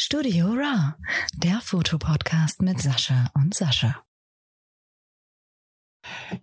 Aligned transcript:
Studio 0.00 0.46
Raw, 0.46 0.94
der 1.34 1.60
Fotopodcast 1.60 2.62
mit 2.62 2.80
Sascha 2.80 3.32
und 3.34 3.52
Sascha. 3.52 4.04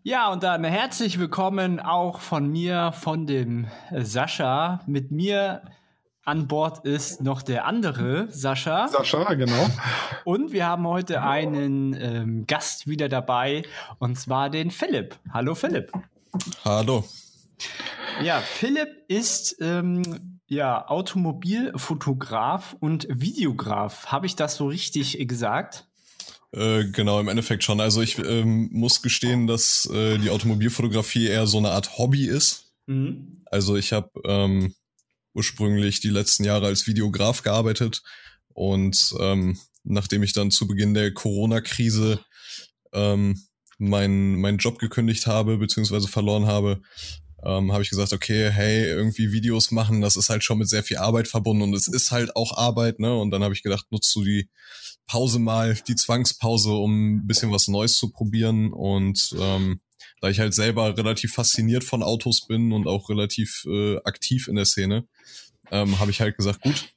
Ja, 0.03 0.29
und 0.29 0.43
dann 0.43 0.65
herzlich 0.65 1.19
willkommen 1.19 1.79
auch 1.79 2.19
von 2.19 2.51
mir, 2.51 2.91
von 2.91 3.25
dem 3.25 3.67
Sascha. 3.93 4.81
Mit 4.87 5.11
mir 5.11 5.61
an 6.25 6.49
Bord 6.49 6.85
ist 6.85 7.21
noch 7.21 7.41
der 7.41 7.65
andere 7.65 8.27
Sascha. 8.29 8.89
Sascha, 8.89 9.35
genau. 9.35 9.69
Und 10.25 10.51
wir 10.51 10.65
haben 10.65 10.85
heute 10.85 11.21
einen 11.21 11.93
ähm, 11.93 12.47
Gast 12.47 12.87
wieder 12.87 13.07
dabei, 13.07 13.63
und 13.99 14.19
zwar 14.19 14.49
den 14.49 14.69
Philipp. 14.69 15.17
Hallo 15.31 15.55
Philipp. 15.55 15.93
Hallo. 16.65 17.05
Ja, 18.21 18.41
Philipp 18.41 18.89
ist 19.07 19.55
ähm, 19.61 20.34
ja 20.47 20.87
Automobilfotograf 20.87 22.75
und 22.79 23.07
Videograf. 23.09 24.07
Habe 24.07 24.25
ich 24.25 24.35
das 24.35 24.55
so 24.55 24.67
richtig 24.67 25.17
gesagt? 25.27 25.87
Äh, 26.51 26.85
genau, 26.85 27.19
im 27.19 27.27
Endeffekt 27.27 27.63
schon. 27.63 27.81
Also 27.81 28.01
ich 28.01 28.17
ähm, 28.19 28.69
muss 28.71 29.01
gestehen, 29.01 29.47
dass 29.47 29.89
äh, 29.91 30.17
die 30.17 30.29
Automobilfotografie 30.29 31.27
eher 31.27 31.47
so 31.47 31.57
eine 31.57 31.71
Art 31.71 31.97
Hobby 31.97 32.25
ist. 32.25 32.71
Mhm. 32.85 33.41
Also 33.45 33.75
ich 33.75 33.91
habe 33.91 34.09
ähm, 34.25 34.73
ursprünglich 35.33 35.99
die 35.99 36.09
letzten 36.09 36.45
Jahre 36.45 36.67
als 36.67 36.87
Videograf 36.87 37.43
gearbeitet 37.43 38.03
und 38.53 39.13
ähm, 39.19 39.59
nachdem 39.83 40.23
ich 40.23 40.33
dann 40.33 40.49
zu 40.49 40.65
Beginn 40.65 40.93
der 40.93 41.13
Corona-Krise 41.13 42.19
ähm, 42.93 43.41
meinen 43.77 44.39
mein 44.39 44.57
Job 44.57 44.79
gekündigt 44.79 45.27
habe 45.27 45.57
beziehungsweise 45.57 46.07
verloren 46.07 46.45
habe, 46.45 46.81
ähm, 47.45 47.71
habe 47.71 47.83
ich 47.83 47.89
gesagt, 47.89 48.11
okay, 48.11 48.49
hey, 48.51 48.85
irgendwie 48.85 49.31
Videos 49.31 49.71
machen, 49.71 50.01
das 50.01 50.15
ist 50.15 50.29
halt 50.29 50.43
schon 50.43 50.57
mit 50.57 50.67
sehr 50.67 50.83
viel 50.83 50.97
Arbeit 50.97 51.27
verbunden 51.27 51.63
und 51.63 51.73
es 51.73 51.87
ist 51.87 52.11
halt 52.11 52.35
auch 52.35 52.57
Arbeit, 52.57 52.99
ne? 52.99 53.15
Und 53.15 53.31
dann 53.31 53.43
habe 53.43 53.53
ich 53.53 53.63
gedacht, 53.63 53.85
nutzt 53.91 54.13
du 54.15 54.23
die 54.23 54.49
Pause 55.05 55.39
mal, 55.39 55.77
die 55.87 55.95
Zwangspause, 55.95 56.71
um 56.71 57.17
ein 57.17 57.27
bisschen 57.27 57.51
was 57.51 57.67
Neues 57.67 57.97
zu 57.97 58.11
probieren 58.11 58.73
und 58.73 59.35
ähm, 59.39 59.79
da 60.21 60.29
ich 60.29 60.39
halt 60.39 60.53
selber 60.53 60.97
relativ 60.97 61.33
fasziniert 61.33 61.83
von 61.83 62.01
Autos 62.01 62.47
bin 62.47 62.71
und 62.71 62.87
auch 62.87 63.09
relativ 63.09 63.65
äh, 63.67 63.97
aktiv 64.03 64.47
in 64.47 64.55
der 64.55 64.65
Szene, 64.65 65.07
ähm, 65.71 65.99
habe 65.99 66.11
ich 66.11 66.21
halt 66.21 66.37
gesagt, 66.37 66.61
gut, 66.61 66.95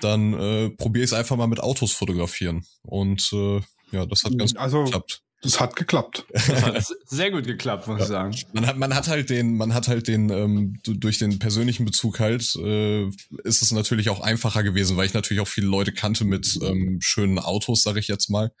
dann 0.00 0.32
äh, 0.34 0.70
probiere 0.70 1.04
ich 1.04 1.10
es 1.10 1.18
einfach 1.18 1.36
mal 1.36 1.46
mit 1.46 1.60
Autos 1.60 1.92
fotografieren. 1.92 2.64
Und 2.82 3.30
äh, 3.32 3.60
ja, 3.90 4.06
das 4.06 4.24
hat 4.24 4.36
ganz 4.38 4.54
also, 4.56 4.78
gut 4.78 4.86
geklappt. 4.86 5.22
Das 5.42 5.58
hat 5.58 5.74
geklappt. 5.74 6.24
Das 6.32 6.62
hat 6.62 6.86
sehr 7.06 7.30
gut 7.32 7.44
geklappt, 7.46 7.88
muss 7.88 7.98
ja. 7.98 8.04
ich 8.04 8.08
sagen. 8.08 8.36
Man 8.52 8.66
hat, 8.66 8.78
man 8.78 8.94
hat 8.94 9.08
halt 9.08 9.28
den, 9.28 9.56
man 9.56 9.74
hat 9.74 9.88
halt 9.88 10.06
den, 10.06 10.30
ähm, 10.30 10.78
durch 10.84 11.18
den 11.18 11.38
persönlichen 11.40 11.84
Bezug 11.84 12.20
halt, 12.20 12.54
äh, 12.56 13.06
ist 13.42 13.60
es 13.62 13.72
natürlich 13.72 14.08
auch 14.08 14.20
einfacher 14.20 14.62
gewesen, 14.62 14.96
weil 14.96 15.06
ich 15.06 15.14
natürlich 15.14 15.40
auch 15.40 15.48
viele 15.48 15.66
Leute 15.66 15.92
kannte 15.92 16.24
mit 16.24 16.58
ähm, 16.62 16.98
schönen 17.02 17.40
Autos, 17.40 17.82
sage 17.82 17.98
ich 17.98 18.08
jetzt 18.08 18.30
mal. 18.30 18.52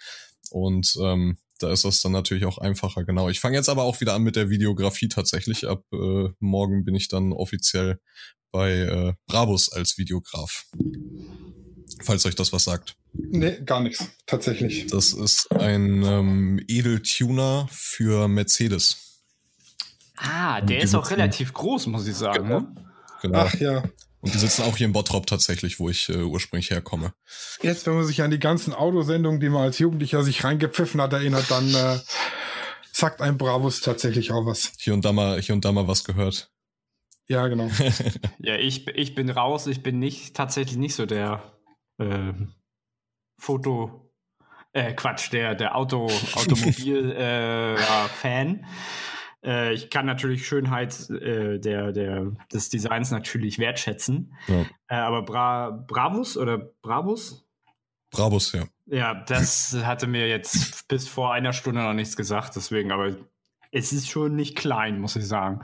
Und 0.50 0.96
ähm, 1.00 1.38
da 1.60 1.70
ist 1.72 1.84
das 1.84 2.00
dann 2.00 2.12
natürlich 2.12 2.44
auch 2.44 2.58
einfacher, 2.58 3.04
genau. 3.04 3.28
Ich 3.28 3.38
fange 3.38 3.56
jetzt 3.56 3.68
aber 3.68 3.84
auch 3.84 4.00
wieder 4.00 4.14
an 4.14 4.22
mit 4.22 4.34
der 4.34 4.50
Videografie 4.50 5.08
tatsächlich. 5.08 5.68
Ab 5.68 5.84
äh, 5.92 6.28
morgen 6.40 6.84
bin 6.84 6.96
ich 6.96 7.08
dann 7.08 7.32
offiziell 7.32 8.00
bei 8.50 8.72
äh, 8.72 9.14
Brabus 9.26 9.72
als 9.72 9.98
Videograf. 9.98 10.66
Falls 12.02 12.24
euch 12.26 12.34
das 12.34 12.52
was 12.52 12.64
sagt. 12.64 12.94
Nee, 13.12 13.60
gar 13.64 13.80
nichts, 13.80 14.08
tatsächlich. 14.26 14.86
Das 14.86 15.12
ist 15.12 15.52
ein 15.52 16.02
ähm, 16.04 16.64
Edeltuner 16.68 17.68
für 17.70 18.28
Mercedes. 18.28 19.20
Ah, 20.16 20.60
der 20.60 20.80
ist 20.80 20.94
auch 20.94 21.10
relativ 21.10 21.52
groß, 21.52 21.86
muss 21.88 22.06
ich 22.06 22.14
sagen. 22.14 22.44
Genau. 22.44 22.60
Ne? 22.60 22.74
genau. 23.22 23.38
Ach 23.40 23.54
ja. 23.54 23.82
Und 24.20 24.32
die 24.32 24.38
sitzen 24.38 24.62
auch 24.62 24.76
hier 24.76 24.86
in 24.86 24.92
Bottrop 24.92 25.26
tatsächlich, 25.26 25.80
wo 25.80 25.88
ich 25.88 26.08
äh, 26.08 26.22
ursprünglich 26.22 26.70
herkomme. 26.70 27.12
Jetzt, 27.60 27.86
wenn 27.86 27.94
man 27.94 28.04
sich 28.04 28.22
an 28.22 28.30
die 28.30 28.38
ganzen 28.38 28.72
Autosendungen, 28.72 29.40
die 29.40 29.48
man 29.48 29.62
als 29.62 29.80
Jugendlicher 29.80 30.22
sich 30.22 30.44
reingepfiffen 30.44 31.00
hat, 31.00 31.12
erinnert, 31.12 31.50
dann 31.50 31.74
äh, 31.74 31.98
sagt 32.92 33.20
ein 33.20 33.36
Bravos 33.36 33.80
tatsächlich 33.80 34.30
auch 34.30 34.46
was. 34.46 34.72
Hier 34.78 34.94
und 34.94 35.04
da 35.04 35.12
mal, 35.12 35.40
hier 35.40 35.56
und 35.56 35.64
da 35.64 35.72
mal 35.72 35.88
was 35.88 36.04
gehört. 36.04 36.50
Ja, 37.26 37.48
genau. 37.48 37.68
ja, 38.38 38.56
ich, 38.56 38.86
ich 38.88 39.16
bin 39.16 39.28
raus. 39.28 39.66
Ich 39.66 39.82
bin 39.82 39.98
nicht 39.98 40.36
tatsächlich 40.36 40.76
nicht 40.76 40.94
so 40.94 41.04
der 41.04 41.42
äh, 42.02 42.34
Foto, 43.38 44.10
äh, 44.72 44.94
Quatsch, 44.94 45.30
der, 45.32 45.54
der 45.54 45.76
Auto, 45.76 46.10
Automobil-Fan. 46.34 48.56
Äh, 48.56 48.64
äh, 49.44 49.74
ich 49.74 49.90
kann 49.90 50.06
natürlich 50.06 50.46
Schönheit 50.46 51.10
äh, 51.10 51.58
der, 51.58 51.92
der, 51.92 52.32
des 52.52 52.68
Designs 52.68 53.10
natürlich 53.10 53.58
wertschätzen. 53.58 54.34
Ja. 54.46 54.64
Äh, 54.88 54.94
aber 54.94 55.22
Bra 55.22 55.70
Bravus 55.70 56.36
oder 56.36 56.58
Bravus? 56.82 57.44
Brabus, 58.10 58.52
ja. 58.52 58.64
Ja, 58.86 59.14
das 59.26 59.76
hatte 59.84 60.06
mir 60.06 60.28
jetzt 60.28 60.86
bis 60.88 61.08
vor 61.08 61.32
einer 61.32 61.52
Stunde 61.52 61.82
noch 61.82 61.94
nichts 61.94 62.16
gesagt, 62.16 62.56
deswegen, 62.56 62.92
aber 62.92 63.16
es 63.72 63.92
ist 63.92 64.08
schon 64.08 64.36
nicht 64.36 64.56
klein, 64.56 65.00
muss 65.00 65.16
ich 65.16 65.26
sagen. 65.26 65.62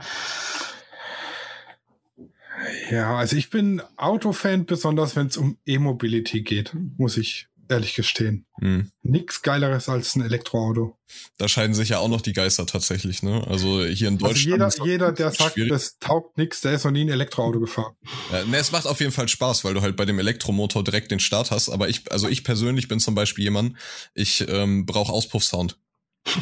Ja, 2.89 3.17
also 3.17 3.35
ich 3.35 3.49
bin 3.49 3.81
Autofan, 3.97 4.65
besonders 4.65 5.15
wenn 5.15 5.27
es 5.27 5.37
um 5.37 5.57
E-Mobility 5.65 6.41
geht, 6.41 6.73
muss 6.97 7.17
ich 7.17 7.49
ehrlich 7.69 7.93
gestehen. 7.93 8.45
Mhm. 8.59 8.91
Nix 9.03 9.41
geileres 9.41 9.89
als 9.89 10.15
ein 10.15 10.23
Elektroauto. 10.23 10.97
Da 11.37 11.47
scheiden 11.47 11.73
sich 11.73 11.89
ja 11.89 11.99
auch 11.99 12.07
noch 12.07 12.21
die 12.21 12.33
Geister 12.33 12.65
tatsächlich, 12.65 13.23
ne? 13.23 13.45
Also 13.47 13.85
hier 13.85 14.07
in 14.07 14.15
also 14.15 14.27
Deutschland. 14.27 14.61
Also 14.61 14.85
jeder, 14.85 15.07
jeder 15.07 15.11
der 15.11 15.31
sagt, 15.31 15.53
schwierig. 15.53 15.69
das 15.69 15.97
taugt 15.99 16.37
nix, 16.37 16.61
der 16.61 16.73
ist 16.73 16.83
noch 16.83 16.91
nie 16.91 17.01
ein 17.01 17.09
Elektroauto 17.09 17.59
gefahren. 17.59 17.93
Ja, 18.31 18.43
ne, 18.45 18.57
es 18.57 18.71
macht 18.71 18.87
auf 18.87 18.99
jeden 18.99 19.11
Fall 19.11 19.27
Spaß, 19.27 19.63
weil 19.63 19.73
du 19.73 19.81
halt 19.81 19.95
bei 19.95 20.05
dem 20.05 20.19
Elektromotor 20.19 20.83
direkt 20.83 21.11
den 21.11 21.19
Start 21.19 21.51
hast. 21.51 21.69
Aber 21.69 21.89
ich, 21.89 22.11
also 22.11 22.27
ich 22.27 22.43
persönlich 22.43 22.87
bin 22.87 22.99
zum 22.99 23.15
Beispiel 23.15 23.43
jemand, 23.43 23.77
ich 24.13 24.45
ähm, 24.49 24.85
brauche 24.85 25.13
Auspuffsound 25.13 25.77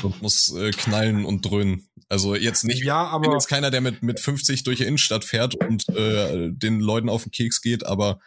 und 0.03 0.21
muss 0.21 0.53
äh, 0.55 0.71
knallen 0.71 1.25
und 1.25 1.45
dröhnen. 1.45 1.87
Also 2.09 2.35
jetzt 2.35 2.63
nicht, 2.63 2.83
ja, 2.83 3.05
aber 3.05 3.23
bin 3.23 3.31
jetzt 3.33 3.49
keiner, 3.49 3.69
der 3.69 3.81
mit 3.81 4.01
mit 4.01 4.19
50 4.19 4.63
durch 4.63 4.77
die 4.77 4.85
Innenstadt 4.85 5.25
fährt 5.25 5.55
und 5.55 5.89
äh, 5.89 6.51
den 6.51 6.79
Leuten 6.79 7.09
auf 7.09 7.23
den 7.23 7.31
Keks 7.31 7.61
geht, 7.61 7.85
aber 7.85 8.19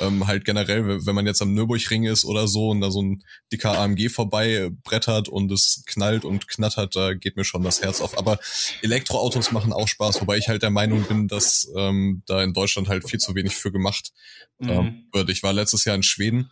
ähm, 0.00 0.26
halt 0.26 0.46
generell, 0.46 1.04
wenn 1.04 1.14
man 1.14 1.26
jetzt 1.26 1.42
am 1.42 1.52
Nürburgring 1.52 2.04
ist 2.04 2.24
oder 2.24 2.48
so 2.48 2.70
und 2.70 2.80
da 2.80 2.90
so 2.90 3.02
ein 3.02 3.22
dicker 3.52 3.78
AMG 3.78 4.08
vorbei 4.08 4.70
brettert 4.84 5.28
und 5.28 5.52
es 5.52 5.82
knallt 5.86 6.24
und 6.24 6.48
knattert, 6.48 6.96
da 6.96 7.12
geht 7.12 7.36
mir 7.36 7.44
schon 7.44 7.62
das 7.62 7.82
Herz 7.82 8.00
auf. 8.00 8.16
Aber 8.16 8.38
Elektroautos 8.80 9.52
machen 9.52 9.72
auch 9.74 9.88
Spaß, 9.88 10.20
wobei 10.22 10.38
ich 10.38 10.48
halt 10.48 10.62
der 10.62 10.70
Meinung 10.70 11.02
bin, 11.04 11.28
dass 11.28 11.70
ähm, 11.76 12.22
da 12.26 12.42
in 12.42 12.54
Deutschland 12.54 12.88
halt 12.88 13.06
viel 13.08 13.20
zu 13.20 13.34
wenig 13.34 13.54
für 13.54 13.70
gemacht 13.70 14.12
mhm. 14.58 14.70
ähm, 14.70 15.08
wird. 15.12 15.28
Ich 15.28 15.42
war 15.42 15.52
letztes 15.52 15.84
Jahr 15.84 15.94
in 15.94 16.02
Schweden 16.02 16.50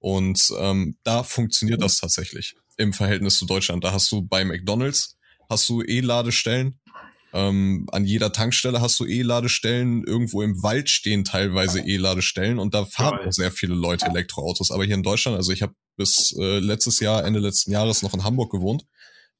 und 0.00 0.52
ähm, 0.58 0.96
da 1.04 1.22
funktioniert 1.22 1.82
das 1.82 1.98
tatsächlich 1.98 2.56
im 2.76 2.92
Verhältnis 2.92 3.38
zu 3.38 3.46
Deutschland. 3.46 3.84
Da 3.84 3.92
hast 3.92 4.10
du 4.12 4.22
bei 4.22 4.44
McDonalds 4.44 5.16
hast 5.48 5.68
du 5.68 5.82
E-Ladestellen. 5.82 6.80
Ähm, 7.32 7.86
an 7.92 8.04
jeder 8.04 8.32
Tankstelle 8.32 8.80
hast 8.80 8.98
du 8.98 9.04
E-Ladestellen. 9.04 10.04
Irgendwo 10.04 10.42
im 10.42 10.62
Wald 10.62 10.88
stehen 10.88 11.24
teilweise 11.24 11.80
E-Ladestellen 11.80 12.58
und 12.58 12.74
da 12.74 12.84
fahren 12.84 13.26
auch 13.26 13.32
sehr 13.32 13.52
viele 13.52 13.74
Leute 13.74 14.06
Elektroautos. 14.06 14.70
Aber 14.70 14.84
hier 14.84 14.94
in 14.94 15.02
Deutschland, 15.02 15.36
also 15.36 15.52
ich 15.52 15.62
habe 15.62 15.74
bis 15.96 16.34
äh, 16.38 16.58
letztes 16.58 17.00
Jahr, 17.00 17.24
Ende 17.24 17.40
letzten 17.40 17.72
Jahres 17.72 18.02
noch 18.02 18.14
in 18.14 18.24
Hamburg 18.24 18.52
gewohnt. 18.52 18.84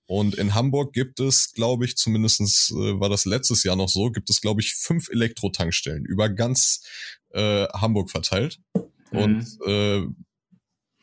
Und 0.09 0.37
in 0.37 0.55
Hamburg 0.55 0.93
gibt 0.93 1.19
es, 1.19 1.53
glaube 1.53 1.85
ich, 1.85 1.97
zumindestens 1.97 2.71
äh, 2.71 3.01
war 3.01 3.09
das 3.09 3.25
letztes 3.25 3.65
Jahr 3.65 3.75
noch 3.75 3.89
so, 3.89 4.11
gibt 4.11 4.31
es, 4.31 4.41
glaube 4.41 4.61
ich, 4.61 4.75
fünf 4.75 5.09
Elektrotankstellen 5.09 6.05
über 6.05 6.29
ganz 6.29 6.83
äh, 7.31 7.67
Hamburg 7.73 8.11
verteilt. 8.11 8.61
Mhm. 9.11 9.19
Und 9.19 9.59
äh, 9.67 10.03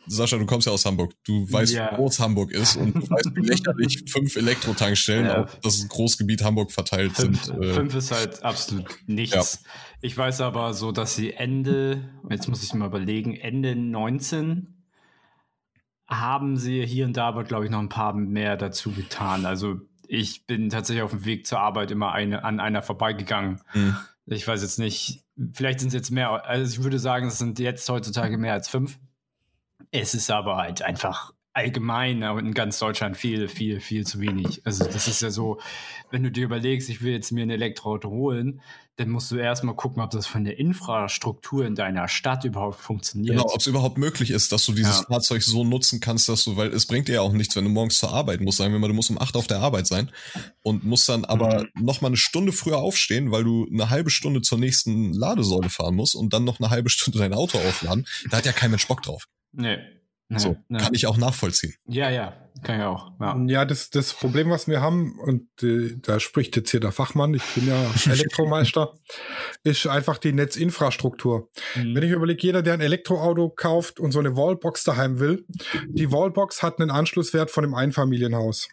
Sascha, 0.07 0.37
du 0.37 0.45
kommst 0.45 0.67
ja 0.67 0.73
aus 0.73 0.85
Hamburg. 0.85 1.13
Du 1.23 1.51
weißt, 1.51 1.73
ja. 1.73 1.91
wie 1.91 1.95
groß 1.95 2.19
Hamburg 2.19 2.51
ist 2.51 2.75
und 2.75 2.95
du 2.95 3.09
weißt, 3.09 3.35
wie 3.35 3.41
lächerlich 3.41 4.03
fünf 4.11 4.35
Elektrotankstellen 4.35 5.25
ja. 5.25 5.43
auf 5.43 5.59
das 5.61 5.87
Großgebiet 5.87 6.43
Hamburg 6.43 6.71
verteilt 6.71 7.13
fünf, 7.13 7.43
sind. 7.43 7.63
Äh, 7.63 7.73
fünf 7.73 7.95
ist 7.95 8.11
halt 8.11 8.43
absolut 8.43 8.85
nichts. 9.07 9.59
Ja. 9.63 9.69
Ich 10.01 10.17
weiß 10.17 10.41
aber 10.41 10.73
so, 10.73 10.91
dass 10.91 11.15
sie 11.15 11.33
Ende, 11.33 12.09
jetzt 12.29 12.47
muss 12.49 12.63
ich 12.63 12.73
mal 12.73 12.87
überlegen, 12.87 13.35
Ende 13.35 13.75
19 13.75 14.73
haben 16.09 16.57
sie 16.57 16.85
hier 16.85 17.05
und 17.05 17.15
da 17.15 17.27
aber, 17.27 17.43
glaube 17.43 17.65
ich, 17.65 17.71
noch 17.71 17.79
ein 17.79 17.89
paar 17.89 18.13
mehr 18.13 18.57
dazu 18.57 18.91
getan. 18.91 19.45
Also 19.45 19.79
ich 20.07 20.45
bin 20.45 20.69
tatsächlich 20.69 21.03
auf 21.03 21.11
dem 21.11 21.25
Weg 21.25 21.47
zur 21.47 21.59
Arbeit 21.59 21.91
immer 21.91 22.11
eine, 22.11 22.43
an 22.43 22.59
einer 22.59 22.81
vorbeigegangen. 22.81 23.61
Mhm. 23.73 23.95
Ich 24.25 24.47
weiß 24.47 24.61
jetzt 24.61 24.79
nicht, 24.79 25.23
vielleicht 25.53 25.79
sind 25.79 25.89
es 25.89 25.93
jetzt 25.93 26.11
mehr, 26.11 26.45
also 26.45 26.71
ich 26.71 26.83
würde 26.83 26.99
sagen, 26.99 27.27
es 27.27 27.39
sind 27.39 27.59
jetzt 27.59 27.87
heutzutage 27.89 28.37
mehr 28.37 28.53
als 28.53 28.69
fünf. 28.69 28.99
Es 29.91 30.13
ist 30.13 30.29
aber 30.29 30.57
halt 30.57 30.81
einfach 30.81 31.33
allgemein, 31.53 32.23
aber 32.23 32.39
in 32.39 32.53
ganz 32.53 32.79
Deutschland 32.79 33.15
viel, 33.15 33.47
viel, 33.47 33.79
viel 33.79 34.05
zu 34.05 34.19
wenig. 34.19 34.61
Also 34.65 34.85
das 34.85 35.07
ist 35.07 35.21
ja 35.21 35.29
so, 35.29 35.59
wenn 36.09 36.23
du 36.23 36.31
dir 36.31 36.45
überlegst, 36.45 36.89
ich 36.89 37.03
will 37.03 37.13
jetzt 37.13 37.31
mir 37.31 37.43
ein 37.43 37.51
Elektroauto 37.51 38.09
holen, 38.09 38.59
dann 38.95 39.09
musst 39.09 39.31
du 39.31 39.37
erstmal 39.37 39.75
gucken, 39.75 40.03
ob 40.03 40.11
das 40.11 40.27
von 40.27 40.43
der 40.43 40.59
Infrastruktur 40.59 41.65
in 41.65 41.73
deiner 41.73 42.07
Stadt 42.07 42.43
überhaupt 42.43 42.79
funktioniert. 42.79 43.37
Genau, 43.37 43.51
ob 43.51 43.59
es 43.59 43.67
überhaupt 43.67 43.97
möglich 43.97 44.29
ist, 44.29 44.51
dass 44.51 44.65
du 44.65 44.71
dieses 44.71 44.99
ja. 44.99 45.05
Fahrzeug 45.07 45.41
so 45.41 45.63
nutzen 45.63 45.99
kannst, 45.99 46.29
dass 46.29 46.43
du, 46.43 46.57
weil 46.57 46.71
es 46.73 46.85
bringt 46.85 47.07
dir 47.07 47.15
ja 47.15 47.21
auch 47.21 47.33
nichts, 47.33 47.55
wenn 47.55 47.63
du 47.63 47.71
morgens 47.71 47.97
zur 47.97 48.13
Arbeit 48.13 48.41
musst. 48.41 48.57
Sagen 48.57 48.71
wir 48.71 48.79
mal, 48.79 48.87
du 48.87 48.93
musst 48.93 49.09
um 49.09 49.19
acht 49.19 49.35
auf 49.35 49.47
der 49.47 49.59
Arbeit 49.59 49.87
sein 49.87 50.11
und 50.61 50.83
musst 50.83 51.09
dann 51.09 51.25
aber 51.25 51.63
mhm. 51.75 51.85
noch 51.85 52.01
mal 52.01 52.07
eine 52.07 52.17
Stunde 52.17 52.51
früher 52.51 52.77
aufstehen, 52.77 53.31
weil 53.31 53.43
du 53.43 53.67
eine 53.71 53.89
halbe 53.89 54.11
Stunde 54.11 54.41
zur 54.41 54.59
nächsten 54.59 55.13
Ladesäule 55.13 55.69
fahren 55.69 55.95
musst 55.95 56.15
und 56.15 56.33
dann 56.33 56.43
noch 56.43 56.59
eine 56.59 56.69
halbe 56.69 56.89
Stunde 56.89 57.17
dein 57.17 57.33
Auto 57.33 57.57
aufladen. 57.57 58.05
Da 58.29 58.37
hat 58.37 58.45
ja 58.45 58.51
kein 58.51 58.71
Mensch 58.71 58.87
Bock 58.87 59.01
drauf. 59.01 59.25
Nee. 59.53 59.77
Nee, 60.29 60.39
so, 60.39 60.57
nee. 60.67 60.79
kann 60.79 60.93
ich 60.93 61.05
auch 61.05 61.17
nachvollziehen. 61.17 61.75
Ja, 61.85 62.09
ja, 62.09 62.33
kann 62.63 62.79
ich 62.79 62.85
auch. 62.85 63.11
Ja, 63.19 63.37
ja 63.45 63.65
das, 63.65 63.89
das 63.89 64.13
Problem, 64.13 64.49
was 64.49 64.67
wir 64.67 64.81
haben, 64.81 65.19
und 65.19 65.47
äh, 65.61 65.95
da 66.01 66.19
spricht 66.19 66.55
jetzt 66.55 66.71
hier 66.71 66.79
der 66.79 66.91
Fachmann, 66.91 67.33
ich 67.33 67.43
bin 67.53 67.67
ja 67.67 67.91
Elektromeister, 68.11 68.93
ist 69.63 69.85
einfach 69.85 70.17
die 70.17 70.33
Netzinfrastruktur. 70.33 71.49
Mhm. 71.75 71.95
Wenn 71.95 72.03
ich 72.03 72.11
überlege, 72.11 72.41
jeder, 72.41 72.61
der 72.63 72.73
ein 72.73 72.81
Elektroauto 72.81 73.49
kauft 73.49 73.99
und 73.99 74.11
so 74.11 74.19
eine 74.19 74.35
Wallbox 74.35 74.83
daheim 74.83 75.19
will, 75.19 75.45
die 75.87 76.11
Wallbox 76.11 76.63
hat 76.63 76.79
einen 76.79 76.89
Anschlusswert 76.89 77.51
von 77.51 77.63
einem 77.63 77.75
Einfamilienhaus. 77.75 78.69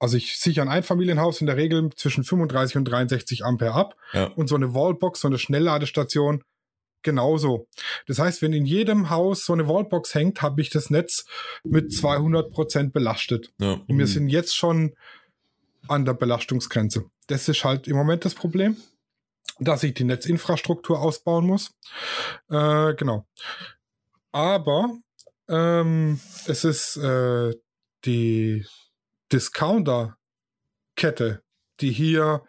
Also 0.00 0.16
ich 0.16 0.38
sichere 0.38 0.62
ein 0.62 0.68
Einfamilienhaus 0.68 1.40
in 1.40 1.46
der 1.46 1.56
Regel 1.56 1.90
zwischen 1.96 2.24
35 2.24 2.76
und 2.76 2.84
63 2.84 3.44
Ampere 3.44 3.74
ab. 3.74 3.96
Ja. 4.12 4.26
Und 4.26 4.48
so 4.48 4.54
eine 4.54 4.72
Wallbox, 4.72 5.20
so 5.20 5.28
eine 5.28 5.38
Schnellladestation 5.38 6.42
genauso. 7.02 7.66
Das 8.06 8.18
heißt, 8.18 8.42
wenn 8.42 8.52
in 8.52 8.66
jedem 8.66 9.10
Haus 9.10 9.44
so 9.44 9.52
eine 9.52 9.68
Wallbox 9.68 10.14
hängt, 10.14 10.42
habe 10.42 10.60
ich 10.60 10.70
das 10.70 10.90
Netz 10.90 11.24
mit 11.64 11.92
200 11.92 12.50
Prozent 12.50 12.92
belastet. 12.92 13.52
Ja. 13.58 13.80
Und 13.86 13.98
wir 13.98 14.06
sind 14.06 14.28
jetzt 14.28 14.56
schon 14.56 14.94
an 15.88 16.04
der 16.04 16.14
Belastungsgrenze. 16.14 17.04
Das 17.26 17.48
ist 17.48 17.64
halt 17.64 17.88
im 17.88 17.96
Moment 17.96 18.24
das 18.24 18.34
Problem, 18.34 18.76
dass 19.58 19.82
ich 19.82 19.94
die 19.94 20.04
Netzinfrastruktur 20.04 21.00
ausbauen 21.00 21.46
muss. 21.46 21.72
Äh, 22.50 22.94
genau. 22.94 23.26
Aber 24.32 24.90
ähm, 25.48 26.20
es 26.46 26.64
ist 26.64 26.96
äh, 26.98 27.54
die 28.04 28.66
Discounter-Kette, 29.32 31.42
die 31.80 31.90
hier 31.90 32.44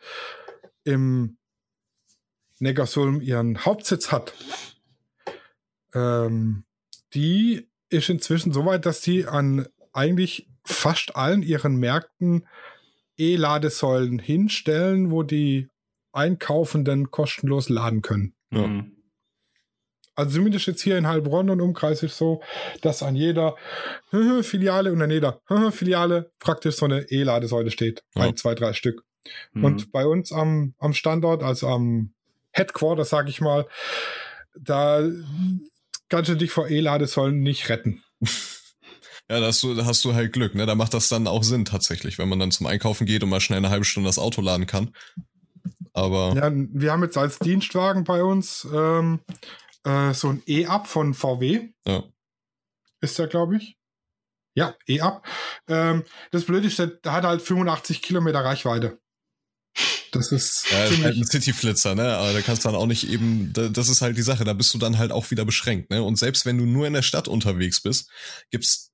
im 0.84 1.39
Neckarsulm 2.60 3.22
ihren 3.22 3.66
Hauptsitz 3.66 4.12
hat, 4.12 4.34
ähm, 5.94 6.64
die 7.14 7.68
ist 7.90 8.10
inzwischen 8.10 8.54
so 8.54 8.66
weit, 8.66 8.86
dass 8.86 9.02
sie 9.02 9.26
an 9.26 9.68
eigentlich 9.94 10.48
fast 10.64 11.16
allen 11.16 11.42
ihren 11.42 11.78
Märkten 11.78 12.48
E-Ladesäulen 13.18 14.20
hinstellen, 14.20 15.12
wo 15.12 15.24
die 15.24 15.70
Einkaufenden 16.12 17.12
kostenlos 17.12 17.70
laden 17.70 18.02
können. 18.02 18.34
Ja. 18.52 18.68
Mhm. 18.68 18.96
Also 20.16 20.36
zumindest 20.36 20.68
jetzt 20.68 20.82
hier 20.82 20.98
in 20.98 21.08
Heilbronn 21.08 21.50
und 21.50 21.62
Umkreis 21.62 22.04
ist 22.04 22.18
so, 22.18 22.42
dass 22.82 23.04
an 23.04 23.16
jeder 23.16 23.56
Filiale 24.42 24.92
und 24.92 25.02
an 25.02 25.12
jeder 25.12 25.42
Filiale 25.72 26.32
praktisch 26.40 26.76
so 26.76 26.86
eine 26.86 27.10
E-Ladesäule 27.10 27.72
steht. 27.72 28.04
Ja. 28.16 28.24
Ein, 28.24 28.36
zwei, 28.36 28.54
drei 28.54 28.74
Stück. 28.74 29.04
Mhm. 29.54 29.64
Und 29.64 29.92
bei 29.92 30.06
uns 30.06 30.32
am, 30.32 30.74
am 30.78 30.94
Standort, 30.94 31.42
also 31.42 31.68
am 31.68 32.14
Headquarter, 32.52 33.06
sag 33.06 33.30
ich 33.30 33.42
mal, 33.42 33.68
da 34.58 35.04
kannst 36.10 36.30
du 36.30 36.36
dich 36.36 36.52
vor 36.52 36.70
E-Ladesäulen 36.70 37.42
nicht 37.42 37.70
retten. 37.70 38.04
Ja, 39.30 39.40
da 39.40 39.48
hast, 39.48 39.62
du, 39.62 39.76
da 39.76 39.86
hast 39.86 40.04
du 40.06 40.16
halt 40.16 40.34
Glück, 40.34 40.56
ne? 40.56 40.66
Da 40.66 40.74
macht 40.74 40.96
das 40.96 41.08
dann 41.08 41.28
auch 41.28 41.44
Sinn 41.44 41.64
tatsächlich, 41.64 42.18
wenn 42.18 42.30
man 42.30 42.40
dann 42.40 42.52
zum 42.52 42.66
Einkaufen 42.66 43.06
geht 43.06 43.22
und 43.22 43.30
mal 43.30 43.40
schnell 43.40 43.60
eine 43.60 43.70
halbe 43.70 43.86
Stunde 43.86 44.10
das 44.10 44.18
Auto 44.18 44.42
laden 44.42 44.66
kann. 44.66 44.96
Aber. 45.94 46.34
Ja, 46.36 46.52
wir 46.52 46.92
haben 46.92 47.04
jetzt 47.04 47.18
als 47.18 47.38
Dienstwagen 47.38 48.06
bei 48.06 48.24
uns 48.24 48.68
ähm, 48.74 49.20
äh, 49.84 50.14
so 50.14 50.30
ein 50.30 50.42
E-Up 50.48 50.88
von 50.88 51.14
VW. 51.14 51.70
Ja. 51.86 52.04
Ist 53.02 53.20
der, 53.20 53.28
glaube 53.28 53.58
ich. 53.58 53.78
Ja, 54.56 54.76
E-Up. 54.88 55.26
Ähm, 55.68 56.04
das 56.32 56.46
Blöde 56.46 56.68
ist, 56.68 56.80
der 56.80 57.00
hat 57.06 57.24
halt 57.24 57.42
85 57.42 58.02
Kilometer 58.02 58.44
Reichweite. 58.44 59.00
Das 60.12 60.32
ist, 60.32 60.66
ja, 60.72 60.86
ist 60.86 61.04
halt 61.04 61.18
ein 61.18 61.26
Cityflitzer, 61.26 61.94
ne? 61.96 62.18
Aber 62.18 62.34
da 62.34 62.42
kannst 62.42 62.66
du 62.66 62.70
dann 62.70 62.76
auch 62.76 62.88
nicht 62.88 63.08
eben, 63.10 63.54
das 63.54 63.90
ist 63.90 64.02
halt 64.02 64.18
die 64.18 64.24
Sache, 64.24 64.44
da 64.44 64.54
bist 64.54 64.74
du 64.74 64.78
dann 64.78 64.98
halt 64.98 65.12
auch 65.12 65.30
wieder 65.30 65.46
beschränkt, 65.46 65.92
ne? 65.92 66.02
Und 66.04 66.18
selbst 66.18 66.46
wenn 66.46 66.58
du 66.58 66.66
nur 66.66 66.88
in 66.88 66.94
der 66.94 67.04
Stadt 67.04 67.28
unterwegs 67.28 67.82
bist, 67.82 68.10
gibt's 68.50 68.92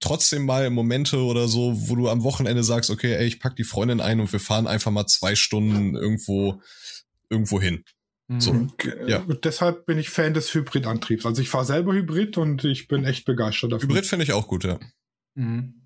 trotzdem 0.00 0.46
mal 0.46 0.70
Momente 0.70 1.18
oder 1.18 1.48
so, 1.48 1.88
wo 1.88 1.96
du 1.96 2.08
am 2.08 2.22
Wochenende 2.22 2.62
sagst, 2.62 2.90
okay, 2.90 3.14
ey, 3.14 3.26
ich 3.26 3.40
pack 3.40 3.56
die 3.56 3.64
Freundin 3.64 4.00
ein 4.00 4.20
und 4.20 4.32
wir 4.32 4.40
fahren 4.40 4.66
einfach 4.66 4.90
mal 4.90 5.06
zwei 5.06 5.34
Stunden 5.34 5.96
irgendwo, 5.96 6.60
irgendwo 7.28 7.60
hin. 7.60 7.84
So, 8.38 8.52
mhm. 8.52 8.72
ja. 9.06 9.18
Und 9.18 9.44
deshalb 9.44 9.84
bin 9.86 9.98
ich 9.98 10.08
Fan 10.08 10.32
des 10.32 10.54
Hybridantriebs. 10.54 11.26
Also 11.26 11.42
ich 11.42 11.48
fahre 11.48 11.64
selber 11.64 11.92
Hybrid 11.92 12.38
und 12.38 12.64
ich 12.64 12.88
bin 12.88 13.04
echt 13.04 13.24
begeistert 13.24 13.72
dafür. 13.72 13.88
Hybrid 13.88 14.06
finde 14.06 14.24
ich 14.24 14.32
auch 14.32 14.48
gut, 14.48 14.64
ja. 14.64 14.78
Mhm. 15.34 15.81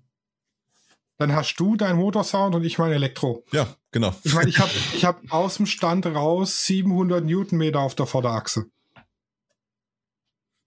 Dann 1.17 1.33
hast 1.33 1.55
du 1.55 1.75
deinen 1.75 1.97
Motorsound 1.97 2.53
und 2.53 2.63
ich 2.63 2.77
mein 2.77 2.91
Elektro. 2.91 3.43
Ja, 3.51 3.75
genau. 3.91 4.13
Ich 4.23 4.33
meine, 4.33 4.49
ich 4.49 4.59
habe 4.59 4.71
ich 4.93 5.03
hab 5.03 5.21
aus 5.31 5.57
dem 5.57 5.65
Stand 5.65 6.05
raus 6.05 6.65
700 6.65 7.25
Newtonmeter 7.25 7.79
auf 7.79 7.95
der 7.95 8.05
Vorderachse. 8.05 8.65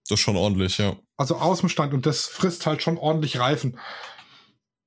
Das 0.09 0.19
ist 0.19 0.25
schon 0.25 0.35
ordentlich, 0.35 0.77
ja. 0.77 0.97
Also 1.15 1.37
aus 1.37 1.61
dem 1.61 1.69
Stand 1.69 1.93
und 1.93 2.05
das 2.05 2.25
frisst 2.25 2.65
halt 2.65 2.81
schon 2.83 2.97
ordentlich 2.97 3.39
Reifen. 3.39 3.79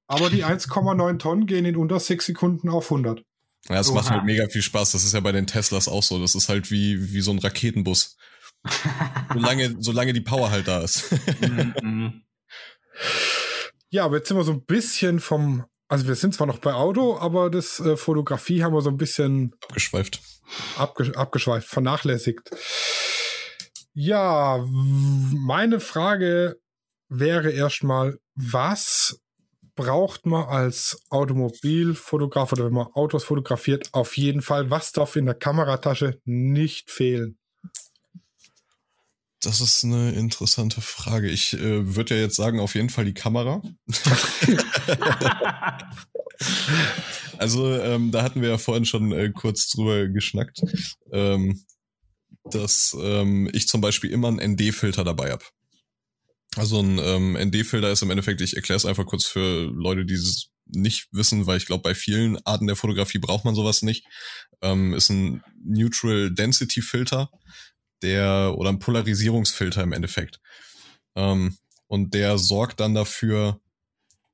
Aber 0.06 0.28
die 0.28 0.44
1,9 0.44 1.18
Tonnen 1.18 1.46
gehen 1.46 1.64
in 1.64 1.76
unter 1.76 1.98
6 1.98 2.26
Sekunden 2.26 2.68
auf 2.68 2.86
100. 2.86 3.24
Ja, 3.68 3.80
es 3.80 3.90
macht 3.90 4.10
halt 4.10 4.24
mega 4.24 4.46
viel 4.48 4.60
Spaß. 4.60 4.92
Das 4.92 5.04
ist 5.04 5.14
ja 5.14 5.20
bei 5.20 5.32
den 5.32 5.46
Teslas 5.46 5.88
auch 5.88 6.02
so. 6.02 6.20
Das 6.20 6.34
ist 6.34 6.50
halt 6.50 6.70
wie, 6.70 7.14
wie 7.14 7.22
so 7.22 7.30
ein 7.30 7.38
Raketenbus. 7.38 8.16
solange, 9.32 9.76
solange 9.78 10.12
die 10.12 10.20
Power 10.20 10.50
halt 10.50 10.68
da 10.68 10.80
ist. 10.80 11.14
Ja, 13.90 14.04
aber 14.04 14.16
jetzt 14.16 14.28
sind 14.28 14.36
wir 14.36 14.44
so 14.44 14.52
ein 14.52 14.64
bisschen 14.64 15.20
vom, 15.20 15.64
also 15.88 16.06
wir 16.06 16.14
sind 16.14 16.34
zwar 16.34 16.46
noch 16.46 16.58
bei 16.58 16.74
Auto, 16.74 17.18
aber 17.18 17.50
das 17.50 17.80
äh, 17.80 17.96
Fotografie 17.96 18.62
haben 18.62 18.74
wir 18.74 18.80
so 18.80 18.90
ein 18.90 18.96
bisschen 18.96 19.54
abgeschweift. 19.68 20.20
Abge 20.76 21.12
abgeschweift, 21.16 21.68
vernachlässigt. 21.68 22.50
Ja, 23.94 24.64
meine 24.66 25.80
Frage 25.80 26.56
wäre 27.08 27.50
erstmal, 27.50 28.18
was 28.34 29.20
braucht 29.76 30.26
man 30.26 30.48
als 30.48 30.98
Automobilfotograf 31.10 32.52
oder 32.52 32.66
wenn 32.66 32.72
man 32.72 32.86
Autos 32.94 33.24
fotografiert, 33.24 33.88
auf 33.92 34.16
jeden 34.16 34.42
Fall, 34.42 34.70
was 34.70 34.92
darf 34.92 35.16
in 35.16 35.26
der 35.26 35.34
Kameratasche 35.34 36.20
nicht 36.24 36.90
fehlen? 36.90 37.38
Das 39.44 39.60
ist 39.60 39.84
eine 39.84 40.12
interessante 40.12 40.80
Frage. 40.80 41.28
Ich 41.28 41.52
äh, 41.52 41.94
würde 41.94 42.14
ja 42.14 42.22
jetzt 42.22 42.36
sagen, 42.36 42.60
auf 42.60 42.74
jeden 42.74 42.88
Fall 42.88 43.04
die 43.04 43.12
Kamera. 43.12 43.60
also, 47.38 47.78
ähm, 47.78 48.10
da 48.10 48.22
hatten 48.22 48.40
wir 48.40 48.48
ja 48.48 48.58
vorhin 48.58 48.86
schon 48.86 49.12
äh, 49.12 49.30
kurz 49.30 49.68
drüber 49.68 50.08
geschnackt, 50.08 50.62
ähm, 51.12 51.62
dass 52.50 52.96
ähm, 52.98 53.50
ich 53.52 53.68
zum 53.68 53.82
Beispiel 53.82 54.10
immer 54.10 54.28
einen 54.28 54.54
ND-Filter 54.54 55.04
dabei 55.04 55.32
habe. 55.32 55.44
Also 56.56 56.80
ein 56.80 56.98
ähm, 56.98 57.36
ND-Filter 57.36 57.92
ist 57.92 58.00
im 58.02 58.10
Endeffekt, 58.10 58.40
ich 58.40 58.56
erkläre 58.56 58.78
es 58.78 58.86
einfach 58.86 59.04
kurz 59.04 59.26
für 59.26 59.64
Leute, 59.64 60.06
die 60.06 60.14
es 60.14 60.48
nicht 60.66 61.08
wissen, 61.12 61.46
weil 61.46 61.58
ich 61.58 61.66
glaube, 61.66 61.82
bei 61.82 61.94
vielen 61.94 62.38
Arten 62.46 62.66
der 62.66 62.76
Fotografie 62.76 63.18
braucht 63.18 63.44
man 63.44 63.54
sowas 63.54 63.82
nicht. 63.82 64.06
Ähm, 64.62 64.94
ist 64.94 65.10
ein 65.10 65.42
Neutral 65.62 66.32
Density 66.32 66.80
Filter 66.80 67.28
der 68.04 68.54
oder 68.56 68.70
ein 68.70 68.78
Polarisierungsfilter 68.78 69.82
im 69.82 69.92
Endeffekt. 69.92 70.40
Ähm, 71.16 71.56
und 71.88 72.14
der 72.14 72.38
sorgt 72.38 72.80
dann 72.80 72.94
dafür, 72.94 73.60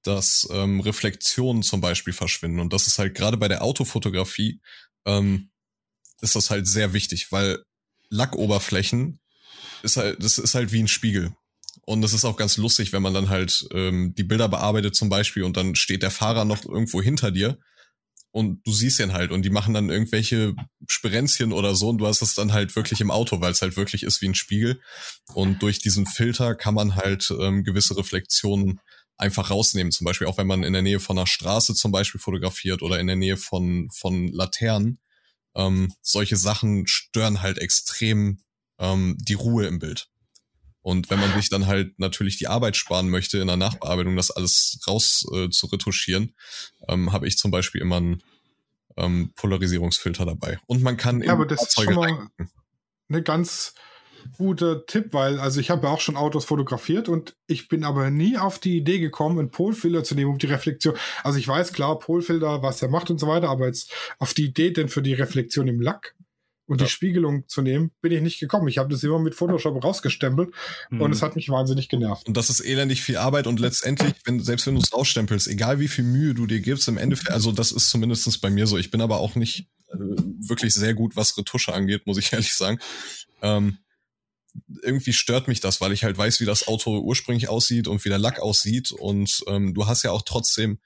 dass 0.03 0.49
ähm, 0.51 0.81
Reflexionen 0.81 1.63
zum 1.63 1.81
Beispiel 1.81 2.13
verschwinden. 2.13 2.61
Und 2.61 2.73
das 2.73 2.87
ist 2.87 2.99
halt 2.99 3.15
gerade 3.15 3.37
bei 3.37 3.49
der 3.49 3.63
Autofotografie 3.63 4.61
ähm, 5.07 5.51
ist 6.21 6.37
das 6.37 6.51
halt 6.51 6.67
sehr 6.67 6.93
wichtig, 6.93 7.33
weil 7.33 7.63
Lackoberflächen 8.09 9.21
ist 9.83 9.97
halt, 9.97 10.23
das 10.23 10.39
ist 10.39 10.55
halt 10.55 10.73
wie 10.73 10.83
ein 10.83 10.89
Spiegel. 10.89 11.35
Und 11.87 12.03
es 12.05 12.13
ist 12.13 12.25
auch 12.25 12.37
ganz 12.37 12.57
lustig, 12.57 12.93
wenn 12.93 13.03
man 13.03 13.15
dann 13.15 13.31
halt 13.31 13.67
ähm, 13.73 14.15
die 14.17 14.25
Bilder 14.25 14.49
bearbeitet 14.49 14.95
zum 14.95 15.09
Beispiel 15.09 15.45
und 15.45 15.57
dann 15.57 15.75
steht 15.75 16.03
der 16.03 16.11
Fahrer 16.11 16.45
noch 16.45 16.65
irgendwo 16.65 17.01
hinter 17.01 17.31
dir 17.31 17.59
und 18.33 18.65
du 18.65 18.73
siehst 18.73 19.01
ihn 19.01 19.13
halt 19.13 19.33
und 19.33 19.43
die 19.43 19.51
machen 19.51 19.75
dann 19.75 19.91
irgendwelche 19.91 20.55
Sperenzchen 20.87 21.53
oder 21.53 21.75
so 21.75 21.89
und 21.89 21.99
du 21.99 22.07
hast 22.07 22.23
es 22.23 22.35
dann 22.35 22.53
halt 22.53 22.77
wirklich 22.77 23.01
im 23.01 23.11
Auto, 23.11 23.41
weil 23.41 23.53
es 23.53 23.63
halt 23.63 23.77
wirklich 23.77 24.05
ist 24.05 24.23
wie 24.23 24.29
ein 24.29 24.35
Spiegel. 24.35 24.81
Und 25.35 25.63
durch 25.63 25.81
diesen 25.81 26.07
Filter 26.07 26.55
kann 26.55 26.75
man 26.75 26.97
halt 26.97 27.33
ähm, 27.41 27.65
gewisse 27.65 27.97
Reflexionen 27.97 28.81
einfach 29.17 29.51
rausnehmen. 29.51 29.93
Zum 29.93 30.05
Beispiel 30.05 30.27
auch 30.27 30.39
wenn 30.39 30.47
man 30.47 30.63
in 30.63 30.73
der 30.73 30.83
Nähe 30.83 31.01
von 31.01 31.19
einer 31.19 31.27
Straße 31.27 31.75
zum 31.75 31.93
Beispiel 31.93 32.21
fotografiert 32.21 32.83
oder 32.83 33.01
in 33.01 33.07
der 33.07 33.17
Nähe 33.17 33.37
von, 33.37 33.89
von 33.91 34.29
Laternen. 34.29 34.99
Ähm, 35.57 35.93
solche 36.01 36.37
Sachen 36.37 36.87
stören 36.87 37.43
halt 37.43 37.59
extrem 37.59 38.41
ähm, 38.79 39.17
die 39.19 39.35
Ruhe 39.35 39.67
im 39.67 39.81
Bild. 39.81 40.09
Und 40.83 41.11
wenn 41.11 41.21
man 41.21 41.33
sich 41.35 41.51
dann 41.51 41.67
halt 41.67 41.99
natürlich 41.99 42.39
die 42.39 42.49
Arbeit 42.49 42.77
sparen 42.77 43.11
möchte, 43.11 43.39
in 43.39 43.47
der 43.47 43.57
Nachbearbeitung 43.57 44.17
das 44.17 44.31
alles 44.31 44.81
raus 44.87 45.27
äh, 45.35 45.51
zu 45.51 45.67
retuschieren, 45.67 46.35
ähm, 46.89 47.13
habe 47.13 47.29
ich 47.29 47.37
zum 47.37 47.51
Beispiel 47.51 47.83
immer 47.83 47.99
einen 47.99 48.23
ähm, 48.97 49.33
Polarisierungsfilter 49.37 50.25
dabei. 50.25 50.59
Und 50.67 50.83
man 50.83 50.97
kann 50.97 51.23
ja, 51.23 51.33
aber 51.33 51.47
das 51.47 51.61
Fahrzeuge 51.61 51.91
ist 51.91 51.95
schon 51.95 52.15
mal 52.17 52.29
eine 53.09 53.23
ganz 53.23 53.75
guter 54.37 54.87
Tipp, 54.87 55.13
weil 55.13 55.39
also 55.41 55.61
ich 55.61 55.71
habe 55.71 55.87
ja 55.87 55.93
auch 55.93 56.01
schon 56.01 56.17
Autos 56.17 56.45
fotografiert 56.45 57.09
und 57.09 57.37
ich 57.47 57.69
bin 57.69 57.85
aber 57.85 58.11
nie 58.11 58.37
auf 58.37 58.59
die 58.59 58.77
Idee 58.77 58.99
gekommen, 58.99 59.39
einen 59.39 59.51
Polfilter 59.51 60.05
zu 60.05 60.15
nehmen, 60.15 60.31
um 60.31 60.39
die 60.39 60.47
Reflexion. 60.47 60.95
Also 61.25 61.39
ich 61.39 61.49
weiß 61.49 61.73
klar, 61.73 61.99
Polfilter, 61.99 62.63
was 62.63 62.83
er 62.83 62.89
macht 62.89 63.11
und 63.11 63.19
so 63.19 63.27
weiter, 63.27 63.49
aber 63.49 63.67
jetzt 63.67 63.93
auf 64.19 64.35
die 64.35 64.47
Idee 64.47 64.73
denn 64.73 64.89
für 64.89 65.03
die 65.03 65.15
Reflexion 65.15 65.69
im 65.69 65.81
Lack 65.81 66.15
und 66.71 66.81
ja. 66.81 66.87
die 66.87 66.93
Spiegelung 66.93 67.49
zu 67.49 67.63
nehmen, 67.63 67.91
bin 68.01 68.13
ich 68.13 68.23
nicht 68.23 68.39
gekommen. 68.39 68.69
Ich 68.69 68.79
habe 68.79 68.89
das 68.89 69.03
immer 69.03 69.19
mit 69.19 69.35
Photoshop 69.35 69.83
rausgestempelt 69.83 70.51
mhm. 70.91 71.01
und 71.01 71.11
es 71.11 71.21
hat 71.21 71.35
mich 71.35 71.49
wahnsinnig 71.49 71.89
genervt. 71.89 72.29
Und 72.29 72.37
das 72.37 72.49
ist 72.49 72.61
elendig 72.61 73.03
viel 73.03 73.17
Arbeit 73.17 73.49
und 73.49 73.59
letztendlich, 73.59 74.15
wenn, 74.25 74.39
selbst 74.39 74.69
wenn 74.69 74.77
du 74.77 74.81
es 74.81 74.93
rausstempelst, 74.93 75.49
egal 75.49 75.81
wie 75.81 75.89
viel 75.89 76.05
Mühe 76.05 76.33
du 76.33 76.47
dir 76.47 76.61
gibst, 76.61 76.87
im 76.87 76.97
Endeffekt, 76.97 77.33
also 77.33 77.51
das 77.51 77.73
ist 77.73 77.91
zumindestens 77.91 78.39
bei 78.39 78.51
mir 78.51 78.69
so. 78.69 78.79
Ich 78.79 78.93
bin 78.93 79.01
aber 79.01 79.19
auch 79.19 79.35
nicht 79.35 79.67
äh, 79.89 79.97
wirklich 79.99 80.73
sehr 80.73 80.95
gut, 80.95 81.17
was 81.17 81.37
Retusche 81.37 81.75
angeht, 81.75 82.07
muss 82.07 82.19
ich 82.19 82.33
ehrlich 82.33 82.55
sagen. 82.55 82.79
Ähm, 83.43 83.79
irgendwie 84.83 85.13
stört 85.13 85.49
mich 85.49 85.59
das, 85.59 85.81
weil 85.81 85.91
ich 85.91 86.05
halt 86.05 86.17
weiß, 86.17 86.39
wie 86.39 86.45
das 86.45 86.69
Auto 86.69 87.01
ursprünglich 87.01 87.49
aussieht 87.49 87.89
und 87.89 88.05
wie 88.05 88.11
der 88.11 88.19
Lack 88.19 88.39
aussieht. 88.39 88.93
Und 88.93 89.43
ähm, 89.49 89.75
du 89.75 89.89
hast 89.89 90.05
ja 90.05 90.13
auch 90.13 90.23
trotzdem 90.23 90.79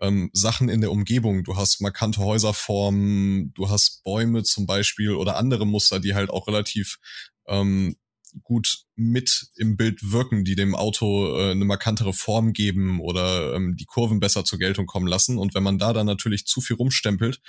ähm, 0.00 0.30
Sachen 0.32 0.68
in 0.68 0.80
der 0.80 0.90
Umgebung. 0.90 1.44
Du 1.44 1.56
hast 1.56 1.80
markante 1.80 2.20
Häuserformen, 2.20 3.52
du 3.54 3.68
hast 3.68 4.02
Bäume 4.02 4.42
zum 4.42 4.66
Beispiel 4.66 5.12
oder 5.12 5.36
andere 5.36 5.66
Muster, 5.66 6.00
die 6.00 6.14
halt 6.14 6.30
auch 6.30 6.48
relativ 6.48 6.98
ähm, 7.46 7.96
gut 8.42 8.84
mit 8.94 9.48
im 9.56 9.76
Bild 9.76 10.12
wirken, 10.12 10.44
die 10.44 10.54
dem 10.54 10.74
Auto 10.74 11.36
äh, 11.36 11.50
eine 11.50 11.64
markantere 11.64 12.12
Form 12.12 12.52
geben 12.52 13.00
oder 13.00 13.54
ähm, 13.54 13.76
die 13.76 13.86
Kurven 13.86 14.20
besser 14.20 14.44
zur 14.44 14.58
Geltung 14.58 14.86
kommen 14.86 15.06
lassen. 15.06 15.38
Und 15.38 15.54
wenn 15.54 15.62
man 15.62 15.78
da 15.78 15.92
dann 15.92 16.06
natürlich 16.06 16.46
zu 16.46 16.60
viel 16.60 16.76
rumstempelt, 16.76 17.40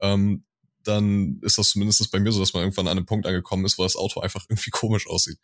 ähm, 0.00 0.44
dann 0.82 1.38
ist 1.42 1.58
das 1.58 1.70
zumindest 1.70 2.10
bei 2.10 2.20
mir 2.20 2.32
so, 2.32 2.40
dass 2.40 2.54
man 2.54 2.62
irgendwann 2.62 2.88
an 2.88 2.96
einem 2.96 3.06
Punkt 3.06 3.26
angekommen 3.26 3.64
ist, 3.64 3.78
wo 3.78 3.82
das 3.82 3.96
Auto 3.96 4.20
einfach 4.20 4.46
irgendwie 4.48 4.70
komisch 4.70 5.06
aussieht. 5.06 5.38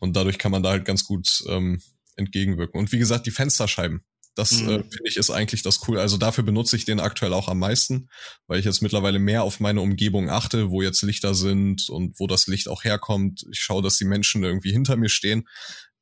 Und 0.00 0.16
dadurch 0.16 0.38
kann 0.38 0.52
man 0.52 0.62
da 0.62 0.70
halt 0.70 0.84
ganz 0.84 1.04
gut 1.04 1.44
ähm, 1.48 1.80
entgegenwirken. 2.16 2.78
Und 2.78 2.92
wie 2.92 2.98
gesagt, 2.98 3.26
die 3.26 3.30
Fensterscheiben. 3.30 4.02
Das 4.36 4.52
mhm. 4.52 4.68
äh, 4.68 4.78
finde 4.82 5.08
ich 5.08 5.16
ist 5.16 5.30
eigentlich 5.30 5.62
das 5.62 5.88
cool. 5.88 5.98
Also 5.98 6.18
dafür 6.18 6.44
benutze 6.44 6.76
ich 6.76 6.84
den 6.84 7.00
aktuell 7.00 7.32
auch 7.32 7.48
am 7.48 7.58
meisten, 7.58 8.08
weil 8.46 8.60
ich 8.60 8.66
jetzt 8.66 8.82
mittlerweile 8.82 9.18
mehr 9.18 9.42
auf 9.42 9.60
meine 9.60 9.80
Umgebung 9.80 10.30
achte, 10.30 10.70
wo 10.70 10.82
jetzt 10.82 11.02
Lichter 11.02 11.34
sind 11.34 11.88
und 11.88 12.20
wo 12.20 12.26
das 12.26 12.46
Licht 12.46 12.68
auch 12.68 12.84
herkommt. 12.84 13.46
Ich 13.50 13.60
schaue, 13.60 13.82
dass 13.82 13.96
die 13.96 14.04
Menschen 14.04 14.44
irgendwie 14.44 14.70
hinter 14.70 14.96
mir 14.96 15.08
stehen. 15.08 15.48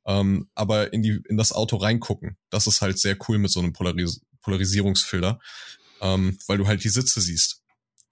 Ähm, 0.05 0.49
aber 0.53 0.93
in 0.93 1.01
die 1.01 1.21
in 1.29 1.37
das 1.37 1.53
Auto 1.53 1.77
reingucken, 1.77 2.37
das 2.49 2.67
ist 2.67 2.81
halt 2.81 2.99
sehr 2.99 3.17
cool 3.27 3.39
mit 3.39 3.51
so 3.51 3.61
einem 3.61 3.73
Polaris 3.73 4.21
Polarisierungsfilter, 4.41 5.39
ähm, 6.01 6.37
weil 6.45 6.59
du 6.59 6.67
halt 6.67 6.83
die 6.83 6.89
Sitze 6.89 7.21
siehst. 7.21 7.63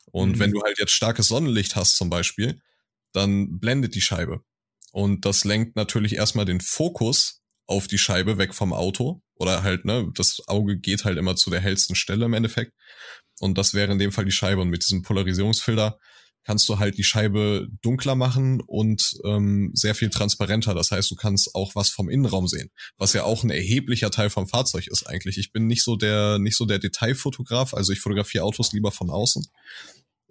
Und 0.06 0.38
mhm. 0.38 0.40
wenn 0.40 0.52
du 0.52 0.64
halt 0.64 0.80
jetzt 0.80 0.94
starkes 0.94 1.28
Sonnenlicht 1.28 1.76
hast 1.76 1.98
zum 1.98 2.10
Beispiel, 2.10 2.60
dann 3.12 3.60
blendet 3.60 3.94
die 3.94 4.02
Scheibe. 4.02 4.42
Und 4.92 5.26
das 5.26 5.44
lenkt 5.44 5.76
natürlich 5.76 6.16
erstmal 6.16 6.46
den 6.46 6.62
Fokus 6.62 7.43
auf 7.66 7.88
die 7.88 7.98
Scheibe 7.98 8.38
weg 8.38 8.54
vom 8.54 8.74
Auto. 8.74 9.22
Oder 9.36 9.64
halt, 9.64 9.86
ne, 9.86 10.10
das 10.16 10.42
Auge 10.48 10.78
geht 10.78 11.06
halt 11.06 11.18
immer 11.18 11.36
zu 11.36 11.50
der 11.50 11.62
hellsten 11.62 11.96
Stelle 11.96 12.26
im 12.26 12.34
Endeffekt. 12.34 12.74
Und 13.40 13.58
das 13.58 13.74
wäre 13.74 13.92
in 13.92 14.00
dem 14.00 14.12
Fall 14.12 14.26
die 14.26 14.32
Scheibe. 14.32 14.62
Und 14.62 14.70
mit 14.70 14.84
diesem 14.84 15.02
Polarisierungsfilter 15.02 15.98
kannst 16.44 16.68
du 16.68 16.78
halt 16.80 16.98
die 16.98 17.04
Scheibe 17.04 17.68
dunkler 17.82 18.16
machen 18.16 18.62
und 18.62 19.14
ähm, 19.26 19.72
sehr 19.74 19.96
viel 19.96 20.10
transparenter. 20.10 20.74
Das 20.74 20.92
heißt, 20.92 21.10
du 21.10 21.16
kannst 21.16 21.56
auch 21.56 21.76
was 21.76 21.90
vom 21.90 22.10
Innenraum 22.10 22.48
sehen, 22.48 22.70
was 22.98 23.14
ja 23.14 23.24
auch 23.24 23.44
ein 23.44 23.50
erheblicher 23.50 24.12
Teil 24.12 24.30
vom 24.30 24.48
Fahrzeug 24.48 24.88
ist 24.88 25.08
eigentlich. 25.08 25.38
Ich 25.38 25.52
bin 25.52 25.68
nicht 25.68 25.84
so 25.84 25.96
der 25.96 26.40
nicht 26.40 26.58
so 26.58 26.66
der 26.66 26.80
Detailfotograf, 26.80 27.74
also 27.74 27.94
ich 27.94 28.02
fotografiere 28.02 28.44
Autos 28.44 28.74
lieber 28.74 28.92
von 28.92 29.10
außen. 29.10 29.46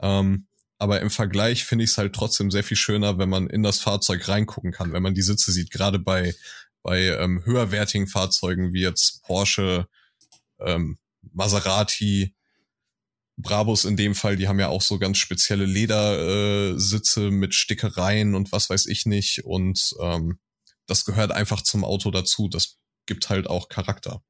Ähm, 0.01 0.47
aber 0.79 1.01
im 1.01 1.11
Vergleich 1.11 1.65
finde 1.65 1.85
ich 1.85 1.93
es 1.93 1.99
halt 1.99 2.12
trotzdem 2.12 2.51
sehr 2.51 2.65
viel 2.65 2.77
schöner, 2.77 3.17
wenn 3.17 3.29
man 3.29 3.47
in 3.47 3.62
das 3.62 3.79
Fahrzeug 3.79 4.29
reingucken 4.29 4.73
kann, 4.73 4.93
wenn 4.93 5.03
man 5.03 5.15
die 5.15 5.23
Sitze 5.23 5.53
sieht, 5.53 5.71
gerade 5.71 6.01
bei, 6.01 6.35
bei 6.83 7.01
ähm, 7.01 7.45
höherwertigen 7.45 8.07
Fahrzeugen 8.07 8.73
wie 8.73 8.83
jetzt 8.83 9.23
Porsche, 9.23 9.87
ähm, 10.61 10.99
Maserati, 11.33 12.35
Brabus 13.37 13.85
in 13.85 13.97
dem 13.97 14.15
Fall, 14.15 14.37
die 14.37 14.49
haben 14.49 14.61
ja 14.61 14.69
auch 14.69 14.83
so 14.83 14.99
ganz 14.99 15.19
spezielle 15.19 15.65
Ledersitze 15.65 17.29
äh, 17.29 17.31
mit 17.31 17.55
Stickereien 17.55 18.35
und 18.35 18.53
was 18.53 18.69
weiß 18.69 18.87
ich 18.87 19.07
nicht. 19.07 19.45
Und 19.45 19.95
ähm, 20.01 20.39
das 20.87 21.05
gehört 21.05 21.33
einfach 21.33 21.62
zum 21.62 21.85
Auto 21.85 22.11
dazu. 22.11 22.49
Das 22.49 22.79
gibt 23.07 23.31
halt 23.31 23.47
auch 23.49 23.69
Charakter. 23.69 24.23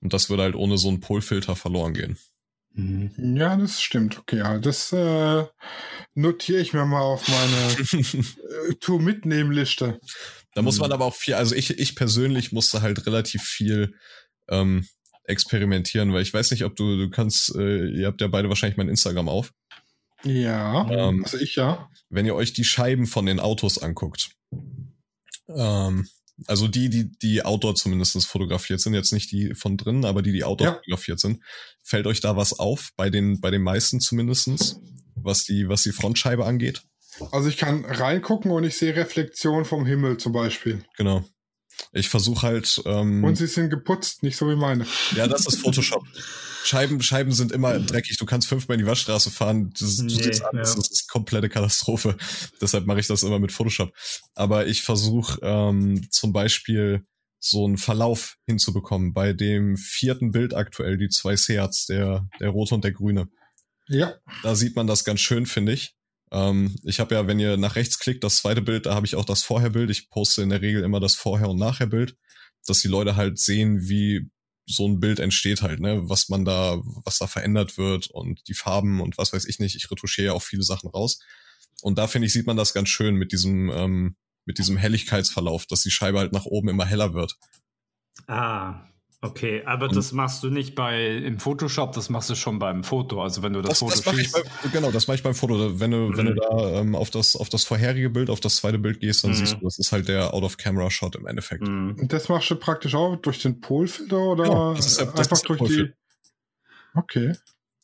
Und 0.00 0.12
das 0.12 0.28
würde 0.28 0.42
halt 0.44 0.54
ohne 0.54 0.78
so 0.78 0.88
einen 0.88 1.00
Polfilter 1.00 1.56
verloren 1.56 1.94
gehen. 1.94 2.18
Mhm. 2.74 3.36
Ja, 3.36 3.56
das 3.56 3.80
stimmt. 3.80 4.18
Okay, 4.18 4.38
ja, 4.38 4.58
das 4.58 4.92
äh, 4.92 5.44
notiere 6.14 6.60
ich 6.60 6.74
mir 6.74 6.84
mal 6.84 7.00
auf 7.00 7.26
meine 7.26 7.98
äh, 8.70 8.74
Tour-Mitnehmen-Liste. 8.74 10.00
Da 10.56 10.62
muss 10.62 10.78
man 10.78 10.88
mhm. 10.88 10.94
aber 10.94 11.04
auch 11.04 11.14
viel, 11.14 11.34
also 11.34 11.54
ich, 11.54 11.78
ich 11.78 11.94
persönlich 11.96 12.50
musste 12.50 12.80
halt 12.80 13.04
relativ 13.04 13.42
viel 13.42 13.94
ähm, 14.48 14.88
experimentieren, 15.24 16.14
weil 16.14 16.22
ich 16.22 16.32
weiß 16.32 16.50
nicht, 16.50 16.64
ob 16.64 16.74
du, 16.76 16.96
du 16.96 17.10
kannst, 17.10 17.54
äh, 17.54 17.88
ihr 17.88 18.06
habt 18.06 18.22
ja 18.22 18.28
beide 18.28 18.48
wahrscheinlich 18.48 18.78
mein 18.78 18.88
Instagram 18.88 19.28
auf. 19.28 19.52
Ja, 20.24 20.90
ähm, 20.90 21.24
also 21.24 21.36
ich 21.36 21.56
ja. 21.56 21.90
Wenn 22.08 22.24
ihr 22.24 22.34
euch 22.34 22.54
die 22.54 22.64
Scheiben 22.64 23.06
von 23.06 23.26
den 23.26 23.38
Autos 23.38 23.76
anguckt, 23.76 24.30
ähm, 25.54 26.08
also 26.46 26.68
die, 26.68 26.88
die, 26.88 27.12
die 27.18 27.44
Outdoor 27.44 27.74
zumindest 27.74 28.26
fotografiert 28.26 28.80
sind, 28.80 28.94
jetzt 28.94 29.12
nicht 29.12 29.30
die 29.32 29.54
von 29.54 29.76
drinnen, 29.76 30.06
aber 30.06 30.22
die, 30.22 30.32
die 30.32 30.44
Outdoor 30.44 30.68
ja. 30.68 30.74
fotografiert 30.76 31.20
sind. 31.20 31.42
Fällt 31.82 32.06
euch 32.06 32.20
da 32.20 32.34
was 32.34 32.58
auf? 32.58 32.92
Bei 32.96 33.10
den, 33.10 33.42
bei 33.42 33.50
den 33.50 33.62
meisten 33.62 34.00
zumindestens, 34.00 34.80
was 35.16 35.44
die, 35.44 35.68
was 35.68 35.82
die 35.82 35.92
Frontscheibe 35.92 36.46
angeht? 36.46 36.82
Also 37.32 37.48
ich 37.48 37.56
kann 37.56 37.84
reingucken 37.84 38.50
und 38.50 38.64
ich 38.64 38.76
sehe 38.76 38.94
Reflexion 38.94 39.64
vom 39.64 39.86
Himmel 39.86 40.18
zum 40.18 40.32
Beispiel. 40.32 40.84
Genau. 40.96 41.24
Ich 41.92 42.08
versuche 42.08 42.46
halt. 42.46 42.82
Ähm, 42.84 43.22
und 43.24 43.36
sie 43.36 43.46
sind 43.46 43.70
geputzt, 43.70 44.22
nicht 44.22 44.36
so 44.36 44.48
wie 44.48 44.56
meine. 44.56 44.86
Ja, 45.14 45.26
das 45.26 45.46
ist 45.46 45.60
Photoshop. 45.60 46.04
Scheiben, 46.64 47.00
Scheiben 47.00 47.32
sind 47.32 47.52
immer 47.52 47.78
dreckig. 47.78 48.18
Du 48.18 48.26
kannst 48.26 48.48
fünfmal 48.48 48.76
in 48.76 48.84
die 48.84 48.90
Waschstraße 48.90 49.30
fahren. 49.30 49.72
Das, 49.78 49.98
nee, 49.98 50.16
das, 50.16 50.38
ja. 50.40 50.50
das 50.52 50.74
ist 50.76 51.08
komplette 51.08 51.48
Katastrophe. 51.48 52.16
Deshalb 52.60 52.86
mache 52.86 53.00
ich 53.00 53.06
das 53.06 53.22
immer 53.22 53.38
mit 53.38 53.52
Photoshop. 53.52 53.92
Aber 54.34 54.66
ich 54.66 54.82
versuche 54.82 55.38
ähm, 55.42 56.08
zum 56.10 56.32
Beispiel 56.32 57.06
so 57.38 57.64
einen 57.64 57.78
Verlauf 57.78 58.36
hinzubekommen 58.46 59.12
bei 59.12 59.32
dem 59.32 59.76
vierten 59.76 60.32
Bild 60.32 60.54
aktuell, 60.54 60.96
die 60.96 61.08
zwei 61.08 61.36
Seats, 61.36 61.86
der, 61.86 62.26
der 62.40 62.48
rote 62.48 62.74
und 62.74 62.82
der 62.82 62.92
grüne. 62.92 63.28
Ja. 63.88 64.14
Da 64.42 64.54
sieht 64.56 64.74
man 64.74 64.86
das 64.86 65.04
ganz 65.04 65.20
schön, 65.20 65.46
finde 65.46 65.72
ich. 65.72 65.95
Ähm, 66.32 66.74
ich 66.84 67.00
habe 67.00 67.14
ja, 67.14 67.26
wenn 67.26 67.38
ihr 67.38 67.56
nach 67.56 67.76
rechts 67.76 67.98
klickt, 67.98 68.24
das 68.24 68.38
zweite 68.38 68.62
Bild, 68.62 68.86
da 68.86 68.94
habe 68.94 69.06
ich 69.06 69.14
auch 69.14 69.24
das 69.24 69.42
Vorherbild. 69.42 69.90
Ich 69.90 70.10
poste 70.10 70.42
in 70.42 70.50
der 70.50 70.62
Regel 70.62 70.82
immer 70.82 71.00
das 71.00 71.14
Vorher- 71.14 71.48
und 71.48 71.58
Nachherbild, 71.58 72.16
dass 72.66 72.80
die 72.80 72.88
Leute 72.88 73.16
halt 73.16 73.38
sehen, 73.38 73.88
wie 73.88 74.30
so 74.68 74.88
ein 74.88 74.98
Bild 74.98 75.20
entsteht 75.20 75.62
halt, 75.62 75.78
ne, 75.80 76.08
was 76.08 76.28
man 76.28 76.44
da, 76.44 76.80
was 77.04 77.18
da 77.18 77.28
verändert 77.28 77.78
wird 77.78 78.08
und 78.08 78.40
die 78.48 78.54
Farben 78.54 79.00
und 79.00 79.16
was 79.16 79.32
weiß 79.32 79.44
ich 79.44 79.60
nicht. 79.60 79.76
Ich 79.76 79.90
retuschiere 79.90 80.26
ja 80.26 80.32
auch 80.32 80.42
viele 80.42 80.64
Sachen 80.64 80.90
raus. 80.90 81.20
Und 81.82 81.98
da 81.98 82.08
finde 82.08 82.26
ich, 82.26 82.32
sieht 82.32 82.46
man 82.46 82.56
das 82.56 82.74
ganz 82.74 82.88
schön 82.88 83.14
mit 83.14 83.30
diesem, 83.32 83.70
ähm, 83.70 84.16
mit 84.44 84.58
diesem 84.58 84.76
Helligkeitsverlauf, 84.76 85.66
dass 85.66 85.82
die 85.82 85.90
Scheibe 85.90 86.18
halt 86.18 86.32
nach 86.32 86.46
oben 86.46 86.68
immer 86.68 86.86
heller 86.86 87.14
wird. 87.14 87.36
Ah, 88.26 88.88
Okay, 89.22 89.62
aber 89.64 89.88
und 89.88 89.96
das 89.96 90.12
machst 90.12 90.42
du 90.42 90.50
nicht 90.50 90.74
bei 90.74 91.16
im 91.16 91.38
Photoshop, 91.38 91.92
das 91.92 92.10
machst 92.10 92.28
du 92.28 92.34
schon 92.34 92.58
beim 92.58 92.84
Foto. 92.84 93.22
Also 93.22 93.42
wenn 93.42 93.54
du 93.54 93.62
das, 93.62 93.70
das 93.70 93.78
Foto 93.78 94.10
das 94.10 94.14
schießt. 94.14 94.44
Bei, 94.62 94.68
genau, 94.68 94.90
das 94.90 95.06
mache 95.06 95.16
ich 95.16 95.22
beim 95.22 95.34
Foto. 95.34 95.80
Wenn 95.80 95.90
du, 95.90 95.96
mhm. 95.96 96.16
wenn 96.16 96.26
du 96.26 96.34
da 96.34 96.80
ähm, 96.80 96.94
auf 96.94 97.10
das 97.10 97.34
auf 97.34 97.48
das 97.48 97.64
vorherige 97.64 98.10
Bild, 98.10 98.28
auf 98.28 98.40
das 98.40 98.56
zweite 98.56 98.78
Bild 98.78 99.00
gehst, 99.00 99.24
dann 99.24 99.30
mhm. 99.30 99.36
siehst 99.36 99.54
du, 99.54 99.64
das 99.64 99.78
ist 99.78 99.90
halt 99.90 100.08
der 100.08 100.34
Out-of-Camera-Shot 100.34 101.16
im 101.16 101.26
Endeffekt. 101.26 101.66
Mhm. 101.66 101.96
Und 101.98 102.12
das 102.12 102.28
machst 102.28 102.50
du 102.50 102.56
praktisch 102.56 102.94
auch 102.94 103.16
durch 103.16 103.40
den 103.40 103.60
Polfilter 103.60 104.18
oder 104.18 104.44
ja, 104.44 104.74
das 104.74 104.86
ist, 104.86 105.00
das 105.00 105.18
einfach 105.18 105.40
durch 105.40 105.62
die. 105.62 105.92
Okay. 106.94 107.34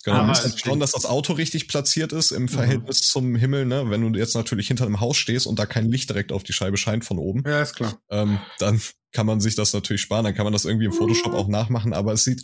Genau, 0.04 0.18
ah, 0.18 0.23
musst 0.25 0.42
halt 0.42 0.59
schauen, 0.59 0.80
dass 0.80 0.92
das 0.92 1.06
Auto 1.06 1.32
richtig 1.35 1.68
platziert 1.68 2.12
ist 2.12 2.32
im 2.32 2.42
mhm. 2.42 2.49
Verhältnis 2.49 3.00
mhm. 3.00 3.06
zum 3.06 3.37
Himmel, 3.37 3.66
ne? 3.66 3.88
Wenn 3.88 4.12
du 4.12 4.18
jetzt 4.18 4.35
natürlich 4.35 4.66
hinter 4.66 4.85
einem 4.85 5.00
Haus 5.00 5.16
stehst 5.16 5.47
und 5.47 5.59
da 5.59 5.66
kein 5.66 5.90
Licht 5.90 6.11
direkt 6.11 6.32
auf 6.32 6.42
die 6.42 6.52
Scheibe 6.52 6.76
scheint 6.76 7.04
von 7.04 7.18
oben. 7.18 7.44
Ja, 7.47 7.62
ist 7.62 7.76
klar. 7.76 8.00
Ähm, 8.11 8.38
dann 8.59 8.80
kann 9.12 9.26
man 9.26 9.40
sich 9.40 9.54
das 9.54 9.73
natürlich 9.73 10.02
sparen, 10.02 10.25
dann 10.25 10.35
kann 10.35 10.44
man 10.44 10.52
das 10.52 10.64
irgendwie 10.64 10.87
im 10.87 10.92
Photoshop 10.92 11.35
auch 11.35 11.47
nachmachen, 11.47 11.92
aber 11.92 12.14
es 12.14 12.25
sieht, 12.25 12.42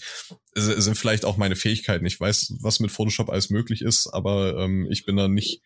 es 0.54 0.64
sind 0.66 0.98
vielleicht 0.98 1.24
auch 1.24 1.38
meine 1.38 1.56
Fähigkeiten. 1.56 2.04
Ich 2.04 2.20
weiß, 2.20 2.56
was 2.60 2.78
mit 2.78 2.90
Photoshop 2.90 3.30
alles 3.30 3.50
möglich 3.50 3.82
ist, 3.82 4.06
aber 4.06 4.58
ähm, 4.58 4.86
ich 4.90 5.04
bin 5.06 5.16
da 5.16 5.28
nicht 5.28 5.62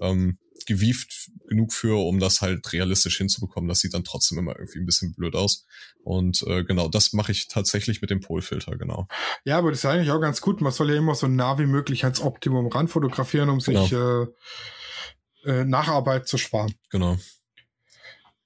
ähm, 0.00 0.38
gewieft 0.66 1.30
genug 1.48 1.72
für, 1.72 1.96
um 2.06 2.20
das 2.20 2.40
halt 2.40 2.72
realistisch 2.72 3.18
hinzubekommen. 3.18 3.68
Das 3.68 3.80
sieht 3.80 3.94
dann 3.94 4.04
trotzdem 4.04 4.38
immer 4.38 4.56
irgendwie 4.58 4.80
ein 4.80 4.86
bisschen 4.86 5.14
blöd 5.14 5.34
aus. 5.34 5.64
Und 6.02 6.42
äh, 6.46 6.64
genau, 6.64 6.88
das 6.88 7.12
mache 7.12 7.32
ich 7.32 7.48
tatsächlich 7.48 8.00
mit 8.00 8.10
dem 8.10 8.20
Polfilter, 8.20 8.76
genau. 8.76 9.08
Ja, 9.44 9.58
aber 9.58 9.70
das 9.70 9.80
ist 9.80 9.86
eigentlich 9.86 10.10
auch 10.10 10.20
ganz 10.20 10.40
gut. 10.40 10.60
Man 10.60 10.72
soll 10.72 10.90
ja 10.90 10.96
immer 10.96 11.14
so 11.14 11.28
nah 11.28 11.58
wie 11.58 11.66
möglich 11.66 12.04
ans 12.04 12.20
Optimum 12.20 12.66
ran 12.68 12.88
fotografieren, 12.88 13.48
um 13.48 13.60
sich 13.60 13.90
genau. 13.90 14.22
äh, 14.22 14.26
äh, 15.46 15.64
Nacharbeit 15.64 16.28
zu 16.28 16.38
sparen. 16.38 16.74
Genau. 16.90 17.16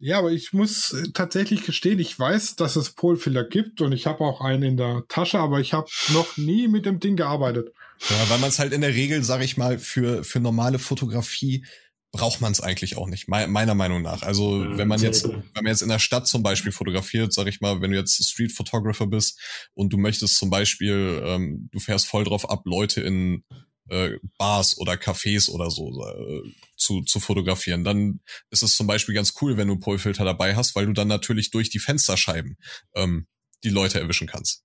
Ja, 0.02 0.18
aber 0.18 0.30
ich 0.30 0.54
muss 0.54 0.94
äh, 0.94 1.12
tatsächlich 1.12 1.64
gestehen, 1.64 1.98
ich 1.98 2.18
weiß, 2.18 2.56
dass 2.56 2.76
es 2.76 2.92
Polfilter 2.92 3.44
gibt 3.44 3.82
und 3.82 3.92
ich 3.92 4.06
habe 4.06 4.24
auch 4.24 4.40
einen 4.40 4.62
in 4.62 4.76
der 4.78 5.04
Tasche, 5.08 5.38
aber 5.38 5.60
ich 5.60 5.74
habe 5.74 5.90
noch 6.14 6.38
nie 6.38 6.68
mit 6.68 6.86
dem 6.86 7.00
Ding 7.00 7.16
gearbeitet. 7.16 7.72
Ja, 8.08 8.30
weil 8.30 8.38
man 8.38 8.48
es 8.48 8.58
halt 8.58 8.72
in 8.72 8.80
der 8.80 8.94
Regel, 8.94 9.22
sage 9.22 9.44
ich 9.44 9.58
mal, 9.58 9.78
für, 9.78 10.24
für 10.24 10.40
normale 10.40 10.78
Fotografie 10.78 11.66
braucht 12.12 12.40
man 12.40 12.50
es 12.52 12.60
eigentlich 12.60 12.96
auch 12.96 13.06
nicht, 13.06 13.28
meiner 13.28 13.74
Meinung 13.74 14.02
nach. 14.02 14.22
Also 14.22 14.56
mhm, 14.56 14.78
wenn 14.78 14.88
man 14.88 15.00
jetzt, 15.00 15.28
wenn 15.28 15.44
man 15.54 15.66
jetzt 15.66 15.82
in 15.82 15.88
der 15.88 16.00
Stadt 16.00 16.26
zum 16.26 16.42
Beispiel 16.42 16.72
fotografiert, 16.72 17.32
sag 17.32 17.46
ich 17.46 17.60
mal, 17.60 17.80
wenn 17.80 17.92
du 17.92 17.96
jetzt 17.96 18.24
Street 18.24 18.52
Photographer 18.52 19.06
bist 19.06 19.40
und 19.74 19.92
du 19.92 19.98
möchtest 19.98 20.36
zum 20.36 20.50
Beispiel, 20.50 21.22
ähm, 21.24 21.68
du 21.70 21.78
fährst 21.78 22.06
voll 22.06 22.24
drauf 22.24 22.50
ab, 22.50 22.62
Leute 22.64 23.00
in 23.00 23.44
äh, 23.88 24.18
Bars 24.38 24.76
oder 24.78 24.94
Cafés 24.94 25.48
oder 25.50 25.70
so 25.70 26.04
äh, 26.04 26.42
zu, 26.76 27.02
zu 27.02 27.20
fotografieren. 27.20 27.84
Dann 27.84 28.20
ist 28.50 28.62
es 28.62 28.74
zum 28.74 28.86
Beispiel 28.86 29.14
ganz 29.14 29.34
cool, 29.40 29.56
wenn 29.56 29.68
du 29.68 29.78
Polfilter 29.78 30.24
dabei 30.24 30.56
hast, 30.56 30.74
weil 30.74 30.86
du 30.86 30.92
dann 30.92 31.08
natürlich 31.08 31.50
durch 31.50 31.70
die 31.70 31.78
Fensterscheiben 31.78 32.56
ähm, 32.94 33.26
die 33.62 33.70
Leute 33.70 34.00
erwischen 34.00 34.26
kannst. 34.26 34.64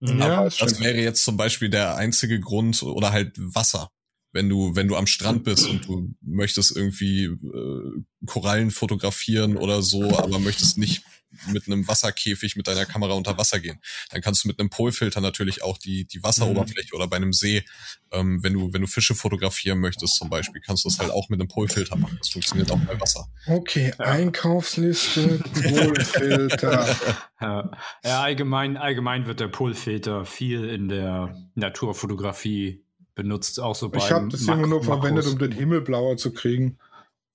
Ja, 0.00 0.38
Aber 0.38 0.50
das 0.50 0.80
wäre 0.80 1.00
jetzt 1.00 1.22
zum 1.22 1.36
Beispiel 1.36 1.70
der 1.70 1.94
einzige 1.94 2.40
Grund 2.40 2.82
oder 2.82 3.12
halt 3.12 3.34
Wasser 3.38 3.90
wenn 4.32 4.48
du, 4.48 4.74
wenn 4.74 4.88
du 4.88 4.96
am 4.96 5.06
Strand 5.06 5.44
bist 5.44 5.66
und 5.66 5.86
du 5.86 6.14
möchtest 6.22 6.74
irgendwie 6.74 7.24
äh, 7.24 8.26
Korallen 8.26 8.70
fotografieren 8.70 9.56
oder 9.56 9.82
so, 9.82 10.18
aber 10.18 10.38
möchtest 10.38 10.78
nicht 10.78 11.02
mit 11.50 11.66
einem 11.66 11.86
Wasserkäfig 11.88 12.56
mit 12.56 12.68
deiner 12.68 12.84
Kamera 12.84 13.14
unter 13.14 13.38
Wasser 13.38 13.60
gehen. 13.60 13.80
Dann 14.10 14.20
kannst 14.20 14.44
du 14.44 14.48
mit 14.48 14.58
einem 14.58 14.70
Polfilter 14.70 15.20
natürlich 15.20 15.62
auch 15.62 15.78
die, 15.78 16.06
die 16.06 16.22
Wasseroberfläche 16.22 16.90
mhm. 16.92 16.96
oder 16.96 17.08
bei 17.08 17.16
einem 17.16 17.32
See, 17.32 17.64
ähm, 18.10 18.42
wenn 18.42 18.52
du, 18.52 18.72
wenn 18.72 18.82
du 18.82 18.86
Fische 18.86 19.14
fotografieren 19.14 19.78
möchtest 19.78 20.16
zum 20.16 20.28
Beispiel, 20.28 20.60
kannst 20.60 20.84
du 20.84 20.88
das 20.88 20.98
halt 20.98 21.10
auch 21.10 21.28
mit 21.28 21.40
einem 21.40 21.48
Polfilter 21.48 21.96
machen. 21.96 22.16
Das 22.18 22.28
funktioniert 22.28 22.70
auch 22.70 22.78
bei 22.80 23.00
Wasser. 23.00 23.28
Okay, 23.46 23.92
Einkaufsliste, 23.98 25.38
Polfilter. 25.54 26.96
ja. 27.40 27.70
ja, 28.04 28.22
allgemein, 28.22 28.76
allgemein 28.76 29.26
wird 29.26 29.40
der 29.40 29.48
Polfilter 29.48 30.24
viel 30.24 30.68
in 30.68 30.88
der 30.88 31.34
Naturfotografie 31.54 32.84
benutzt, 33.14 33.60
auch 33.60 33.74
so 33.74 33.88
bei 33.88 33.98
Ich 33.98 34.10
habe 34.10 34.28
das 34.28 34.42
immer 34.42 34.66
nur 34.66 34.82
verwendet, 34.82 35.26
um 35.26 35.38
den 35.38 35.52
Himmel 35.52 35.80
blauer 35.80 36.16
zu 36.16 36.32
kriegen. 36.32 36.78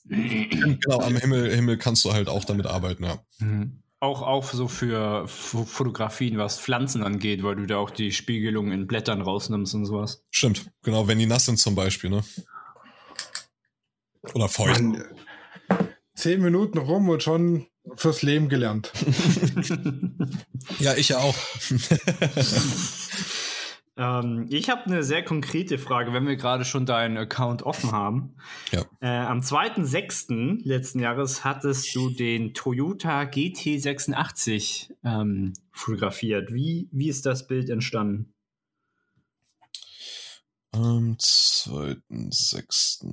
genau, 0.06 1.00
am 1.00 1.16
Himmel, 1.18 1.54
Himmel 1.54 1.78
kannst 1.78 2.06
du 2.06 2.14
halt 2.14 2.30
auch 2.30 2.46
damit 2.46 2.66
arbeiten, 2.66 3.04
ja. 3.04 3.20
Mhm. 3.40 3.84
Auch, 4.00 4.22
auch 4.22 4.44
so 4.54 4.68
für 4.68 5.28
Fotografien, 5.28 6.38
was 6.38 6.60
Pflanzen 6.60 7.04
angeht, 7.04 7.42
weil 7.42 7.56
du 7.56 7.66
da 7.66 7.78
auch 7.78 7.90
die 7.90 8.12
Spiegelung 8.12 8.72
in 8.72 8.86
Blättern 8.86 9.22
rausnimmst 9.22 9.74
und 9.74 9.86
sowas. 9.86 10.24
Stimmt, 10.30 10.70
genau, 10.84 11.08
wenn 11.08 11.18
die 11.18 11.26
nass 11.26 11.48
sind 11.48 11.58
zum 11.58 11.74
Beispiel, 11.74 12.12
ne? 12.12 12.24
Oder 14.36 14.50
feucht. 14.50 14.82
Man, 14.82 15.04
zehn 16.14 16.42
Minuten 16.42 16.78
rum 16.78 17.10
und 17.10 17.24
schon 17.24 17.66
fürs 17.96 18.22
Leben 18.22 18.50
gelernt. 18.50 18.92
ja, 20.80 20.94
ich 20.96 21.10
ja 21.10 21.18
auch. 21.20 21.36
Ähm, 23.98 24.46
ich 24.50 24.70
habe 24.70 24.86
eine 24.86 25.04
sehr 25.04 25.24
konkrete 25.24 25.80
Frage, 25.80 26.14
wenn 26.14 26.28
wir 26.28 26.36
gerade 26.36 26.66
schon 26.66 26.86
deinen 26.86 27.18
Account 27.18 27.64
offen 27.64 27.92
haben. 27.92 28.36
Ja. 28.72 28.86
Äh, 29.02 29.26
am 29.26 29.40
2.6. 29.40 30.62
letzten 30.64 31.00
Jahres 31.00 31.44
hattest 31.44 31.96
du 31.96 32.12
den 32.12 32.54
Toyota 32.54 33.22
GT86 33.24 34.94
ähm, 35.04 35.54
fotografiert. 35.72 36.54
Wie, 36.54 36.88
wie 36.92 37.10
ist 37.10 37.26
das 37.26 37.48
Bild 37.48 37.70
entstanden? 37.70 38.34
Am 40.72 41.18
2.6. 41.20 43.08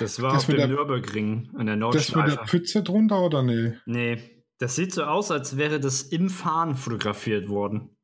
Das 0.00 0.20
war 0.20 0.32
das 0.32 0.42
auf 0.42 0.46
dem 0.46 0.56
der, 0.56 0.66
Nürburgring 0.66 1.50
an 1.54 1.66
der 1.66 1.76
Nordschleife. 1.76 2.30
Das 2.30 2.30
mit 2.30 2.40
der 2.40 2.46
Pfütze 2.46 2.82
drunter 2.82 3.22
oder 3.22 3.44
nee? 3.44 3.74
Nee, 3.86 4.18
das 4.58 4.74
sieht 4.74 4.92
so 4.92 5.04
aus, 5.04 5.30
als 5.30 5.56
wäre 5.56 5.78
das 5.78 6.02
im 6.02 6.30
Fahren 6.30 6.74
fotografiert 6.74 7.48
worden. 7.48 7.96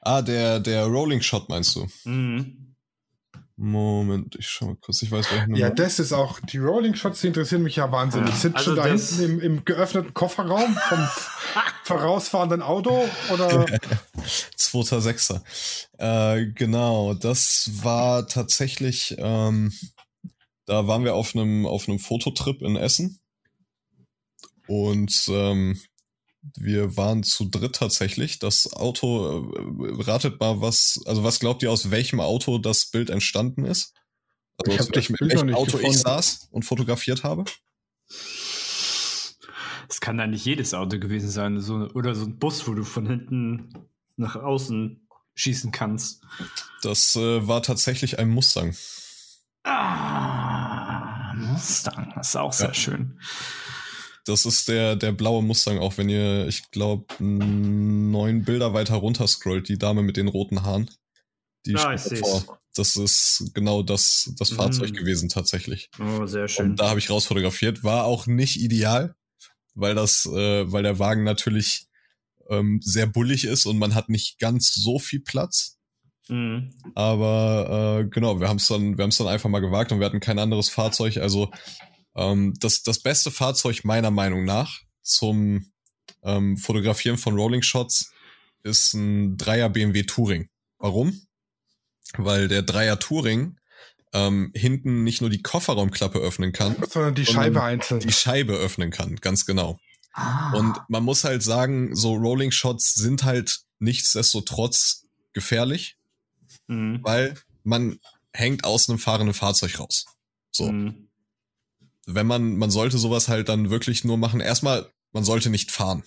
Ah, 0.00 0.22
der, 0.22 0.60
der 0.60 0.84
Rolling 0.84 1.20
Shot 1.20 1.48
meinst 1.48 1.76
du? 1.76 1.86
Mhm. 2.04 2.66
Moment, 3.58 4.36
ich 4.38 4.46
schau 4.48 4.66
mal 4.66 4.76
kurz, 4.76 5.00
ich 5.00 5.10
weiß 5.10 5.32
welchen 5.32 5.56
Ja, 5.56 5.70
das 5.70 5.98
ist 5.98 6.12
auch, 6.12 6.40
die 6.40 6.58
Rolling 6.58 6.94
Shots, 6.94 7.22
die 7.22 7.28
interessieren 7.28 7.62
mich 7.62 7.76
ja 7.76 7.90
wahnsinnig. 7.90 8.28
Ja, 8.28 8.36
Sind 8.36 8.56
also 8.56 8.74
schon 8.74 8.76
da 8.76 8.86
hinten 8.86 9.22
im, 9.22 9.40
im, 9.40 9.64
geöffneten 9.64 10.12
Kofferraum 10.12 10.76
vom 10.76 10.98
vorausfahrenden 11.84 12.60
Auto 12.60 13.08
oder? 13.32 13.48
2.6. 14.58 15.40
Äh, 15.96 16.52
genau, 16.52 17.14
das 17.14 17.70
war 17.82 18.28
tatsächlich, 18.28 19.16
ähm, 19.18 19.72
da 20.66 20.86
waren 20.86 21.04
wir 21.04 21.14
auf 21.14 21.34
einem 21.34 21.64
auf 21.64 21.88
einem 21.88 21.98
Fototrip 21.98 22.60
in 22.60 22.76
Essen 22.76 23.20
und 24.66 25.28
ähm, 25.28 25.80
wir 26.56 26.96
waren 26.96 27.22
zu 27.22 27.46
dritt 27.46 27.76
tatsächlich. 27.76 28.38
Das 28.38 28.72
Auto, 28.72 29.52
äh, 29.52 30.02
ratet 30.02 30.40
mal, 30.40 30.60
was, 30.60 31.00
also 31.06 31.24
was 31.24 31.40
glaubt 31.40 31.62
ihr, 31.62 31.70
aus 31.70 31.90
welchem 31.90 32.20
Auto 32.20 32.58
das 32.58 32.86
Bild 32.86 33.10
entstanden 33.10 33.64
ist? 33.64 33.94
Also 34.58 34.72
ich 34.72 34.80
aus 34.80 34.94
welchem, 34.94 35.16
welchem 35.20 35.54
Auto 35.54 35.72
gefunden. 35.72 35.90
ich 35.90 35.98
saß 35.98 36.48
und 36.50 36.64
fotografiert 36.64 37.24
habe? 37.24 37.44
Es 39.88 40.00
kann 40.00 40.18
da 40.18 40.26
nicht 40.26 40.44
jedes 40.44 40.74
Auto 40.74 40.98
gewesen 40.98 41.28
sein. 41.28 41.60
So, 41.60 41.88
oder 41.94 42.14
so 42.14 42.24
ein 42.24 42.38
Bus, 42.38 42.66
wo 42.66 42.74
du 42.74 42.84
von 42.84 43.06
hinten 43.06 43.72
nach 44.16 44.36
außen 44.36 45.06
schießen 45.34 45.70
kannst. 45.70 46.22
Das 46.82 47.14
äh, 47.16 47.46
war 47.46 47.62
tatsächlich 47.62 48.18
ein 48.18 48.28
Mustang. 48.28 48.74
Ah, 49.64 51.34
Mustang. 51.34 52.12
Das 52.16 52.28
ist 52.28 52.36
auch 52.36 52.52
sehr 52.52 52.68
ja. 52.68 52.74
schön. 52.74 53.20
Das 54.26 54.44
ist 54.44 54.66
der, 54.68 54.96
der 54.96 55.12
blaue 55.12 55.42
Mustang, 55.42 55.78
auch 55.78 55.98
wenn 55.98 56.08
ihr, 56.08 56.48
ich 56.48 56.70
glaube, 56.72 57.06
neun 57.22 58.42
Bilder 58.42 58.74
weiter 58.74 58.96
runter 58.96 59.26
scrollt, 59.28 59.68
die 59.68 59.78
Dame 59.78 60.02
mit 60.02 60.16
den 60.16 60.26
roten 60.26 60.64
Haaren. 60.64 60.90
Die 61.64 61.76
ah, 61.76 61.96
vor. 61.96 62.60
Das 62.74 62.96
ist 62.96 63.52
genau 63.54 63.82
das, 63.82 64.32
das 64.36 64.50
mhm. 64.50 64.56
Fahrzeug 64.56 64.92
gewesen 64.94 65.28
tatsächlich. 65.28 65.90
Oh, 66.00 66.26
sehr 66.26 66.48
schön. 66.48 66.70
Und 66.70 66.80
da 66.80 66.90
habe 66.90 66.98
ich 66.98 67.08
rausfotografiert. 67.08 67.84
War 67.84 68.04
auch 68.04 68.26
nicht 68.26 68.56
ideal, 68.56 69.14
weil 69.74 69.94
das, 69.94 70.26
äh, 70.26 70.70
weil 70.70 70.82
der 70.82 70.98
Wagen 70.98 71.22
natürlich 71.22 71.86
ähm, 72.50 72.80
sehr 72.82 73.06
bullig 73.06 73.44
ist 73.44 73.64
und 73.64 73.78
man 73.78 73.94
hat 73.94 74.08
nicht 74.08 74.40
ganz 74.40 74.74
so 74.74 74.98
viel 74.98 75.20
Platz. 75.20 75.78
Mhm. 76.28 76.74
Aber 76.96 78.00
äh, 78.00 78.08
genau, 78.08 78.40
wir 78.40 78.48
haben 78.48 78.56
es 78.56 78.66
dann, 78.66 78.98
wir 78.98 79.04
haben 79.04 79.10
es 79.10 79.18
dann 79.18 79.28
einfach 79.28 79.48
mal 79.48 79.60
gewagt 79.60 79.92
und 79.92 80.00
wir 80.00 80.06
hatten 80.06 80.20
kein 80.20 80.40
anderes 80.40 80.68
Fahrzeug. 80.68 81.18
Also 81.18 81.50
ähm, 82.16 82.54
das, 82.58 82.82
das 82.82 83.00
beste 83.00 83.30
Fahrzeug 83.30 83.84
meiner 83.84 84.10
Meinung 84.10 84.44
nach 84.44 84.80
zum 85.02 85.70
ähm, 86.22 86.56
Fotografieren 86.56 87.18
von 87.18 87.34
Rolling 87.34 87.62
Shots 87.62 88.10
ist 88.62 88.94
ein 88.94 89.36
Dreier 89.36 89.68
BMW 89.68 90.02
Touring. 90.02 90.48
Warum? 90.78 91.20
Weil 92.16 92.48
der 92.48 92.62
Dreier 92.62 92.98
Touring 92.98 93.58
ähm, 94.12 94.50
hinten 94.54 95.04
nicht 95.04 95.20
nur 95.20 95.30
die 95.30 95.42
Kofferraumklappe 95.42 96.18
öffnen 96.18 96.52
kann, 96.52 96.76
sondern 96.88 97.14
die 97.14 97.26
Scheibe 97.26 97.62
einzeln. 97.62 98.00
Die 98.00 98.12
Scheibe 98.12 98.54
öffnen 98.54 98.90
kann, 98.90 99.16
ganz 99.16 99.44
genau. 99.44 99.78
Ah. 100.12 100.52
Und 100.56 100.80
man 100.88 101.04
muss 101.04 101.24
halt 101.24 101.42
sagen, 101.42 101.94
so 101.94 102.14
Rolling 102.14 102.50
Shots 102.50 102.94
sind 102.94 103.24
halt 103.24 103.60
nichtsdestotrotz 103.78 105.04
gefährlich, 105.34 105.98
mhm. 106.66 107.00
weil 107.02 107.34
man 107.62 107.98
hängt 108.32 108.64
aus 108.64 108.88
einem 108.88 108.98
fahrenden 108.98 109.34
Fahrzeug 109.34 109.78
raus. 109.78 110.06
So. 110.50 110.72
Mhm 110.72 111.05
wenn 112.06 112.26
man, 112.26 112.56
man 112.56 112.70
sollte 112.70 112.98
sowas 112.98 113.28
halt 113.28 113.48
dann 113.48 113.70
wirklich 113.70 114.04
nur 114.04 114.16
machen. 114.16 114.40
Erstmal, 114.40 114.90
man 115.12 115.24
sollte 115.24 115.50
nicht 115.50 115.70
fahren. 115.70 116.04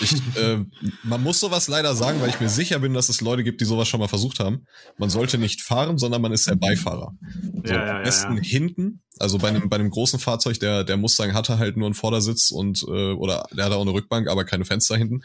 Ich, 0.00 0.12
äh, 0.36 0.64
man 1.02 1.22
muss 1.22 1.40
sowas 1.40 1.68
leider 1.68 1.94
sagen, 1.94 2.20
weil 2.20 2.30
ich 2.30 2.40
mir 2.40 2.48
sicher 2.48 2.78
bin, 2.78 2.94
dass 2.94 3.08
es 3.08 3.20
Leute 3.20 3.44
gibt, 3.44 3.60
die 3.60 3.64
sowas 3.64 3.88
schon 3.88 4.00
mal 4.00 4.08
versucht 4.08 4.40
haben. 4.40 4.64
Man 4.98 5.10
sollte 5.10 5.36
nicht 5.36 5.62
fahren, 5.62 5.98
sondern 5.98 6.22
man 6.22 6.32
ist 6.32 6.46
der 6.46 6.54
Beifahrer. 6.54 7.12
So, 7.64 7.72
ja, 7.72 7.86
ja, 7.86 7.96
am 7.98 8.02
besten 8.04 8.36
ja, 8.36 8.42
hinten, 8.42 9.02
also 9.18 9.38
bei 9.38 9.48
einem, 9.48 9.68
bei 9.68 9.76
einem 9.76 9.90
großen 9.90 10.18
Fahrzeug, 10.18 10.58
der, 10.60 10.84
der 10.84 10.96
Mustang 10.96 11.34
hatte 11.34 11.58
halt 11.58 11.76
nur 11.76 11.86
einen 11.86 11.94
Vordersitz 11.94 12.50
und, 12.50 12.82
äh, 12.88 13.12
oder 13.12 13.46
der 13.52 13.66
hatte 13.66 13.76
auch 13.76 13.82
eine 13.82 13.92
Rückbank, 13.92 14.28
aber 14.28 14.44
keine 14.44 14.64
Fenster 14.64 14.96
hinten. 14.96 15.22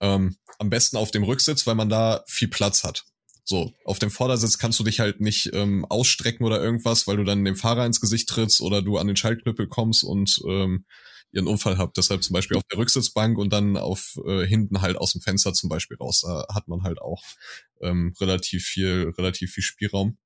Ähm, 0.00 0.36
am 0.58 0.70
besten 0.70 0.96
auf 0.96 1.10
dem 1.10 1.24
Rücksitz, 1.24 1.66
weil 1.66 1.74
man 1.74 1.88
da 1.88 2.22
viel 2.26 2.48
Platz 2.48 2.84
hat. 2.84 3.04
So, 3.50 3.72
auf 3.86 3.98
dem 3.98 4.10
Vordersitz 4.10 4.58
kannst 4.58 4.78
du 4.78 4.84
dich 4.84 5.00
halt 5.00 5.22
nicht 5.22 5.54
ähm, 5.54 5.86
ausstrecken 5.86 6.44
oder 6.44 6.62
irgendwas, 6.62 7.06
weil 7.06 7.16
du 7.16 7.24
dann 7.24 7.46
dem 7.46 7.56
Fahrer 7.56 7.86
ins 7.86 7.98
Gesicht 7.98 8.28
trittst 8.28 8.60
oder 8.60 8.82
du 8.82 8.98
an 8.98 9.06
den 9.06 9.16
Schaltknüppel 9.16 9.68
kommst 9.68 10.04
und 10.04 10.38
ähm, 10.46 10.84
ihren 11.32 11.46
Unfall 11.46 11.78
habt. 11.78 11.96
Deshalb 11.96 12.22
zum 12.22 12.34
Beispiel 12.34 12.58
auf 12.58 12.64
der 12.70 12.78
Rücksitzbank 12.78 13.38
und 13.38 13.50
dann 13.50 13.78
auf 13.78 14.18
äh, 14.26 14.44
hinten 14.44 14.82
halt 14.82 14.98
aus 14.98 15.12
dem 15.12 15.22
Fenster 15.22 15.54
zum 15.54 15.70
Beispiel 15.70 15.96
raus. 15.96 16.20
Da 16.26 16.44
hat 16.54 16.68
man 16.68 16.82
halt 16.82 17.00
auch 17.00 17.22
ähm, 17.80 18.12
relativ 18.20 18.66
viel, 18.66 19.14
relativ 19.16 19.52
viel 19.52 19.64
Spielraum. 19.64 20.18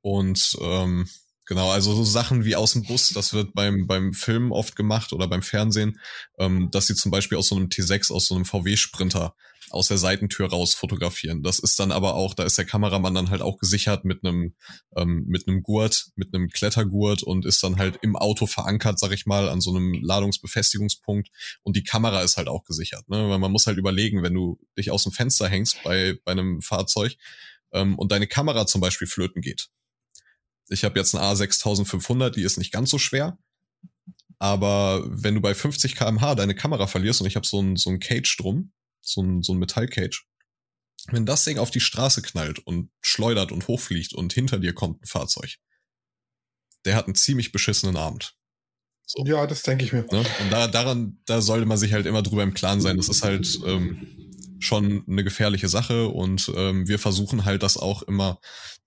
Und 0.00 0.56
ähm, 0.62 1.06
Genau, 1.48 1.70
also 1.70 1.94
so 1.94 2.02
Sachen 2.02 2.44
wie 2.44 2.56
aus 2.56 2.72
dem 2.72 2.82
Bus, 2.82 3.10
das 3.10 3.32
wird 3.32 3.54
beim, 3.54 3.86
beim 3.86 4.12
Film 4.12 4.50
oft 4.50 4.74
gemacht 4.74 5.12
oder 5.12 5.28
beim 5.28 5.42
Fernsehen, 5.42 6.00
ähm, 6.40 6.70
dass 6.72 6.88
sie 6.88 6.96
zum 6.96 7.12
Beispiel 7.12 7.38
aus 7.38 7.46
so 7.46 7.54
einem 7.54 7.68
T6, 7.68 8.12
aus 8.12 8.26
so 8.26 8.34
einem 8.34 8.44
VW-Sprinter 8.44 9.36
aus 9.70 9.88
der 9.88 9.98
Seitentür 9.98 10.48
raus 10.48 10.74
fotografieren. 10.74 11.42
Das 11.42 11.58
ist 11.58 11.78
dann 11.78 11.90
aber 11.90 12.14
auch, 12.14 12.34
da 12.34 12.44
ist 12.44 12.56
der 12.58 12.64
Kameramann 12.64 13.14
dann 13.14 13.30
halt 13.30 13.42
auch 13.42 13.58
gesichert 13.58 14.04
mit 14.04 14.24
einem 14.24 14.54
ähm, 14.96 15.24
mit 15.26 15.48
einem 15.48 15.62
Gurt, 15.62 16.06
mit 16.14 16.34
einem 16.34 16.48
Klettergurt 16.48 17.22
und 17.22 17.44
ist 17.44 17.62
dann 17.62 17.76
halt 17.76 17.98
im 18.02 18.16
Auto 18.16 18.46
verankert, 18.46 18.98
sag 18.98 19.12
ich 19.12 19.26
mal, 19.26 19.48
an 19.48 19.60
so 19.60 19.70
einem 19.70 19.94
Ladungsbefestigungspunkt 19.94 21.30
und 21.62 21.76
die 21.76 21.84
Kamera 21.84 22.22
ist 22.22 22.36
halt 22.36 22.48
auch 22.48 22.64
gesichert, 22.64 23.08
ne? 23.08 23.28
Weil 23.28 23.38
man 23.38 23.52
muss 23.52 23.66
halt 23.66 23.78
überlegen, 23.78 24.22
wenn 24.22 24.34
du 24.34 24.58
dich 24.78 24.90
aus 24.90 25.02
dem 25.02 25.12
Fenster 25.12 25.48
hängst 25.48 25.82
bei 25.82 26.16
bei 26.24 26.32
einem 26.32 26.62
Fahrzeug 26.62 27.16
ähm, 27.72 27.98
und 27.98 28.12
deine 28.12 28.26
Kamera 28.26 28.66
zum 28.66 28.80
Beispiel 28.80 29.08
flöten 29.08 29.42
geht. 29.42 29.68
Ich 30.68 30.84
habe 30.84 30.98
jetzt 30.98 31.14
eine 31.14 31.24
A6500, 31.24 32.30
die 32.30 32.42
ist 32.42 32.58
nicht 32.58 32.72
ganz 32.72 32.90
so 32.90 32.98
schwer, 32.98 33.38
aber 34.38 35.04
wenn 35.08 35.34
du 35.34 35.40
bei 35.40 35.54
50 35.54 35.96
km/h 35.96 36.34
deine 36.34 36.54
Kamera 36.54 36.86
verlierst 36.86 37.20
und 37.20 37.26
ich 37.26 37.36
habe 37.36 37.46
so 37.46 37.60
ein 37.60 37.76
so 37.76 37.90
ein 37.90 38.00
Cage 38.00 38.36
drum, 38.36 38.72
so 39.06 39.22
ein, 39.22 39.42
so 39.42 39.54
ein 39.54 39.58
Metallcage. 39.58 40.26
Wenn 41.08 41.26
das 41.26 41.44
Ding 41.44 41.58
auf 41.58 41.70
die 41.70 41.80
Straße 41.80 42.22
knallt 42.22 42.58
und 42.58 42.90
schleudert 43.00 43.52
und 43.52 43.68
hochfliegt 43.68 44.12
und 44.12 44.32
hinter 44.32 44.58
dir 44.58 44.74
kommt 44.74 45.02
ein 45.02 45.06
Fahrzeug, 45.06 45.56
der 46.84 46.96
hat 46.96 47.06
einen 47.06 47.14
ziemlich 47.14 47.52
beschissenen 47.52 47.96
Abend. 47.96 48.36
So. 49.06 49.24
Ja, 49.24 49.46
das 49.46 49.62
denke 49.62 49.84
ich 49.84 49.92
mir. 49.92 50.04
Ne? 50.10 50.18
Und 50.18 50.50
da, 50.50 50.66
daran, 50.66 51.20
da 51.26 51.40
sollte 51.40 51.66
man 51.66 51.78
sich 51.78 51.92
halt 51.92 52.06
immer 52.06 52.22
drüber 52.22 52.42
im 52.42 52.54
Klaren 52.54 52.80
sein. 52.80 52.96
Das 52.96 53.08
ist 53.08 53.22
halt 53.22 53.60
ähm, 53.64 54.32
schon 54.58 55.04
eine 55.06 55.22
gefährliche 55.22 55.68
Sache 55.68 56.08
und 56.08 56.50
ähm, 56.56 56.88
wir 56.88 56.98
versuchen 56.98 57.44
halt 57.44 57.62
das 57.62 57.76
auch 57.76 58.02
immer 58.02 58.40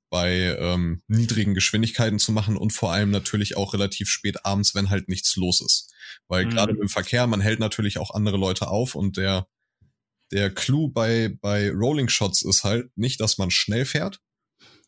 bei 0.10 0.58
ähm, 0.60 1.03
niedrigen 1.08 1.53
Geschwindigkeiten 1.53 2.19
zu 2.19 2.32
machen 2.32 2.58
und 2.58 2.73
vor 2.73 2.91
allem 2.91 3.12
natürlich 3.12 3.55
auch 3.55 3.73
relativ 3.73 4.10
spät 4.10 4.45
abends, 4.45 4.73
wenn 4.75 4.89
halt 4.89 5.08
nichts 5.08 5.36
los 5.36 5.62
ist. 5.62 5.93
Weil 6.27 6.45
mhm. 6.45 6.49
gerade 6.49 6.73
im 6.73 6.89
Verkehr, 6.89 7.27
man 7.27 7.41
hält 7.41 7.60
natürlich 7.60 7.97
auch 7.97 8.12
andere 8.12 8.38
Leute 8.38 8.67
auf 8.67 8.95
und 8.95 9.17
der 9.17 9.47
der 10.32 10.54
Clou 10.54 10.89
bei, 10.89 11.36
bei 11.42 11.72
Rolling 11.72 12.10
Shots 12.10 12.44
ist 12.44 12.63
halt 12.63 12.96
nicht, 12.96 13.20
dass 13.20 13.38
man 13.38 13.52
schnell 13.52 13.86
fährt, 13.86 14.20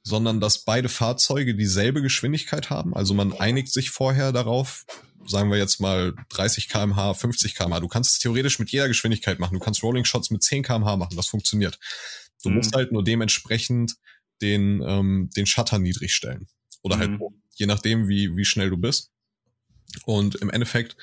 sondern 0.04 0.40
dass 0.40 0.64
beide 0.64 0.90
Fahrzeuge 0.90 1.56
dieselbe 1.56 2.02
Geschwindigkeit 2.02 2.70
haben. 2.70 2.96
Also 2.96 3.14
man 3.14 3.34
einigt 3.34 3.72
sich 3.72 3.90
vorher 3.92 4.32
darauf, 4.32 4.86
sagen 5.26 5.52
wir 5.52 5.58
jetzt 5.58 5.80
mal 5.80 6.14
30 6.30 6.70
kmh, 6.70 7.14
50 7.14 7.56
kmh. 7.56 7.80
Du 7.80 7.88
kannst 7.88 8.14
es 8.14 8.20
theoretisch 8.20 8.60
mit 8.60 8.72
jeder 8.72 8.88
Geschwindigkeit 8.88 9.40
machen. 9.40 9.54
Du 9.54 9.60
kannst 9.60 9.84
Rolling 9.84 10.06
Shots 10.06 10.32
mit 10.32 10.44
10 10.44 10.64
kmh 10.64 10.98
machen. 10.98 11.16
Das 11.16 11.28
funktioniert. 11.28 11.80
Du 12.44 12.50
mhm. 12.50 12.56
musst 12.58 12.76
halt 12.76 12.92
nur 12.92 13.04
dementsprechend 13.04 13.96
den, 14.42 14.82
ähm, 14.86 15.30
den 15.36 15.46
Shutter 15.46 15.80
niedrig 15.80 16.14
stellen. 16.14 16.48
Oder 16.82 16.98
halt, 16.98 17.12
mhm. 17.12 17.22
je 17.56 17.68
nachdem, 17.68 18.08
wie, 18.08 18.36
wie 18.36 18.46
schnell 18.46 18.70
du 18.70 18.78
bist. 18.78 19.12
Und 20.06 20.36
im 20.36 20.50
Endeffekt 20.50 20.96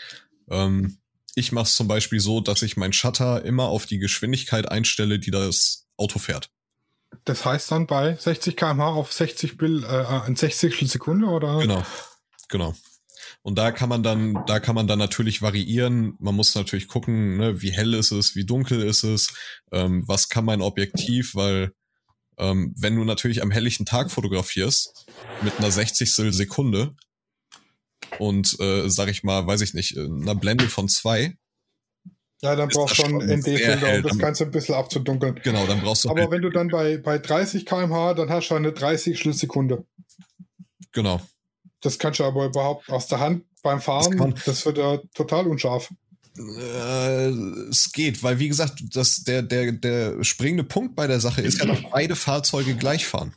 ähm, 0.50 0.98
ich 1.38 1.52
mache 1.52 1.66
es 1.66 1.76
zum 1.76 1.86
Beispiel 1.86 2.20
so, 2.20 2.40
dass 2.40 2.62
ich 2.62 2.76
meinen 2.76 2.92
Shutter 2.92 3.44
immer 3.44 3.68
auf 3.68 3.86
die 3.86 3.98
Geschwindigkeit 3.98 4.68
einstelle, 4.68 5.18
die 5.18 5.30
das 5.30 5.86
Auto 5.96 6.18
fährt. 6.18 6.50
Das 7.24 7.44
heißt 7.44 7.70
dann 7.70 7.86
bei 7.86 8.16
60 8.16 8.56
km/h 8.56 8.88
auf 8.88 9.12
60 9.12 9.56
Bill, 9.56 9.84
äh, 9.84 10.26
in 10.26 10.36
60 10.36 10.90
Sekunde 10.90 11.26
oder? 11.26 11.58
Genau, 11.58 11.82
genau. 12.48 12.74
Und 13.42 13.56
da 13.56 13.70
kann 13.70 13.88
man 13.88 14.02
dann, 14.02 14.44
da 14.46 14.60
kann 14.60 14.74
man 14.74 14.88
dann 14.88 14.98
natürlich 14.98 15.40
variieren. 15.40 16.16
Man 16.18 16.34
muss 16.34 16.54
natürlich 16.54 16.88
gucken, 16.88 17.36
ne, 17.38 17.62
wie 17.62 17.70
hell 17.70 17.94
ist 17.94 18.10
es, 18.10 18.34
wie 18.34 18.44
dunkel 18.44 18.82
ist 18.82 19.04
es, 19.04 19.32
ähm, 19.72 20.02
was 20.06 20.28
kann 20.28 20.44
mein 20.44 20.60
Objektiv, 20.60 21.34
weil 21.34 21.72
ähm, 22.36 22.74
wenn 22.76 22.96
du 22.96 23.04
natürlich 23.04 23.42
am 23.42 23.50
helllichen 23.50 23.86
Tag 23.86 24.10
fotografierst 24.10 25.06
mit 25.42 25.56
einer 25.58 25.70
60 25.70 26.12
Sekunde, 26.14 26.94
und 28.18 28.58
äh, 28.60 28.88
sag 28.88 29.08
ich 29.08 29.22
mal, 29.22 29.46
weiß 29.46 29.60
ich 29.60 29.74
nicht, 29.74 29.96
einer 29.96 30.34
Blende 30.34 30.68
von 30.68 30.88
zwei. 30.88 31.36
Ja, 32.40 32.54
dann 32.54 32.68
brauchst 32.68 32.98
du 32.98 33.02
schon 33.02 33.16
ND-Filter, 33.16 33.96
um 33.96 34.02
das 34.02 34.18
Ganze 34.18 34.44
ein 34.44 34.52
bisschen 34.52 34.76
abzudunkeln. 34.76 35.40
Genau, 35.42 35.66
dann 35.66 35.80
brauchst 35.80 36.04
du. 36.04 36.10
Aber 36.10 36.22
halt 36.22 36.30
wenn 36.30 36.42
du 36.42 36.50
dann 36.50 36.68
bei, 36.68 36.96
bei 36.96 37.18
30 37.18 37.66
km/h, 37.66 38.14
dann 38.14 38.30
hast 38.30 38.48
du 38.48 38.54
eine 38.54 38.72
30 38.72 39.18
Schlusssekunde. 39.18 39.84
Genau. 40.92 41.20
Das 41.80 41.98
kannst 41.98 42.20
du 42.20 42.24
aber 42.24 42.46
überhaupt 42.46 42.88
aus 42.90 43.08
der 43.08 43.20
Hand 43.20 43.44
beim 43.62 43.80
Fahren, 43.80 44.34
das, 44.34 44.44
das 44.44 44.66
wird 44.66 44.78
ja 44.78 44.98
total 45.14 45.48
unscharf. 45.48 45.92
Äh, 46.36 47.28
es 47.70 47.90
geht, 47.92 48.22
weil 48.22 48.38
wie 48.38 48.48
gesagt, 48.48 48.84
das, 48.92 49.24
der, 49.24 49.42
der, 49.42 49.72
der 49.72 50.22
springende 50.22 50.62
Punkt 50.62 50.94
bei 50.94 51.08
der 51.08 51.18
Sache 51.18 51.42
ist 51.42 51.58
ja, 51.58 51.66
dass 51.66 51.78
beide 51.90 52.14
Fahrzeuge 52.14 52.76
gleich 52.76 53.06
fahren 53.06 53.34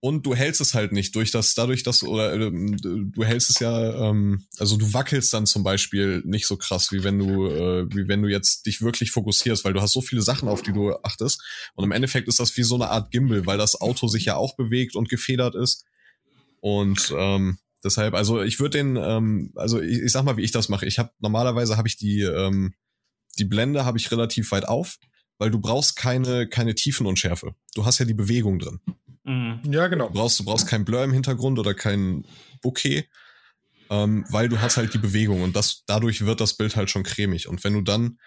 und 0.00 0.24
du 0.26 0.34
hältst 0.34 0.60
es 0.60 0.74
halt 0.74 0.92
nicht 0.92 1.16
durch 1.16 1.32
das, 1.32 1.54
dadurch, 1.54 1.82
dass 1.82 2.04
oder 2.04 2.32
äh, 2.32 2.50
du 2.50 3.24
hältst 3.24 3.50
es 3.50 3.58
ja, 3.58 4.08
ähm, 4.08 4.46
also 4.58 4.76
du 4.76 4.92
wackelst 4.92 5.32
dann 5.32 5.46
zum 5.46 5.64
Beispiel 5.64 6.22
nicht 6.24 6.46
so 6.46 6.56
krass, 6.56 6.92
wie 6.92 7.02
wenn 7.02 7.18
du, 7.18 7.46
äh, 7.46 7.86
wie 7.92 8.06
wenn 8.06 8.22
du 8.22 8.28
jetzt 8.28 8.66
dich 8.66 8.80
wirklich 8.80 9.10
fokussierst, 9.10 9.64
weil 9.64 9.72
du 9.72 9.80
hast 9.80 9.92
so 9.92 10.00
viele 10.00 10.22
Sachen, 10.22 10.48
auf 10.48 10.62
die 10.62 10.72
du 10.72 10.94
achtest. 11.02 11.42
Und 11.74 11.84
im 11.84 11.92
Endeffekt 11.92 12.28
ist 12.28 12.38
das 12.38 12.56
wie 12.56 12.62
so 12.62 12.76
eine 12.76 12.90
Art 12.90 13.10
Gimbal, 13.10 13.46
weil 13.46 13.58
das 13.58 13.80
Auto 13.80 14.06
sich 14.06 14.24
ja 14.26 14.36
auch 14.36 14.54
bewegt 14.56 14.94
und 14.94 15.08
gefedert 15.08 15.56
ist. 15.56 15.84
Und 16.60 17.12
ähm, 17.16 17.58
deshalb, 17.82 18.14
also 18.14 18.42
ich 18.42 18.60
würde 18.60 18.78
den, 18.78 18.96
ähm, 18.96 19.52
also 19.56 19.80
ich, 19.80 19.98
ich 19.98 20.12
sag 20.12 20.22
mal, 20.22 20.36
wie 20.36 20.44
ich 20.44 20.52
das 20.52 20.68
mache. 20.68 20.86
Ich 20.86 21.00
habe 21.00 21.10
normalerweise 21.18 21.76
habe 21.76 21.88
ich 21.88 21.96
die, 21.96 22.22
ähm, 22.22 22.72
die 23.40 23.44
Blende 23.44 23.84
habe 23.84 23.98
ich 23.98 24.12
relativ 24.12 24.52
weit 24.52 24.68
auf, 24.68 24.98
weil 25.38 25.50
du 25.50 25.58
brauchst 25.58 25.96
keine 25.96 26.48
keine 26.48 26.76
Tiefenunschärfe. 26.76 27.54
Du 27.74 27.84
hast 27.84 27.98
ja 27.98 28.04
die 28.04 28.14
Bewegung 28.14 28.60
drin. 28.60 28.80
Mhm. 29.28 29.60
Ja, 29.70 29.88
genau. 29.88 30.08
Du 30.08 30.14
brauchst, 30.14 30.40
du 30.40 30.44
brauchst 30.44 30.66
kein 30.66 30.86
Blur 30.86 31.04
im 31.04 31.12
Hintergrund 31.12 31.58
oder 31.58 31.74
kein 31.74 32.24
Bouquet, 32.62 33.04
ähm, 33.90 34.24
weil 34.30 34.48
du 34.48 34.60
hast 34.60 34.78
halt 34.78 34.94
die 34.94 34.98
Bewegung 34.98 35.42
und 35.42 35.54
das, 35.54 35.84
dadurch 35.86 36.24
wird 36.24 36.40
das 36.40 36.54
Bild 36.54 36.76
halt 36.76 36.88
schon 36.88 37.02
cremig. 37.02 37.46
Und 37.46 37.62
wenn 37.62 37.74
du 37.74 37.82
dann, 37.82 38.18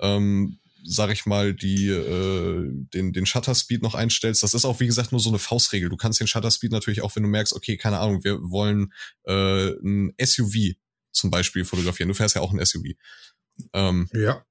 ähm, 0.00 0.58
sag 0.82 1.12
ich 1.12 1.24
mal, 1.24 1.54
die, 1.54 1.88
äh, 1.88 2.68
den, 2.72 3.12
den 3.12 3.26
Shutter 3.26 3.54
Speed 3.54 3.82
noch 3.82 3.94
einstellst, 3.94 4.42
das 4.42 4.54
ist 4.54 4.64
auch, 4.64 4.80
wie 4.80 4.86
gesagt, 4.86 5.12
nur 5.12 5.20
so 5.20 5.28
eine 5.28 5.38
Faustregel. 5.38 5.88
Du 5.88 5.96
kannst 5.96 6.18
den 6.18 6.26
Shutter 6.26 6.50
Speed 6.50 6.72
natürlich 6.72 7.02
auch, 7.02 7.14
wenn 7.14 7.22
du 7.22 7.28
merkst, 7.28 7.54
okay, 7.54 7.76
keine 7.76 8.00
Ahnung, 8.00 8.24
wir 8.24 8.40
wollen 8.42 8.92
äh, 9.26 9.70
ein 9.84 10.12
SUV 10.20 10.74
zum 11.12 11.30
Beispiel 11.30 11.64
fotografieren. 11.64 12.08
Du 12.08 12.14
fährst 12.14 12.34
ja 12.34 12.42
auch 12.42 12.52
ein 12.52 12.64
SUV. 12.64 12.96
Ähm, 13.72 14.08
ja 14.12 14.44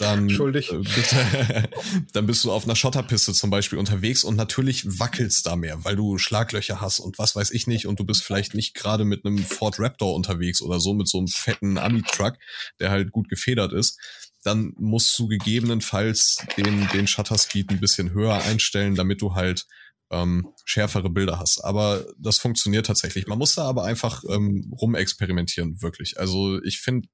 dann, 0.00 0.30
Schuldig. 0.30 0.72
Äh, 0.72 1.68
dann 2.12 2.26
bist 2.26 2.44
du 2.44 2.52
auf 2.52 2.64
einer 2.64 2.76
Schotterpiste 2.76 3.32
zum 3.32 3.50
Beispiel 3.50 3.78
unterwegs 3.78 4.24
und 4.24 4.36
natürlich 4.36 4.98
wackelst 4.98 5.46
da 5.46 5.56
mehr, 5.56 5.84
weil 5.84 5.96
du 5.96 6.18
Schlaglöcher 6.18 6.80
hast 6.80 7.00
und 7.00 7.18
was 7.18 7.36
weiß 7.36 7.50
ich 7.50 7.66
nicht 7.66 7.86
und 7.86 8.00
du 8.00 8.04
bist 8.04 8.22
vielleicht 8.22 8.54
nicht 8.54 8.74
gerade 8.74 9.04
mit 9.04 9.24
einem 9.24 9.38
Ford 9.38 9.78
Raptor 9.78 10.14
unterwegs 10.14 10.62
oder 10.62 10.80
so, 10.80 10.94
mit 10.94 11.08
so 11.08 11.18
einem 11.18 11.28
fetten 11.28 11.78
Ami-Truck, 11.78 12.36
der 12.80 12.90
halt 12.90 13.12
gut 13.12 13.28
gefedert 13.28 13.72
ist. 13.72 13.98
Dann 14.42 14.72
musst 14.78 15.18
du 15.18 15.28
gegebenenfalls 15.28 16.38
den, 16.56 16.88
den 16.88 17.06
Shutter 17.06 17.36
Speed 17.36 17.70
ein 17.70 17.80
bisschen 17.80 18.12
höher 18.12 18.42
einstellen, 18.42 18.94
damit 18.94 19.20
du 19.20 19.34
halt 19.34 19.66
ähm, 20.10 20.48
schärfere 20.64 21.10
Bilder 21.10 21.38
hast. 21.38 21.62
Aber 21.62 22.06
das 22.18 22.38
funktioniert 22.38 22.86
tatsächlich. 22.86 23.26
Man 23.26 23.38
muss 23.38 23.54
da 23.54 23.64
aber 23.64 23.84
einfach 23.84 24.24
ähm, 24.28 24.72
rumexperimentieren, 24.80 25.82
wirklich. 25.82 26.18
Also 26.18 26.60
ich 26.62 26.80
finde, 26.80 27.08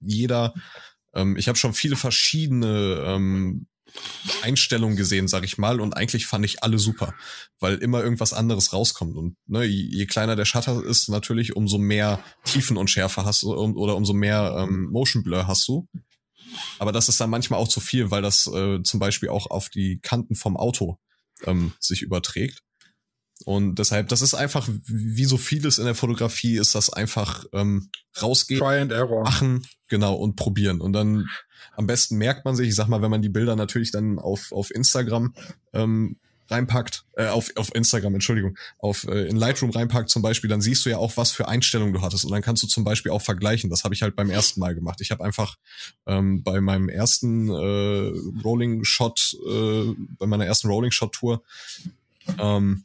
jeder 0.00 0.54
ähm, 1.16 1.36
ich 1.36 1.48
habe 1.48 1.58
schon 1.58 1.74
viele 1.74 1.96
verschiedene 1.96 3.02
ähm, 3.06 3.66
Einstellungen 4.42 4.96
gesehen, 4.96 5.28
sag 5.28 5.44
ich 5.44 5.58
mal, 5.58 5.80
und 5.80 5.96
eigentlich 5.96 6.26
fand 6.26 6.44
ich 6.44 6.62
alle 6.62 6.78
super, 6.78 7.14
weil 7.58 7.76
immer 7.76 8.02
irgendwas 8.02 8.32
anderes 8.32 8.72
rauskommt. 8.72 9.16
Und 9.16 9.36
ne, 9.46 9.64
je, 9.64 9.88
je 9.90 10.06
kleiner 10.06 10.36
der 10.36 10.44
Shutter 10.44 10.84
ist, 10.84 11.08
natürlich, 11.08 11.56
umso 11.56 11.78
mehr 11.78 12.22
Tiefen 12.44 12.76
und 12.76 12.90
Schärfe 12.90 13.24
hast 13.24 13.42
du 13.42 13.54
um, 13.54 13.76
oder 13.76 13.96
umso 13.96 14.12
mehr 14.12 14.54
ähm, 14.58 14.88
Motion 14.90 15.22
Blur 15.22 15.46
hast 15.46 15.66
du. 15.68 15.88
Aber 16.78 16.92
das 16.92 17.08
ist 17.08 17.20
dann 17.20 17.30
manchmal 17.30 17.60
auch 17.60 17.68
zu 17.68 17.80
viel, 17.80 18.10
weil 18.10 18.22
das 18.22 18.46
äh, 18.46 18.82
zum 18.82 19.00
Beispiel 19.00 19.28
auch 19.28 19.50
auf 19.50 19.68
die 19.68 19.98
Kanten 20.00 20.34
vom 20.34 20.56
Auto 20.56 20.98
ähm, 21.44 21.72
sich 21.80 22.02
überträgt. 22.02 22.62
Und 23.46 23.76
deshalb, 23.76 24.08
das 24.08 24.22
ist 24.22 24.34
einfach, 24.34 24.68
wie 24.86 25.24
so 25.24 25.36
vieles 25.36 25.78
in 25.78 25.84
der 25.84 25.94
Fotografie, 25.94 26.56
ist 26.56 26.74
das 26.74 26.92
einfach 26.92 27.44
ähm, 27.52 27.90
rausgehen, 28.20 28.58
Try 28.58 28.80
and 28.80 28.90
error. 28.90 29.22
machen, 29.22 29.64
genau, 29.86 30.16
und 30.16 30.34
probieren. 30.34 30.80
Und 30.80 30.92
dann 30.92 31.28
am 31.76 31.86
besten 31.86 32.16
merkt 32.16 32.44
man 32.44 32.56
sich, 32.56 32.70
ich 32.70 32.74
sag 32.74 32.88
mal, 32.88 33.02
wenn 33.02 33.10
man 33.10 33.22
die 33.22 33.28
Bilder 33.28 33.54
natürlich 33.54 33.92
dann 33.92 34.18
auf, 34.18 34.50
auf 34.50 34.74
Instagram 34.74 35.32
ähm, 35.72 36.16
reinpackt, 36.50 37.04
äh, 37.12 37.28
auf, 37.28 37.52
auf 37.54 37.72
Instagram, 37.72 38.14
Entschuldigung, 38.14 38.58
auf 38.80 39.04
äh, 39.04 39.28
in 39.28 39.36
Lightroom 39.36 39.70
reinpackt 39.70 40.10
zum 40.10 40.22
Beispiel, 40.22 40.50
dann 40.50 40.60
siehst 40.60 40.84
du 40.84 40.90
ja 40.90 40.98
auch, 40.98 41.16
was 41.16 41.30
für 41.30 41.46
Einstellungen 41.46 41.94
du 41.94 42.00
hattest. 42.00 42.24
Und 42.24 42.32
dann 42.32 42.42
kannst 42.42 42.64
du 42.64 42.66
zum 42.66 42.82
Beispiel 42.82 43.12
auch 43.12 43.22
vergleichen. 43.22 43.70
Das 43.70 43.84
habe 43.84 43.94
ich 43.94 44.02
halt 44.02 44.16
beim 44.16 44.28
ersten 44.28 44.58
Mal 44.58 44.74
gemacht. 44.74 45.00
Ich 45.00 45.12
habe 45.12 45.22
einfach 45.22 45.54
ähm, 46.06 46.42
bei 46.42 46.60
meinem 46.60 46.88
ersten 46.88 47.48
äh, 47.48 48.42
Rolling 48.42 48.82
Shot, 48.82 49.36
äh, 49.48 49.94
bei 50.18 50.26
meiner 50.26 50.46
ersten 50.46 50.66
Rolling 50.66 50.90
Shot 50.90 51.12
Tour, 51.12 51.44
ähm, 52.40 52.82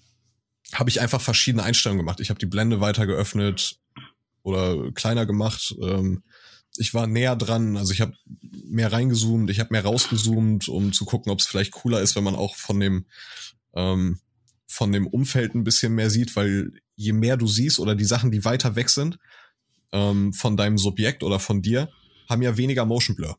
habe 0.73 0.89
ich 0.89 1.01
einfach 1.01 1.21
verschiedene 1.21 1.63
Einstellungen 1.63 1.99
gemacht. 2.03 2.19
Ich 2.19 2.29
habe 2.29 2.39
die 2.39 2.45
Blende 2.45 2.81
weiter 2.81 3.05
geöffnet 3.05 3.79
oder 4.43 4.91
kleiner 4.91 5.25
gemacht. 5.25 5.75
Ähm, 5.81 6.23
ich 6.77 6.93
war 6.93 7.07
näher 7.07 7.35
dran, 7.35 7.75
also 7.77 7.91
ich 7.91 8.01
habe 8.01 8.13
mehr 8.63 8.91
reingezoomt, 8.91 9.49
ich 9.49 9.59
habe 9.59 9.71
mehr 9.71 9.83
rausgezoomt, 9.83 10.69
um 10.69 10.93
zu 10.93 11.05
gucken, 11.05 11.31
ob 11.31 11.39
es 11.39 11.45
vielleicht 11.45 11.71
cooler 11.71 12.01
ist, 12.01 12.15
wenn 12.15 12.23
man 12.23 12.35
auch 12.35 12.55
von 12.55 12.79
dem 12.79 13.05
ähm, 13.73 14.19
von 14.67 14.91
dem 14.93 15.05
Umfeld 15.05 15.53
ein 15.53 15.65
bisschen 15.65 15.93
mehr 15.93 16.09
sieht, 16.09 16.35
weil 16.35 16.71
je 16.95 17.11
mehr 17.11 17.35
du 17.35 17.45
siehst 17.45 17.79
oder 17.79 17.93
die 17.93 18.05
Sachen, 18.05 18.31
die 18.31 18.45
weiter 18.45 18.75
weg 18.77 18.89
sind 18.89 19.19
ähm, 19.91 20.31
von 20.33 20.55
deinem 20.55 20.77
Subjekt 20.77 21.23
oder 21.23 21.39
von 21.39 21.61
dir, 21.61 21.89
haben 22.29 22.41
ja 22.41 22.55
weniger 22.55 22.85
Motion 22.85 23.17
Blur. 23.17 23.37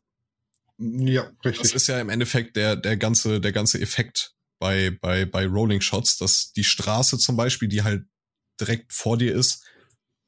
Ja, 0.77 1.31
richtig. 1.43 1.61
Das 1.61 1.73
ist 1.73 1.87
ja 1.87 1.99
im 1.99 2.09
Endeffekt 2.09 2.55
der, 2.55 2.75
der 2.75 2.97
ganze, 2.97 3.41
der 3.41 3.51
ganze 3.51 3.81
Effekt 3.81 4.32
bei, 4.63 4.97
bei, 5.01 5.25
bei 5.25 5.45
Rolling 5.45 5.81
Shots, 5.81 6.17
dass 6.17 6.53
die 6.53 6.63
Straße 6.63 7.17
zum 7.17 7.35
Beispiel, 7.35 7.67
die 7.67 7.83
halt 7.83 8.05
direkt 8.61 8.93
vor 8.93 9.17
dir 9.17 9.35
ist, 9.35 9.61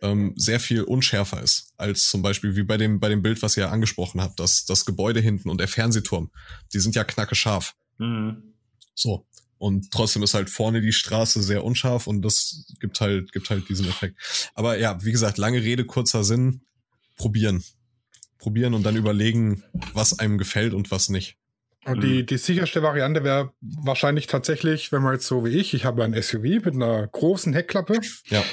ähm, 0.01 0.33
sehr 0.35 0.59
viel 0.59 0.83
unschärfer 0.83 1.41
ist 1.41 1.71
als 1.77 2.09
zum 2.09 2.21
Beispiel 2.21 2.57
wie 2.57 2.63
bei 2.63 2.75
dem, 2.75 2.99
bei 2.99 3.07
dem 3.07 3.21
Bild, 3.21 3.41
was 3.41 3.55
ihr 3.55 3.63
ja 3.63 3.69
angesprochen 3.69 4.19
habt, 4.19 4.41
dass 4.41 4.65
das 4.65 4.83
Gebäude 4.83 5.21
hinten 5.21 5.49
und 5.49 5.57
der 5.57 5.69
Fernsehturm, 5.69 6.31
die 6.73 6.81
sind 6.81 6.95
ja 6.95 7.05
knacke 7.05 7.33
scharf. 7.33 7.75
Mhm. 7.97 8.55
So. 8.93 9.25
Und 9.57 9.89
trotzdem 9.91 10.21
ist 10.21 10.33
halt 10.33 10.49
vorne 10.49 10.81
die 10.81 10.91
Straße 10.91 11.41
sehr 11.41 11.63
unscharf 11.63 12.05
und 12.05 12.21
das 12.21 12.65
gibt 12.81 12.99
halt, 12.99 13.31
gibt 13.31 13.49
halt 13.49 13.69
diesen 13.69 13.87
Effekt. 13.87 14.51
Aber 14.53 14.77
ja, 14.77 15.01
wie 15.05 15.13
gesagt, 15.13 15.37
lange 15.37 15.63
Rede, 15.63 15.85
kurzer 15.85 16.25
Sinn, 16.25 16.65
probieren. 17.15 17.63
Probieren 18.37 18.73
und 18.73 18.83
dann 18.83 18.97
überlegen, 18.97 19.63
was 19.93 20.19
einem 20.19 20.37
gefällt 20.37 20.73
und 20.73 20.91
was 20.91 21.07
nicht. 21.07 21.37
Und 21.85 22.01
die, 22.01 22.25
die 22.25 22.37
sicherste 22.37 22.81
Variante 22.81 23.23
wäre 23.23 23.53
wahrscheinlich 23.61 24.27
tatsächlich, 24.27 24.91
wenn 24.91 25.03
man 25.03 25.13
jetzt 25.13 25.27
so 25.27 25.45
wie 25.45 25.49
ich, 25.49 25.73
ich 25.73 25.85
habe 25.85 26.03
ein 26.03 26.19
SUV 26.19 26.43
mit 26.65 26.73
einer 26.73 27.07
großen 27.07 27.53
Heckklappe. 27.53 27.99
Ja. 28.27 28.43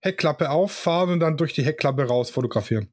Heckklappe 0.00 0.50
auffahren 0.50 1.10
und 1.10 1.20
dann 1.20 1.36
durch 1.36 1.52
die 1.52 1.64
Heckklappe 1.64 2.04
raus 2.04 2.30
fotografieren. 2.30 2.88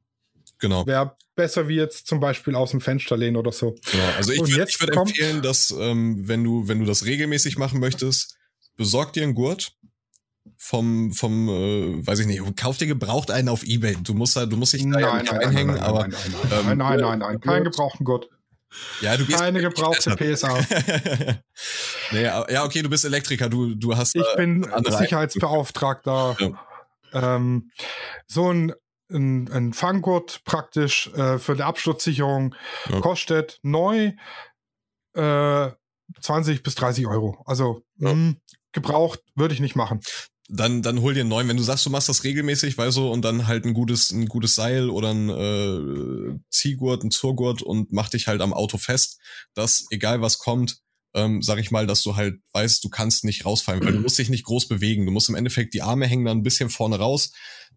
Genau. 0.58 0.86
Wäre 0.86 1.16
besser 1.34 1.68
wie 1.68 1.76
jetzt 1.76 2.06
zum 2.06 2.20
Beispiel 2.20 2.54
aus 2.54 2.70
dem 2.70 2.80
Fenster 2.80 3.16
lehnen 3.16 3.36
oder 3.36 3.52
so. 3.52 3.76
Genau. 3.90 4.04
Also 4.16 4.32
ich 4.32 4.40
würde 4.40 4.72
würd 4.78 4.96
empfehlen, 4.96 5.42
dass 5.42 5.74
ähm, 5.78 6.28
wenn 6.28 6.42
du 6.42 6.66
wenn 6.66 6.80
du 6.80 6.86
das 6.86 7.04
regelmäßig 7.04 7.58
machen 7.58 7.78
möchtest, 7.78 8.36
besorg 8.76 9.12
dir 9.12 9.22
einen 9.22 9.34
Gurt 9.34 9.76
vom 10.56 11.12
vom 11.12 11.48
äh, 11.48 12.06
weiß 12.06 12.20
ich 12.20 12.26
nicht, 12.26 12.56
kauf 12.56 12.78
dir 12.78 12.86
gebraucht 12.86 13.30
einen 13.30 13.48
auf 13.48 13.64
eBay. 13.64 13.96
Du 14.02 14.14
musst 14.14 14.36
da 14.36 14.46
du 14.46 14.56
musst 14.56 14.72
dich 14.72 14.82
da 14.82 14.88
nein, 14.88 15.00
ja 15.00 15.20
nicht 15.20 15.32
nein, 15.32 15.44
einhängen, 15.44 15.74
nein, 15.74 15.84
aber 15.84 16.08
nein, 16.08 16.10
nein, 16.10 16.32
nein, 16.32 16.70
ähm, 16.70 16.78
nein, 16.78 17.00
nein, 17.00 17.18
nein, 17.18 17.40
keinen 17.40 17.64
gebrauchten 17.64 18.04
Gurt. 18.04 18.30
Ja, 19.00 19.16
du 19.16 19.26
Keine 19.26 19.60
gebrauchte 19.60 20.16
PSA. 20.16 20.58
naja, 22.12 22.46
ja, 22.50 22.64
okay, 22.64 22.82
du 22.82 22.88
bist 22.88 23.04
Elektriker, 23.04 23.48
du, 23.48 23.74
du 23.74 23.96
hast. 23.96 24.14
Ich 24.16 24.36
bin 24.36 24.66
Sicherheitsbeauftragter. 24.86 26.36
Ja. 26.38 27.36
Ähm, 27.36 27.70
so 28.26 28.52
ein, 28.52 28.72
ein, 29.10 29.50
ein 29.52 29.72
Fanggurt 29.72 30.42
praktisch 30.44 31.08
äh, 31.14 31.38
für 31.38 31.56
die 31.56 31.62
Absturzsicherung 31.62 32.54
ja. 32.90 33.00
kostet 33.00 33.58
neu 33.62 34.12
äh, 35.14 35.70
20 36.20 36.62
bis 36.62 36.74
30 36.74 37.06
Euro. 37.06 37.42
Also 37.46 37.82
ja. 37.96 38.08
mh, 38.08 38.12
hm, 38.12 38.40
gebraucht 38.72 39.20
würde 39.34 39.54
ich 39.54 39.60
nicht 39.60 39.76
machen 39.76 40.00
dann, 40.48 40.82
dann 40.82 41.00
hol 41.00 41.14
dir 41.14 41.20
einen 41.20 41.30
neuen. 41.30 41.48
Wenn 41.48 41.56
du 41.56 41.62
sagst, 41.62 41.86
du 41.86 41.90
machst 41.90 42.08
das 42.08 42.24
regelmäßig, 42.24 42.78
weißt 42.78 42.96
du, 42.96 43.08
und 43.08 43.22
dann 43.22 43.46
halt 43.46 43.64
ein 43.64 43.74
gutes, 43.74 44.10
ein 44.10 44.26
gutes 44.26 44.54
Seil 44.54 44.90
oder 44.90 45.10
ein 45.10 45.28
äh, 45.28 46.38
Ziehgurt, 46.50 47.02
ein 47.04 47.10
Zurgurt 47.10 47.62
und 47.62 47.92
mach 47.92 48.08
dich 48.08 48.28
halt 48.28 48.40
am 48.40 48.52
Auto 48.52 48.78
fest, 48.78 49.18
dass 49.54 49.86
egal 49.90 50.20
was 50.20 50.38
kommt, 50.38 50.80
ähm, 51.14 51.42
sag 51.42 51.58
ich 51.58 51.70
mal, 51.70 51.86
dass 51.86 52.02
du 52.02 52.14
halt 52.14 52.40
weißt, 52.52 52.84
du 52.84 52.90
kannst 52.90 53.24
nicht 53.24 53.44
rausfallen, 53.44 53.84
weil 53.84 53.92
du 53.92 54.00
musst 54.00 54.18
dich 54.18 54.28
nicht 54.28 54.44
groß 54.44 54.68
bewegen. 54.68 55.06
Du 55.06 55.12
musst 55.12 55.28
im 55.28 55.34
Endeffekt 55.34 55.74
die 55.74 55.82
Arme 55.82 56.06
hängen 56.06 56.26
dann 56.26 56.38
ein 56.38 56.42
bisschen 56.42 56.70
vorne 56.70 56.98
raus. 56.98 57.32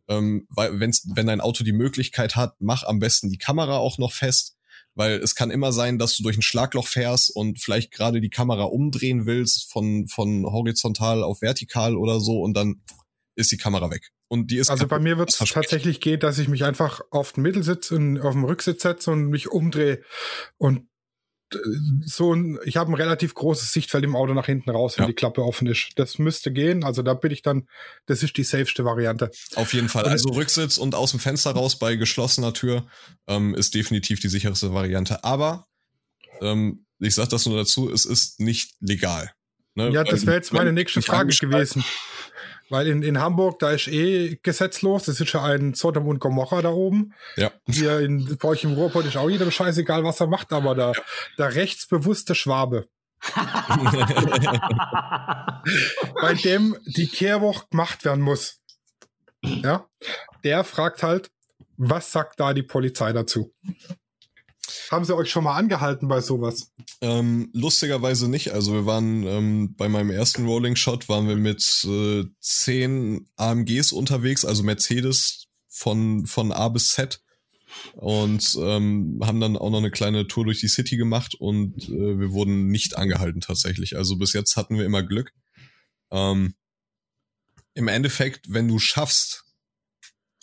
Ähm, 0.07 0.47
weil 0.49 0.79
wenn's, 0.79 1.07
wenn 1.15 1.27
dein 1.27 1.39
Auto 1.39 1.63
die 1.63 1.71
Möglichkeit 1.71 2.35
hat, 2.35 2.55
mach 2.59 2.83
am 2.83 2.99
besten 2.99 3.29
die 3.29 3.37
Kamera 3.37 3.77
auch 3.77 3.97
noch 3.97 4.11
fest 4.11 4.58
weil 4.99 5.13
es 5.13 5.33
kann 5.33 5.49
immer 5.49 5.71
sein, 5.71 5.97
dass 5.97 6.17
du 6.17 6.23
durch 6.23 6.37
ein 6.37 6.41
Schlagloch 6.41 6.85
fährst 6.85 7.33
und 7.33 7.57
vielleicht 7.57 7.91
gerade 7.91 8.19
die 8.19 8.29
Kamera 8.29 8.63
umdrehen 8.65 9.25
willst 9.25 9.71
von, 9.71 10.09
von 10.09 10.45
horizontal 10.45 11.23
auf 11.23 11.41
vertikal 11.41 11.95
oder 11.95 12.19
so 12.19 12.41
und 12.41 12.53
dann 12.53 12.81
ist 13.35 13.49
die 13.53 13.57
Kamera 13.57 13.89
weg. 13.89 14.09
Und 14.27 14.51
die 14.51 14.57
ist 14.57 14.69
also 14.69 14.87
bei 14.87 14.99
mir 14.99 15.17
wird 15.17 15.29
es 15.29 15.37
tatsächlich 15.37 16.01
gehen, 16.01 16.19
dass 16.19 16.37
ich 16.37 16.49
mich 16.49 16.65
einfach 16.65 16.99
auf 17.11 17.31
den 17.31 17.43
Mittelsitz 17.43 17.91
und 17.91 18.19
auf 18.19 18.33
dem 18.33 18.43
Rücksitz 18.43 18.81
setze 18.81 19.11
und 19.11 19.29
mich 19.29 19.49
umdrehe 19.49 20.03
und 20.57 20.89
so 22.05 22.33
ein, 22.33 22.59
ich 22.63 22.77
habe 22.77 22.91
ein 22.91 22.95
relativ 22.95 23.33
großes 23.33 23.73
Sichtfeld 23.73 24.03
im 24.03 24.15
Auto 24.15 24.33
nach 24.33 24.45
hinten 24.45 24.69
raus, 24.69 24.97
wenn 24.97 25.03
ja. 25.03 25.07
die 25.07 25.15
Klappe 25.15 25.43
offen 25.43 25.67
ist. 25.67 25.91
Das 25.95 26.19
müsste 26.19 26.51
gehen. 26.51 26.83
Also 26.83 27.01
da 27.01 27.13
bin 27.13 27.31
ich 27.31 27.41
dann, 27.41 27.67
das 28.05 28.23
ist 28.23 28.37
die 28.37 28.43
safeste 28.43 28.85
Variante. 28.85 29.31
Auf 29.55 29.73
jeden 29.73 29.89
Fall. 29.89 30.05
Also 30.05 30.29
Rücksitz 30.29 30.77
und 30.77 30.95
aus 30.95 31.11
dem 31.11 31.19
Fenster 31.19 31.51
raus 31.51 31.79
bei 31.79 31.95
geschlossener 31.95 32.53
Tür 32.53 32.87
ähm, 33.27 33.55
ist 33.55 33.73
definitiv 33.73 34.19
die 34.19 34.29
sicherste 34.29 34.73
Variante. 34.73 35.23
Aber 35.23 35.67
ähm, 36.41 36.85
ich 36.99 37.15
sage 37.15 37.29
das 37.29 37.45
nur 37.45 37.57
dazu, 37.57 37.91
es 37.91 38.05
ist 38.05 38.39
nicht 38.39 38.75
legal. 38.79 39.31
Ne? 39.75 39.89
Ja, 39.91 40.03
das 40.03 40.25
wäre 40.25 40.35
jetzt 40.35 40.53
meine 40.53 40.73
nächste 40.73 41.01
Frage 41.01 41.35
gewesen. 41.35 41.83
Weil 42.69 42.87
in, 42.87 43.03
in 43.03 43.19
Hamburg, 43.19 43.59
da 43.59 43.71
ist 43.71 43.87
eh 43.87 44.39
gesetzlos, 44.41 45.03
das 45.05 45.19
ist 45.19 45.33
ja 45.33 45.43
ein 45.43 45.73
Sodom 45.73 46.07
und 46.07 46.19
Gomorra 46.19 46.61
da 46.61 46.69
oben. 46.69 47.13
Ja. 47.35 47.51
Hier 47.67 47.99
in, 47.99 48.37
bei 48.37 48.49
euch 48.49 48.63
im 48.63 48.73
Ruhrpott 48.73 49.05
ist 49.05 49.17
auch 49.17 49.29
jedem 49.29 49.51
scheißegal, 49.51 50.03
was 50.03 50.19
er 50.19 50.27
macht, 50.27 50.53
aber 50.53 50.75
der, 50.75 50.93
ja. 50.95 51.01
der 51.37 51.55
rechtsbewusste 51.55 52.35
Schwabe. 52.35 52.87
bei 56.21 56.33
dem 56.35 56.77
die 56.85 57.07
Kehrwoche 57.07 57.65
gemacht 57.69 58.05
werden 58.05 58.21
muss. 58.21 58.61
Ja. 59.41 59.87
Der 60.43 60.63
fragt 60.63 61.03
halt, 61.03 61.29
was 61.75 62.11
sagt 62.11 62.39
da 62.39 62.53
die 62.53 62.63
Polizei 62.63 63.11
dazu? 63.11 63.53
Haben 64.91 65.05
sie 65.05 65.15
euch 65.15 65.29
schon 65.29 65.43
mal 65.43 65.55
angehalten 65.55 66.07
bei 66.07 66.19
sowas? 66.19 66.71
Ähm, 67.01 67.49
lustigerweise 67.53 68.27
nicht. 68.27 68.53
Also 68.53 68.73
wir 68.73 68.85
waren 68.85 69.23
ähm, 69.23 69.75
bei 69.75 69.87
meinem 69.87 70.09
ersten 70.09 70.45
Rolling 70.45 70.75
Shot 70.75 71.07
waren 71.09 71.27
wir 71.27 71.35
mit 71.35 71.85
äh, 71.87 72.25
zehn 72.39 73.27
AMGs 73.35 73.91
unterwegs, 73.91 74.45
also 74.45 74.63
Mercedes 74.63 75.47
von 75.67 76.25
von 76.25 76.51
A 76.51 76.69
bis 76.69 76.89
Z 76.89 77.21
und 77.93 78.57
ähm, 78.59 79.19
haben 79.23 79.39
dann 79.39 79.57
auch 79.57 79.69
noch 79.69 79.77
eine 79.77 79.91
kleine 79.91 80.27
Tour 80.27 80.45
durch 80.45 80.59
die 80.59 80.67
City 80.67 80.97
gemacht 80.97 81.35
und 81.35 81.87
äh, 81.89 82.19
wir 82.19 82.31
wurden 82.31 82.67
nicht 82.67 82.97
angehalten 82.97 83.41
tatsächlich. 83.41 83.95
Also 83.95 84.15
bis 84.17 84.33
jetzt 84.33 84.55
hatten 84.55 84.77
wir 84.77 84.85
immer 84.85 85.03
Glück. 85.03 85.33
Ähm, 86.11 86.55
Im 87.75 87.87
Endeffekt, 87.87 88.51
wenn 88.51 88.67
du 88.67 88.79
schaffst 88.79 89.45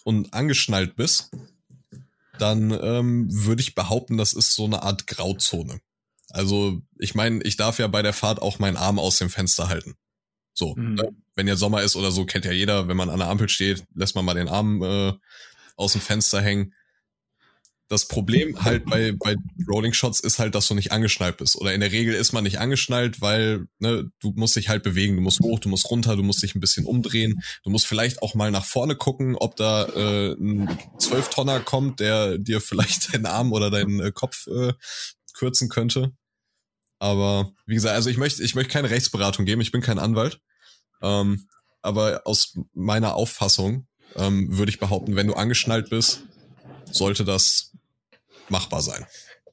und 0.04 0.32
angeschnallt 0.32 0.94
bist, 0.94 1.30
dann 2.38 2.70
ähm, 2.70 3.26
würde 3.30 3.62
ich 3.62 3.74
behaupten, 3.74 4.16
das 4.16 4.32
ist 4.32 4.54
so 4.54 4.64
eine 4.64 4.82
Art 4.82 5.06
Grauzone. 5.06 5.80
Also 6.30 6.82
ich 6.98 7.14
meine, 7.14 7.42
ich 7.42 7.56
darf 7.56 7.78
ja 7.78 7.86
bei 7.86 8.02
der 8.02 8.12
Fahrt 8.12 8.42
auch 8.42 8.58
meinen 8.58 8.76
Arm 8.76 8.98
aus 8.98 9.18
dem 9.18 9.30
Fenster 9.30 9.68
halten. 9.68 9.94
So, 10.52 10.74
mhm. 10.76 10.94
ne? 10.94 11.08
wenn 11.34 11.46
ja 11.46 11.56
Sommer 11.56 11.82
ist 11.82 11.96
oder 11.96 12.10
so, 12.10 12.24
kennt 12.24 12.44
ja 12.44 12.52
jeder, 12.52 12.88
wenn 12.88 12.96
man 12.96 13.10
an 13.10 13.18
der 13.18 13.28
Ampel 13.28 13.48
steht, 13.48 13.84
lässt 13.94 14.14
man 14.14 14.24
mal 14.24 14.34
den 14.34 14.48
Arm 14.48 14.82
äh, 14.82 15.12
aus 15.76 15.92
dem 15.92 16.00
Fenster 16.00 16.40
hängen 16.40 16.72
das 17.88 18.08
Problem 18.08 18.64
halt 18.64 18.84
bei, 18.86 19.12
bei 19.12 19.36
Rolling 19.68 19.92
Shots 19.92 20.18
ist 20.20 20.38
halt, 20.38 20.54
dass 20.54 20.66
du 20.66 20.74
nicht 20.74 20.90
angeschnallt 20.90 21.36
bist. 21.36 21.56
Oder 21.56 21.72
in 21.72 21.80
der 21.80 21.92
Regel 21.92 22.14
ist 22.14 22.32
man 22.32 22.42
nicht 22.42 22.58
angeschnallt, 22.58 23.20
weil 23.20 23.68
ne, 23.78 24.10
du 24.20 24.32
musst 24.34 24.56
dich 24.56 24.68
halt 24.68 24.82
bewegen. 24.82 25.14
Du 25.16 25.22
musst 25.22 25.40
hoch, 25.40 25.60
du 25.60 25.68
musst 25.68 25.88
runter, 25.88 26.16
du 26.16 26.24
musst 26.24 26.42
dich 26.42 26.54
ein 26.56 26.60
bisschen 26.60 26.84
umdrehen. 26.84 27.40
Du 27.62 27.70
musst 27.70 27.86
vielleicht 27.86 28.22
auch 28.22 28.34
mal 28.34 28.50
nach 28.50 28.64
vorne 28.64 28.96
gucken, 28.96 29.36
ob 29.36 29.54
da 29.56 29.84
äh, 29.84 30.32
ein 30.32 30.78
Zwölftonner 30.98 31.60
kommt, 31.60 32.00
der 32.00 32.38
dir 32.38 32.60
vielleicht 32.60 33.12
deinen 33.14 33.26
Arm 33.26 33.52
oder 33.52 33.70
deinen 33.70 34.00
äh, 34.00 34.10
Kopf 34.12 34.48
äh, 34.48 34.72
kürzen 35.34 35.68
könnte. 35.68 36.12
Aber 36.98 37.52
wie 37.66 37.74
gesagt, 37.74 37.94
also 37.94 38.10
ich 38.10 38.16
möchte, 38.16 38.42
ich 38.42 38.54
möchte 38.54 38.72
keine 38.72 38.90
Rechtsberatung 38.90 39.44
geben, 39.44 39.60
ich 39.60 39.70
bin 39.70 39.82
kein 39.82 39.98
Anwalt. 39.98 40.40
Ähm, 41.02 41.46
aber 41.82 42.22
aus 42.24 42.54
meiner 42.72 43.14
Auffassung 43.14 43.86
ähm, 44.16 44.56
würde 44.56 44.70
ich 44.70 44.80
behaupten, 44.80 45.14
wenn 45.14 45.28
du 45.28 45.34
angeschnallt 45.34 45.90
bist, 45.90 46.24
sollte 46.90 47.24
das 47.24 47.75
machbar 48.50 48.82
sein. 48.82 49.06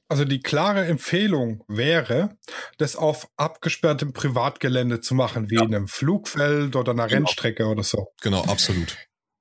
Also 0.08 0.24
die 0.24 0.40
klare 0.40 0.84
Empfehlung 0.84 1.64
wäre, 1.66 2.36
das 2.78 2.94
auf 2.94 3.28
abgesperrtem 3.36 4.12
Privatgelände 4.12 5.00
zu 5.00 5.14
machen, 5.14 5.50
wie 5.50 5.56
ja. 5.56 5.62
in 5.62 5.74
einem 5.74 5.88
Flugfeld 5.88 6.76
oder 6.76 6.92
einer 6.92 7.06
genau. 7.08 7.20
Rennstrecke 7.20 7.66
oder 7.66 7.82
so. 7.82 8.08
Genau, 8.20 8.44
absolut. 8.44 8.96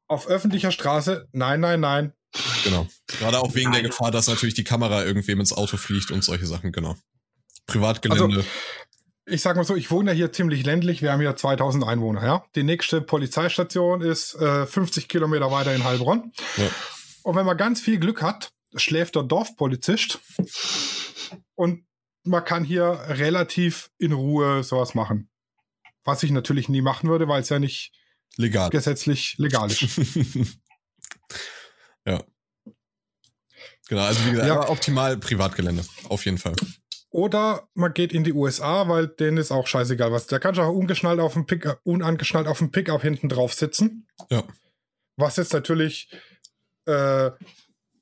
Auf 0.08 0.28
öffentlicher 0.28 0.72
Straße, 0.72 1.28
nein, 1.32 1.60
nein, 1.60 1.82
nein. 1.82 2.14
Genau. 2.64 2.88
Gerade 3.08 3.40
auch 3.40 3.54
wegen 3.56 3.72
nein. 3.72 3.82
der 3.82 3.90
Gefahr, 3.90 4.12
dass 4.12 4.28
natürlich 4.28 4.56
die 4.56 4.64
Kamera 4.64 5.04
irgendwem 5.04 5.40
ins 5.40 5.54
Auto 5.54 5.78
fliegt 5.78 6.12
und 6.12 6.24
solche 6.24 6.46
Sachen, 6.46 6.72
genau. 6.72 6.96
Privatgelände. 7.68 8.38
Also, 8.38 8.44
ich 9.26 9.42
sag 9.42 9.56
mal 9.56 9.64
so, 9.64 9.76
ich 9.76 9.92
wohne 9.92 10.12
ja 10.12 10.16
hier 10.16 10.32
ziemlich 10.32 10.66
ländlich, 10.66 11.02
wir 11.02 11.12
haben 11.12 11.22
hier 11.22 11.36
2000 11.36 11.84
Einwohner, 11.84 12.26
ja. 12.26 12.46
Die 12.56 12.64
nächste 12.64 13.02
Polizeistation 13.02 14.02
ist 14.02 14.36
äh, 14.36 14.66
50 14.66 15.08
Kilometer 15.08 15.52
weiter 15.52 15.74
in 15.74 15.84
Heilbronn. 15.84 16.32
Ja. 16.58 16.70
Und 17.24 17.36
wenn 17.36 17.46
man 17.46 17.58
ganz 17.58 17.80
viel 17.80 18.00
Glück 18.00 18.22
hat, 18.22 18.52
schläft 18.76 19.16
der 19.16 19.24
Dorfpolizist 19.24 20.20
und 21.56 21.86
man 22.24 22.44
kann 22.44 22.64
hier 22.64 23.00
relativ 23.08 23.92
in 23.98 24.14
Ruhe 24.14 24.64
sowas 24.64 24.94
machen. 24.96 25.30
Was 26.04 26.24
ich 26.24 26.32
natürlich 26.32 26.70
nie 26.70 26.82
machen 26.82 27.10
würde, 27.10 27.28
weil 27.28 27.42
es 27.42 27.50
ja 27.50 27.60
nicht 27.60 27.92
legal. 28.38 28.70
gesetzlich 28.70 29.36
legal 29.38 29.72
ist. 29.72 29.82
ja. 32.06 32.24
Genau, 33.88 34.04
also 34.04 34.26
wie 34.26 34.32
gesagt, 34.32 34.48
ja. 34.48 34.70
optimal 34.70 35.18
Privatgelände, 35.18 35.86
auf 36.10 36.26
jeden 36.26 36.38
Fall. 36.38 36.56
Oder 37.10 37.68
man 37.76 37.94
geht 37.94 38.12
in 38.12 38.24
die 38.24 38.34
USA, 38.34 38.88
weil 38.88 39.08
denen 39.08 39.38
ist 39.38 39.52
auch 39.52 39.68
scheißegal 39.68 40.12
was. 40.12 40.26
Da 40.26 40.40
kannst 40.40 40.58
du 40.58 40.64
auch 40.64 40.74
ungeschnallt 40.74 41.20
auf 41.20 41.34
dem 41.34 41.46
Pick, 41.46 41.68
unangeschnallt 41.84 42.48
auf 42.48 42.58
dem 42.58 42.72
Pickup 42.72 43.04
hinten 43.04 43.30
drauf 43.30 43.54
sitzen. 43.54 44.08
Ja. 44.32 44.44
Was 45.16 45.36
jetzt 45.36 45.54
natürlich 45.54 46.10
äh, 46.86 47.30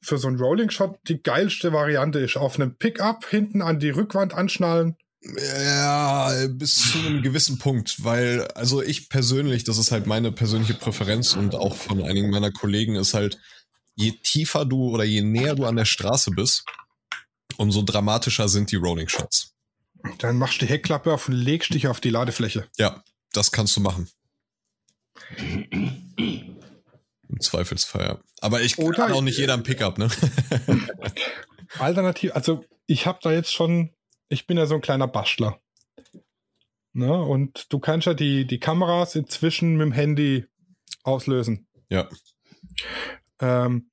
für 0.02 0.18
so 0.18 0.28
einen 0.28 0.40
Rolling 0.40 0.70
Shot 0.70 1.00
die 1.08 1.22
geilste 1.22 1.74
Variante 1.74 2.20
ist. 2.20 2.38
Auf 2.38 2.56
einem 2.56 2.76
Pickup 2.76 3.26
hinten 3.26 3.62
an 3.62 3.80
die 3.80 3.92
Rückwand 3.92 4.34
anschnallen. 4.34 4.98
Ja, 5.24 6.34
bis 6.50 6.92
zu 6.92 6.98
einem 6.98 7.22
gewissen 7.22 7.60
Punkt, 7.60 8.04
weil, 8.04 8.48
also 8.56 8.82
ich 8.82 9.08
persönlich, 9.08 9.64
das 9.64 9.78
ist 9.78 9.92
halt 9.92 10.08
meine 10.08 10.32
persönliche 10.32 10.74
Präferenz 10.74 11.36
und 11.36 11.54
auch 11.54 11.76
von 11.76 12.02
einigen 12.04 12.32
meiner 12.32 12.52
Kollegen 12.52 12.96
ist 12.96 13.14
halt, 13.14 13.40
je 13.94 14.14
tiefer 14.24 14.66
du 14.66 14.90
oder 14.90 15.04
je 15.04 15.22
näher 15.22 15.54
du 15.54 15.66
an 15.66 15.76
der 15.76 15.86
Straße 15.86 16.32
bist, 16.32 16.66
umso 17.58 17.84
dramatischer 17.84 18.50
sind 18.50 18.72
die 18.72 18.78
Rolling 18.78 19.10
Shots. 19.10 19.54
Dann 20.18 20.38
machst 20.38 20.60
du 20.60 20.66
die 20.66 20.72
Heckklappe 20.72 21.14
auf 21.14 21.28
und 21.28 21.36
legst 21.36 21.72
dich 21.72 21.88
auf 21.88 22.02
die 22.02 22.10
Ladefläche. 22.10 22.68
Ja, 22.80 23.04
das 23.32 23.52
kannst 23.52 23.76
du 23.78 23.82
machen. 23.82 24.10
Im 27.32 27.39
Zweifelsfall, 27.39 28.06
ja. 28.06 28.20
Aber 28.41 28.62
ich 28.62 28.78
Oder 28.78 29.08
kann 29.08 29.13
auch 29.13 29.22
nicht 29.22 29.38
jeder 29.38 29.54
ein 29.54 29.63
Pickup, 29.63 29.98
ne? 29.98 30.10
Alternativ, 31.80 32.36
also 32.36 32.65
ich 32.88 33.08
habe 33.08 33.20
da 33.22 33.32
jetzt 33.32 33.54
schon, 33.54 33.91
ich 34.28 34.48
bin 34.48 34.58
ja 34.58 34.65
so 34.65 34.76
ein 34.76 34.82
kleiner 34.82 35.08
Bastler. 35.08 35.62
Ne? 36.94 37.13
Und 37.13 37.72
du 37.72 37.80
kannst 37.80 38.06
ja 38.06 38.13
die, 38.13 38.46
die 38.46 38.60
Kameras 38.60 39.15
inzwischen 39.15 39.78
mit 39.78 39.86
dem 39.86 39.91
Handy 39.94 40.46
auslösen. 41.04 41.67
Ja. 41.89 42.10
Ähm, 43.39 43.89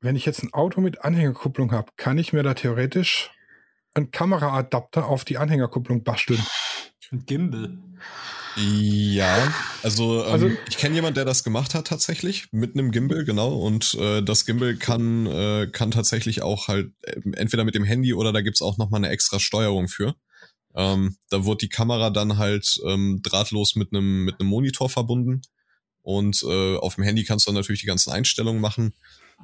wenn 0.00 0.16
ich 0.16 0.26
jetzt 0.26 0.42
ein 0.42 0.52
Auto 0.52 0.82
mit 0.82 1.02
Anhängerkupplung 1.02 1.72
habe, 1.72 1.92
kann 1.96 2.18
ich 2.18 2.34
mir 2.34 2.42
da 2.42 2.52
theoretisch 2.52 3.30
einen 3.94 4.10
Kameraadapter 4.10 5.06
auf 5.06 5.24
die 5.24 5.38
Anhängerkupplung 5.38 6.04
basteln. 6.04 6.44
Ein 7.10 7.24
Gimbal. 7.24 7.78
Ja, 8.58 9.52
also, 9.82 10.24
ähm, 10.24 10.32
Also- 10.32 10.50
ich 10.68 10.78
kenne 10.78 10.94
jemanden, 10.94 11.16
der 11.16 11.24
das 11.26 11.44
gemacht 11.44 11.74
hat 11.74 11.86
tatsächlich 11.88 12.48
mit 12.52 12.74
einem 12.74 12.90
Gimbal, 12.90 13.24
genau. 13.24 13.54
Und 13.54 13.94
äh, 14.00 14.22
das 14.22 14.46
Gimbal 14.46 14.76
kann 14.76 15.26
äh, 15.26 15.68
kann 15.70 15.90
tatsächlich 15.90 16.40
auch 16.42 16.66
halt 16.68 16.90
äh, 17.02 17.20
entweder 17.34 17.64
mit 17.64 17.74
dem 17.74 17.84
Handy 17.84 18.14
oder 18.14 18.32
da 18.32 18.40
gibt's 18.40 18.62
auch 18.62 18.78
noch 18.78 18.88
mal 18.90 18.96
eine 18.96 19.10
extra 19.10 19.38
Steuerung 19.40 19.88
für. 19.88 20.14
Ähm, 20.74 21.16
da 21.28 21.44
wird 21.44 21.60
die 21.62 21.68
Kamera 21.68 22.10
dann 22.10 22.38
halt 22.38 22.78
ähm, 22.86 23.20
drahtlos 23.22 23.76
mit 23.76 23.92
einem 23.92 24.24
mit 24.24 24.40
einem 24.40 24.48
Monitor 24.48 24.88
verbunden 24.88 25.42
und 26.02 26.42
äh, 26.42 26.76
auf 26.76 26.94
dem 26.94 27.04
Handy 27.04 27.24
kannst 27.24 27.46
du 27.46 27.50
dann 27.50 27.56
natürlich 27.56 27.80
die 27.82 27.86
ganzen 27.86 28.10
Einstellungen 28.12 28.60
machen 28.62 28.94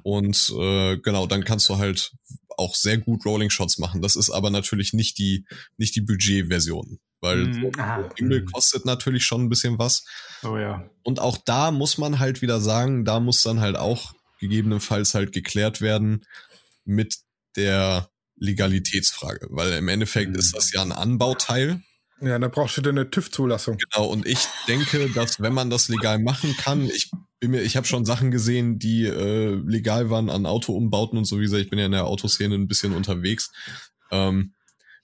und 0.02 0.52
äh, 0.58 0.96
genau 0.98 1.26
dann 1.26 1.44
kannst 1.44 1.68
du 1.68 1.76
halt 1.76 2.12
auch 2.56 2.74
sehr 2.74 2.96
gut 2.98 3.24
Rolling 3.26 3.50
Shots 3.50 3.76
machen. 3.78 4.00
Das 4.00 4.16
ist 4.16 4.30
aber 4.30 4.48
natürlich 4.50 4.92
nicht 4.94 5.18
die 5.18 5.44
nicht 5.76 5.96
die 5.96 6.00
Budgetversion, 6.02 6.98
weil 7.22 7.46
Mhm. 7.46 7.70
Ah. 7.78 8.02
Gimbal 8.14 8.44
kostet 8.44 8.84
natürlich 8.84 9.24
schon 9.24 9.42
ein 9.44 9.48
bisschen 9.48 9.78
was. 9.78 10.04
Oh 10.42 10.58
ja. 10.58 10.84
Und 11.02 11.18
auch 11.20 11.38
da 11.38 11.70
muss 11.70 11.96
man 11.96 12.18
halt 12.18 12.42
wieder 12.42 12.60
sagen, 12.60 13.04
da 13.06 13.18
muss 13.20 13.42
dann 13.42 13.60
halt 13.60 13.76
auch 13.78 14.12
gegebenenfalls 14.40 15.14
halt 15.14 15.32
geklärt 15.32 15.80
werden 15.80 16.26
mit 16.84 17.16
der 17.56 18.10
Legalitätsfrage, 18.36 19.46
weil 19.50 19.72
im 19.74 19.88
Endeffekt 19.88 20.30
Mhm. 20.32 20.36
ist 20.38 20.54
das 20.56 20.72
ja 20.72 20.82
ein 20.82 20.92
Anbauteil. 20.92 21.80
Ja, 22.20 22.38
dann 22.38 22.50
brauchst 22.52 22.76
du 22.76 22.82
dir 22.82 22.90
eine 22.90 23.10
TÜV-Zulassung. 23.10 23.78
Genau, 23.78 24.06
und 24.06 24.26
ich 24.26 24.46
denke, 24.68 25.08
dass 25.10 25.40
wenn 25.40 25.52
man 25.52 25.70
das 25.70 25.88
legal 25.88 26.20
machen 26.20 26.56
kann, 26.56 26.84
ich 26.86 27.10
bin 27.40 27.50
mir, 27.50 27.62
ich 27.62 27.76
habe 27.76 27.86
schon 27.86 28.04
Sachen 28.04 28.30
gesehen, 28.30 28.78
die 28.78 29.06
äh, 29.06 29.54
legal 29.66 30.08
waren 30.10 30.30
an 30.30 30.46
Autoumbauten 30.46 31.18
und 31.18 31.24
so, 31.24 31.38
wie 31.38 31.42
gesagt, 31.42 31.62
ich 31.64 31.70
bin 31.70 31.80
ja 31.80 31.86
in 31.86 31.92
der 31.92 32.06
Autoszene 32.06 32.54
ein 32.54 32.68
bisschen 32.68 32.92
unterwegs, 32.92 33.50
ähm, 34.12 34.54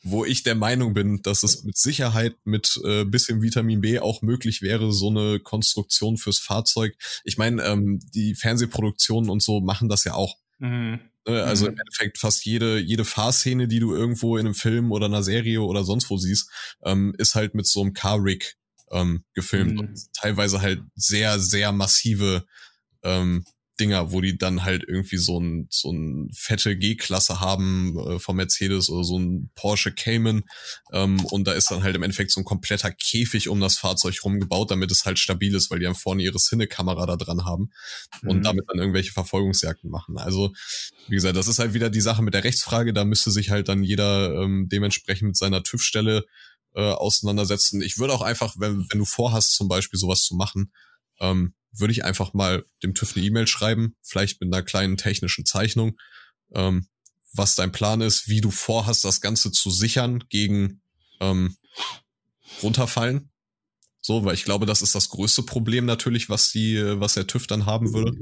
wo 0.02 0.24
ich 0.24 0.42
der 0.42 0.54
Meinung 0.54 0.94
bin, 0.94 1.22
dass 1.22 1.42
es 1.42 1.64
mit 1.64 1.76
Sicherheit 1.76 2.36
mit 2.44 2.80
äh, 2.84 3.04
bisschen 3.04 3.42
Vitamin 3.42 3.80
B 3.80 3.98
auch 3.98 4.22
möglich 4.22 4.62
wäre, 4.62 4.92
so 4.92 5.10
eine 5.10 5.40
Konstruktion 5.40 6.16
fürs 6.16 6.38
Fahrzeug. 6.38 6.96
Ich 7.24 7.36
meine, 7.36 7.62
ähm, 7.64 7.98
die 8.14 8.34
Fernsehproduktionen 8.34 9.28
und 9.30 9.42
so 9.42 9.60
machen 9.60 9.88
das 9.88 10.04
ja 10.04 10.14
auch. 10.14 10.36
Mhm. 10.58 11.00
Ne? 11.26 11.44
Also 11.44 11.66
Mhm. 11.66 11.72
im 11.72 11.78
Endeffekt 11.78 12.18
fast 12.18 12.44
jede, 12.44 12.78
jede 12.78 13.04
Fahrszene, 13.04 13.68
die 13.68 13.80
du 13.80 13.94
irgendwo 13.94 14.36
in 14.36 14.46
einem 14.46 14.54
Film 14.54 14.92
oder 14.92 15.06
einer 15.06 15.22
Serie 15.22 15.62
oder 15.62 15.84
sonst 15.84 16.08
wo 16.10 16.16
siehst, 16.16 16.50
ähm, 16.84 17.14
ist 17.18 17.34
halt 17.34 17.54
mit 17.54 17.66
so 17.66 17.80
einem 17.80 17.92
Car-Rig 17.92 18.56
ähm, 18.90 19.24
gefilmt. 19.34 19.74
Mhm. 19.74 19.78
Und 19.80 20.12
teilweise 20.14 20.60
halt 20.62 20.80
sehr, 20.94 21.38
sehr 21.38 21.72
massive 21.72 22.46
ähm, 23.02 23.44
Dinger, 23.80 24.12
wo 24.12 24.20
die 24.20 24.36
dann 24.38 24.64
halt 24.64 24.84
irgendwie 24.86 25.16
so 25.18 25.38
ein, 25.40 25.66
so 25.70 25.90
ein 25.92 26.30
fette 26.34 26.76
G-Klasse 26.76 27.40
haben 27.40 27.98
äh, 27.98 28.18
vom 28.18 28.36
Mercedes 28.36 28.90
oder 28.90 29.04
so 29.04 29.18
ein 29.18 29.50
Porsche 29.54 29.92
Cayman. 29.92 30.42
Ähm, 30.92 31.24
und 31.26 31.46
da 31.46 31.52
ist 31.52 31.70
dann 31.70 31.82
halt 31.82 31.96
im 31.96 32.02
Endeffekt 32.02 32.30
so 32.30 32.40
ein 32.40 32.44
kompletter 32.44 32.90
Käfig 32.90 33.48
um 33.48 33.60
das 33.60 33.78
Fahrzeug 33.78 34.18
rumgebaut, 34.24 34.70
damit 34.70 34.90
es 34.90 35.04
halt 35.04 35.18
stabil 35.18 35.54
ist, 35.54 35.70
weil 35.70 35.78
die 35.78 35.86
haben 35.86 35.94
vorne 35.94 36.22
ihre 36.22 36.38
Cine-Kamera 36.38 37.06
da 37.06 37.16
dran 37.16 37.44
haben 37.44 37.70
und 38.24 38.38
Mhm. 38.38 38.42
damit 38.42 38.64
dann 38.68 38.78
irgendwelche 38.78 39.12
Verfolgungsjagden 39.12 39.90
machen. 39.90 40.18
Also, 40.18 40.52
wie 41.08 41.14
gesagt, 41.14 41.36
das 41.36 41.48
ist 41.48 41.58
halt 41.58 41.74
wieder 41.74 41.90
die 41.90 42.00
Sache 42.00 42.22
mit 42.22 42.34
der 42.34 42.44
Rechtsfrage. 42.44 42.92
Da 42.92 43.04
müsste 43.04 43.30
sich 43.30 43.50
halt 43.50 43.68
dann 43.68 43.82
jeder 43.82 44.34
ähm, 44.42 44.68
dementsprechend 44.70 45.28
mit 45.28 45.36
seiner 45.36 45.62
TÜV-Stelle 45.62 46.24
äh, 46.74 46.80
auseinandersetzen. 46.92 47.82
Ich 47.82 47.98
würde 47.98 48.12
auch 48.12 48.22
einfach, 48.22 48.54
wenn, 48.58 48.86
wenn 48.90 48.98
du 48.98 49.04
vorhast, 49.04 49.54
zum 49.54 49.68
Beispiel 49.68 49.98
sowas 49.98 50.22
zu 50.22 50.34
machen, 50.36 50.72
ähm, 51.20 51.54
würde 51.72 51.92
ich 51.92 52.04
einfach 52.04 52.34
mal 52.34 52.64
dem 52.82 52.94
TÜV 52.94 53.16
eine 53.16 53.24
E-Mail 53.26 53.46
schreiben, 53.46 53.96
vielleicht 54.02 54.40
mit 54.40 54.52
einer 54.52 54.62
kleinen 54.62 54.96
technischen 54.96 55.44
Zeichnung, 55.44 55.96
ähm, 56.54 56.88
was 57.32 57.54
dein 57.54 57.72
Plan 57.72 58.00
ist, 58.00 58.28
wie 58.28 58.40
du 58.40 58.50
vorhast, 58.50 59.04
das 59.04 59.20
Ganze 59.20 59.52
zu 59.52 59.70
sichern 59.70 60.24
gegen 60.28 60.80
ähm, 61.20 61.56
runterfallen. 62.62 63.30
So, 64.00 64.24
weil 64.24 64.34
ich 64.34 64.44
glaube, 64.44 64.64
das 64.64 64.80
ist 64.80 64.94
das 64.94 65.10
größte 65.10 65.42
Problem 65.42 65.84
natürlich, 65.84 66.30
was 66.30 66.50
die, 66.50 66.80
was 67.00 67.14
der 67.14 67.26
TÜV 67.26 67.46
dann 67.46 67.66
haben 67.66 67.92
würde. 67.92 68.16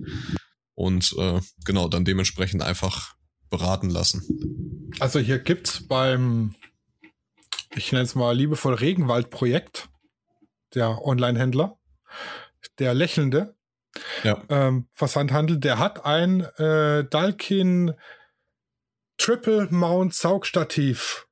Und 0.74 1.14
äh, 1.18 1.40
genau, 1.64 1.88
dann 1.88 2.04
dementsprechend 2.04 2.62
einfach 2.62 3.14
beraten 3.50 3.90
lassen. 3.90 4.90
Also 4.98 5.18
hier 5.20 5.38
gibt's 5.38 5.86
beim, 5.86 6.54
ich 7.74 7.92
nenne 7.92 8.04
es 8.04 8.14
mal 8.14 8.36
liebevoll 8.36 8.74
Regenwald-Projekt, 8.74 9.88
der 10.74 11.02
Online-Händler, 11.02 11.78
der 12.78 12.94
lächelnde 12.94 13.54
Ja. 14.22 14.42
ähm, 14.48 14.88
Versandhandel, 14.94 15.58
der 15.58 15.78
hat 15.78 16.04
ein 16.04 16.40
äh, 16.58 17.04
Dalkin 17.04 17.94
Triple 19.18 19.68
Mount 19.70 20.14
Saugstativ. 20.14 21.26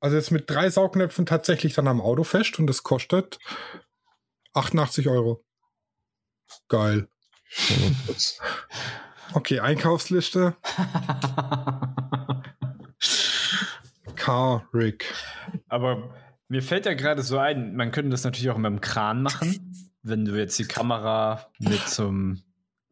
Also 0.00 0.16
jetzt 0.16 0.30
mit 0.30 0.48
drei 0.48 0.70
Saugnäpfen 0.70 1.26
tatsächlich 1.26 1.74
dann 1.74 1.88
am 1.88 2.00
Auto 2.00 2.24
fest 2.24 2.58
und 2.58 2.66
das 2.66 2.82
kostet 2.82 3.38
88 4.54 5.08
Euro. 5.08 5.44
Geil. 6.68 7.08
Okay, 9.32 9.58
Einkaufsliste. 9.58 10.56
Car 14.14 14.68
Rig. 14.72 15.12
Aber 15.68 16.14
mir 16.48 16.62
fällt 16.62 16.86
ja 16.86 16.94
gerade 16.94 17.22
so 17.22 17.38
ein, 17.38 17.76
man 17.76 17.90
könnte 17.90 18.10
das 18.10 18.24
natürlich 18.24 18.50
auch 18.50 18.56
mit 18.56 18.70
dem 18.70 18.80
Kran 18.80 19.22
machen. 19.22 19.92
Wenn 20.08 20.24
du 20.24 20.38
jetzt 20.38 20.56
die 20.58 20.64
Kamera 20.68 21.46
mit 21.58 21.88
so 21.88 22.06
einem 22.06 22.42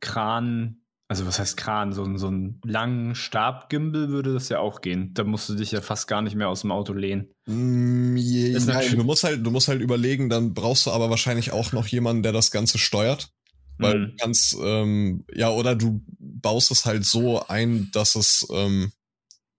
Kran, 0.01 0.79
also 1.07 1.27
was 1.27 1.39
heißt 1.39 1.57
Kran, 1.57 1.93
so, 1.93 2.03
einen- 2.03 2.19
so 2.19 2.27
einen 2.27 2.61
langen 2.65 3.15
Stabgimbal 3.15 4.09
würde 4.09 4.35
das 4.35 4.49
ja 4.49 4.59
auch 4.59 4.81
gehen. 4.81 5.15
Da 5.15 5.23
musst 5.23 5.49
du 5.49 5.55
dich 5.55 5.71
ja 5.71 5.81
fast 5.81 6.09
gar 6.09 6.23
nicht 6.23 6.35
mehr 6.35 6.49
aus 6.49 6.63
dem 6.63 6.73
Auto 6.73 6.93
lehnen. 6.93 7.29
Mm, 7.47 8.17
je, 8.17 8.59
nein, 8.67 8.97
du 8.97 9.05
musst 9.05 9.23
halt, 9.23 9.47
du 9.47 9.51
musst 9.53 9.69
halt 9.69 9.81
überlegen, 9.81 10.29
dann 10.29 10.55
brauchst 10.55 10.87
du 10.87 10.91
aber 10.91 11.09
wahrscheinlich 11.09 11.53
auch 11.53 11.71
noch 11.73 11.87
jemanden, 11.87 12.23
der 12.25 12.33
das 12.33 12.51
Ganze 12.51 12.79
steuert. 12.79 13.31
Weil 13.79 13.99
Mhm. 13.99 14.05
du 14.07 14.17
kannst, 14.21 14.57
ähm, 14.61 15.25
ja, 15.33 15.51
oder 15.51 15.75
du 15.77 16.03
baust 16.19 16.71
es 16.73 16.85
halt 16.85 17.05
so 17.05 17.47
ein, 17.47 17.91
dass 17.93 18.17
es, 18.17 18.47
ähm, 18.51 18.93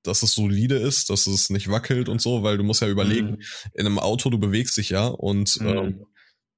dass 0.04 0.24
es 0.24 0.34
solide 0.34 0.76
ist, 0.76 1.10
dass 1.10 1.26
es 1.26 1.50
nicht 1.50 1.70
wackelt 1.70 2.10
und 2.10 2.22
so, 2.22 2.44
weil 2.44 2.58
du 2.58 2.63
musst 2.63 2.82
ja 2.82 2.88
überlegen, 2.89 3.32
Mhm. 3.32 3.41
in 3.74 3.86
einem 3.86 4.00
Auto, 4.00 4.30
du 4.30 4.39
bewegst 4.39 4.78
dich 4.78 4.89
ja 4.89 5.08
und 5.08 5.58
Mhm. 5.62 5.68
ähm, 5.68 6.06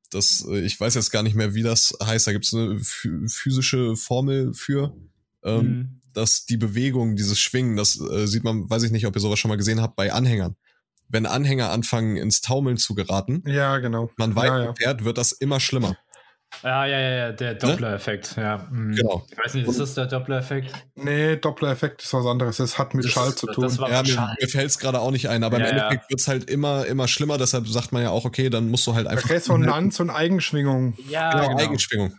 das, 0.09 0.45
äh, 0.49 0.59
ich 0.61 0.79
weiß 0.79 0.95
jetzt 0.95 1.11
gar 1.11 1.23
nicht 1.23 1.35
mehr, 1.35 1.53
wie 1.53 1.63
das 1.63 1.93
heißt, 2.03 2.27
da 2.27 2.31
gibt 2.31 2.45
es 2.45 2.53
eine 2.53 2.75
phy- 2.79 3.29
physische 3.31 3.95
Formel 3.95 4.53
für, 4.53 4.95
ähm, 5.43 5.61
Mhm. 5.65 6.01
dass 6.13 6.45
die 6.45 6.57
Bewegung, 6.57 7.15
dieses 7.15 7.39
Schwingen, 7.39 7.75
das 7.77 7.99
äh, 7.99 8.25
sieht 8.27 8.43
man, 8.43 8.69
weiß 8.69 8.83
ich 8.83 8.91
nicht, 8.91 9.05
ob 9.05 9.15
ihr 9.15 9.21
sowas 9.21 9.39
schon 9.39 9.49
mal 9.49 9.57
gesehen 9.57 9.81
habt, 9.81 9.95
bei 9.95 10.11
Anhängern. 10.13 10.55
Wenn 11.09 11.25
Anhänger 11.25 11.69
anfangen 11.71 12.17
ins 12.17 12.41
Taumeln 12.41 12.75
zu 12.77 12.93
geraten, 12.93 13.41
Ja, 13.45 13.77
genau. 13.77 14.09
man 14.17 14.31
ja, 14.31 14.35
weiter 14.35 14.63
ja. 14.65 14.73
fährt, 14.75 15.03
wird 15.05 15.17
das 15.17 15.31
immer 15.31 15.59
schlimmer. 15.61 15.97
Ja, 16.63 16.85
ja, 16.87 16.99
ja, 16.99 17.09
ja, 17.17 17.31
der 17.33 17.53
Doppler-Effekt, 17.55 18.35
ja. 18.35 18.65
Mhm. 18.71 18.95
Genau. 18.95 19.25
Ich 19.29 19.37
weiß 19.37 19.53
nicht, 19.53 19.67
ist 19.67 19.79
das 19.79 19.93
der 19.93 20.07
Doppler-Effekt? 20.07 20.73
Nee, 20.95 21.35
Doppler-Effekt 21.35 22.01
ist 22.01 22.13
was 22.13 22.25
anderes. 22.25 22.59
Es 22.59 22.79
hat 22.79 22.93
mit 22.95 23.05
Das- 23.05 23.11
Schall 23.11 23.35
zu 23.35 23.45
tun. 23.47 23.63
das 23.63 23.77
war- 23.77 23.91
Ja, 23.91 24.01
mir, 24.01 24.07
Schall. 24.09 24.35
mir 24.41 24.47
fällt 24.47 24.65
es 24.71 24.79
gerade 24.79 24.99
auch 24.99 25.11
nicht 25.11 25.29
ein, 25.29 25.43
aber 25.43 25.59
Ja, 25.59 25.67
im 25.67 25.77
ja. 25.77 25.83
Endeffekt 25.83 26.09
wird's 26.09 26.27
halt 26.27 26.49
immer, 26.49 26.85
immer 26.87 27.07
schlimmer, 27.07 27.37
deshalb 27.37 27.67
sagt 27.67 27.91
man 27.91 28.01
ja 28.01 28.09
auch, 28.09 28.25
okay, 28.25 28.49
dann 28.49 28.69
musst 28.69 28.87
du 28.87 28.95
halt 28.95 29.05
einfach 29.07 29.29
Resonanz 29.29 29.99
und 29.99 30.09
Eigenschwingung. 30.09 30.97
Ja, 31.09 31.31
Genau, 31.31 31.49
genau. 31.49 31.59
Eigenschwingung. 31.61 32.13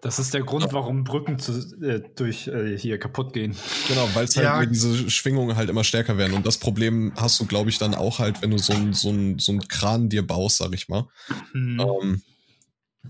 Das 0.00 0.18
ist 0.20 0.32
der 0.34 0.42
Grund, 0.42 0.72
warum 0.72 1.04
Brücken 1.04 1.38
zu, 1.38 1.52
äh, 1.82 2.00
durch 2.16 2.46
äh, 2.48 2.78
hier 2.78 2.98
kaputt 2.98 3.32
gehen. 3.32 3.56
Genau, 3.88 4.08
weil 4.14 4.24
es 4.26 4.36
halt 4.36 4.44
ja. 4.46 4.64
diese 4.64 5.10
Schwingungen 5.10 5.56
halt 5.56 5.68
immer 5.68 5.84
stärker 5.84 6.16
werden. 6.16 6.34
Und 6.34 6.46
das 6.46 6.58
Problem 6.58 7.12
hast 7.16 7.40
du, 7.40 7.46
glaube 7.46 7.70
ich, 7.70 7.78
dann 7.78 7.94
auch 7.94 8.20
halt, 8.20 8.40
wenn 8.40 8.52
du 8.52 8.58
so 8.58 8.72
ein, 8.72 8.92
so 8.92 9.10
ein, 9.10 9.38
so 9.38 9.52
ein 9.52 9.66
Kran 9.66 10.08
dir 10.08 10.24
baust, 10.24 10.58
sag 10.58 10.72
ich 10.74 10.88
mal. 10.88 11.06
Mhm. 11.52 11.80
Ähm, 11.80 12.22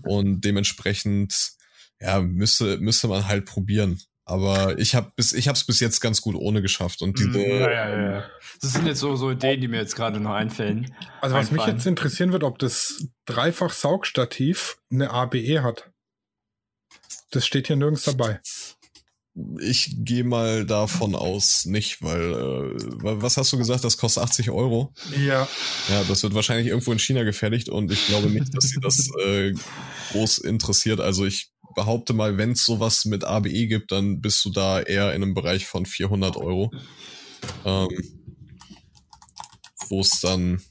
und 0.03 0.41
dementsprechend, 0.41 1.51
ja, 1.99 2.21
müsste, 2.21 2.77
müsste 2.77 3.07
man 3.07 3.27
halt 3.27 3.45
probieren. 3.45 3.99
Aber 4.29 4.77
ich 4.77 4.93
habe 4.93 5.13
bis 5.15 5.31
ich 5.31 5.47
habe 5.47 5.55
es 5.55 5.63
bis 5.63 5.79
jetzt 5.79 6.01
ganz 6.01 6.21
gut 6.21 6.35
ohne 6.35 6.61
geschafft 6.61 7.01
und 7.01 7.17
diese. 7.17 7.29
Mhm, 7.29 7.37
ja, 7.37 7.69
ja, 7.69 8.11
ja. 8.11 8.23
Das 8.59 8.73
sind 8.73 8.85
jetzt 8.85 8.99
so, 8.99 9.15
so 9.15 9.31
Ideen, 9.31 9.61
die 9.61 9.69
mir 9.69 9.77
jetzt 9.77 9.95
gerade 9.95 10.19
noch 10.19 10.33
einfällen. 10.33 10.93
Also 11.21 11.33
was 11.35 11.49
einfallen. 11.49 11.69
mich 11.69 11.75
jetzt 11.75 11.87
interessieren 11.87 12.33
wird, 12.33 12.43
ob 12.43 12.59
das 12.59 13.07
dreifach 13.25 13.71
Saugstativ 13.71 14.79
eine 14.91 15.11
ABE 15.11 15.63
hat. 15.63 15.89
Das 17.31 17.45
steht 17.45 17.67
hier 17.67 17.77
nirgends 17.77 18.03
dabei. 18.03 18.41
Ich 19.59 19.95
gehe 19.99 20.23
mal 20.23 20.65
davon 20.65 21.13
aus, 21.13 21.65
nicht, 21.65 22.01
weil, 22.01 22.31
äh, 22.31 23.21
was 23.21 23.37
hast 23.37 23.53
du 23.53 23.57
gesagt, 23.57 23.83
das 23.83 23.97
kostet 23.97 24.23
80 24.23 24.49
Euro? 24.49 24.93
Ja. 25.15 25.47
Ja, 25.89 26.03
das 26.07 26.23
wird 26.23 26.33
wahrscheinlich 26.33 26.67
irgendwo 26.67 26.91
in 26.91 26.99
China 26.99 27.23
gefertigt 27.23 27.69
und 27.69 27.91
ich 27.91 28.07
glaube 28.07 28.29
nicht, 28.29 28.55
dass 28.55 28.65
sie 28.65 28.79
das 28.81 29.09
äh, 29.23 29.53
groß 30.11 30.39
interessiert. 30.39 30.99
Also 30.99 31.25
ich 31.25 31.51
behaupte 31.75 32.13
mal, 32.13 32.37
wenn 32.37 32.53
es 32.53 32.65
sowas 32.65 33.05
mit 33.05 33.23
ABE 33.23 33.67
gibt, 33.67 33.91
dann 33.91 34.21
bist 34.21 34.43
du 34.43 34.49
da 34.49 34.81
eher 34.81 35.13
in 35.13 35.21
einem 35.21 35.35
Bereich 35.35 35.67
von 35.67 35.85
400 35.85 36.35
Euro. 36.35 36.71
Ähm, 37.63 37.89
wo 39.89 40.01
es 40.01 40.19
dann, 40.21 40.61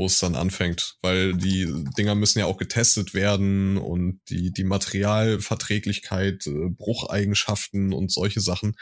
wo 0.00 0.06
es 0.06 0.18
dann 0.18 0.34
anfängt, 0.34 0.96
weil 1.02 1.34
die 1.34 1.70
Dinger 1.98 2.14
müssen 2.14 2.38
ja 2.38 2.46
auch 2.46 2.56
getestet 2.56 3.12
werden 3.12 3.76
und 3.76 4.18
die, 4.30 4.50
die 4.50 4.64
Materialverträglichkeit, 4.64 6.46
äh, 6.46 6.70
Brucheigenschaften 6.70 7.92
und 7.92 8.10
solche 8.10 8.40
Sachen. 8.40 8.76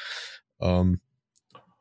Ähm, 0.61 1.01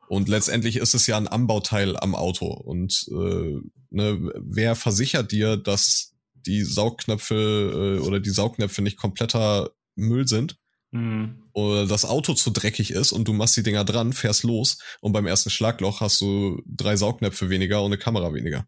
und 0.08 0.28
letztendlich 0.28 0.78
ist 0.78 0.94
es 0.94 1.06
ja 1.06 1.16
ein 1.16 1.28
Anbauteil 1.28 1.96
am 1.96 2.16
Auto. 2.16 2.46
Und 2.46 3.06
äh, 3.12 3.60
ne, 3.90 4.32
wer 4.34 4.74
versichert 4.74 5.30
dir, 5.30 5.56
dass 5.56 6.16
die 6.34 6.64
Saugknöpfe 6.64 7.98
äh, 8.00 8.04
oder 8.04 8.18
die 8.18 8.30
Saugnäpfe 8.30 8.82
nicht 8.82 8.96
kompletter 8.96 9.70
Müll 9.94 10.26
sind. 10.26 10.58
Mhm. 10.90 11.42
Oder 11.52 11.86
das 11.86 12.04
Auto 12.04 12.34
zu 12.34 12.50
dreckig 12.50 12.92
ist 12.92 13.12
und 13.12 13.28
du 13.28 13.32
machst 13.32 13.56
die 13.56 13.62
Dinger 13.62 13.84
dran, 13.84 14.12
fährst 14.12 14.42
los 14.42 14.78
und 15.00 15.12
beim 15.12 15.26
ersten 15.26 15.50
Schlagloch 15.50 16.00
hast 16.00 16.20
du 16.20 16.62
drei 16.66 16.96
Saugnäpfe 16.96 17.50
weniger 17.50 17.82
und 17.82 17.92
eine 17.92 17.98
Kamera 17.98 18.32
weniger. 18.32 18.66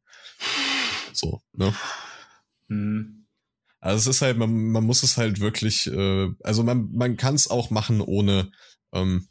So, 1.13 1.41
ne? 1.53 1.75
Mhm. 2.69 3.27
Also 3.81 4.11
es 4.11 4.17
ist 4.17 4.23
halt, 4.23 4.37
man, 4.37 4.53
man 4.73 4.85
muss 4.85 5.03
es 5.03 5.17
halt 5.17 5.41
wirklich, 5.41 5.87
äh, 5.87 6.29
also 6.43 6.63
man, 6.63 6.91
man 6.93 7.17
kann 7.17 7.35
es 7.35 7.49
auch 7.49 7.71
machen 7.71 8.03
ohne 8.03 8.53
ähm, 8.93 9.29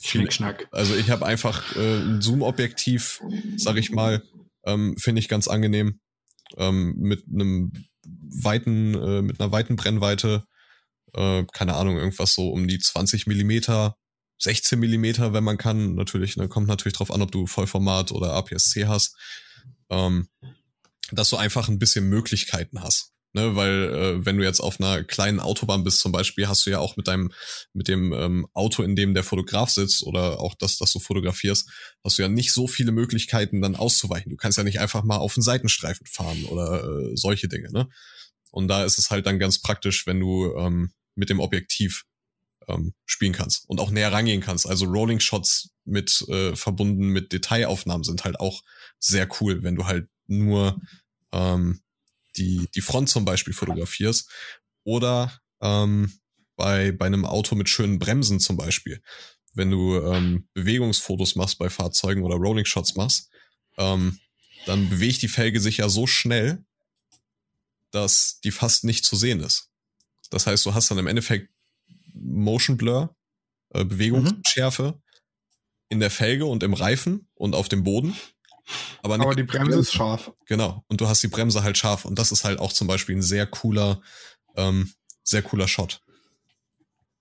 Schnickschnack. 0.00 0.68
Also 0.72 0.96
ich 0.96 1.10
habe 1.10 1.26
einfach 1.26 1.76
äh, 1.76 1.98
ein 1.98 2.22
Zoom-Objektiv, 2.22 3.20
sag 3.56 3.76
ich 3.76 3.90
mal, 3.90 4.22
ähm, 4.64 4.96
finde 4.96 5.20
ich 5.20 5.28
ganz 5.28 5.48
angenehm. 5.48 6.00
Ähm, 6.56 6.94
mit 6.96 7.24
einem 7.28 7.72
weiten, 8.04 8.94
äh, 8.94 9.22
mit 9.22 9.38
einer 9.38 9.52
weiten 9.52 9.76
Brennweite 9.76 10.44
äh, 11.14 11.44
keine 11.52 11.74
Ahnung, 11.74 11.96
irgendwas 11.96 12.34
so 12.34 12.50
um 12.50 12.66
die 12.66 12.78
20 12.78 13.26
Millimeter, 13.26 13.96
16 14.38 14.78
Millimeter, 14.78 15.32
wenn 15.32 15.44
man 15.44 15.58
kann. 15.58 15.94
Natürlich, 15.94 16.36
ne, 16.36 16.48
kommt 16.48 16.68
natürlich 16.68 16.96
drauf 16.96 17.10
an, 17.10 17.22
ob 17.22 17.32
du 17.32 17.46
Vollformat 17.46 18.12
oder 18.12 18.32
APS-C 18.32 18.86
hast. 18.86 19.16
Ähm, 19.90 20.28
dass 21.10 21.30
du 21.30 21.36
einfach 21.36 21.68
ein 21.68 21.78
bisschen 21.78 22.08
Möglichkeiten 22.08 22.82
hast. 22.82 23.12
Ne, 23.34 23.54
weil 23.54 23.94
äh, 23.94 24.24
wenn 24.24 24.38
du 24.38 24.44
jetzt 24.44 24.60
auf 24.60 24.80
einer 24.80 25.04
kleinen 25.04 25.38
Autobahn 25.38 25.84
bist 25.84 26.00
zum 26.00 26.12
Beispiel, 26.12 26.48
hast 26.48 26.64
du 26.64 26.70
ja 26.70 26.78
auch 26.78 26.96
mit 26.96 27.08
deinem, 27.08 27.30
mit 27.74 27.86
dem 27.86 28.14
ähm, 28.14 28.46
Auto, 28.54 28.82
in 28.82 28.96
dem 28.96 29.12
der 29.12 29.22
Fotograf 29.22 29.68
sitzt 29.68 30.02
oder 30.02 30.40
auch 30.40 30.54
das, 30.54 30.78
das 30.78 30.92
du 30.94 30.98
fotografierst, 30.98 31.68
hast 32.02 32.16
du 32.16 32.22
ja 32.22 32.28
nicht 32.28 32.54
so 32.54 32.66
viele 32.66 32.90
Möglichkeiten 32.90 33.60
dann 33.60 33.76
auszuweichen. 33.76 34.30
Du 34.30 34.36
kannst 34.36 34.56
ja 34.56 34.64
nicht 34.64 34.80
einfach 34.80 35.04
mal 35.04 35.18
auf 35.18 35.34
den 35.34 35.42
Seitenstreifen 35.42 36.06
fahren 36.06 36.46
oder 36.46 36.82
äh, 36.82 37.16
solche 37.16 37.48
Dinge. 37.48 37.70
Ne? 37.70 37.90
Und 38.50 38.68
da 38.68 38.84
ist 38.84 38.98
es 38.98 39.10
halt 39.10 39.26
dann 39.26 39.38
ganz 39.38 39.60
praktisch, 39.60 40.06
wenn 40.06 40.20
du 40.20 40.56
ähm, 40.56 40.92
mit 41.18 41.30
dem 41.30 41.40
Objektiv 41.40 42.04
ähm, 42.68 42.94
spielen 43.06 43.32
kannst 43.32 43.68
und 43.68 43.80
auch 43.80 43.90
näher 43.90 44.12
rangehen 44.12 44.40
kannst. 44.40 44.66
Also 44.66 44.86
Rolling 44.86 45.20
Shots 45.20 45.70
mit 45.84 46.22
äh, 46.28 46.54
verbunden 46.54 47.08
mit 47.08 47.32
Detailaufnahmen 47.32 48.04
sind 48.04 48.24
halt 48.24 48.38
auch 48.40 48.62
sehr 48.98 49.28
cool, 49.40 49.62
wenn 49.62 49.74
du 49.74 49.86
halt 49.86 50.08
nur 50.26 50.80
ähm, 51.32 51.80
die, 52.36 52.68
die 52.74 52.80
Front 52.80 53.08
zum 53.08 53.24
Beispiel 53.24 53.54
fotografierst 53.54 54.30
oder 54.84 55.40
ähm, 55.60 56.12
bei, 56.56 56.92
bei 56.92 57.06
einem 57.06 57.24
Auto 57.24 57.54
mit 57.54 57.68
schönen 57.68 57.98
Bremsen 57.98 58.38
zum 58.40 58.56
Beispiel. 58.56 59.02
Wenn 59.54 59.70
du 59.70 59.96
ähm, 59.96 60.48
Bewegungsfotos 60.54 61.34
machst 61.36 61.58
bei 61.58 61.70
Fahrzeugen 61.70 62.22
oder 62.22 62.36
Rolling 62.36 62.64
Shots 62.64 62.94
machst, 62.96 63.30
ähm, 63.76 64.20
dann 64.66 64.88
bewegt 64.88 65.22
die 65.22 65.28
Felge 65.28 65.60
sich 65.60 65.78
ja 65.78 65.88
so 65.88 66.06
schnell, 66.06 66.64
dass 67.90 68.40
die 68.40 68.50
fast 68.50 68.84
nicht 68.84 69.04
zu 69.04 69.16
sehen 69.16 69.40
ist. 69.40 69.67
Das 70.30 70.46
heißt, 70.46 70.64
du 70.66 70.74
hast 70.74 70.90
dann 70.90 70.98
im 70.98 71.06
Endeffekt 71.06 71.50
Motion 72.12 72.76
Blur, 72.76 73.14
äh, 73.70 73.84
Bewegungsschärfe 73.84 74.82
mhm. 74.82 75.02
in 75.88 76.00
der 76.00 76.10
Felge 76.10 76.46
und 76.46 76.62
im 76.62 76.74
Reifen 76.74 77.28
und 77.34 77.54
auf 77.54 77.68
dem 77.68 77.84
Boden. 77.84 78.16
Aber, 79.02 79.14
aber 79.14 79.34
die 79.34 79.44
Bremse 79.44 79.78
ist 79.78 79.92
scharf. 79.92 80.32
Genau. 80.46 80.84
Und 80.88 81.00
du 81.00 81.08
hast 81.08 81.22
die 81.22 81.28
Bremse 81.28 81.62
halt 81.62 81.78
scharf. 81.78 82.04
Und 82.04 82.18
das 82.18 82.32
ist 82.32 82.44
halt 82.44 82.58
auch 82.58 82.72
zum 82.72 82.86
Beispiel 82.86 83.16
ein 83.16 83.22
sehr 83.22 83.46
cooler, 83.46 84.02
ähm, 84.56 84.92
sehr 85.24 85.42
cooler 85.42 85.68
Shot. 85.68 86.02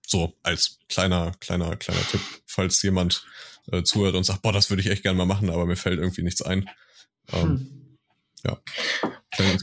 So, 0.06 0.34
als 0.44 0.80
kleiner, 0.90 1.34
kleiner, 1.40 1.76
kleiner 1.76 2.06
Tipp, 2.10 2.22
falls 2.46 2.82
jemand 2.82 3.26
äh, 3.72 3.84
zuhört 3.84 4.16
und 4.16 4.24
sagt, 4.24 4.42
boah, 4.42 4.54
das 4.54 4.70
würde 4.70 4.82
ich 4.82 4.90
echt 4.90 5.04
gerne 5.04 5.18
mal 5.18 5.26
machen, 5.26 5.50
aber 5.50 5.66
mir 5.66 5.76
fällt 5.76 6.00
irgendwie 6.00 6.24
nichts 6.24 6.42
ein. 6.42 6.70
Ähm, 7.34 7.44
hm. 7.44 7.77
Ja. 8.48 8.58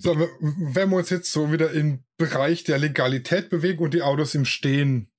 So, 0.02 0.16
wenn 0.16 0.90
wir 0.90 0.96
uns 0.96 1.10
jetzt 1.10 1.32
so 1.32 1.50
wieder 1.50 1.72
im 1.72 2.04
Bereich 2.16 2.64
der 2.64 2.78
Legalität 2.78 3.50
bewegen 3.50 3.82
und 3.82 3.94
die 3.94 4.02
Autos 4.02 4.34
im 4.34 4.44
Stehen 4.44 5.10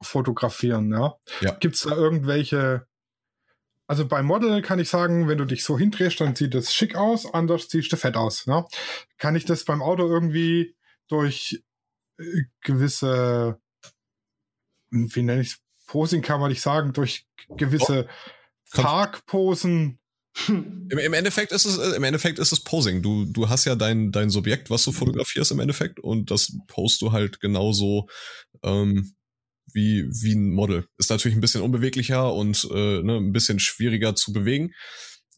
fotografieren, 0.00 0.90
ja, 0.92 1.16
ja. 1.40 1.52
gibt 1.54 1.74
es 1.74 1.82
da 1.82 1.94
irgendwelche 1.94 2.86
also 3.88 4.06
beim 4.06 4.26
Model 4.26 4.60
kann 4.60 4.78
ich 4.78 4.90
sagen, 4.90 5.28
wenn 5.28 5.38
du 5.38 5.46
dich 5.46 5.64
so 5.64 5.78
hindrehst, 5.78 6.20
dann 6.20 6.36
sieht 6.36 6.54
das 6.54 6.74
schick 6.74 6.94
aus, 6.94 7.32
anders 7.32 7.68
siehst 7.70 7.90
du 7.90 7.96
fett 7.96 8.16
aus. 8.16 8.46
Ne? 8.46 8.66
Kann 9.16 9.34
ich 9.34 9.46
das 9.46 9.64
beim 9.64 9.80
Auto 9.80 10.06
irgendwie 10.06 10.76
durch 11.08 11.64
äh, 12.18 12.42
gewisse, 12.60 13.58
wie 14.90 15.22
nenne 15.22 15.40
ich 15.40 15.48
es, 15.48 15.58
Posing 15.86 16.20
kann 16.20 16.38
man 16.38 16.50
nicht 16.50 16.60
sagen, 16.60 16.92
durch 16.92 17.26
gewisse 17.56 18.06
oh. 18.06 18.82
Parkposen 18.82 19.98
im, 20.46 20.88
Im, 20.98 21.12
Endeffekt 21.12 21.52
ist 21.52 21.64
es, 21.64 21.78
äh, 21.78 21.96
im 21.96 22.04
Endeffekt 22.04 22.38
ist 22.38 22.52
es 22.52 22.60
Posing. 22.60 23.02
Du, 23.02 23.24
du 23.24 23.48
hast 23.48 23.64
ja 23.64 23.74
dein, 23.74 24.12
dein 24.12 24.30
Subjekt, 24.30 24.70
was 24.70 24.84
du 24.84 24.92
fotografierst 24.92 25.50
im 25.50 25.60
Endeffekt 25.60 26.00
und 26.00 26.30
das 26.30 26.56
post 26.66 27.02
du 27.02 27.12
halt 27.12 27.40
genauso 27.40 28.08
ähm, 28.62 29.14
wie, 29.72 30.04
wie 30.22 30.34
ein 30.34 30.52
Model. 30.52 30.86
Ist 30.96 31.10
natürlich 31.10 31.36
ein 31.36 31.40
bisschen 31.40 31.62
unbeweglicher 31.62 32.32
und 32.32 32.68
äh, 32.70 33.02
ne, 33.02 33.16
ein 33.16 33.32
bisschen 33.32 33.58
schwieriger 33.58 34.14
zu 34.14 34.32
bewegen. 34.32 34.72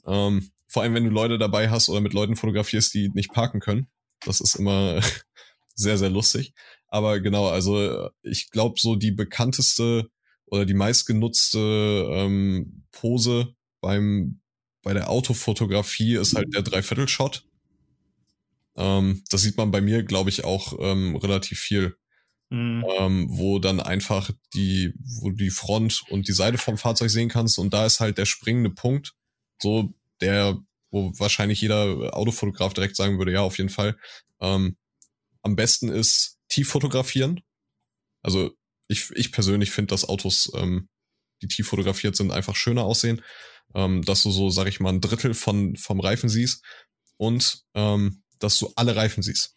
Ähm, 0.07 0.51
vor 0.68 0.82
allem, 0.82 0.94
wenn 0.94 1.05
du 1.05 1.11
Leute 1.11 1.38
dabei 1.38 1.70
hast 1.70 1.88
oder 1.88 2.01
mit 2.01 2.12
Leuten 2.12 2.36
fotografierst, 2.36 2.94
die 2.94 3.11
nicht 3.11 3.32
parken 3.32 3.61
können. 3.61 3.88
Das 4.24 4.40
ist 4.40 4.55
immer 4.55 5.01
sehr, 5.74 5.98
sehr 5.98 6.11
lustig. 6.11 6.53
Aber 6.88 7.20
genau, 7.20 7.48
also 7.48 8.11
ich 8.22 8.51
glaube, 8.51 8.78
so 8.78 8.96
die 8.96 9.12
bekannteste 9.12 10.09
oder 10.46 10.64
die 10.64 10.74
meistgenutzte 10.74 12.09
ähm, 12.11 12.84
Pose 12.90 13.55
beim, 13.80 14.40
bei 14.83 14.95
der 14.95 15.11
Autofotografie 15.11 16.16
ist 16.16 16.35
halt 16.35 16.55
der 16.55 16.62
Dreiviertelshot. 16.62 17.45
Ähm, 18.76 19.22
das 19.31 19.43
sieht 19.43 19.57
man 19.57 19.70
bei 19.70 19.81
mir, 19.81 20.03
glaube 20.03 20.31
ich, 20.31 20.45
auch 20.45 20.74
ähm, 20.81 21.16
relativ 21.16 21.59
viel. 21.61 21.97
Mhm. 22.53 22.85
Ähm, 22.99 23.26
wo 23.31 23.61
dann 23.61 23.78
einfach 23.78 24.31
die, 24.55 24.93
wo 25.20 25.31
die 25.31 25.51
Front 25.51 26.03
und 26.11 26.26
die 26.26 26.33
Seite 26.33 26.59
vom 26.59 26.78
Fahrzeug 26.78 27.09
sehen 27.09 27.28
kannst 27.28 27.61
und 27.61 27.72
da 27.72 27.87
ist 27.87 28.01
halt 28.01 28.18
der 28.18 28.24
springende 28.24 28.70
Punkt, 28.70 29.14
so 29.62 29.95
der, 30.20 30.59
wo 30.91 31.12
wahrscheinlich 31.16 31.61
jeder 31.61 32.16
Autofotograf 32.16 32.74
direkt 32.74 32.97
sagen 32.97 33.18
würde, 33.18 33.33
ja, 33.33 33.43
auf 33.43 33.59
jeden 33.59 33.70
Fall. 33.70 33.97
Ähm, 34.41 34.76
am 35.43 35.55
besten 35.55 35.91
ist 35.91 36.39
tief 36.49 36.68
fotografieren. 36.68 37.41
Also 38.20 38.51
ich, 38.89 39.11
ich 39.14 39.31
persönlich 39.31 39.70
finde, 39.70 39.93
dass 39.93 40.09
Autos, 40.09 40.51
ähm, 40.57 40.89
die 41.43 41.49
tief 41.49 41.68
fotografiert 41.68 42.16
sind, 42.16 42.33
einfach 42.33 42.57
schöner 42.57 42.83
aussehen 42.83 43.22
ähm, 43.75 44.03
dass 44.03 44.23
du 44.23 44.31
so, 44.31 44.51
sag 44.51 44.66
ich 44.66 44.81
mal, 44.81 44.91
ein 44.91 45.01
Drittel 45.01 45.35
von, 45.35 45.77
vom 45.77 46.01
Reifen 46.01 46.29
siehst 46.29 46.64
und 47.16 47.62
ähm, 47.75 48.23
dass 48.39 48.59
du 48.59 48.73
alle 48.77 48.97
Reifen 48.97 49.23
siehst. 49.23 49.55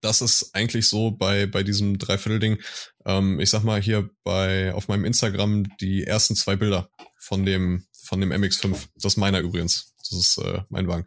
Das 0.00 0.20
ist 0.20 0.54
eigentlich 0.54 0.88
so 0.88 1.10
bei, 1.10 1.46
bei 1.46 1.62
diesem 1.62 1.98
Dreiviertel-Ding. 1.98 2.60
Ähm, 3.04 3.40
ich 3.40 3.50
sag 3.50 3.64
mal 3.64 3.82
hier 3.82 4.10
bei, 4.22 4.72
auf 4.74 4.88
meinem 4.88 5.04
Instagram 5.04 5.64
die 5.80 6.04
ersten 6.04 6.36
zwei 6.36 6.56
Bilder 6.56 6.88
von 7.18 7.44
dem, 7.44 7.86
von 8.04 8.20
dem 8.20 8.32
MX5. 8.32 8.88
Das 8.96 9.14
ist 9.14 9.16
meiner 9.16 9.40
übrigens. 9.40 9.94
Das 9.98 10.12
ist 10.12 10.38
äh, 10.38 10.62
mein 10.68 10.86
Wagen. 10.88 11.06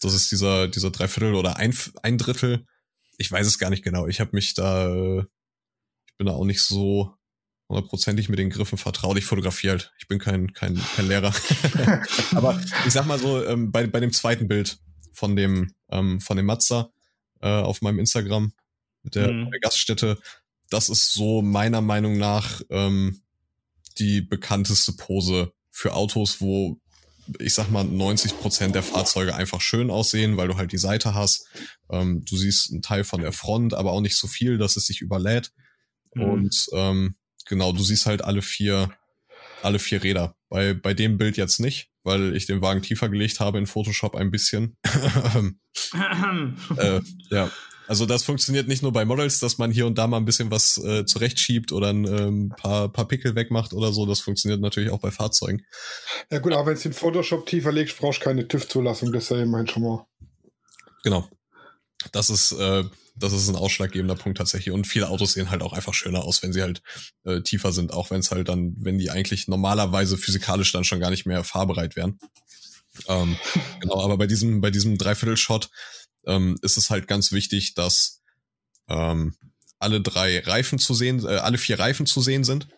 Das 0.00 0.14
ist 0.14 0.30
dieser, 0.30 0.68
dieser 0.68 0.90
Dreiviertel 0.90 1.34
oder 1.34 1.56
ein, 1.56 1.76
ein 2.02 2.18
Drittel. 2.18 2.66
Ich 3.18 3.30
weiß 3.30 3.46
es 3.46 3.58
gar 3.58 3.70
nicht 3.70 3.84
genau. 3.84 4.06
Ich 4.06 4.20
habe 4.20 4.30
mich 4.32 4.54
da, 4.54 4.88
äh, 4.88 5.20
ich 5.20 6.16
bin 6.16 6.26
da 6.26 6.32
auch 6.32 6.44
nicht 6.44 6.60
so 6.60 7.14
hundertprozentig 7.68 8.28
mit 8.28 8.38
den 8.38 8.50
Griffen 8.50 8.78
vertraut. 8.78 9.18
Ich 9.18 9.24
fotografiere 9.24 9.72
halt. 9.72 9.92
Ich 9.98 10.08
bin 10.08 10.18
kein, 10.18 10.52
kein, 10.52 10.80
kein 10.96 11.08
Lehrer. 11.08 11.34
Aber 12.34 12.60
ich 12.86 12.92
sag 12.92 13.06
mal 13.06 13.18
so, 13.18 13.44
ähm, 13.44 13.72
bei, 13.72 13.86
bei 13.86 14.00
dem 14.00 14.12
zweiten 14.12 14.48
Bild 14.48 14.78
von 15.12 15.36
dem, 15.36 15.72
ähm, 15.90 16.20
von 16.20 16.36
dem 16.36 16.46
Mazda 16.46 16.90
äh, 17.40 17.48
auf 17.48 17.82
meinem 17.82 17.98
Instagram 17.98 18.52
mit 19.02 19.14
der, 19.14 19.32
mhm. 19.32 19.50
der 19.50 19.60
Gaststätte, 19.60 20.18
das 20.70 20.88
ist 20.88 21.12
so 21.12 21.42
meiner 21.42 21.80
Meinung 21.80 22.16
nach 22.16 22.62
ähm, 22.70 23.22
die 23.98 24.22
bekannteste 24.22 24.92
Pose 24.92 25.52
für 25.70 25.94
Autos, 25.94 26.40
wo 26.40 26.78
ich 27.38 27.54
sag 27.54 27.70
mal 27.70 27.84
90 27.84 28.38
Prozent 28.38 28.74
der 28.74 28.82
Fahrzeuge 28.82 29.34
einfach 29.34 29.60
schön 29.60 29.90
aussehen, 29.90 30.36
weil 30.36 30.48
du 30.48 30.56
halt 30.56 30.72
die 30.72 30.78
Seite 30.78 31.14
hast. 31.14 31.46
Ähm, 31.90 32.24
du 32.24 32.36
siehst 32.36 32.72
einen 32.72 32.82
Teil 32.82 33.04
von 33.04 33.20
der 33.20 33.32
Front, 33.32 33.74
aber 33.74 33.92
auch 33.92 34.00
nicht 34.00 34.16
so 34.16 34.26
viel, 34.26 34.58
dass 34.58 34.76
es 34.76 34.86
sich 34.86 35.00
überlädt. 35.00 35.52
Mhm. 36.14 36.22
Und 36.22 36.66
ähm, 36.72 37.14
genau, 37.46 37.72
du 37.72 37.82
siehst 37.82 38.06
halt 38.06 38.22
alle 38.22 38.42
vier, 38.42 38.90
alle 39.62 39.78
vier 39.78 40.02
Räder. 40.02 40.36
Bei, 40.48 40.74
bei 40.74 40.94
dem 40.94 41.18
Bild 41.18 41.36
jetzt 41.36 41.60
nicht, 41.60 41.90
weil 42.02 42.36
ich 42.36 42.46
den 42.46 42.60
Wagen 42.60 42.82
tiefer 42.82 43.08
gelegt 43.08 43.40
habe 43.40 43.58
in 43.58 43.66
Photoshop 43.66 44.14
ein 44.14 44.30
bisschen. 44.30 44.76
äh, 46.76 47.00
ja, 47.30 47.50
also 47.88 48.06
das 48.06 48.22
funktioniert 48.22 48.68
nicht 48.68 48.82
nur 48.82 48.92
bei 48.92 49.04
Models, 49.04 49.38
dass 49.38 49.58
man 49.58 49.70
hier 49.70 49.86
und 49.86 49.98
da 49.98 50.06
mal 50.06 50.16
ein 50.16 50.24
bisschen 50.24 50.50
was 50.50 50.78
äh, 50.78 51.04
zurechtschiebt 51.04 51.72
oder 51.72 51.90
ein 51.90 52.06
ähm, 52.06 52.48
paar, 52.56 52.88
paar 52.90 53.06
Pickel 53.06 53.34
wegmacht 53.34 53.72
oder 53.74 53.92
so. 53.92 54.06
Das 54.06 54.20
funktioniert 54.20 54.60
natürlich 54.60 54.90
auch 54.90 55.00
bei 55.00 55.10
Fahrzeugen. 55.10 55.62
Ja 56.30 56.38
gut, 56.38 56.52
aber 56.52 56.66
wenn 56.66 56.74
es 56.74 56.84
in 56.84 56.92
Photoshop 56.92 57.46
tiefer 57.46 57.72
legst, 57.72 57.98
brauchst 57.98 58.20
du 58.20 58.24
keine 58.24 58.46
TÜV-Zulassung. 58.46 59.12
Das 59.12 59.24
ist 59.24 59.30
ja 59.30 59.42
immerhin 59.42 59.66
schon 59.66 59.82
mal. 59.82 60.06
Genau. 61.02 61.28
Das 62.12 62.30
ist, 62.30 62.52
äh, 62.52 62.84
das 63.14 63.32
ist 63.32 63.48
ein 63.48 63.56
ausschlaggebender 63.56 64.14
Punkt 64.14 64.38
tatsächlich. 64.38 64.72
Und 64.72 64.86
viele 64.86 65.08
Autos 65.08 65.32
sehen 65.32 65.50
halt 65.50 65.62
auch 65.62 65.72
einfach 65.72 65.94
schöner 65.94 66.24
aus, 66.24 66.42
wenn 66.42 66.52
sie 66.52 66.62
halt 66.62 66.82
äh, 67.24 67.42
tiefer 67.42 67.72
sind, 67.72 67.92
auch 67.92 68.10
wenn 68.10 68.20
es 68.20 68.30
halt 68.30 68.48
dann, 68.48 68.74
wenn 68.78 68.98
die 68.98 69.10
eigentlich 69.10 69.48
normalerweise 69.48 70.16
physikalisch 70.16 70.72
dann 70.72 70.84
schon 70.84 71.00
gar 71.00 71.10
nicht 71.10 71.26
mehr 71.26 71.44
fahrbereit 71.44 71.96
wären. 71.96 72.18
Ähm, 73.08 73.36
genau, 73.80 74.02
aber 74.02 74.16
bei 74.16 74.26
diesem, 74.26 74.60
bei 74.60 74.70
diesem 74.70 74.98
Dreiviertel-Shot 74.98 75.70
ähm, 76.26 76.58
ist 76.62 76.76
es 76.76 76.90
halt 76.90 77.06
ganz 77.06 77.32
wichtig, 77.32 77.74
dass 77.74 78.22
ähm, 78.88 79.34
alle 79.78 80.00
drei 80.00 80.40
Reifen 80.40 80.78
zu 80.78 80.94
sehen, 80.94 81.24
äh, 81.24 81.36
alle 81.36 81.58
vier 81.58 81.78
Reifen 81.78 82.06
zu 82.06 82.20
sehen 82.20 82.44
sind. 82.44 82.68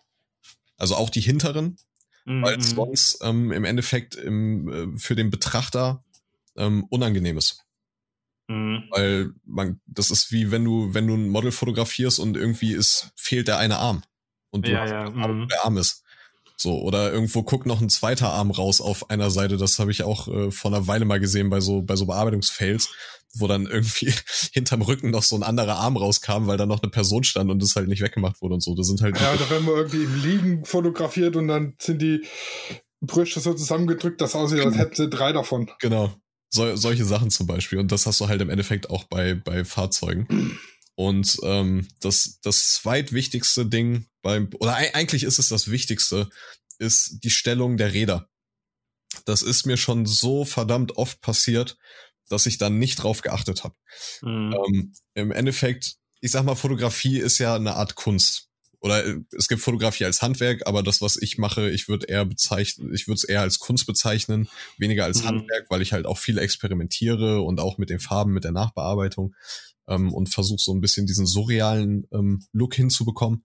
Also 0.77 0.95
auch 0.95 1.09
die 1.09 1.21
hinteren, 1.21 1.77
mhm. 2.25 2.41
weil 2.41 2.59
es 2.59 2.71
sonst 2.71 3.19
ähm, 3.21 3.51
im 3.51 3.63
Endeffekt 3.63 4.15
im, 4.15 4.95
äh, 4.95 4.99
für 4.99 5.15
den 5.15 5.29
Betrachter 5.29 6.03
ähm, 6.57 6.83
unangenehm 6.89 7.37
ist. 7.37 7.64
Mhm. 8.47 8.83
Weil 8.91 9.31
man, 9.45 9.79
das 9.87 10.11
ist 10.11 10.31
wie 10.31 10.51
wenn 10.51 10.63
du, 10.63 10.93
wenn 10.93 11.07
du 11.07 11.15
ein 11.15 11.29
Model 11.29 11.51
fotografierst 11.51 12.19
und 12.19 12.37
irgendwie 12.37 12.73
ist, 12.73 13.11
fehlt 13.15 13.47
der 13.47 13.57
eine 13.57 13.77
Arm. 13.77 14.03
Und 14.51 14.67
du 14.67 14.71
ja, 14.71 14.81
hast 14.81 14.91
ja. 14.91 15.03
Arm, 15.05 15.41
mhm. 15.41 15.47
der 15.47 15.65
Arm 15.65 15.77
ist. 15.77 16.03
So, 16.57 16.81
oder 16.81 17.11
irgendwo 17.11 17.43
guckt 17.43 17.65
noch 17.65 17.81
ein 17.81 17.89
zweiter 17.89 18.29
Arm 18.29 18.51
raus 18.51 18.79
auf 18.79 19.09
einer 19.09 19.29
Seite. 19.29 19.57
Das 19.57 19.77
habe 19.79 19.91
ich 19.91 20.03
auch 20.03 20.27
äh, 20.27 20.51
vor 20.51 20.71
einer 20.71 20.87
Weile 20.87 21.05
mal 21.05 21.19
gesehen 21.19 21.49
bei 21.49 21.59
so, 21.59 21.81
bei 21.81 21.97
so 21.97 22.05
Bearbeitungsfails, 22.05 22.89
wo 23.33 23.47
dann 23.47 23.65
irgendwie 23.65 24.13
hinterm 24.53 24.81
Rücken 24.81 25.09
noch 25.09 25.23
so 25.23 25.35
ein 25.35 25.43
anderer 25.43 25.75
Arm 25.75 25.97
rauskam, 25.97 26.47
weil 26.47 26.57
da 26.57 26.65
noch 26.65 26.81
eine 26.81 26.91
Person 26.91 27.25
stand 27.25 27.51
und 27.51 27.61
das 27.61 27.75
halt 27.75 27.89
nicht 27.89 28.01
weggemacht 28.01 28.41
wurde 28.41 28.53
und 28.53 28.63
so. 28.63 28.73
Das 28.75 28.87
sind 28.87 29.01
halt. 29.01 29.19
Ja, 29.19 29.35
da 29.35 29.49
werden 29.49 29.65
wir 29.65 29.75
irgendwie 29.75 30.03
im 30.03 30.21
Liegen 30.21 30.65
fotografiert 30.65 31.35
und 31.35 31.49
dann 31.49 31.75
sind 31.79 32.01
die 32.01 32.23
Brüste 33.01 33.41
so 33.41 33.53
zusammengedrückt, 33.53 34.21
dass 34.21 34.35
aussieht, 34.35 34.65
als 34.65 34.77
hätten 34.77 34.95
sie 34.95 35.09
drei 35.09 35.33
davon. 35.33 35.69
Genau. 35.79 36.13
So, 36.55 36.75
solche 36.77 37.03
Sachen 37.03 37.31
zum 37.31 37.47
Beispiel. 37.47 37.79
Und 37.79 37.91
das 37.91 38.05
hast 38.05 38.21
du 38.21 38.29
halt 38.29 38.41
im 38.41 38.49
Endeffekt 38.49 38.89
auch 38.89 39.03
bei, 39.03 39.35
bei 39.35 39.65
Fahrzeugen. 39.65 40.57
Und 40.95 41.37
ähm, 41.43 41.87
das, 41.99 42.39
das 42.41 42.73
zweitwichtigste 42.75 43.65
Ding 43.65 44.05
beim, 44.21 44.49
oder 44.59 44.75
eigentlich 44.75 45.23
ist 45.23 45.37
es 45.37 45.49
das 45.49 45.69
Wichtigste, 45.69 46.29
ist 46.79 47.19
die 47.23 47.29
Stellung 47.29 47.75
der 47.75 47.93
Räder. 47.93 48.29
Das 49.25 49.41
ist 49.41 49.65
mir 49.65 49.75
schon 49.75 50.05
so 50.05 50.45
verdammt 50.45 50.97
oft 50.97 51.19
passiert, 51.19 51.77
dass 52.29 52.45
ich 52.45 52.57
dann 52.57 52.79
nicht 52.79 53.03
drauf 53.03 53.21
geachtet 53.21 53.65
habe. 53.65 53.75
Mhm. 54.21 54.53
Ähm, 54.53 54.93
Im 55.13 55.31
Endeffekt, 55.31 55.97
ich 56.21 56.31
sag 56.31 56.45
mal, 56.45 56.55
Fotografie 56.55 57.19
ist 57.19 57.37
ja 57.37 57.55
eine 57.55 57.75
Art 57.75 57.95
Kunst. 57.95 58.44
Oder 58.85 59.03
äh, 59.03 59.15
es 59.35 59.47
gibt 59.47 59.61
Fotografie 59.61 60.05
als 60.05 60.21
Handwerk, 60.21 60.67
aber 60.67 60.83
das, 60.83 61.01
was 61.01 61.17
ich 61.17 61.39
mache, 61.39 61.71
ich 61.71 61.87
würde 61.87 62.05
eher 62.05 62.23
bezeichnen, 62.23 62.93
ich 62.93 63.07
würde 63.07 63.15
es 63.15 63.23
eher 63.23 63.41
als 63.41 63.57
Kunst 63.57 63.87
bezeichnen, 63.87 64.47
weniger 64.77 65.05
als 65.05 65.23
mhm. 65.23 65.27
Handwerk, 65.27 65.65
weil 65.71 65.81
ich 65.81 65.91
halt 65.91 66.05
auch 66.05 66.19
viel 66.19 66.37
experimentiere 66.37 67.41
und 67.41 67.59
auch 67.59 67.79
mit 67.79 67.89
den 67.89 67.99
Farben, 67.99 68.31
mit 68.31 68.43
der 68.43 68.51
Nachbearbeitung 68.51 69.33
ähm, 69.87 70.13
und 70.13 70.29
versuche 70.29 70.61
so 70.61 70.71
ein 70.71 70.81
bisschen 70.81 71.07
diesen 71.07 71.25
surrealen 71.25 72.07
ähm, 72.13 72.45
Look 72.53 72.75
hinzubekommen. 72.75 73.43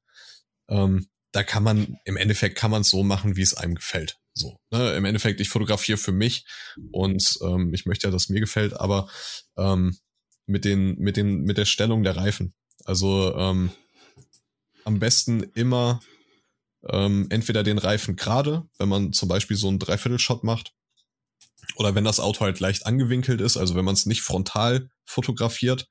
Ähm, 0.68 1.08
da 1.32 1.42
kann 1.42 1.62
man, 1.62 1.96
im 2.04 2.18
Endeffekt 2.18 2.58
kann 2.58 2.70
man 2.70 2.82
es 2.82 2.90
so 2.90 3.02
machen, 3.02 3.36
wie 3.36 3.42
es 3.42 3.54
einem 3.54 3.76
gefällt. 3.76 4.18
So, 4.34 4.58
ne? 4.70 4.92
Im 4.92 5.06
Endeffekt, 5.06 5.40
ich 5.40 5.48
fotografiere 5.48 5.96
für 5.96 6.12
mich 6.12 6.44
und 6.92 7.38
ähm, 7.40 7.72
ich 7.72 7.86
möchte 7.86 8.08
ja, 8.08 8.10
dass 8.10 8.28
mir 8.28 8.40
gefällt, 8.40 8.74
aber 8.74 9.08
ähm, 9.56 9.96
mit 10.44 10.66
den, 10.66 10.98
mit 10.98 11.16
den, 11.16 11.44
mit 11.44 11.56
der 11.56 11.64
Stellung 11.64 12.02
der 12.02 12.16
Reifen. 12.16 12.52
Also 12.84 13.34
ähm, 13.36 13.70
am 14.84 14.98
besten 14.98 15.42
immer 15.54 16.00
ähm, 16.88 17.26
entweder 17.30 17.62
den 17.62 17.78
Reifen 17.78 18.16
gerade, 18.16 18.64
wenn 18.78 18.88
man 18.88 19.12
zum 19.12 19.28
Beispiel 19.28 19.56
so 19.56 19.68
einen 19.68 19.78
Dreiviertelshot 19.78 20.44
macht, 20.44 20.72
oder 21.76 21.94
wenn 21.94 22.04
das 22.04 22.20
Auto 22.20 22.40
halt 22.40 22.60
leicht 22.60 22.86
angewinkelt 22.86 23.40
ist, 23.40 23.56
also 23.56 23.74
wenn 23.74 23.84
man 23.84 23.94
es 23.94 24.06
nicht 24.06 24.22
frontal 24.22 24.90
fotografiert, 25.04 25.88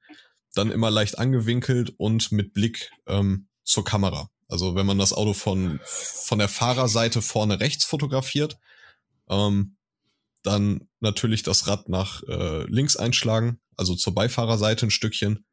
dann 0.53 0.71
immer 0.71 0.89
leicht 0.89 1.19
angewinkelt 1.19 1.93
und 1.97 2.31
mit 2.31 2.53
Blick 2.53 2.91
ähm, 3.07 3.47
zur 3.63 3.83
Kamera. 3.83 4.29
Also 4.47 4.75
wenn 4.75 4.85
man 4.85 4.97
das 4.97 5.13
Auto 5.13 5.33
von, 5.33 5.79
von 5.83 6.39
der 6.39 6.49
Fahrerseite 6.49 7.21
vorne 7.21 7.59
rechts 7.59 7.85
fotografiert, 7.85 8.57
ähm, 9.29 9.77
dann 10.41 10.87
natürlich 10.99 11.43
das 11.43 11.67
Rad 11.67 11.87
nach 11.89 12.23
äh, 12.23 12.63
links 12.63 12.95
einschlagen, 12.95 13.59
also 13.77 13.95
zur 13.95 14.15
Beifahrerseite 14.15 14.87
ein 14.87 14.91
Stückchen. 14.91 15.45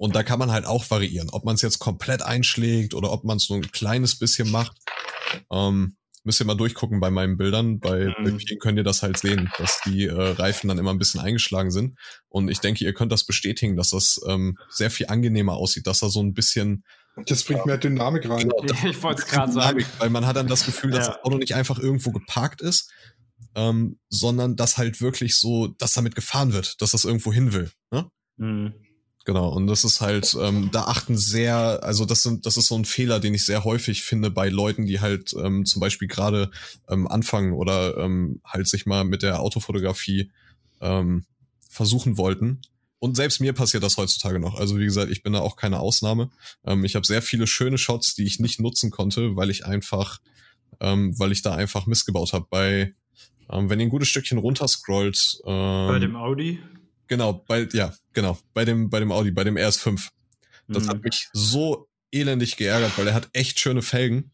Und 0.00 0.14
da 0.16 0.22
kann 0.22 0.38
man 0.38 0.50
halt 0.50 0.64
auch 0.64 0.90
variieren, 0.90 1.28
ob 1.28 1.44
man 1.44 1.56
es 1.56 1.60
jetzt 1.60 1.78
komplett 1.78 2.22
einschlägt 2.22 2.94
oder 2.94 3.12
ob 3.12 3.24
man 3.24 3.36
es 3.36 3.50
nur 3.50 3.58
ein 3.58 3.70
kleines 3.70 4.18
bisschen 4.18 4.50
macht. 4.50 4.78
Ähm, 5.52 5.98
müsst 6.24 6.40
ihr 6.40 6.46
mal 6.46 6.54
durchgucken 6.54 7.00
bei 7.00 7.10
meinen 7.10 7.36
Bildern. 7.36 7.80
Bei, 7.80 8.06
mhm. 8.18 8.40
vielen 8.40 8.58
könnt 8.60 8.78
ihr 8.78 8.82
das 8.82 9.02
halt 9.02 9.18
sehen, 9.18 9.52
dass 9.58 9.82
die 9.84 10.06
äh, 10.06 10.14
Reifen 10.14 10.68
dann 10.68 10.78
immer 10.78 10.90
ein 10.90 10.96
bisschen 10.96 11.20
eingeschlagen 11.20 11.70
sind. 11.70 11.98
Und 12.30 12.48
ich 12.48 12.60
denke, 12.60 12.82
ihr 12.82 12.94
könnt 12.94 13.12
das 13.12 13.26
bestätigen, 13.26 13.76
dass 13.76 13.90
das 13.90 14.18
ähm, 14.26 14.56
sehr 14.70 14.90
viel 14.90 15.08
angenehmer 15.08 15.52
aussieht, 15.52 15.86
dass 15.86 16.00
da 16.00 16.08
so 16.08 16.22
ein 16.22 16.32
bisschen 16.32 16.82
das 17.26 17.44
bringt 17.44 17.66
mehr 17.66 17.76
Dynamik 17.76 18.26
rein. 18.26 18.48
Genau, 18.48 18.62
ich 18.88 19.02
wollte 19.02 19.20
es 19.20 19.28
gerade 19.28 19.52
sagen. 19.52 19.84
Weil 19.98 20.08
man 20.08 20.26
hat 20.26 20.36
dann 20.36 20.46
das 20.46 20.64
Gefühl, 20.64 20.92
dass 20.92 21.08
ja. 21.08 21.12
das 21.12 21.24
Auto 21.24 21.36
nicht 21.36 21.54
einfach 21.54 21.78
irgendwo 21.78 22.10
geparkt 22.10 22.62
ist, 22.62 22.90
ähm, 23.54 23.98
sondern 24.08 24.56
dass 24.56 24.78
halt 24.78 25.02
wirklich 25.02 25.36
so, 25.36 25.66
dass 25.66 25.92
damit 25.92 26.14
gefahren 26.14 26.54
wird, 26.54 26.80
dass 26.80 26.92
das 26.92 27.04
irgendwo 27.04 27.34
hin 27.34 27.52
will. 27.52 27.70
Ne? 27.90 28.10
Mhm. 28.38 28.72
Genau, 29.30 29.50
und 29.50 29.68
das 29.68 29.84
ist 29.84 30.00
halt, 30.00 30.36
ähm, 30.40 30.70
da 30.72 30.86
achten 30.86 31.16
sehr, 31.16 31.84
also 31.84 32.04
das 32.04 32.24
sind, 32.24 32.46
das 32.46 32.56
ist 32.56 32.66
so 32.66 32.74
ein 32.74 32.84
Fehler, 32.84 33.20
den 33.20 33.32
ich 33.32 33.46
sehr 33.46 33.62
häufig 33.62 34.02
finde 34.02 34.28
bei 34.28 34.48
Leuten, 34.48 34.86
die 34.86 34.98
halt 34.98 35.32
ähm, 35.40 35.64
zum 35.66 35.78
Beispiel 35.78 36.08
gerade 36.08 36.50
ähm, 36.88 37.06
anfangen 37.06 37.52
oder 37.52 37.96
ähm, 37.98 38.40
halt 38.44 38.66
sich 38.66 38.86
mal 38.86 39.04
mit 39.04 39.22
der 39.22 39.38
Autofotografie 39.38 40.32
ähm, 40.80 41.26
versuchen 41.68 42.16
wollten 42.16 42.60
und 42.98 43.14
selbst 43.14 43.40
mir 43.40 43.52
passiert 43.52 43.84
das 43.84 43.98
heutzutage 43.98 44.40
noch. 44.40 44.58
Also 44.58 44.80
wie 44.80 44.84
gesagt, 44.84 45.12
ich 45.12 45.22
bin 45.22 45.34
da 45.34 45.38
auch 45.38 45.54
keine 45.54 45.78
Ausnahme. 45.78 46.30
Ähm, 46.66 46.84
ich 46.84 46.96
habe 46.96 47.06
sehr 47.06 47.22
viele 47.22 47.46
schöne 47.46 47.78
Shots, 47.78 48.16
die 48.16 48.24
ich 48.24 48.40
nicht 48.40 48.58
nutzen 48.58 48.90
konnte, 48.90 49.36
weil 49.36 49.50
ich 49.50 49.64
einfach, 49.64 50.18
ähm, 50.80 51.16
weil 51.20 51.30
ich 51.30 51.42
da 51.42 51.54
einfach 51.54 51.86
missgebaut 51.86 52.32
habe. 52.32 52.48
Bei, 52.50 52.94
ähm, 53.48 53.70
wenn 53.70 53.78
ihr 53.78 53.86
ein 53.86 53.90
gutes 53.90 54.08
Stückchen 54.08 54.38
runterscrollt. 54.38 55.38
Ähm, 55.46 55.86
bei 55.86 56.00
dem 56.00 56.16
Audi? 56.16 56.58
Genau, 57.10 57.32
bei, 57.32 57.66
ja, 57.72 57.92
genau, 58.12 58.38
bei 58.54 58.64
dem, 58.64 58.88
bei 58.88 59.00
dem 59.00 59.10
Audi, 59.10 59.32
bei 59.32 59.42
dem 59.42 59.56
RS5. 59.56 60.10
Das 60.68 60.84
mhm. 60.84 60.88
hat 60.88 61.02
mich 61.02 61.28
so 61.32 61.88
elendig 62.12 62.56
geärgert, 62.56 62.96
weil 62.96 63.08
er 63.08 63.14
hat 63.14 63.28
echt 63.32 63.58
schöne 63.58 63.82
Felgen. 63.82 64.30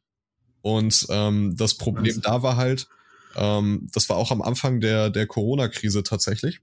Und 0.61 1.07
ähm, 1.09 1.57
das 1.57 1.79
Problem 1.79 2.17
Was? 2.17 2.23
da 2.23 2.43
war 2.43 2.57
halt, 2.57 2.87
ähm, 3.35 3.89
das 3.95 4.11
war 4.11 4.19
auch 4.19 4.31
am 4.31 4.43
Anfang 4.43 4.83
der, 4.83 5.09
der 5.09 5.27
Corona-Krise 5.27 6.03
tatsächlich, 6.03 6.61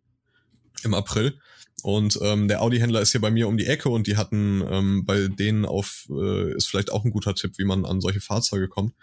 im 0.84 0.93
April. 0.93 1.39
Und 1.82 2.20
ähm, 2.22 2.47
der 2.47 2.61
Audi-Händler 2.61 3.01
ist 3.01 3.14
hier 3.14 3.22
bei 3.22 3.32
mir 3.32 3.47
um 3.47 3.57
die 3.57 3.66
Ecke 3.66 3.89
und 3.89 4.05
die 4.05 4.16
hatten 4.16 4.64
ähm, 4.70 5.05
bei 5.05 5.30
denen 5.30 5.66
auf, 5.66 6.07
äh, 6.11 6.53
ist 6.53 6.70
vielleicht 6.70 6.91
auch 6.91 7.05
ein 7.05 7.11
guter 7.11 7.34
Tipp, 7.34 7.57
wie 7.57 7.66
man 7.66 7.86
an 7.86 8.01
solche 8.01 8.22
Fahrzeuge 8.22 8.68
kommt. 8.68 8.93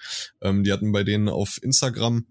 Ähm, 0.41 0.63
die 0.63 0.73
hatten 0.73 0.93
bei 0.93 1.03
denen 1.03 1.29
auf 1.29 1.61
Instagram 1.61 2.29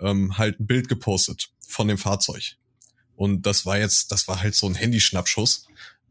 ähm, 0.00 0.36
halt 0.36 0.58
ein 0.58 0.66
Bild 0.66 0.88
gepostet 0.88 1.50
von 1.60 1.86
dem 1.86 1.96
Fahrzeug. 1.96 2.56
Und 3.16 3.46
das 3.46 3.66
war 3.66 3.78
jetzt, 3.78 4.12
das 4.12 4.28
war 4.28 4.42
halt 4.42 4.54
so 4.54 4.66
ein 4.66 4.74
Handyschnappschuss. 4.74 5.66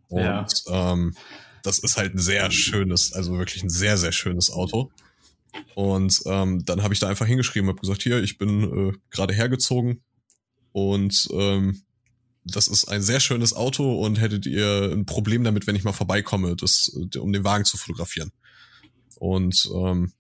Und 0.10 0.22
ja. 0.22 0.47
ähm, 0.68 1.16
das 1.64 1.80
ist 1.80 1.97
halt 1.97 2.16
ein 2.16 2.20
sehr 2.20 2.51
schönes, 2.51 3.14
also 3.14 3.38
wirklich 3.38 3.64
ein 3.64 3.70
sehr, 3.70 3.97
sehr 3.97 4.12
schönes 4.12 4.49
Auto. 4.51 4.91
Und 5.74 6.22
ähm, 6.26 6.66
dann 6.66 6.84
habe 6.84 6.93
ich 6.93 6.99
da 6.99 7.08
einfach 7.08 7.26
hingeschrieben, 7.26 7.70
habe 7.70 7.80
gesagt, 7.80 8.03
hier, 8.03 8.22
ich 8.22 8.38
bin 8.38 8.89
äh, 8.89 8.97
gerade 9.10 9.34
hergezogen 9.34 10.03
und 10.74 11.28
ähm, 11.32 11.84
das 12.43 12.68
ist 12.68 12.86
ein 12.86 13.01
sehr 13.01 13.20
schönes 13.20 13.53
Auto 13.53 13.99
und 13.99 14.20
hättet 14.20 14.45
ihr 14.45 14.91
ein 14.91 15.06
Problem 15.06 15.43
damit, 15.43 15.66
wenn 15.66 15.76
ich 15.76 15.84
mal 15.84 15.93
vorbeikomme, 15.93 16.56
das, 16.56 16.89
um 17.18 17.34
den 17.34 17.43
Wagen 17.43 17.66
zu 17.66 17.78
fotografieren. 17.78 18.32
Und 19.18 19.70
ähm, 19.74 20.12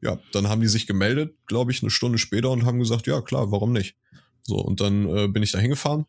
ja, 0.00 0.18
dann 0.32 0.48
haben 0.48 0.60
die 0.60 0.68
sich 0.68 0.86
gemeldet, 0.86 1.34
glaube 1.46 1.72
ich, 1.72 1.82
eine 1.82 1.90
Stunde 1.90 2.18
später 2.18 2.50
und 2.50 2.64
haben 2.64 2.78
gesagt, 2.78 3.06
ja 3.06 3.20
klar, 3.20 3.50
warum 3.50 3.72
nicht? 3.72 3.96
So, 4.42 4.56
und 4.56 4.80
dann 4.80 5.06
äh, 5.08 5.28
bin 5.28 5.42
ich 5.42 5.50
da 5.50 5.58
hingefahren 5.58 6.06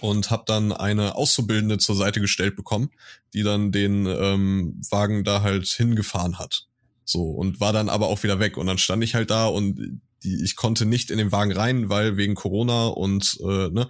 und 0.00 0.30
habe 0.30 0.44
dann 0.46 0.72
eine 0.72 1.14
Auszubildende 1.16 1.78
zur 1.78 1.96
Seite 1.96 2.20
gestellt 2.20 2.56
bekommen, 2.56 2.90
die 3.32 3.42
dann 3.42 3.72
den 3.72 4.06
ähm, 4.06 4.80
Wagen 4.90 5.24
da 5.24 5.42
halt 5.42 5.66
hingefahren 5.66 6.38
hat. 6.38 6.66
So, 7.04 7.22
und 7.22 7.60
war 7.60 7.72
dann 7.72 7.88
aber 7.88 8.08
auch 8.08 8.22
wieder 8.22 8.38
weg. 8.38 8.56
Und 8.56 8.66
dann 8.66 8.78
stand 8.78 9.04
ich 9.04 9.14
halt 9.14 9.30
da 9.30 9.46
und 9.46 10.00
die, 10.22 10.42
ich 10.42 10.56
konnte 10.56 10.86
nicht 10.86 11.10
in 11.10 11.18
den 11.18 11.32
Wagen 11.32 11.52
rein, 11.52 11.88
weil 11.88 12.16
wegen 12.16 12.34
Corona 12.34 12.86
und 12.86 13.38
äh, 13.42 13.68
ne, 13.68 13.88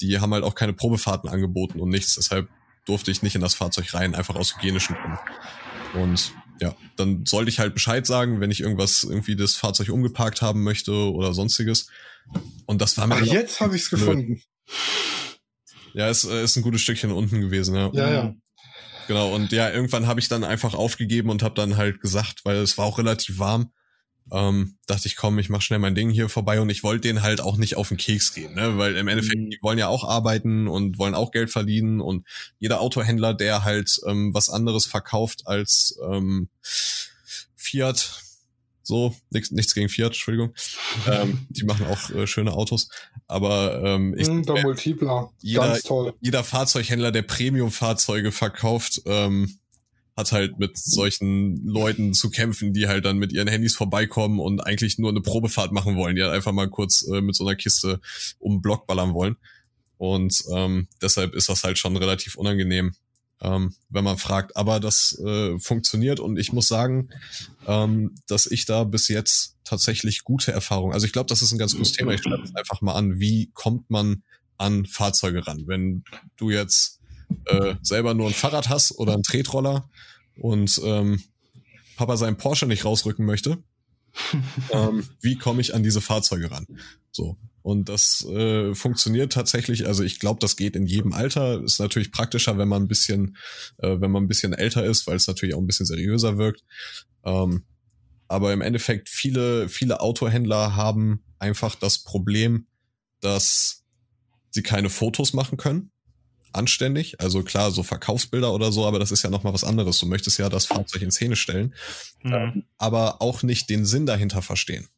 die 0.00 0.20
haben 0.20 0.32
halt 0.32 0.44
auch 0.44 0.54
keine 0.54 0.72
Probefahrten 0.72 1.28
angeboten 1.28 1.80
und 1.80 1.90
nichts. 1.90 2.14
Deshalb 2.14 2.48
durfte 2.86 3.10
ich 3.10 3.22
nicht 3.22 3.34
in 3.34 3.40
das 3.40 3.54
Fahrzeug 3.54 3.92
rein, 3.94 4.14
einfach 4.14 4.36
aus 4.36 4.56
hygienischen 4.56 4.96
Gründen. 4.96 5.18
Und 5.94 6.32
ja, 6.60 6.74
dann 6.96 7.26
sollte 7.26 7.50
ich 7.50 7.58
halt 7.58 7.74
Bescheid 7.74 8.06
sagen, 8.06 8.40
wenn 8.40 8.50
ich 8.50 8.60
irgendwas 8.60 9.02
irgendwie 9.02 9.36
das 9.36 9.56
Fahrzeug 9.56 9.88
umgeparkt 9.90 10.42
haben 10.42 10.62
möchte 10.62 10.92
oder 10.92 11.34
sonstiges. 11.34 11.88
Und 12.66 12.80
das 12.80 12.96
war 12.98 13.06
mir. 13.06 13.16
Ach, 13.16 13.22
jetzt 13.22 13.60
habe 13.60 13.76
ich 13.76 13.82
es 13.82 13.90
gefunden. 13.90 14.40
Ja, 15.94 16.08
es 16.08 16.24
äh, 16.24 16.42
ist 16.42 16.56
ein 16.56 16.62
gutes 16.62 16.80
Stückchen 16.80 17.12
unten 17.12 17.40
gewesen, 17.40 17.74
ja. 17.74 17.90
Ja, 17.92 18.10
ja. 18.10 18.34
Genau, 19.08 19.34
und 19.34 19.52
ja, 19.52 19.70
irgendwann 19.70 20.06
habe 20.06 20.20
ich 20.20 20.28
dann 20.28 20.44
einfach 20.44 20.74
aufgegeben 20.74 21.30
und 21.30 21.42
habe 21.42 21.54
dann 21.54 21.76
halt 21.76 22.00
gesagt, 22.00 22.44
weil 22.44 22.56
es 22.56 22.78
war 22.78 22.86
auch 22.86 22.98
relativ 22.98 23.38
warm, 23.38 23.72
ähm, 24.30 24.78
dachte 24.86 25.08
ich, 25.08 25.16
komm, 25.16 25.38
ich 25.38 25.48
mach 25.48 25.62
schnell 25.62 25.80
mein 25.80 25.94
Ding 25.94 26.10
hier 26.10 26.28
vorbei 26.28 26.60
und 26.60 26.70
ich 26.70 26.82
wollte 26.82 27.08
denen 27.08 27.22
halt 27.22 27.40
auch 27.40 27.56
nicht 27.56 27.76
auf 27.76 27.88
den 27.88 27.96
Keks 27.96 28.32
gehen, 28.32 28.54
ne? 28.54 28.78
weil 28.78 28.96
im 28.96 29.08
Endeffekt, 29.08 29.38
mhm. 29.38 29.50
die 29.50 29.58
wollen 29.62 29.78
ja 29.78 29.88
auch 29.88 30.04
arbeiten 30.04 30.68
und 30.68 30.98
wollen 30.98 31.14
auch 31.14 31.32
Geld 31.32 31.50
verdienen 31.50 32.00
und 32.00 32.26
jeder 32.58 32.80
Autohändler, 32.80 33.34
der 33.34 33.64
halt 33.64 34.00
ähm, 34.06 34.32
was 34.32 34.48
anderes 34.48 34.86
verkauft 34.86 35.42
als 35.46 35.98
ähm, 36.08 36.48
Fiat, 37.56 38.21
so, 38.92 39.16
nichts, 39.30 39.50
nichts 39.52 39.74
gegen 39.74 39.88
Fiat, 39.88 40.08
Entschuldigung. 40.08 40.52
ähm, 41.10 41.46
die 41.48 41.64
machen 41.64 41.86
auch 41.86 42.10
äh, 42.10 42.26
schöne 42.26 42.52
Autos. 42.52 42.90
Aber 43.26 43.82
ähm, 43.82 44.14
ich, 44.18 44.28
mm, 44.28 44.42
der 44.42 44.62
Multipler, 44.62 45.30
jeder, 45.40 45.68
ganz 45.68 45.82
toll. 45.82 46.12
Jeder 46.20 46.44
Fahrzeughändler, 46.44 47.10
der 47.10 47.22
Premium-Fahrzeuge 47.22 48.32
verkauft, 48.32 49.00
ähm, 49.06 49.58
hat 50.14 50.32
halt 50.32 50.58
mit 50.58 50.76
solchen 50.76 51.66
Leuten 51.66 52.12
zu 52.12 52.28
kämpfen, 52.28 52.74
die 52.74 52.86
halt 52.86 53.06
dann 53.06 53.16
mit 53.16 53.32
ihren 53.32 53.48
Handys 53.48 53.74
vorbeikommen 53.74 54.40
und 54.40 54.60
eigentlich 54.60 54.98
nur 54.98 55.08
eine 55.08 55.22
Probefahrt 55.22 55.72
machen 55.72 55.96
wollen, 55.96 56.16
die 56.16 56.22
halt 56.22 56.34
einfach 56.34 56.52
mal 56.52 56.68
kurz 56.68 57.08
äh, 57.08 57.22
mit 57.22 57.34
so 57.34 57.46
einer 57.46 57.56
Kiste 57.56 57.98
um 58.38 58.56
den 58.56 58.60
Block 58.60 58.86
ballern 58.86 59.14
wollen. 59.14 59.36
Und 59.96 60.44
ähm, 60.52 60.86
deshalb 61.00 61.34
ist 61.34 61.48
das 61.48 61.64
halt 61.64 61.78
schon 61.78 61.96
relativ 61.96 62.36
unangenehm, 62.36 62.94
ähm, 63.42 63.74
wenn 63.90 64.04
man 64.04 64.18
fragt. 64.18 64.56
Aber 64.56 64.80
das 64.80 65.18
äh, 65.18 65.58
funktioniert 65.58 66.20
und 66.20 66.38
ich 66.38 66.52
muss 66.52 66.68
sagen, 66.68 67.10
ähm, 67.66 68.14
dass 68.26 68.46
ich 68.46 68.64
da 68.64 68.84
bis 68.84 69.08
jetzt 69.08 69.56
tatsächlich 69.64 70.24
gute 70.24 70.52
Erfahrungen. 70.52 70.94
Also 70.94 71.06
ich 71.06 71.12
glaube, 71.12 71.28
das 71.28 71.42
ist 71.42 71.52
ein 71.52 71.58
ganz 71.58 71.74
gutes 71.74 71.92
Thema. 71.92 72.12
Ich 72.12 72.22
schreibe 72.22 72.42
es 72.42 72.54
einfach 72.54 72.80
mal 72.80 72.94
an. 72.94 73.18
Wie 73.18 73.50
kommt 73.52 73.90
man 73.90 74.22
an 74.58 74.86
Fahrzeuge 74.86 75.46
ran? 75.46 75.64
Wenn 75.66 76.04
du 76.36 76.50
jetzt 76.50 77.00
äh, 77.46 77.74
selber 77.82 78.14
nur 78.14 78.28
ein 78.28 78.34
Fahrrad 78.34 78.68
hast 78.68 78.92
oder 78.98 79.14
einen 79.14 79.22
Tretroller 79.22 79.88
und 80.36 80.80
ähm, 80.84 81.22
Papa 81.96 82.16
seinen 82.16 82.36
Porsche 82.36 82.66
nicht 82.66 82.84
rausrücken 82.84 83.26
möchte, 83.26 83.62
ähm, 84.70 85.08
wie 85.20 85.36
komme 85.36 85.60
ich 85.60 85.74
an 85.74 85.82
diese 85.82 86.00
Fahrzeuge 86.00 86.50
ran? 86.50 86.66
So. 87.10 87.36
Und 87.62 87.88
das 87.88 88.24
äh, 88.26 88.74
funktioniert 88.74 89.32
tatsächlich, 89.32 89.86
also 89.86 90.02
ich 90.02 90.18
glaube, 90.18 90.40
das 90.40 90.56
geht 90.56 90.74
in 90.74 90.86
jedem 90.86 91.12
Alter. 91.12 91.62
Ist 91.62 91.78
natürlich 91.78 92.10
praktischer, 92.10 92.58
wenn 92.58 92.68
man 92.68 92.82
ein 92.82 92.88
bisschen, 92.88 93.36
äh, 93.78 94.00
wenn 94.00 94.10
man 94.10 94.24
ein 94.24 94.28
bisschen 94.28 94.52
älter 94.52 94.84
ist, 94.84 95.06
weil 95.06 95.16
es 95.16 95.26
natürlich 95.26 95.54
auch 95.54 95.60
ein 95.60 95.66
bisschen 95.66 95.86
seriöser 95.86 96.38
wirkt. 96.38 96.64
Ähm, 97.24 97.64
aber 98.26 98.52
im 98.52 98.62
Endeffekt, 98.62 99.08
viele, 99.08 99.68
viele 99.68 100.00
Autohändler 100.00 100.74
haben 100.74 101.22
einfach 101.38 101.74
das 101.74 102.02
Problem, 102.02 102.66
dass 103.20 103.84
sie 104.50 104.62
keine 104.62 104.90
Fotos 104.90 105.32
machen 105.32 105.56
können 105.56 105.92
anständig. 106.52 107.20
Also 107.20 107.42
klar, 107.42 107.70
so 107.70 107.82
Verkaufsbilder 107.82 108.52
oder 108.52 108.72
so, 108.72 108.86
aber 108.86 108.98
das 108.98 109.10
ist 109.10 109.22
ja 109.22 109.30
nochmal 109.30 109.52
was 109.52 109.64
anderes. 109.64 109.98
Du 109.98 110.06
möchtest 110.06 110.38
ja 110.38 110.48
das 110.48 110.66
Fahrzeug 110.66 111.02
in 111.02 111.10
Szene 111.10 111.36
stellen, 111.36 111.74
mhm. 112.22 112.64
aber 112.78 113.22
auch 113.22 113.42
nicht 113.42 113.70
den 113.70 113.84
Sinn 113.84 114.06
dahinter 114.06 114.42
verstehen. 114.42 114.88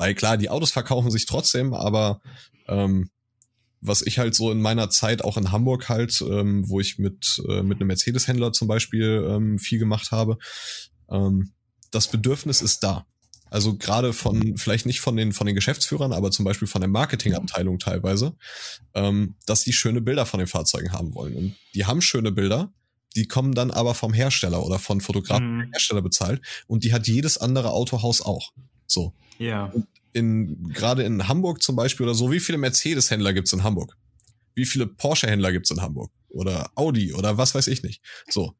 Weil 0.00 0.14
klar, 0.14 0.38
die 0.38 0.48
Autos 0.48 0.70
verkaufen 0.70 1.10
sich 1.10 1.26
trotzdem, 1.26 1.74
aber 1.74 2.22
ähm, 2.68 3.10
was 3.82 4.00
ich 4.00 4.18
halt 4.18 4.34
so 4.34 4.50
in 4.50 4.62
meiner 4.62 4.88
Zeit 4.88 5.22
auch 5.22 5.36
in 5.36 5.52
Hamburg 5.52 5.90
halt, 5.90 6.22
ähm, 6.22 6.66
wo 6.66 6.80
ich 6.80 6.96
mit, 6.96 7.42
äh, 7.46 7.62
mit 7.62 7.76
einem 7.76 7.88
Mercedes-Händler 7.88 8.54
zum 8.54 8.66
Beispiel 8.66 9.26
ähm, 9.28 9.58
viel 9.58 9.78
gemacht 9.78 10.10
habe, 10.10 10.38
ähm, 11.10 11.52
das 11.90 12.08
Bedürfnis 12.08 12.62
ist 12.62 12.82
da. 12.82 13.04
Also 13.50 13.76
gerade 13.76 14.14
von, 14.14 14.56
vielleicht 14.56 14.86
nicht 14.86 15.00
von 15.00 15.18
den, 15.18 15.34
von 15.34 15.46
den 15.46 15.54
Geschäftsführern, 15.54 16.14
aber 16.14 16.30
zum 16.30 16.46
Beispiel 16.46 16.66
von 16.66 16.80
der 16.80 16.88
Marketingabteilung 16.88 17.78
teilweise, 17.78 18.38
ähm, 18.94 19.34
dass 19.44 19.64
die 19.64 19.74
schöne 19.74 20.00
Bilder 20.00 20.24
von 20.24 20.38
den 20.38 20.46
Fahrzeugen 20.46 20.94
haben 20.94 21.14
wollen. 21.14 21.34
Und 21.34 21.56
die 21.74 21.84
haben 21.84 22.00
schöne 22.00 22.32
Bilder, 22.32 22.72
die 23.16 23.28
kommen 23.28 23.54
dann 23.54 23.70
aber 23.70 23.94
vom 23.94 24.14
Hersteller 24.14 24.64
oder 24.64 24.78
von 24.78 25.02
Fotografen 25.02 25.58
mhm. 25.58 25.72
Hersteller 25.72 26.00
bezahlt 26.00 26.40
und 26.68 26.84
die 26.84 26.94
hat 26.94 27.06
jedes 27.06 27.36
andere 27.36 27.72
Autohaus 27.72 28.22
auch. 28.22 28.52
So. 28.90 29.14
Ja. 29.38 29.72
in, 30.12 30.68
gerade 30.72 31.02
in 31.02 31.28
Hamburg 31.28 31.62
zum 31.62 31.76
Beispiel 31.76 32.04
oder 32.04 32.14
so, 32.14 32.30
wie 32.30 32.40
viele 32.40 32.58
Mercedes-Händler 32.58 33.32
gibt's 33.32 33.52
in 33.52 33.62
Hamburg? 33.62 33.96
Wie 34.54 34.66
viele 34.66 34.86
Porsche-Händler 34.86 35.52
gibt's 35.52 35.70
in 35.70 35.80
Hamburg? 35.80 36.10
Oder 36.28 36.70
Audi 36.74 37.14
oder 37.14 37.38
was 37.38 37.54
weiß 37.54 37.66
ich 37.68 37.82
nicht. 37.82 38.02
So. 38.28 38.54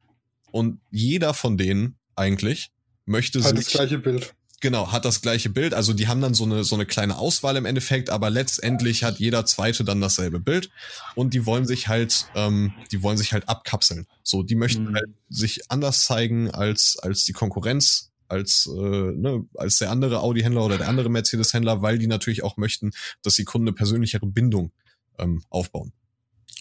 Und 0.51 0.81
jeder 0.91 1.35
von 1.35 1.57
denen 1.57 1.97
eigentlich 2.17 2.71
möchte 3.05 3.43
hat 3.43 3.57
sich. 3.57 3.67
das 3.67 3.73
gleiche 3.73 3.99
Bild 3.99 4.35
Genau, 4.61 4.93
hat 4.93 5.07
das 5.07 5.23
gleiche 5.23 5.49
Bild. 5.49 5.73
Also 5.73 5.95
die 5.95 6.07
haben 6.07 6.21
dann 6.21 6.35
so 6.35 6.45
eine, 6.45 6.65
so 6.65 6.75
eine 6.75 6.85
kleine 6.85 7.17
Auswahl 7.17 7.57
im 7.57 7.65
Endeffekt, 7.65 8.11
aber 8.11 8.29
letztendlich 8.29 9.03
hat 9.03 9.19
jeder 9.19 9.47
zweite 9.47 9.85
dann 9.85 10.03
dasselbe 10.03 10.39
Bild 10.39 10.71
und 11.15 11.33
die 11.33 11.47
wollen 11.47 11.67
sich 11.67 11.89
halt, 11.89 12.27
ähm, 12.35 12.75
die 12.93 13.03
wollen 13.03 13.17
sich 13.17 13.33
halt 13.33 13.49
abkapseln. 13.49 14.07
So, 14.23 14.43
die 14.43 14.57
möchten 14.57 14.91
mhm. 14.91 14.95
halt 14.97 15.09
sich 15.31 15.71
anders 15.71 16.05
zeigen 16.05 16.51
als, 16.51 16.99
als 16.99 17.25
die 17.25 17.33
Konkurrenz, 17.33 18.10
als, 18.31 18.69
äh, 18.73 18.81
ne, 18.81 19.45
als 19.55 19.79
der 19.79 19.91
andere 19.91 20.21
Audi-Händler 20.21 20.65
oder 20.65 20.79
der 20.79 20.89
andere 20.89 21.09
Mercedes-Händler, 21.09 21.83
weil 21.83 21.99
die 21.99 22.07
natürlich 22.07 22.43
auch 22.43 22.57
möchten, 22.57 22.91
dass 23.23 23.35
die 23.35 23.45
Kunden 23.45 23.69
eine 23.69 23.75
persönlichere 23.75 24.27
Bindung 24.27 24.73
ähm, 25.19 25.43
aufbauen. 25.51 25.93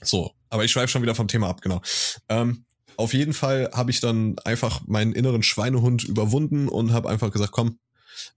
So, 0.04 0.32
aber 0.50 0.64
ich 0.64 0.72
schweife 0.72 0.88
schon 0.88 1.02
wieder 1.02 1.16
vom 1.16 1.28
Thema 1.28 1.50
ab, 1.50 1.62
genau. 1.62 1.82
Ähm, 2.30 2.66
auf 2.98 3.14
jeden 3.14 3.34
Fall 3.34 3.70
habe 3.74 3.92
ich 3.92 4.02
dann 4.02 4.38
einfach 4.40 4.82
meinen 4.88 5.14
inneren 5.14 5.44
Schweinehund 5.44 6.04
überwunden 6.04 6.68
und 6.68 6.92
habe 6.92 7.10
einfach 7.10 7.32
gesagt, 7.32 7.52
komm, 7.52 7.80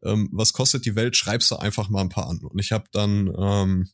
ähm, 0.04 0.28
was 0.32 0.52
kostet 0.52 0.84
die 0.84 0.94
Welt, 0.94 1.16
schreibst 1.16 1.50
du 1.50 1.56
einfach 1.56 1.88
mal 1.88 2.00
ein 2.00 2.08
paar 2.08 2.28
an. 2.28 2.38
Und 2.38 2.58
ich 2.60 2.72
habe 2.72 2.84
dann 2.92 3.32
ähm, 3.36 3.88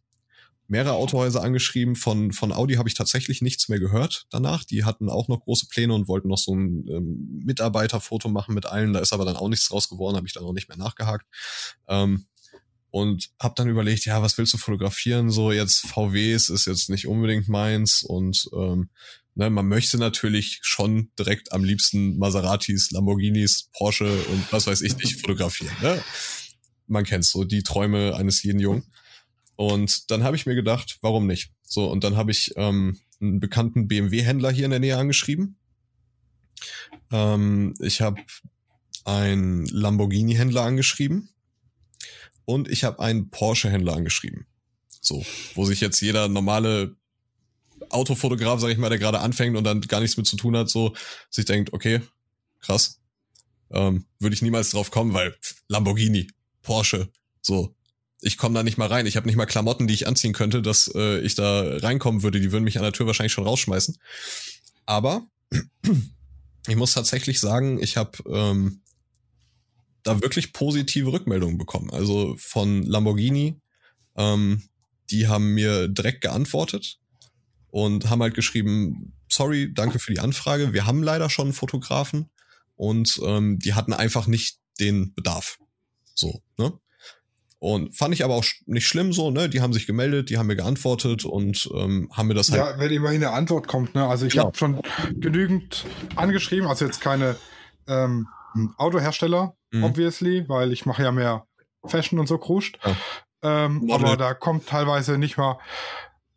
mehrere 0.69 0.95
Autohäuser 0.95 1.43
angeschrieben. 1.43 1.97
Von, 1.97 2.33
von 2.33 2.53
Audi 2.53 2.75
habe 2.75 2.89
ich 2.89 2.95
tatsächlich 2.95 3.43
nichts 3.43 3.69
mehr 3.69 3.81
gehört 3.81 4.27
danach. 4.31 4.65
Die 4.65 4.85
hatten 4.85 5.09
auch 5.09 5.29
noch 5.29 5.41
große 5.41 5.67
Pläne 5.69 5.95
und 5.95 6.09
wollten 6.09 6.29
noch 6.29 6.39
so 6.39 6.55
ein 6.55 6.87
ähm, 6.89 7.43
Mitarbeiterfoto 7.45 8.29
machen 8.29 8.55
mit 8.55 8.67
allen. 8.67 8.93
Da 8.93 9.01
ist 9.01 9.13
aber 9.13 9.25
dann 9.25 9.37
auch 9.37 9.49
nichts 9.49 9.69
draus 9.69 9.89
geworden, 9.89 10.17
habe 10.17 10.27
ich 10.27 10.35
dann 10.35 10.45
auch 10.45 10.53
nicht 10.53 10.69
mehr 10.69 10.79
nachgehakt. 10.79 11.27
Ähm, 11.89 12.27
und 12.91 13.31
habe 13.39 13.55
dann 13.57 13.69
überlegt, 13.69 14.07
ja, 14.07 14.23
was 14.23 14.39
willst 14.39 14.55
du 14.55 14.59
fotografieren? 14.59 15.31
So 15.31 15.53
jetzt 15.53 15.87
VWs 15.87 16.49
ist 16.49 16.67
jetzt 16.67 16.89
nicht 16.89 17.07
unbedingt 17.07 17.49
meins 17.49 18.03
und 18.03 18.49
ähm, 18.55 18.89
Ne, 19.39 19.51
man 19.51 19.69
möchte 19.69 19.99
natürlich 19.99 20.59
schon 20.63 21.13
direkt 21.17 21.53
am 21.53 21.63
liebsten 21.63 22.19
Maseratis, 22.19 22.91
Lamborghinis, 22.91 23.71
Porsche 23.73 24.13
und 24.25 24.53
was 24.53 24.67
weiß 24.67 24.81
ich 24.83 24.97
nicht 24.97 25.21
fotografieren. 25.21 25.77
Ne? 25.81 26.03
Man 26.89 27.05
kennt 27.05 27.25
so 27.25 27.45
die 27.45 27.63
Träume 27.63 28.17
eines 28.17 28.43
jeden 28.43 28.59
Jungen. 28.59 28.83
Und 29.59 30.13
dann 30.13 30.23
habe 30.23 30.37
ich 30.37 30.47
mir 30.47 30.55
gedacht, 30.55 30.99
warum 31.01 31.27
nicht? 31.27 31.51
So, 31.65 31.91
und 31.91 32.05
dann 32.05 32.17
habe 32.17 32.31
ich 32.31 32.53
ähm, 32.55 33.01
einen 33.21 33.41
bekannten 33.41 33.89
BMW-Händler 33.89 34.53
hier 34.53 34.67
in 34.67 34.71
der 34.71 34.79
Nähe 34.79 34.97
angeschrieben. 34.97 35.59
Ähm, 37.11 37.75
ich 37.81 38.01
habe 38.01 38.23
einen 39.05 39.67
Lamborghini-Händler 39.67 40.63
angeschrieben 40.63 41.31
und 42.45 42.69
ich 42.69 42.85
habe 42.85 43.01
einen 43.01 43.31
Porsche-Händler 43.31 43.97
angeschrieben. 43.97 44.47
So, 45.01 45.27
wo 45.57 45.65
sich 45.65 45.81
jetzt 45.81 46.01
jeder 46.03 46.29
normale 46.29 46.95
Autofotograf, 47.91 48.61
sag 48.61 48.71
ich 48.71 48.79
mal, 48.79 48.91
der 48.91 49.01
gerade 49.01 49.19
anfängt 49.19 49.57
und 49.57 49.65
dann 49.65 49.81
gar 49.81 50.01
nichts 50.01 50.17
mit 50.17 50.27
zu 50.29 50.37
tun 50.37 50.57
hat, 50.57 50.71
so 50.71 50.95
sich 51.31 51.47
denkt, 51.47 51.73
okay, 51.73 52.01
krass, 52.61 53.01
ähm, 53.73 54.05
würde 54.21 54.35
ich 54.35 54.43
niemals 54.43 54.71
drauf 54.71 54.93
kommen, 54.93 55.15
weil 55.15 55.35
Lamborghini, 55.67 56.29
Porsche, 56.63 57.11
so, 57.43 57.75
ich 58.21 58.37
komme 58.37 58.55
da 58.55 58.63
nicht 58.63 58.79
mal 58.79 58.89
rein. 58.89 59.07
Ich 59.07 59.17
habe 59.17 59.27
nicht 59.27 59.37
mal 59.37 59.47
Klamotten, 59.47 59.87
die 59.87 59.95
ich 59.95 60.07
anziehen 60.07 60.33
könnte, 60.33 60.63
dass 60.63 60.91
äh, 60.95 61.21
ich 61.21 61.35
da 61.35 61.79
reinkommen 61.79 62.23
würde. 62.23 62.41
Die 62.41 62.53
würden 62.53 62.65
mich 62.65 62.79
an 62.79 62.83
der 62.83 62.93
Tür 62.93 63.07
wahrscheinlich 63.07 63.33
schon 63.33 63.47
rausschmeißen. 63.47 63.97
Aber 64.87 65.27
ich 66.67 66.77
muss 66.77 66.95
tatsächlich 66.95 67.41
sagen, 67.41 67.81
ich 67.81 67.97
habe 67.97 68.19
ähm, 68.29 68.81
da 70.03 70.21
wirklich 70.21 70.53
positive 70.53 71.13
Rückmeldungen 71.13 71.59
bekommen. 71.59 71.91
Also 71.91 72.35
von 72.39 72.83
Lamborghini, 72.83 73.61
ähm, 74.17 74.63
die 75.11 75.29
haben 75.29 75.55
mir 75.55 75.89
direkt 75.89 76.21
geantwortet 76.21 76.99
und 77.71 78.11
haben 78.11 78.23
halt 78.23 78.35
geschrieben, 78.35 79.13
sorry, 79.29 79.73
danke 79.73 79.99
für 79.99 80.13
die 80.13 80.21
Anfrage. 80.21 80.73
Wir 80.73 80.87
haben 80.87 81.03
leider 81.03 81.31
schon 81.31 81.47
einen 81.47 81.55
Fotografen. 81.55 82.31
und 82.75 83.21
ähm, 83.25 83.59
die 83.59 83.75
hatten 83.75 83.93
einfach 83.93 84.27
nicht 84.29 84.59
den 84.79 85.13
Bedarf. 85.15 85.59
So, 86.15 86.43
ne? 86.57 86.73
Und 87.61 87.97
fand 87.97 88.15
ich 88.15 88.25
aber 88.25 88.35
auch 88.35 88.45
nicht 88.67 88.87
schlimm 88.87 89.13
so, 89.13 89.31
ne? 89.31 89.49
Die 89.49 89.61
haben 89.61 89.73
sich 89.73 89.87
gemeldet, 89.87 90.31
die 90.31 90.39
haben 90.39 90.47
mir 90.47 90.55
geantwortet 90.55 91.25
und 91.25 91.69
ähm, 91.75 92.09
haben 92.13 92.29
mir 92.29 92.35
das 92.35 92.53
halt. 92.53 92.61
Ja, 92.61 92.79
wenn 92.79 92.93
immerhin 92.93 93.25
eine 93.25 93.33
Antwort 93.33 93.67
kommt, 93.67 93.97
ne? 93.97 94.07
Also 94.07 94.27
ich 94.27 94.35
genau. 94.35 94.47
habe 94.47 94.57
schon 94.57 94.81
genügend 95.17 95.85
angeschrieben, 96.15 96.69
also 96.69 96.85
jetzt 96.85 97.01
keine 97.01 97.37
ähm, 97.89 98.29
Autohersteller, 98.77 99.57
mhm. 99.73 99.85
obviously, 99.85 100.49
weil 100.49 100.73
ich 100.73 100.87
mache 100.87 101.03
ja 101.03 101.11
mehr 101.11 101.47
Fashion 101.85 102.21
und 102.21 102.29
so 102.29 102.39
kruscht. 102.39 102.79
Ja. 102.85 102.97
Ähm, 103.43 103.91
aber 103.91 104.17
da 104.17 104.35
kommt 104.35 104.67
teilweise 104.67 105.19
nicht 105.19 105.37
mal, 105.37 105.59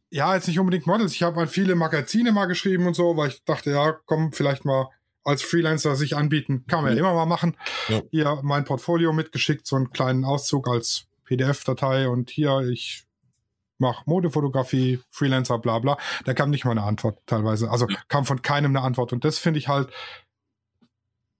ja, 0.09 0.33
jetzt 0.35 0.47
nicht 0.47 0.59
unbedingt 0.59 0.87
Models. 0.87 1.13
Ich 1.13 1.23
habe 1.23 1.39
an 1.39 1.47
viele 1.47 1.75
Magazine 1.75 2.31
mal 2.31 2.45
geschrieben 2.45 2.87
und 2.87 2.95
so, 2.95 3.15
weil 3.15 3.29
ich 3.29 3.43
dachte, 3.43 3.71
ja, 3.71 3.95
komm, 4.05 4.33
vielleicht 4.33 4.65
mal 4.65 4.89
als 5.23 5.43
Freelancer 5.43 5.95
sich 5.95 6.15
anbieten, 6.15 6.65
kann 6.67 6.83
man 6.83 6.93
ja 6.95 7.03
mhm. 7.03 7.07
immer 7.07 7.13
mal 7.13 7.25
machen. 7.25 7.55
Ja. 7.89 8.01
Hier 8.09 8.39
mein 8.43 8.65
Portfolio 8.65 9.13
mitgeschickt, 9.13 9.67
so 9.67 9.75
einen 9.75 9.91
kleinen 9.91 10.25
Auszug 10.25 10.67
als 10.67 11.05
PDF-Datei 11.31 12.09
und 12.09 12.29
hier, 12.29 12.59
ich 12.69 13.05
mache 13.77 14.03
Modefotografie, 14.05 14.99
Freelancer, 15.09 15.57
bla 15.59 15.79
bla. 15.79 15.97
Da 16.25 16.33
kam 16.33 16.49
nicht 16.49 16.65
mal 16.65 16.71
eine 16.71 16.83
Antwort 16.83 17.19
teilweise. 17.25 17.71
Also 17.71 17.87
kam 18.09 18.25
von 18.25 18.41
keinem 18.41 18.75
eine 18.75 18.85
Antwort. 18.85 19.13
Und 19.13 19.23
das 19.23 19.39
finde 19.39 19.59
ich 19.59 19.69
halt, 19.69 19.89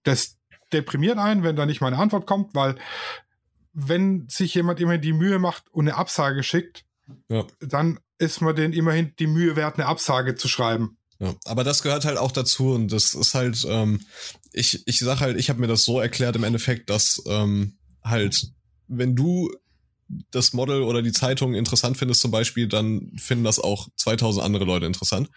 das 0.02 0.38
deprimiert 0.72 1.18
einen, 1.18 1.44
wenn 1.44 1.56
da 1.56 1.66
nicht 1.66 1.80
mal 1.80 1.88
eine 1.88 1.98
Antwort 1.98 2.26
kommt, 2.26 2.54
weil 2.54 2.76
wenn 3.74 4.28
sich 4.28 4.54
jemand 4.54 4.80
immer 4.80 4.98
die 4.98 5.12
Mühe 5.12 5.38
macht 5.38 5.64
und 5.70 5.88
eine 5.88 5.96
Absage 5.96 6.42
schickt, 6.42 6.84
ja. 7.28 7.46
dann 7.60 8.00
ist 8.18 8.40
man 8.40 8.56
den 8.56 8.72
immerhin 8.72 9.12
die 9.18 9.26
Mühe 9.26 9.56
wert, 9.56 9.78
eine 9.78 9.86
Absage 9.86 10.34
zu 10.34 10.48
schreiben. 10.48 10.96
Ja, 11.18 11.34
aber 11.44 11.64
das 11.64 11.82
gehört 11.82 12.04
halt 12.04 12.18
auch 12.18 12.32
dazu 12.32 12.72
und 12.72 12.90
das 12.90 13.14
ist 13.14 13.34
halt, 13.34 13.64
ähm, 13.68 14.00
ich, 14.52 14.86
ich 14.86 14.98
sag 14.98 15.20
halt, 15.20 15.36
ich 15.38 15.50
habe 15.50 15.60
mir 15.60 15.68
das 15.68 15.84
so 15.84 16.00
erklärt 16.00 16.34
im 16.34 16.44
Endeffekt, 16.44 16.90
dass 16.90 17.22
ähm, 17.26 17.76
halt, 18.02 18.50
wenn 18.88 19.14
du 19.14 19.50
das 20.30 20.52
Model 20.52 20.82
oder 20.82 21.02
die 21.02 21.12
Zeitung 21.12 21.54
interessant 21.54 21.96
findest 21.96 22.20
zum 22.20 22.30
Beispiel, 22.30 22.68
dann 22.68 23.12
finden 23.16 23.44
das 23.44 23.58
auch 23.58 23.88
2000 23.96 24.44
andere 24.44 24.64
Leute 24.64 24.86
interessant. 24.86 25.30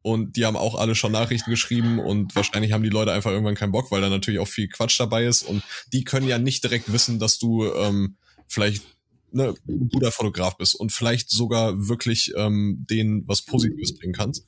Und 0.00 0.36
die 0.36 0.46
haben 0.46 0.56
auch 0.56 0.76
alle 0.76 0.94
schon 0.94 1.12
Nachrichten 1.12 1.50
geschrieben 1.50 1.98
und 1.98 2.34
wahrscheinlich 2.36 2.72
haben 2.72 2.84
die 2.84 2.88
Leute 2.88 3.12
einfach 3.12 3.30
irgendwann 3.30 3.56
keinen 3.56 3.72
Bock, 3.72 3.90
weil 3.90 4.00
da 4.00 4.08
natürlich 4.08 4.40
auch 4.40 4.48
viel 4.48 4.68
Quatsch 4.68 4.98
dabei 4.98 5.26
ist. 5.26 5.42
Und 5.42 5.62
die 5.92 6.04
können 6.04 6.28
ja 6.28 6.38
nicht 6.38 6.62
direkt 6.62 6.92
wissen, 6.92 7.18
dass 7.18 7.38
du 7.38 7.66
ähm, 7.74 8.16
vielleicht 8.46 8.84
ne, 9.32 9.54
ein 9.68 9.88
guter 9.88 10.12
Fotograf 10.12 10.56
bist 10.56 10.74
und 10.74 10.92
vielleicht 10.92 11.30
sogar 11.30 11.88
wirklich 11.88 12.32
ähm, 12.36 12.86
denen 12.88 13.26
was 13.26 13.42
Positives 13.42 13.98
bringen 13.98 14.14
kannst. 14.14 14.46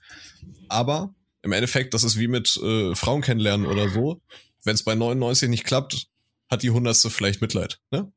Aber 0.68 1.14
im 1.42 1.52
Endeffekt, 1.52 1.94
das 1.94 2.04
ist 2.04 2.18
wie 2.18 2.28
mit 2.28 2.56
äh, 2.56 2.94
Frauen 2.94 3.22
kennenlernen 3.22 3.66
oder 3.66 3.88
so. 3.88 4.20
Wenn 4.62 4.74
es 4.74 4.84
bei 4.84 4.94
99 4.94 5.48
nicht 5.48 5.64
klappt, 5.64 6.06
hat 6.48 6.62
die 6.62 6.70
hundertste 6.70 7.10
vielleicht 7.10 7.40
Mitleid. 7.40 7.80
Ne? 7.90 8.12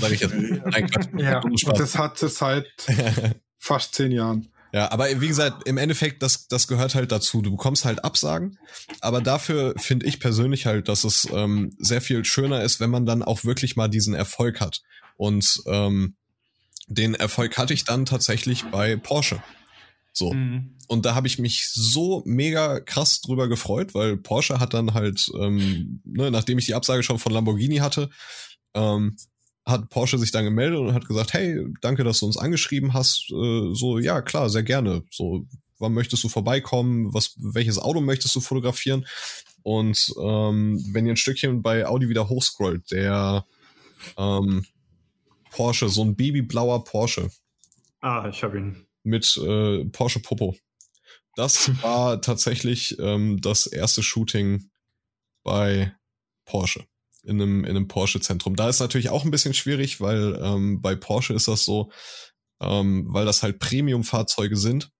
Sag 0.00 0.12
ich 0.12 0.20
jetzt. 0.20 0.34
Nein, 0.34 0.88
ja, 1.18 1.40
und 1.40 1.78
das 1.78 1.96
hat 1.96 2.22
es 2.22 2.38
seit 2.38 2.66
fast 3.58 3.94
zehn 3.94 4.12
Jahren. 4.12 4.48
Ja, 4.72 4.90
aber 4.90 5.20
wie 5.20 5.28
gesagt, 5.28 5.66
im 5.66 5.78
Endeffekt, 5.78 6.22
das, 6.22 6.48
das 6.48 6.68
gehört 6.68 6.94
halt 6.94 7.10
dazu. 7.12 7.40
Du 7.40 7.50
bekommst 7.50 7.84
halt 7.84 8.04
Absagen, 8.04 8.58
aber 9.00 9.20
dafür 9.20 9.74
finde 9.78 10.06
ich 10.06 10.20
persönlich 10.20 10.66
halt, 10.66 10.88
dass 10.88 11.04
es 11.04 11.26
ähm, 11.32 11.72
sehr 11.78 12.00
viel 12.00 12.24
schöner 12.24 12.62
ist, 12.62 12.80
wenn 12.80 12.90
man 12.90 13.06
dann 13.06 13.22
auch 13.22 13.44
wirklich 13.44 13.76
mal 13.76 13.88
diesen 13.88 14.14
Erfolg 14.14 14.60
hat. 14.60 14.82
Und 15.16 15.62
ähm, 15.66 16.16
den 16.88 17.14
Erfolg 17.14 17.56
hatte 17.56 17.74
ich 17.74 17.84
dann 17.84 18.04
tatsächlich 18.04 18.64
bei 18.64 18.96
Porsche. 18.96 19.42
So. 20.12 20.32
Mhm. 20.32 20.76
Und 20.88 21.04
da 21.04 21.14
habe 21.14 21.26
ich 21.26 21.38
mich 21.38 21.68
so 21.72 22.22
mega 22.24 22.80
krass 22.80 23.20
drüber 23.20 23.48
gefreut, 23.48 23.94
weil 23.94 24.16
Porsche 24.16 24.60
hat 24.60 24.74
dann 24.74 24.94
halt, 24.94 25.26
ähm, 25.38 26.00
ne, 26.04 26.30
nachdem 26.30 26.58
ich 26.58 26.66
die 26.66 26.74
Absage 26.74 27.02
schon 27.02 27.18
von 27.18 27.32
Lamborghini 27.32 27.78
hatte, 27.78 28.10
ähm, 28.74 29.16
hat 29.66 29.90
Porsche 29.90 30.18
sich 30.18 30.30
dann 30.30 30.44
gemeldet 30.44 30.78
und 30.78 30.94
hat 30.94 31.08
gesagt, 31.08 31.32
hey, 31.34 31.66
danke, 31.80 32.04
dass 32.04 32.20
du 32.20 32.26
uns 32.26 32.36
angeschrieben 32.36 32.94
hast. 32.94 33.30
Äh, 33.32 33.74
so, 33.74 33.98
ja, 33.98 34.22
klar, 34.22 34.48
sehr 34.48 34.62
gerne. 34.62 35.02
So, 35.10 35.44
wann 35.78 35.92
möchtest 35.92 36.22
du 36.22 36.28
vorbeikommen? 36.28 37.12
Was, 37.12 37.34
welches 37.36 37.78
Auto 37.78 38.00
möchtest 38.00 38.34
du 38.36 38.40
fotografieren? 38.40 39.06
Und 39.62 40.14
ähm, 40.22 40.80
wenn 40.92 41.06
ihr 41.06 41.14
ein 41.14 41.16
Stückchen 41.16 41.62
bei 41.62 41.84
Audi 41.84 42.08
wieder 42.08 42.28
hochscrollt, 42.28 42.92
der 42.92 43.44
ähm, 44.16 44.64
Porsche, 45.50 45.88
so 45.88 46.04
ein 46.04 46.14
babyblauer 46.14 46.84
Porsche. 46.84 47.30
Ah, 48.00 48.28
ich 48.28 48.44
habe 48.44 48.58
ihn. 48.58 48.86
Mit 49.02 49.36
äh, 49.36 49.84
Porsche 49.86 50.20
Popo. 50.20 50.56
Das 51.34 51.70
war 51.82 52.20
tatsächlich 52.20 52.96
ähm, 53.00 53.40
das 53.40 53.66
erste 53.66 54.04
Shooting 54.04 54.70
bei 55.42 55.92
Porsche 56.44 56.84
in 57.26 57.40
einem, 57.40 57.64
in 57.64 57.70
einem 57.70 57.88
Porsche-Zentrum. 57.88 58.56
Da 58.56 58.68
ist 58.68 58.80
natürlich 58.80 59.10
auch 59.10 59.24
ein 59.24 59.30
bisschen 59.30 59.54
schwierig, 59.54 60.00
weil 60.00 60.38
ähm, 60.42 60.80
bei 60.80 60.94
Porsche 60.94 61.34
ist 61.34 61.48
das 61.48 61.64
so, 61.64 61.90
ähm, 62.60 63.06
weil 63.08 63.26
das 63.26 63.42
halt 63.42 63.58
Premium-Fahrzeuge 63.58 64.56
sind. 64.56 64.90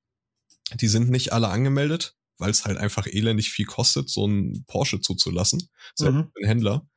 Die 0.74 0.88
sind 0.88 1.10
nicht 1.10 1.32
alle 1.32 1.48
angemeldet, 1.48 2.16
weil 2.38 2.50
es 2.50 2.64
halt 2.64 2.78
einfach 2.78 3.06
elendig 3.06 3.50
viel 3.50 3.66
kostet, 3.66 4.10
so 4.10 4.24
einen 4.24 4.64
Porsche 4.66 5.00
zuzulassen, 5.00 5.68
selbst 5.94 6.16
mhm. 6.16 6.30
ein 6.42 6.46
Händler. 6.46 6.88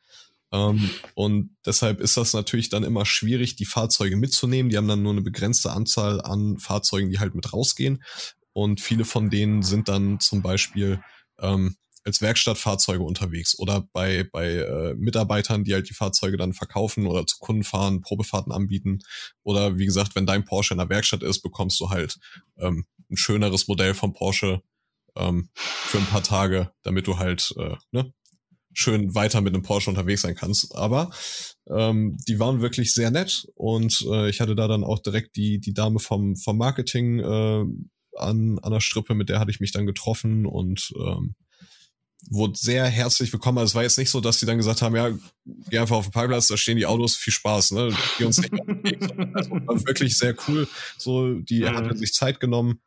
Ähm, 0.51 0.89
und 1.13 1.55
deshalb 1.65 1.99
ist 1.99 2.17
das 2.17 2.33
natürlich 2.33 2.69
dann 2.69 2.83
immer 2.83 3.05
schwierig, 3.05 3.55
die 3.55 3.65
Fahrzeuge 3.65 4.17
mitzunehmen. 4.17 4.69
Die 4.69 4.77
haben 4.77 4.87
dann 4.87 5.03
nur 5.03 5.11
eine 5.11 5.21
begrenzte 5.21 5.71
Anzahl 5.71 6.21
an 6.21 6.57
Fahrzeugen, 6.57 7.11
die 7.11 7.19
halt 7.19 7.35
mit 7.35 7.53
rausgehen. 7.53 8.03
Und 8.53 8.81
viele 8.81 9.05
von 9.05 9.29
denen 9.29 9.61
sind 9.61 9.87
dann 9.87 10.19
zum 10.19 10.41
Beispiel 10.41 11.01
ähm, 11.39 11.75
als 12.09 12.21
Werkstattfahrzeuge 12.21 13.03
unterwegs 13.03 13.57
oder 13.59 13.87
bei, 13.93 14.27
bei 14.31 14.55
äh, 14.55 14.95
Mitarbeitern, 14.95 15.63
die 15.63 15.75
halt 15.75 15.89
die 15.89 15.93
Fahrzeuge 15.93 16.37
dann 16.37 16.53
verkaufen 16.53 17.05
oder 17.05 17.25
zu 17.27 17.37
Kunden 17.37 17.63
fahren, 17.63 18.01
Probefahrten 18.01 18.51
anbieten. 18.51 18.99
Oder 19.43 19.77
wie 19.77 19.85
gesagt, 19.85 20.15
wenn 20.15 20.25
dein 20.25 20.43
Porsche 20.43 20.73
in 20.73 20.79
der 20.79 20.89
Werkstatt 20.89 21.21
ist, 21.21 21.41
bekommst 21.41 21.79
du 21.79 21.91
halt 21.91 22.17
ähm, 22.57 22.85
ein 23.11 23.17
schöneres 23.17 23.67
Modell 23.67 23.93
vom 23.93 24.13
Porsche 24.13 24.63
ähm, 25.15 25.49
für 25.53 25.99
ein 25.99 26.07
paar 26.07 26.23
Tage, 26.23 26.71
damit 26.81 27.05
du 27.05 27.19
halt 27.19 27.53
äh, 27.57 27.75
ne, 27.91 28.11
schön 28.73 29.13
weiter 29.13 29.41
mit 29.41 29.53
einem 29.53 29.61
Porsche 29.61 29.91
unterwegs 29.91 30.23
sein 30.23 30.35
kannst. 30.35 30.75
Aber 30.75 31.11
ähm, 31.69 32.17
die 32.27 32.39
waren 32.39 32.61
wirklich 32.61 32.91
sehr 32.91 33.11
nett 33.11 33.47
und 33.53 34.03
äh, 34.09 34.29
ich 34.29 34.41
hatte 34.41 34.55
da 34.55 34.67
dann 34.67 34.83
auch 34.83 34.99
direkt 34.99 35.35
die, 35.35 35.59
die 35.59 35.73
Dame 35.73 35.99
vom, 35.99 36.35
vom 36.35 36.57
Marketing 36.57 37.19
äh, 37.19 37.65
an, 38.17 38.57
an 38.59 38.71
der 38.71 38.79
Strippe, 38.79 39.13
mit 39.13 39.29
der 39.29 39.39
hatte 39.39 39.51
ich 39.51 39.59
mich 39.59 39.71
dann 39.71 39.85
getroffen 39.85 40.47
und 40.47 40.91
ähm, 40.99 41.35
wurde 42.27 42.57
sehr 42.57 42.85
herzlich 42.85 43.31
willkommen. 43.31 43.59
Also 43.59 43.71
es 43.71 43.75
war 43.75 43.83
jetzt 43.83 43.97
nicht 43.97 44.09
so, 44.09 44.19
dass 44.19 44.39
die 44.39 44.45
dann 44.45 44.57
gesagt 44.57 44.81
haben, 44.81 44.95
ja, 44.95 45.09
geh 45.69 45.79
einfach 45.79 45.95
auf 45.95 46.07
den 46.07 46.11
Parkplatz, 46.11 46.47
da 46.47 46.57
stehen 46.57 46.77
die 46.77 46.85
Autos, 46.85 47.15
viel 47.15 47.33
Spaß, 47.33 47.71
ne? 47.71 47.95
Geh 48.17 48.25
uns 48.25 48.37
nicht 48.39 48.53
also, 48.53 49.51
war 49.51 49.85
wirklich 49.85 50.17
sehr 50.17 50.35
cool. 50.47 50.67
So, 50.97 51.35
die 51.35 51.61
mhm. 51.61 51.75
hat 51.75 51.97
sich 51.97 52.13
Zeit 52.13 52.39
genommen 52.39 52.81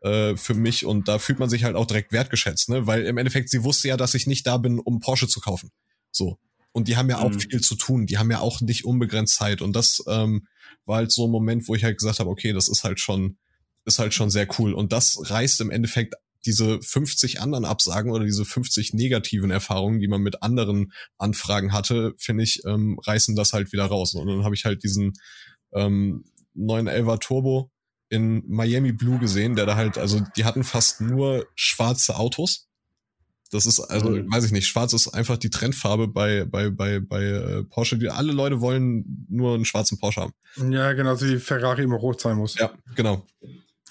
äh, 0.00 0.36
für 0.36 0.54
mich 0.54 0.84
und 0.84 1.08
da 1.08 1.18
fühlt 1.18 1.38
man 1.38 1.48
sich 1.48 1.64
halt 1.64 1.76
auch 1.76 1.86
direkt 1.86 2.12
wertgeschätzt, 2.12 2.68
ne? 2.68 2.86
Weil 2.86 3.04
im 3.04 3.16
Endeffekt, 3.16 3.50
sie 3.50 3.64
wusste 3.64 3.88
ja, 3.88 3.96
dass 3.96 4.14
ich 4.14 4.26
nicht 4.26 4.46
da 4.46 4.58
bin, 4.58 4.78
um 4.78 5.00
Porsche 5.00 5.28
zu 5.28 5.40
kaufen. 5.40 5.70
So. 6.10 6.38
Und 6.72 6.88
die 6.88 6.96
haben 6.96 7.08
ja 7.08 7.18
auch 7.18 7.30
mhm. 7.30 7.40
viel 7.40 7.60
zu 7.60 7.76
tun. 7.76 8.06
Die 8.06 8.18
haben 8.18 8.30
ja 8.30 8.40
auch 8.40 8.60
nicht 8.60 8.84
unbegrenzt 8.84 9.36
Zeit. 9.36 9.62
Und 9.62 9.74
das 9.74 10.02
ähm, 10.08 10.48
war 10.84 10.96
halt 10.96 11.12
so 11.12 11.26
ein 11.26 11.30
Moment, 11.30 11.68
wo 11.68 11.74
ich 11.74 11.84
halt 11.84 11.98
gesagt 11.98 12.18
habe, 12.18 12.28
okay, 12.28 12.52
das 12.52 12.68
ist 12.68 12.82
halt 12.82 12.98
schon, 12.98 13.38
ist 13.84 14.00
halt 14.00 14.12
schon 14.12 14.28
sehr 14.28 14.48
cool. 14.58 14.72
Und 14.72 14.92
das 14.92 15.18
reißt 15.30 15.60
im 15.60 15.70
Endeffekt 15.70 16.14
diese 16.46 16.80
50 16.80 17.40
anderen 17.40 17.64
Absagen 17.64 18.10
oder 18.10 18.24
diese 18.24 18.44
50 18.44 18.94
negativen 18.94 19.50
Erfahrungen, 19.50 20.00
die 20.00 20.08
man 20.08 20.22
mit 20.22 20.42
anderen 20.42 20.92
Anfragen 21.18 21.72
hatte, 21.72 22.14
finde 22.18 22.44
ich, 22.44 22.62
ähm, 22.66 22.98
reißen 23.04 23.36
das 23.36 23.52
halt 23.52 23.72
wieder 23.72 23.86
raus. 23.86 24.14
Und 24.14 24.26
dann 24.26 24.44
habe 24.44 24.54
ich 24.54 24.64
halt 24.64 24.82
diesen 24.82 25.14
ähm, 25.72 26.24
911er 26.56 27.18
Turbo 27.20 27.70
in 28.08 28.44
Miami 28.46 28.92
Blue 28.92 29.18
gesehen, 29.18 29.56
der 29.56 29.66
da 29.66 29.76
halt, 29.76 29.98
also 29.98 30.20
die 30.36 30.44
hatten 30.44 30.64
fast 30.64 31.00
nur 31.00 31.46
schwarze 31.54 32.16
Autos. 32.16 32.68
Das 33.50 33.66
ist, 33.66 33.78
also, 33.80 34.10
mhm. 34.10 34.32
weiß 34.32 34.44
ich 34.44 34.52
nicht, 34.52 34.66
schwarz 34.66 34.92
ist 34.92 35.08
einfach 35.08 35.36
die 35.36 35.50
Trendfarbe 35.50 36.08
bei, 36.08 36.44
bei, 36.44 36.70
bei, 36.70 37.00
bei 37.00 37.22
äh, 37.22 37.64
Porsche. 37.64 37.98
Die, 37.98 38.08
alle 38.08 38.32
Leute 38.32 38.60
wollen 38.60 39.26
nur 39.28 39.54
einen 39.54 39.64
schwarzen 39.64 39.98
Porsche 39.98 40.22
haben. 40.22 40.32
Ja, 40.72 40.92
genau, 40.92 41.20
wie 41.20 41.38
Ferrari 41.38 41.82
immer 41.82 41.96
rot 41.96 42.20
sein 42.20 42.36
muss. 42.36 42.56
Ja, 42.58 42.72
genau. 42.96 43.24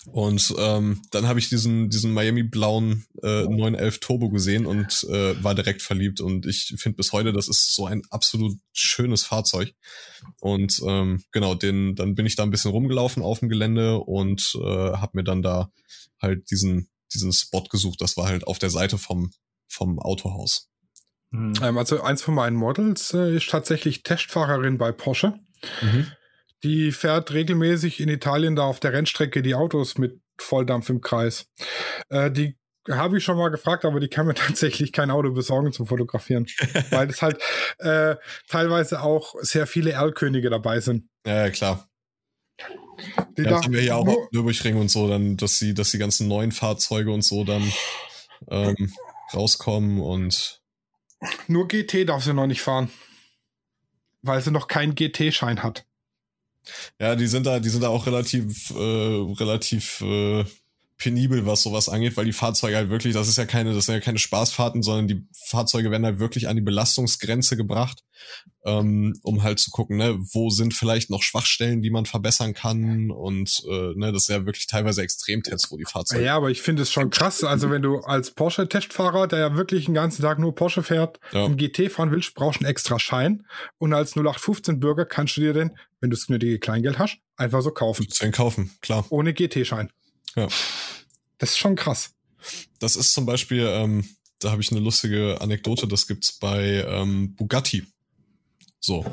Und 0.05 0.53
ähm, 0.57 1.01
dann 1.11 1.27
habe 1.27 1.39
ich 1.39 1.49
diesen, 1.49 1.89
diesen 1.89 2.13
Miami-blauen 2.13 3.05
äh, 3.21 3.43
911 3.43 3.99
Turbo 3.99 4.29
gesehen 4.29 4.65
und 4.65 5.05
äh, 5.09 5.41
war 5.41 5.55
direkt 5.55 5.81
verliebt. 5.81 6.19
Und 6.19 6.45
ich 6.45 6.75
finde 6.77 6.97
bis 6.97 7.13
heute, 7.13 7.31
das 7.31 7.47
ist 7.47 7.73
so 7.73 7.85
ein 7.85 8.01
absolut 8.09 8.57
schönes 8.73 9.23
Fahrzeug. 9.23 9.73
Und 10.39 10.81
ähm, 10.85 11.23
genau, 11.31 11.55
den, 11.55 11.95
dann 11.95 12.15
bin 12.15 12.25
ich 12.25 12.35
da 12.35 12.43
ein 12.43 12.51
bisschen 12.51 12.71
rumgelaufen 12.71 13.23
auf 13.23 13.39
dem 13.39 13.49
Gelände 13.49 13.99
und 13.99 14.53
äh, 14.55 14.93
habe 14.93 15.11
mir 15.13 15.23
dann 15.23 15.41
da 15.41 15.71
halt 16.21 16.49
diesen, 16.51 16.89
diesen 17.13 17.31
Spot 17.31 17.63
gesucht. 17.63 18.01
Das 18.01 18.17
war 18.17 18.27
halt 18.27 18.45
auf 18.45 18.59
der 18.59 18.69
Seite 18.69 18.97
vom, 18.97 19.31
vom 19.69 19.99
Autohaus. 19.99 20.69
Mhm. 21.31 21.53
Ähm, 21.61 21.77
also 21.77 22.01
eins 22.01 22.21
von 22.21 22.35
meinen 22.35 22.57
Models 22.57 23.13
äh, 23.13 23.35
ist 23.35 23.49
tatsächlich 23.49 24.03
Testfahrerin 24.03 24.77
bei 24.77 24.91
Porsche. 24.91 25.39
Mhm. 25.81 26.07
Die 26.63 26.91
fährt 26.91 27.33
regelmäßig 27.33 27.99
in 27.99 28.09
Italien 28.09 28.55
da 28.55 28.63
auf 28.63 28.79
der 28.79 28.93
Rennstrecke 28.93 29.41
die 29.41 29.55
Autos 29.55 29.97
mit 29.97 30.21
Volldampf 30.37 30.89
im 30.89 31.01
Kreis. 31.01 31.47
Äh, 32.09 32.31
die 32.31 32.57
habe 32.89 33.17
ich 33.17 33.23
schon 33.23 33.37
mal 33.37 33.49
gefragt, 33.49 33.85
aber 33.85 33.99
die 33.99 34.07
kann 34.07 34.25
mir 34.25 34.33
tatsächlich 34.33 34.91
kein 34.91 35.11
Auto 35.11 35.31
besorgen 35.31 35.71
zum 35.73 35.87
Fotografieren. 35.87 36.47
weil 36.89 37.09
es 37.09 37.21
halt 37.21 37.41
äh, 37.79 38.15
teilweise 38.47 39.01
auch 39.01 39.35
sehr 39.41 39.67
viele 39.67 39.91
Erlkönige 39.91 40.49
dabei 40.49 40.79
sind. 40.79 41.09
Ja, 41.25 41.49
klar. 41.49 41.87
Die 43.37 43.41
ja, 43.41 43.49
das 43.49 43.63
haben 43.63 43.73
wir 43.73 43.81
hier 43.81 43.97
auch 43.97 44.07
auf 44.07 44.31
Nürburgring 44.31 44.77
und 44.77 44.89
so, 44.89 45.07
dann, 45.07 45.35
dass 45.35 45.59
die, 45.59 45.73
dass 45.73 45.91
die 45.91 45.97
ganzen 45.97 46.27
neuen 46.27 46.51
Fahrzeuge 46.51 47.11
und 47.11 47.23
so 47.23 47.43
dann 47.43 47.73
ähm, 48.49 48.93
rauskommen 49.33 49.99
und. 49.99 50.61
Nur 51.47 51.67
GT 51.67 52.07
darf 52.07 52.23
sie 52.23 52.33
noch 52.33 52.47
nicht 52.47 52.61
fahren. 52.61 52.91
Weil 54.21 54.41
sie 54.41 54.51
noch 54.51 54.67
keinen 54.67 54.95
GT-Schein 54.95 55.63
hat. 55.63 55.85
Ja, 56.99 57.15
die 57.15 57.27
sind 57.27 57.45
da, 57.45 57.59
die 57.59 57.69
sind 57.69 57.81
da 57.83 57.89
auch 57.89 58.05
relativ, 58.07 58.71
äh, 58.71 58.73
relativ 59.39 60.01
äh, 60.01 60.45
penibel, 60.97 61.45
was 61.45 61.63
sowas 61.63 61.89
angeht, 61.89 62.15
weil 62.17 62.25
die 62.25 62.33
Fahrzeuge 62.33 62.75
halt 62.75 62.89
wirklich, 62.89 63.13
das 63.13 63.27
ist 63.27 63.37
ja 63.37 63.45
keine, 63.45 63.73
das 63.73 63.85
sind 63.85 63.95
ja 63.95 64.01
keine 64.01 64.19
Spaßfahrten, 64.19 64.83
sondern 64.83 65.07
die 65.07 65.25
Fahrzeuge 65.47 65.91
werden 65.91 66.05
halt 66.05 66.19
wirklich 66.19 66.47
an 66.47 66.55
die 66.55 66.61
Belastungsgrenze 66.61 67.57
gebracht, 67.57 68.03
ähm, 68.63 69.13
um 69.23 69.43
halt 69.43 69.59
zu 69.59 69.71
gucken, 69.71 69.97
ne, 69.97 70.17
wo 70.33 70.49
sind 70.49 70.73
vielleicht 70.73 71.09
noch 71.09 71.23
Schwachstellen, 71.23 71.81
die 71.81 71.89
man 71.89 72.05
verbessern 72.05 72.53
kann 72.53 73.11
und 73.11 73.63
äh, 73.69 73.93
ne, 73.95 74.11
das 74.13 74.23
ist 74.23 74.29
ja 74.29 74.45
wirklich 74.45 74.67
teilweise 74.67 75.01
Extremtests, 75.01 75.71
wo 75.71 75.77
die 75.77 75.85
Fahrzeuge. 75.85 76.23
Ja, 76.23 76.35
aber 76.35 76.51
ich 76.51 76.61
finde 76.61 76.83
es 76.83 76.91
schon 76.91 77.09
krass, 77.09 77.43
also 77.43 77.69
wenn 77.69 77.81
du 77.81 77.99
als 77.99 78.31
Porsche-Testfahrer, 78.31 79.27
der 79.27 79.39
ja 79.39 79.55
wirklich 79.55 79.85
den 79.85 79.95
ganzen 79.95 80.21
Tag 80.21 80.39
nur 80.39 80.55
Porsche 80.55 80.83
fährt, 80.83 81.19
ja. 81.31 81.45
einen 81.45 81.57
GT 81.57 81.91
fahren 81.91 82.11
willst, 82.11 82.33
brauchst 82.35 82.61
du 82.61 82.65
einen 82.65 82.71
extra 82.71 82.99
Schein 82.99 83.45
und 83.77 83.93
als 83.93 84.15
0815-Bürger 84.15 85.05
kannst 85.05 85.37
du 85.37 85.41
dir 85.41 85.53
den, 85.53 85.71
wenn 85.99 86.11
du 86.11 86.15
das 86.15 86.29
nötige 86.29 86.59
Kleingeld 86.59 86.99
hast, 86.99 87.17
einfach 87.35 87.61
so 87.61 87.71
kaufen. 87.71 88.07
Den 88.21 88.31
kaufen, 88.31 88.71
klar. 88.81 89.05
Ohne 89.09 89.33
GT-Schein. 89.33 89.89
Ja. 90.35 90.47
Das 91.43 91.49
ist 91.49 91.57
schon 91.57 91.75
krass. 91.75 92.11
Das 92.79 92.95
ist 92.95 93.11
zum 93.11 93.25
Beispiel, 93.25 93.67
ähm, 93.67 94.07
da 94.39 94.51
habe 94.51 94.61
ich 94.61 94.71
eine 94.71 94.79
lustige 94.79 95.41
Anekdote, 95.41 95.89
das 95.89 96.07
gibt's 96.07 96.31
bei 96.31 96.85
ähm, 96.87 97.35
Bugatti. 97.35 97.85
So. 98.79 99.05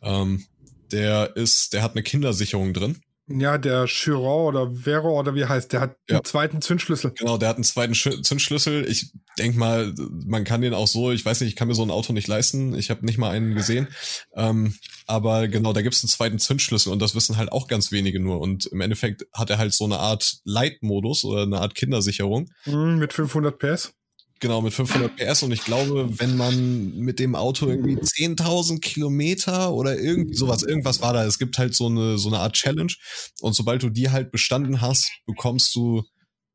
Ähm, 0.00 0.46
der 0.92 1.34
ist, 1.34 1.72
der 1.72 1.82
hat 1.82 1.90
eine 1.90 2.04
Kindersicherung 2.04 2.74
drin. 2.74 3.00
Ja, 3.26 3.56
der 3.56 3.86
Chiron 3.86 4.54
oder 4.54 4.70
Vero 4.74 5.18
oder 5.18 5.34
wie 5.34 5.46
heißt, 5.46 5.72
der 5.72 5.80
hat 5.80 5.96
ja. 6.10 6.16
einen 6.16 6.24
zweiten 6.24 6.60
Zündschlüssel. 6.60 7.12
Genau, 7.16 7.38
der 7.38 7.48
hat 7.48 7.56
einen 7.56 7.64
zweiten 7.64 7.94
Zündschlüssel. 7.94 8.86
Ich 8.86 9.12
denk 9.38 9.56
mal, 9.56 9.94
man 10.26 10.44
kann 10.44 10.60
den 10.60 10.74
auch 10.74 10.86
so, 10.86 11.10
ich 11.10 11.24
weiß 11.24 11.40
nicht, 11.40 11.50
ich 11.50 11.56
kann 11.56 11.68
mir 11.68 11.74
so 11.74 11.82
ein 11.82 11.90
Auto 11.90 12.12
nicht 12.12 12.28
leisten. 12.28 12.74
Ich 12.74 12.90
habe 12.90 13.06
nicht 13.06 13.16
mal 13.16 13.30
einen 13.30 13.54
gesehen. 13.54 13.88
Ähm, 14.34 14.74
aber 15.06 15.48
genau, 15.48 15.72
da 15.72 15.80
gibt's 15.80 16.04
einen 16.04 16.10
zweiten 16.10 16.38
Zündschlüssel 16.38 16.92
und 16.92 17.00
das 17.00 17.14
wissen 17.14 17.38
halt 17.38 17.50
auch 17.50 17.66
ganz 17.66 17.92
wenige 17.92 18.20
nur. 18.20 18.40
Und 18.40 18.66
im 18.66 18.82
Endeffekt 18.82 19.26
hat 19.32 19.48
er 19.48 19.56
halt 19.56 19.72
so 19.72 19.84
eine 19.84 19.98
Art 19.98 20.40
Leitmodus 20.44 21.24
oder 21.24 21.42
eine 21.42 21.60
Art 21.60 21.74
Kindersicherung. 21.74 22.50
Mhm, 22.66 22.98
mit 22.98 23.14
500 23.14 23.58
PS. 23.58 23.94
Genau, 24.40 24.60
mit 24.60 24.74
500 24.74 25.16
PS 25.16 25.42
und 25.42 25.52
ich 25.52 25.64
glaube, 25.64 26.18
wenn 26.18 26.36
man 26.36 26.96
mit 26.96 27.18
dem 27.18 27.34
Auto 27.34 27.68
irgendwie 27.68 27.96
10.000 27.96 28.80
Kilometer 28.80 29.72
oder 29.72 29.98
irgendwie 29.98 30.34
sowas, 30.34 30.62
irgendwas 30.62 31.00
war 31.00 31.12
da, 31.14 31.24
es 31.24 31.38
gibt 31.38 31.56
halt 31.56 31.74
so 31.74 31.86
eine, 31.86 32.18
so 32.18 32.28
eine 32.28 32.40
Art 32.40 32.54
Challenge 32.54 32.92
und 33.40 33.54
sobald 33.54 33.82
du 33.82 33.90
die 33.90 34.10
halt 34.10 34.32
bestanden 34.32 34.80
hast, 34.80 35.10
bekommst 35.26 35.74
du, 35.74 36.02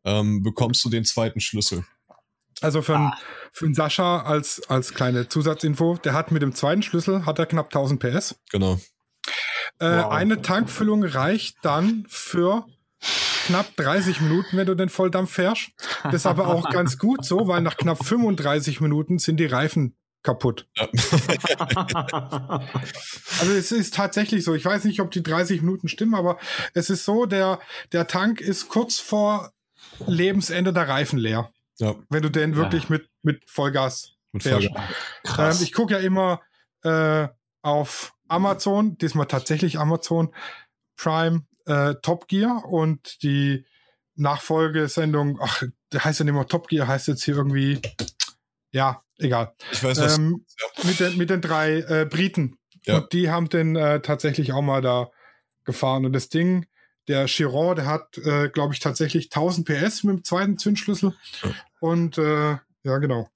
ähm, 0.03 0.43
bekommst 0.43 0.83
du 0.85 0.89
den 0.89 1.05
zweiten 1.05 1.39
Schlüssel. 1.39 1.83
Also 2.61 2.81
für, 2.81 2.97
ah. 2.97 3.17
für 3.53 3.65
einen 3.65 3.73
Sascha 3.73 4.21
als, 4.21 4.61
als 4.69 4.93
kleine 4.93 5.29
Zusatzinfo, 5.29 5.97
der 6.03 6.13
hat 6.13 6.31
mit 6.31 6.41
dem 6.41 6.53
zweiten 6.53 6.83
Schlüssel, 6.83 7.25
hat 7.25 7.39
er 7.39 7.45
knapp 7.45 7.67
1000 7.67 8.01
PS. 8.01 8.35
Genau. 8.51 8.79
Äh, 9.79 10.03
wow. 10.03 10.11
Eine 10.11 10.41
Tankfüllung 10.41 11.03
reicht 11.03 11.57
dann 11.61 12.05
für 12.09 12.65
knapp 13.45 13.75
30 13.77 14.21
Minuten, 14.21 14.57
wenn 14.57 14.67
du 14.67 14.75
den 14.75 14.89
Volldampf 14.89 15.31
fährst. 15.31 15.71
Das 16.03 16.13
ist 16.13 16.25
aber 16.25 16.47
auch 16.47 16.69
ganz 16.69 16.97
gut 16.97 17.25
so, 17.25 17.47
weil 17.47 17.61
nach 17.61 17.77
knapp 17.77 18.05
35 18.05 18.81
Minuten 18.81 19.19
sind 19.19 19.37
die 19.37 19.45
Reifen 19.45 19.95
kaputt. 20.21 20.67
Ja. 20.75 20.87
also 23.39 23.53
es 23.53 23.71
ist 23.71 23.93
tatsächlich 23.93 24.43
so. 24.43 24.53
Ich 24.53 24.65
weiß 24.65 24.83
nicht, 24.83 24.99
ob 24.99 25.11
die 25.11 25.23
30 25.23 25.61
Minuten 25.61 25.87
stimmen, 25.87 26.15
aber 26.15 26.37
es 26.73 26.89
ist 26.89 27.05
so, 27.05 27.25
der, 27.25 27.59
der 27.91 28.07
Tank 28.07 28.41
ist 28.41 28.67
kurz 28.69 28.99
vor 28.99 29.53
Lebensende 30.05 30.73
der 30.73 30.87
Reifen 30.87 31.19
leer. 31.19 31.51
Ja. 31.77 31.95
Wenn 32.09 32.21
du 32.21 32.29
den 32.29 32.55
wirklich 32.55 32.83
ja. 32.83 32.89
mit, 32.91 33.09
mit 33.21 33.49
Vollgas 33.49 34.15
mit 34.31 34.43
fährst. 34.43 34.69
Vollgas. 35.25 35.59
Ähm, 35.59 35.63
ich 35.63 35.73
gucke 35.73 35.93
ja 35.93 35.99
immer 35.99 36.41
äh, 36.83 37.27
auf 37.61 38.13
Amazon, 38.27 38.97
diesmal 38.97 39.27
tatsächlich 39.27 39.79
Amazon 39.79 40.33
Prime 40.97 41.45
äh, 41.69 41.95
Top 42.01 42.27
Gear 42.27 42.65
und 42.65 43.21
die 43.23 43.65
Nachfolgesendung, 44.15 45.39
ach, 45.41 45.63
der 45.93 46.03
heißt 46.03 46.19
ja 46.19 46.25
nicht 46.25 46.33
mehr 46.33 46.47
Top 46.47 46.67
Gear, 46.67 46.87
heißt 46.87 47.07
jetzt 47.07 47.23
hier 47.23 47.35
irgendwie, 47.35 47.79
ja, 48.71 49.01
egal. 49.17 49.53
Ich 49.71 49.83
weiß, 49.83 49.99
was 49.99 50.17
ähm, 50.17 50.45
ja. 50.59 50.85
mit, 50.85 50.99
den, 50.99 51.17
mit 51.17 51.29
den 51.29 51.41
drei 51.41 51.79
äh, 51.79 52.05
Briten. 52.05 52.57
Ja. 52.85 52.97
Und 52.97 53.13
die 53.13 53.29
haben 53.29 53.49
den 53.49 53.75
äh, 53.75 54.01
tatsächlich 54.01 54.51
auch 54.53 54.61
mal 54.61 54.81
da 54.81 55.09
gefahren. 55.63 56.05
Und 56.05 56.13
das 56.13 56.29
Ding, 56.29 56.65
der 57.07 57.25
Chiron, 57.27 57.75
der 57.75 57.85
hat, 57.85 58.17
äh, 58.17 58.49
glaube 58.49 58.73
ich, 58.73 58.79
tatsächlich 58.79 59.25
1000 59.25 59.67
PS 59.67 60.03
mit 60.03 60.17
dem 60.17 60.23
zweiten 60.23 60.57
Zündschlüssel. 60.57 61.15
Ja. 61.43 61.51
Und 61.79 62.17
äh, 62.17 62.57
ja, 62.83 62.97
genau. 62.97 63.29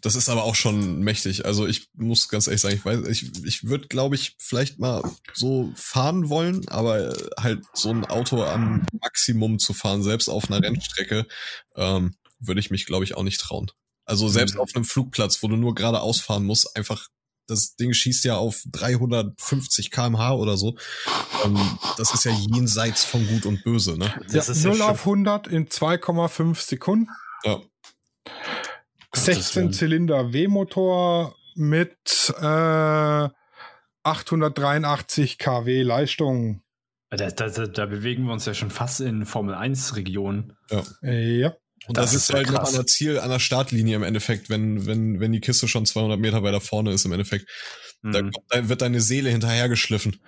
Das 0.00 0.14
ist 0.14 0.28
aber 0.28 0.44
auch 0.44 0.54
schon 0.54 1.00
mächtig. 1.00 1.44
Also 1.44 1.66
ich 1.66 1.88
muss 1.94 2.28
ganz 2.28 2.46
ehrlich 2.46 2.60
sagen, 2.60 2.76
ich 2.76 2.84
weiß, 2.84 3.06
ich, 3.08 3.44
ich 3.44 3.64
würde, 3.64 3.88
glaube 3.88 4.14
ich, 4.14 4.34
vielleicht 4.38 4.78
mal 4.78 5.02
so 5.32 5.72
fahren 5.76 6.28
wollen, 6.28 6.68
aber 6.68 7.14
halt 7.38 7.64
so 7.74 7.90
ein 7.90 8.04
Auto 8.04 8.42
am 8.42 8.84
Maximum 9.00 9.58
zu 9.58 9.74
fahren, 9.74 10.02
selbst 10.02 10.28
auf 10.28 10.50
einer 10.50 10.62
Rennstrecke, 10.62 11.26
ähm, 11.76 12.14
würde 12.40 12.60
ich 12.60 12.70
mich, 12.70 12.86
glaube 12.86 13.04
ich, 13.04 13.16
auch 13.16 13.22
nicht 13.22 13.40
trauen. 13.40 13.70
Also 14.04 14.28
selbst 14.28 14.56
mhm. 14.56 14.60
auf 14.60 14.74
einem 14.74 14.84
Flugplatz, 14.84 15.42
wo 15.42 15.48
du 15.48 15.56
nur 15.56 15.74
geradeaus 15.74 16.20
fahren 16.20 16.44
musst, 16.44 16.76
einfach 16.76 17.08
das 17.46 17.76
Ding 17.76 17.92
schießt 17.92 18.24
ja 18.24 18.36
auf 18.36 18.62
350 18.72 19.90
kmh 19.90 20.32
oder 20.32 20.56
so. 20.56 20.76
Ähm, 21.44 21.78
das 21.96 22.14
ist 22.14 22.24
ja 22.24 22.32
jenseits 22.32 23.04
von 23.04 23.26
Gut 23.26 23.46
und 23.46 23.62
Böse, 23.64 23.98
ne? 23.98 24.12
Das 24.30 24.48
ja, 24.48 24.70
0 24.70 24.78
ja 24.78 24.88
auf 24.88 25.00
100 25.00 25.48
in 25.48 25.68
2,5 25.68 26.56
Sekunden. 26.56 27.08
Ja. 27.44 27.60
16 29.14 29.72
Zylinder 29.72 30.32
W-Motor 30.32 31.36
mit 31.54 32.34
äh, 32.40 33.28
883 34.02 35.38
kW 35.38 35.82
Leistung. 35.82 36.62
Da, 37.10 37.28
da, 37.30 37.48
da, 37.48 37.86
bewegen 37.86 38.24
wir 38.24 38.32
uns 38.32 38.46
ja 38.46 38.54
schon 38.54 38.70
fast 38.70 39.00
in 39.00 39.26
Formel 39.26 39.54
1 39.54 39.96
Region. 39.96 40.56
Ja. 40.70 40.82
ja. 41.02 41.54
Und 41.86 41.96
das, 41.96 42.06
das 42.06 42.14
ist, 42.14 42.30
ist 42.30 42.34
halt 42.34 42.50
noch 42.50 42.64
an 42.64 42.72
der 42.72 42.86
Ziel, 42.86 43.18
an 43.18 43.30
der 43.30 43.38
Startlinie 43.38 43.96
im 43.96 44.02
Endeffekt, 44.02 44.48
wenn, 44.48 44.86
wenn, 44.86 45.20
wenn 45.20 45.32
die 45.32 45.40
Kiste 45.40 45.68
schon 45.68 45.84
200 45.84 46.18
Meter 46.18 46.42
weiter 46.42 46.60
vorne 46.60 46.92
ist 46.92 47.04
im 47.04 47.12
Endeffekt. 47.12 47.48
Da, 48.04 48.20
mhm. 48.20 48.32
da 48.48 48.68
wird 48.68 48.82
deine 48.82 49.00
Seele 49.00 49.30
hinterhergeschliffen. 49.30 50.18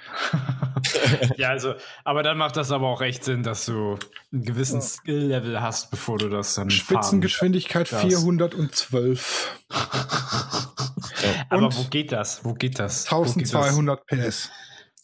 ja, 1.36 1.48
also, 1.48 1.74
aber 2.04 2.22
dann 2.22 2.38
macht 2.38 2.56
das 2.56 2.70
aber 2.70 2.86
auch 2.86 3.00
recht 3.00 3.24
Sinn, 3.24 3.42
dass 3.42 3.66
du 3.66 3.98
einen 4.32 4.44
gewissen 4.44 4.76
ja. 4.76 4.80
Skill-Level 4.82 5.60
hast, 5.60 5.90
bevor 5.90 6.18
du 6.18 6.28
das 6.28 6.54
dann 6.54 6.70
Spitzengeschwindigkeit 6.70 7.88
412. 7.88 9.58
ja. 9.70 9.78
Aber 11.50 11.74
wo 11.74 11.84
geht 11.84 12.12
das? 12.12 12.44
Wo 12.44 12.54
geht 12.54 12.78
das? 12.78 13.04
1200 13.04 14.06
geht 14.06 14.18
das? 14.18 14.48
PS. 14.48 14.50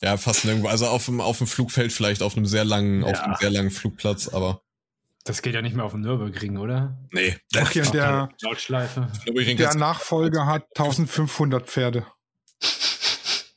Ja, 0.02 0.16
fast 0.16 0.44
nirgendwo. 0.44 0.68
Also 0.68 0.86
auf 0.86 1.04
dem, 1.06 1.20
auf 1.20 1.38
dem 1.38 1.46
Flugfeld 1.46 1.92
vielleicht, 1.92 2.22
auf 2.22 2.36
einem 2.36 2.46
sehr 2.46 2.64
langen, 2.64 3.02
ja. 3.02 3.08
auf 3.08 3.20
einem 3.20 3.36
sehr 3.38 3.50
langen 3.50 3.70
Flugplatz, 3.70 4.28
aber. 4.28 4.62
Das 5.24 5.42
geht 5.42 5.54
ja 5.54 5.62
nicht 5.62 5.76
mehr 5.76 5.84
auf 5.84 5.92
dem 5.92 6.00
Nürburgring, 6.00 6.56
oder? 6.56 6.96
Nee. 7.12 7.36
Okay, 7.56 7.82
der, 7.92 8.30
der 9.26 9.74
Nachfolger 9.74 10.46
hat 10.46 10.66
1500 10.76 11.66
Pferde. 11.66 12.06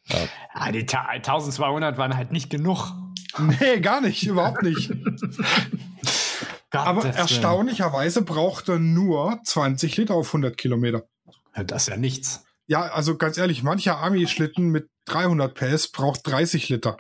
Ja. 0.08 0.28
Ah, 0.54 0.72
die 0.72 0.88
1200 0.88 1.98
waren 1.98 2.16
halt 2.16 2.32
nicht 2.32 2.50
genug. 2.50 2.92
Nee, 3.40 3.80
gar 3.80 4.02
nicht, 4.02 4.26
überhaupt 4.28 4.62
nicht. 4.64 4.92
Aber 6.72 7.06
erstaunlicherweise 7.06 8.24
braucht 8.24 8.70
er 8.70 8.80
nur 8.80 9.40
20 9.44 9.98
Liter 9.98 10.16
auf 10.16 10.28
100 10.28 10.58
Kilometer. 10.58 11.04
Ja, 11.56 11.64
das 11.64 11.84
ist 11.84 11.88
ja 11.90 11.98
nichts. 11.98 12.46
Ja, 12.66 12.82
also 12.82 13.18
ganz 13.18 13.38
ehrlich, 13.38 13.62
mancher 13.64 13.98
Ami-Schlitten 14.00 14.70
mit 14.70 14.90
300 15.06 15.54
PS 15.54 15.90
braucht 15.90 16.26
30 16.26 16.70
Liter. 16.70 16.98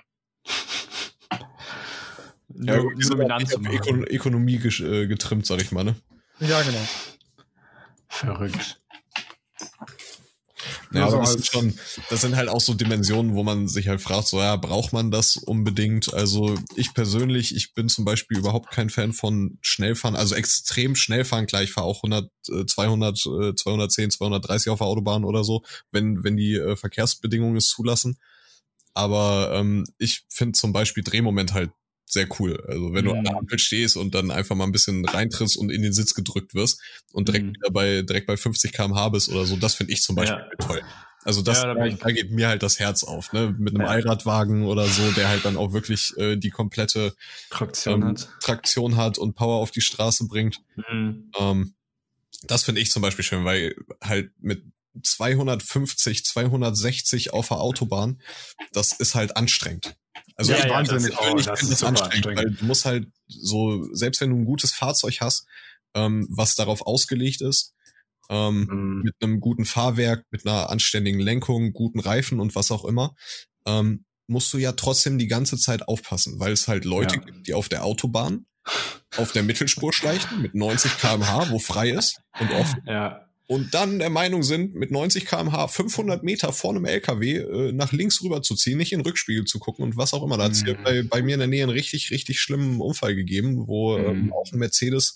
Ja, 2.56 2.78
nur, 2.78 2.93
nur 2.93 4.12
Ökonomie 4.12 4.56
äh, 4.56 5.08
getrimmt, 5.08 5.45
sag 5.45 5.62
ich 5.62 5.72
mal, 5.72 5.84
ne? 5.84 5.95
Ja, 6.39 6.62
genau. 6.62 6.88
Verrückt. 8.08 8.82
Ja, 10.93 11.05
also 11.05 11.17
das, 11.17 11.47
schon, 11.47 11.73
das 12.09 12.21
sind 12.21 12.35
halt 12.35 12.49
auch 12.49 12.61
so 12.61 12.73
Dimensionen, 12.73 13.33
wo 13.33 13.43
man 13.43 13.67
sich 13.67 13.87
halt 13.87 14.01
fragt, 14.01 14.27
so 14.27 14.39
ja, 14.39 14.55
braucht 14.55 14.93
man 14.93 15.09
das 15.09 15.37
unbedingt? 15.37 16.13
Also 16.13 16.55
ich 16.75 16.93
persönlich, 16.93 17.55
ich 17.55 17.73
bin 17.73 17.89
zum 17.89 18.05
Beispiel 18.05 18.37
überhaupt 18.37 18.69
kein 18.71 18.89
Fan 18.89 19.11
von 19.11 19.57
Schnellfahren, 19.61 20.15
also 20.15 20.35
extrem 20.35 20.95
Schnellfahren, 20.95 21.47
klar, 21.47 21.63
ich 21.63 21.71
fahre 21.71 21.87
auch 21.87 22.03
100, 22.03 22.29
200, 22.69 23.17
210, 23.57 24.11
230 24.11 24.69
auf 24.69 24.79
der 24.79 24.87
Autobahn 24.87 25.25
oder 25.25 25.43
so, 25.43 25.63
wenn, 25.91 26.23
wenn 26.23 26.37
die 26.37 26.55
äh, 26.55 26.75
Verkehrsbedingungen 26.75 27.57
es 27.57 27.67
zulassen. 27.67 28.17
Aber 28.93 29.51
ähm, 29.55 29.85
ich 29.97 30.23
finde 30.29 30.57
zum 30.57 30.71
Beispiel 30.71 31.03
Drehmoment 31.03 31.53
halt 31.53 31.71
sehr 32.06 32.28
cool. 32.39 32.64
Also 32.68 32.93
wenn 32.93 33.06
mhm. 33.06 33.10
du 33.10 33.16
an 33.16 33.24
der 33.24 33.38
Ampel 33.38 33.60
stehst 33.60 33.97
und 33.97 34.14
dann 34.14 34.32
einfach 34.32 34.56
mal 34.56 34.66
ein 34.66 34.72
bisschen 34.72 35.06
reintrittst 35.06 35.58
und 35.58 35.72
in 35.72 35.82
den 35.82 35.93
Sitz 35.93 36.14
gedrückt 36.14 36.54
wirst 36.54 36.82
und 37.12 37.28
direkt 37.28 37.45
mhm. 37.45 37.54
wieder 37.54 37.72
bei 37.72 38.01
direkt 38.01 38.28
bei 38.28 38.38
50 38.38 38.72
km/h 38.72 39.10
bist 39.10 39.30
oder 39.30 39.45
so, 39.45 39.56
das 39.56 39.76
finde 39.76 39.93
ich 39.93 40.01
zum 40.01 40.16
Beispiel 40.16 40.39
ja. 40.39 40.66
toll. 40.66 40.82
Also 41.26 41.41
das 41.41 41.64
ja, 41.64 41.74
da, 41.74 41.88
da, 41.88 42.12
geht 42.12 42.32
mir 42.32 42.49
halt 42.49 42.64
das 42.64 42.80
Herz 42.80 43.04
auf, 43.04 43.32
ne? 43.32 43.56
Mit 43.58 43.74
einem 43.74 43.86
ja. 43.86 43.88
Allradwagen 43.88 44.66
oder 44.66 44.86
so, 44.88 45.10
der 45.12 45.30
halt 45.30 45.45
dann 45.45 45.56
auch 45.56 45.72
wirklich 45.72 46.16
äh, 46.18 46.36
die 46.36 46.49
komplette 46.49 47.16
Traktion, 47.49 48.01
ähm, 48.01 48.08
hat. 48.10 48.30
Traktion 48.41 48.97
hat 48.97 49.18
und 49.18 49.34
Power 49.34 49.62
auf 49.62 49.72
die 49.72 49.82
Straße 49.82 50.28
bringt. 50.28 50.60
Mhm. 50.76 51.32
Ähm, 51.39 51.76
das 52.43 52.64
finde 52.64 52.82
ich 52.82 52.91
zum 52.91 53.01
Beispiel 53.01 53.24
schön, 53.24 53.45
weil 53.45 53.74
halt 54.01 54.32
mit 54.41 54.64
250, 55.01 56.26
260 56.26 57.34
auf 57.34 57.47
der 57.47 57.58
Autobahn, 57.62 58.22
das 58.74 58.91
ist 58.91 59.16
halt 59.16 59.38
anstrengend. 59.38 59.95
Also 60.36 60.51
ja, 60.51 60.59
ich, 60.59 60.65
ja, 60.65 60.69
wahnsinnig, 60.71 61.15
das, 61.15 61.19
oh, 61.19 61.36
das, 61.36 61.69
das 61.69 61.84
anstrengend, 61.84 62.25
weil 62.25 62.51
du 62.51 62.65
musst 62.65 62.86
halt 62.86 63.07
so, 63.27 63.88
selbst 63.93 64.21
wenn 64.21 64.31
du 64.31 64.38
ein 64.38 64.45
gutes 64.45 64.71
Fahrzeug 64.71 65.17
hast, 65.21 65.45
ähm, 65.93 66.27
was 66.29 66.55
darauf 66.55 66.81
ausgelegt 66.81 67.41
ist, 67.41 67.73
ähm, 68.29 68.67
mhm. 68.69 69.01
mit 69.03 69.15
einem 69.21 69.39
guten 69.39 69.65
Fahrwerk, 69.65 70.25
mit 70.31 70.45
einer 70.45 70.69
anständigen 70.69 71.19
Lenkung, 71.19 71.73
guten 71.73 71.99
Reifen 71.99 72.39
und 72.39 72.55
was 72.55 72.71
auch 72.71 72.86
immer, 72.86 73.15
ähm, 73.65 74.05
musst 74.27 74.53
du 74.53 74.57
ja 74.57 74.71
trotzdem 74.71 75.17
die 75.17 75.27
ganze 75.27 75.57
Zeit 75.57 75.88
aufpassen, 75.88 76.39
weil 76.39 76.53
es 76.53 76.67
halt 76.67 76.86
Leute 76.86 77.15
ja. 77.15 77.21
gibt, 77.21 77.47
die 77.47 77.53
auf 77.53 77.69
der 77.69 77.84
Autobahn 77.84 78.45
auf 79.17 79.31
der 79.34 79.43
Mittelspur 79.43 79.93
schleichen 79.93 80.41
mit 80.41 80.55
90 80.55 80.97
km/h, 80.97 81.51
wo 81.51 81.59
frei 81.59 81.89
ist 81.89 82.21
und 82.39 82.51
offen. 82.51 82.81
Ja. 82.88 83.22
Und 83.45 83.73
dann 83.73 83.99
der 83.99 84.09
Meinung 84.09 84.41
sind, 84.41 84.73
mit 84.73 84.91
90 84.91 85.25
km/h 85.25 85.67
500 85.67 86.23
Meter 86.23 86.53
vor 86.53 86.71
einem 86.71 86.85
LKW 86.85 87.37
äh, 87.37 87.71
nach 87.73 87.91
links 87.91 88.23
rüber 88.23 88.41
zu 88.41 88.55
ziehen, 88.55 88.77
nicht 88.77 88.93
in 88.93 88.99
den 88.99 89.05
Rückspiegel 89.05 89.43
zu 89.43 89.59
gucken 89.59 89.83
und 89.83 89.97
was 89.97 90.13
auch 90.13 90.23
immer. 90.23 90.37
Da 90.37 90.45
hat 90.45 90.53
es 90.53 90.63
mhm. 90.63 90.77
bei, 90.83 91.03
bei 91.03 91.21
mir 91.21 91.33
in 91.33 91.39
der 91.39 91.47
Nähe 91.47 91.63
einen 91.63 91.71
richtig, 91.71 92.11
richtig 92.11 92.39
schlimmen 92.39 92.79
Unfall 92.79 93.15
gegeben, 93.15 93.67
wo 93.67 93.97
ähm, 93.97 94.03
mhm. 94.03 94.09
ähm, 94.09 94.33
auch 94.33 94.51
ein 94.51 94.59
Mercedes 94.59 95.15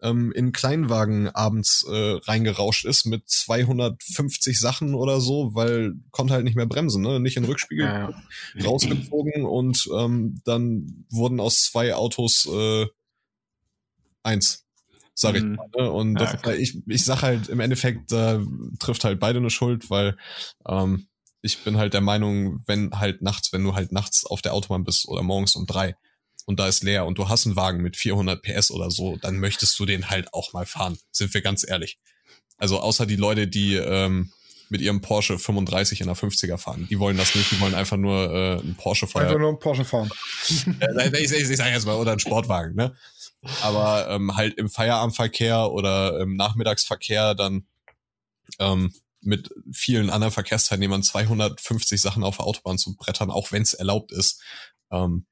ähm, 0.00 0.32
in 0.32 0.52
Kleinwagen 0.52 1.28
abends 1.28 1.84
äh, 1.90 2.18
reingerauscht 2.22 2.84
ist 2.84 3.06
mit 3.06 3.28
250 3.28 4.58
Sachen 4.58 4.94
oder 4.94 5.20
so, 5.20 5.54
weil 5.54 5.94
konnte 6.10 6.34
halt 6.34 6.44
nicht 6.44 6.56
mehr 6.56 6.66
bremsen, 6.66 7.02
ne? 7.02 7.18
nicht 7.18 7.36
in 7.36 7.44
Rückspiegel 7.44 7.84
ja. 7.86 8.14
rausgezogen 8.64 9.44
und 9.44 9.88
ähm, 9.96 10.40
dann 10.44 11.06
wurden 11.10 11.40
aus 11.40 11.64
zwei 11.64 11.94
Autos 11.94 12.48
äh, 12.52 12.86
eins 14.22 14.65
sag 15.16 15.34
ich 15.34 15.42
mhm. 15.42 15.56
mal. 15.56 15.68
Ne? 15.76 15.90
Und 15.90 16.14
das 16.14 16.36
ja, 16.44 16.52
ich, 16.52 16.78
ich 16.86 17.04
sag 17.04 17.22
halt, 17.22 17.48
im 17.48 17.60
Endeffekt 17.60 18.12
äh, 18.12 18.38
trifft 18.78 19.04
halt 19.04 19.18
beide 19.18 19.38
eine 19.38 19.50
Schuld, 19.50 19.90
weil 19.90 20.16
ähm, 20.68 21.08
ich 21.42 21.64
bin 21.64 21.76
halt 21.78 21.94
der 21.94 22.00
Meinung, 22.00 22.62
wenn 22.66 22.90
halt 22.92 23.22
nachts, 23.22 23.52
wenn 23.52 23.64
du 23.64 23.74
halt 23.74 23.92
nachts 23.92 24.24
auf 24.24 24.42
der 24.42 24.52
Autobahn 24.52 24.84
bist 24.84 25.08
oder 25.08 25.22
morgens 25.22 25.56
um 25.56 25.66
drei, 25.66 25.96
und 26.46 26.60
da 26.60 26.68
ist 26.68 26.84
leer 26.84 27.06
und 27.06 27.18
du 27.18 27.28
hast 27.28 27.44
einen 27.44 27.56
Wagen 27.56 27.82
mit 27.82 27.96
400 27.96 28.40
PS 28.40 28.70
oder 28.70 28.90
so, 28.90 29.16
dann 29.16 29.38
möchtest 29.38 29.78
du 29.80 29.84
den 29.84 30.10
halt 30.10 30.32
auch 30.32 30.52
mal 30.52 30.64
fahren. 30.64 30.96
Sind 31.10 31.34
wir 31.34 31.42
ganz 31.42 31.68
ehrlich. 31.68 31.98
Also 32.56 32.78
außer 32.78 33.04
die 33.04 33.16
Leute, 33.16 33.48
die 33.48 33.74
ähm, 33.74 34.30
mit 34.68 34.80
ihrem 34.80 35.00
Porsche 35.00 35.38
35 35.38 36.00
in 36.00 36.06
der 36.06 36.16
50er 36.16 36.56
fahren. 36.56 36.86
Die 36.88 36.98
wollen 36.98 37.16
das 37.16 37.34
nicht, 37.34 37.50
die 37.50 37.60
wollen 37.60 37.74
einfach 37.74 37.96
nur 37.96 38.32
äh, 38.32 38.60
einen 38.60 38.76
Porsche 38.76 39.06
fahren. 39.06 39.26
Einfach 39.26 39.38
nur 39.38 39.50
einen 39.50 39.58
Porsche 39.58 39.84
fahren. 39.84 40.10
ich, 40.48 40.62
ich, 41.14 41.32
ich 41.32 41.56
sage 41.56 41.70
jetzt 41.70 41.86
mal, 41.86 41.96
oder 41.96 42.12
einen 42.12 42.20
Sportwagen, 42.20 42.74
ne? 42.74 42.96
Aber 43.62 44.08
ähm, 44.08 44.36
halt 44.36 44.58
im 44.58 44.68
Feierabendverkehr 44.68 45.70
oder 45.70 46.20
im 46.20 46.34
Nachmittagsverkehr 46.34 47.34
dann 47.34 47.66
ähm, 48.58 48.94
mit 49.20 49.50
vielen 49.72 50.10
anderen 50.10 50.32
Verkehrsteilnehmern 50.32 51.02
250 51.02 52.00
Sachen 52.00 52.24
auf 52.24 52.36
der 52.36 52.46
Autobahn 52.46 52.78
zu 52.78 52.96
brettern, 52.96 53.30
auch 53.30 53.52
wenn 53.52 53.62
es 53.62 53.74
erlaubt 53.74 54.12
ist. 54.12 54.40
Ähm, 54.90 55.26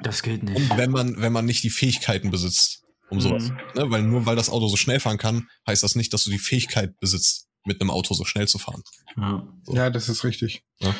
das 0.00 0.22
geht 0.22 0.42
nicht. 0.42 0.56
Und 0.56 0.78
wenn 0.78 0.90
man, 0.90 1.20
wenn 1.20 1.32
man 1.32 1.44
nicht 1.44 1.62
die 1.62 1.70
Fähigkeiten 1.70 2.30
besitzt, 2.30 2.82
um 3.10 3.20
sowas. 3.20 3.50
Mhm. 3.50 3.56
Ne? 3.74 3.90
Weil 3.90 4.02
nur 4.02 4.26
weil 4.26 4.36
das 4.36 4.50
Auto 4.50 4.68
so 4.68 4.76
schnell 4.76 5.00
fahren 5.00 5.18
kann, 5.18 5.48
heißt 5.66 5.82
das 5.82 5.94
nicht, 5.94 6.12
dass 6.12 6.24
du 6.24 6.30
die 6.30 6.38
Fähigkeit 6.38 6.98
besitzt, 7.00 7.48
mit 7.64 7.80
einem 7.80 7.90
Auto 7.90 8.14
so 8.14 8.24
schnell 8.24 8.48
zu 8.48 8.58
fahren. 8.58 8.82
Ja, 9.16 9.46
so. 9.62 9.74
ja 9.74 9.90
das 9.90 10.08
ist 10.08 10.24
richtig. 10.24 10.64
Ja. 10.80 10.94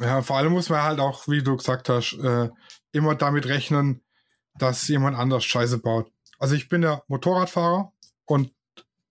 ja. 0.00 0.22
vor 0.22 0.36
allem 0.36 0.52
muss 0.52 0.68
man 0.68 0.82
halt 0.82 1.00
auch, 1.00 1.28
wie 1.28 1.42
du 1.42 1.56
gesagt 1.56 1.88
hast, 1.88 2.14
äh, 2.14 2.50
immer 2.92 3.14
damit 3.14 3.46
rechnen, 3.46 4.02
dass 4.58 4.88
jemand 4.88 5.16
anders 5.16 5.44
Scheiße 5.44 5.78
baut. 5.78 6.10
Also 6.38 6.54
ich 6.54 6.68
bin 6.68 6.82
ja 6.82 7.02
Motorradfahrer 7.08 7.92
und 8.26 8.52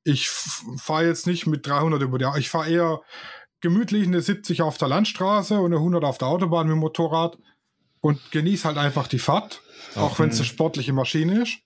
ich 0.03 0.29
fahre 0.29 1.07
jetzt 1.07 1.25
nicht 1.25 1.47
mit 1.47 1.65
300 1.65 2.01
über 2.01 2.17
die, 2.17 2.27
ich 2.37 2.49
fahre 2.49 2.69
eher 2.69 3.01
gemütlich 3.61 4.05
eine 4.05 4.21
70 4.21 4.61
auf 4.61 4.77
der 4.77 4.87
Landstraße 4.87 5.59
und 5.59 5.67
eine 5.67 5.77
100 5.77 6.03
auf 6.03 6.19
der 6.19 6.27
Autobahn 6.27 6.67
mit 6.67 6.75
dem 6.75 6.79
Motorrad 6.79 7.37
und 8.01 8.31
genieße 8.31 8.67
halt 8.67 8.77
einfach 8.77 9.07
die 9.07 9.17
Fahrt, 9.17 9.63
auch 9.95 10.19
wenn 10.19 10.29
es 10.29 10.37
eine 10.37 10.45
sportliche 10.45 10.93
Maschine 10.93 11.41
ist. 11.41 11.57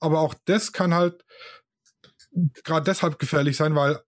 Aber 0.00 0.20
auch 0.20 0.34
das 0.46 0.72
kann 0.72 0.94
halt 0.94 1.22
gerade 2.64 2.84
deshalb 2.84 3.18
gefährlich 3.18 3.58
sein, 3.58 3.74
weil 3.74 4.00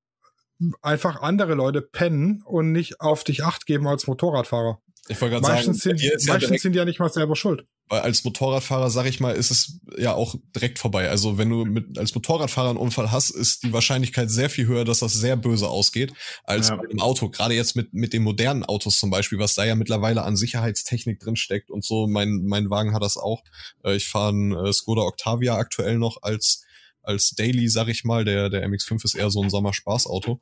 einfach 0.80 1.20
andere 1.20 1.54
Leute 1.54 1.82
pennen 1.82 2.42
und 2.46 2.72
nicht 2.72 3.00
auf 3.00 3.24
dich 3.24 3.44
acht 3.44 3.66
geben 3.66 3.86
als 3.86 4.06
Motorradfahrer. 4.06 4.80
Ich 5.08 5.20
wollte 5.20 5.34
gerade 5.34 5.46
sagen, 5.46 5.74
sind, 5.74 6.00
meistens 6.26 6.50
ja 6.50 6.58
sind 6.58 6.76
ja 6.76 6.84
nicht 6.86 6.98
mal 6.98 7.12
selber 7.12 7.36
schuld. 7.36 7.66
Weil 7.88 8.00
als 8.00 8.24
Motorradfahrer, 8.24 8.88
sag 8.88 9.04
ich 9.04 9.20
mal, 9.20 9.34
ist 9.34 9.50
es 9.50 9.80
ja 9.98 10.14
auch 10.14 10.34
direkt 10.54 10.78
vorbei. 10.78 11.10
Also 11.10 11.36
wenn 11.36 11.50
du 11.50 11.66
mit, 11.66 11.98
als 11.98 12.14
Motorradfahrer 12.14 12.70
einen 12.70 12.78
Unfall 12.78 13.12
hast, 13.12 13.28
ist 13.28 13.64
die 13.64 13.74
Wahrscheinlichkeit 13.74 14.30
sehr 14.30 14.48
viel 14.48 14.66
höher, 14.66 14.86
dass 14.86 15.00
das 15.00 15.12
sehr 15.12 15.36
böse 15.36 15.68
ausgeht, 15.68 16.14
als 16.44 16.70
ja. 16.70 16.76
mit 16.76 16.90
dem 16.90 17.00
Auto. 17.00 17.28
Gerade 17.28 17.54
jetzt 17.54 17.76
mit, 17.76 17.92
mit 17.92 18.14
den 18.14 18.22
modernen 18.22 18.64
Autos 18.64 18.98
zum 18.98 19.10
Beispiel, 19.10 19.38
was 19.38 19.54
da 19.54 19.64
ja 19.64 19.74
mittlerweile 19.74 20.22
an 20.22 20.36
Sicherheitstechnik 20.36 21.20
drin 21.20 21.36
steckt 21.36 21.70
und 21.70 21.84
so. 21.84 22.06
Mein, 22.06 22.44
mein 22.46 22.70
Wagen 22.70 22.94
hat 22.94 23.02
das 23.02 23.18
auch. 23.18 23.42
Äh, 23.84 23.96
ich 23.96 24.08
fahre 24.08 24.30
einen 24.30 24.52
äh, 24.52 24.72
Skoda 24.72 25.02
Octavia 25.02 25.56
aktuell 25.56 25.98
noch 25.98 26.22
als, 26.22 26.64
als 27.02 27.30
Daily, 27.30 27.68
sag 27.68 27.88
ich 27.88 28.04
mal. 28.04 28.24
Der, 28.24 28.48
der 28.48 28.66
MX5 28.66 29.04
ist 29.04 29.14
eher 29.14 29.30
so 29.30 29.42
ein 29.42 29.50
Sommerspaßauto. 29.50 30.40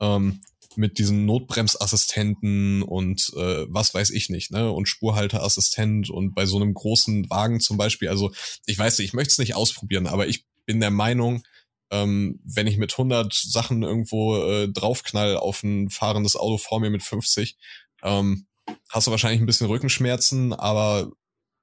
Ähm, 0.00 0.42
mit 0.76 0.98
diesen 0.98 1.26
Notbremsassistenten 1.26 2.82
und 2.82 3.32
äh, 3.36 3.66
was 3.68 3.94
weiß 3.94 4.10
ich 4.10 4.28
nicht, 4.28 4.50
ne? 4.50 4.70
Und 4.70 4.88
Spurhalteassistent 4.88 6.10
und 6.10 6.34
bei 6.34 6.46
so 6.46 6.56
einem 6.56 6.74
großen 6.74 7.28
Wagen 7.30 7.60
zum 7.60 7.76
Beispiel, 7.76 8.08
also 8.08 8.32
ich 8.66 8.78
weiß 8.78 8.98
nicht, 8.98 9.08
ich 9.08 9.14
möchte 9.14 9.32
es 9.32 9.38
nicht 9.38 9.54
ausprobieren, 9.54 10.06
aber 10.06 10.26
ich 10.28 10.44
bin 10.66 10.80
der 10.80 10.90
Meinung, 10.90 11.42
ähm, 11.90 12.40
wenn 12.44 12.66
ich 12.66 12.78
mit 12.78 12.92
100 12.92 13.32
Sachen 13.32 13.82
irgendwo 13.82 14.36
äh, 14.36 14.68
draufknall 14.68 15.36
auf 15.36 15.62
ein 15.62 15.90
fahrendes 15.90 16.36
Auto 16.36 16.58
vor 16.58 16.80
mir 16.80 16.90
mit 16.90 17.02
50, 17.02 17.56
ähm, 18.02 18.46
hast 18.90 19.06
du 19.06 19.10
wahrscheinlich 19.10 19.40
ein 19.40 19.46
bisschen 19.46 19.68
Rückenschmerzen, 19.68 20.52
aber 20.52 21.10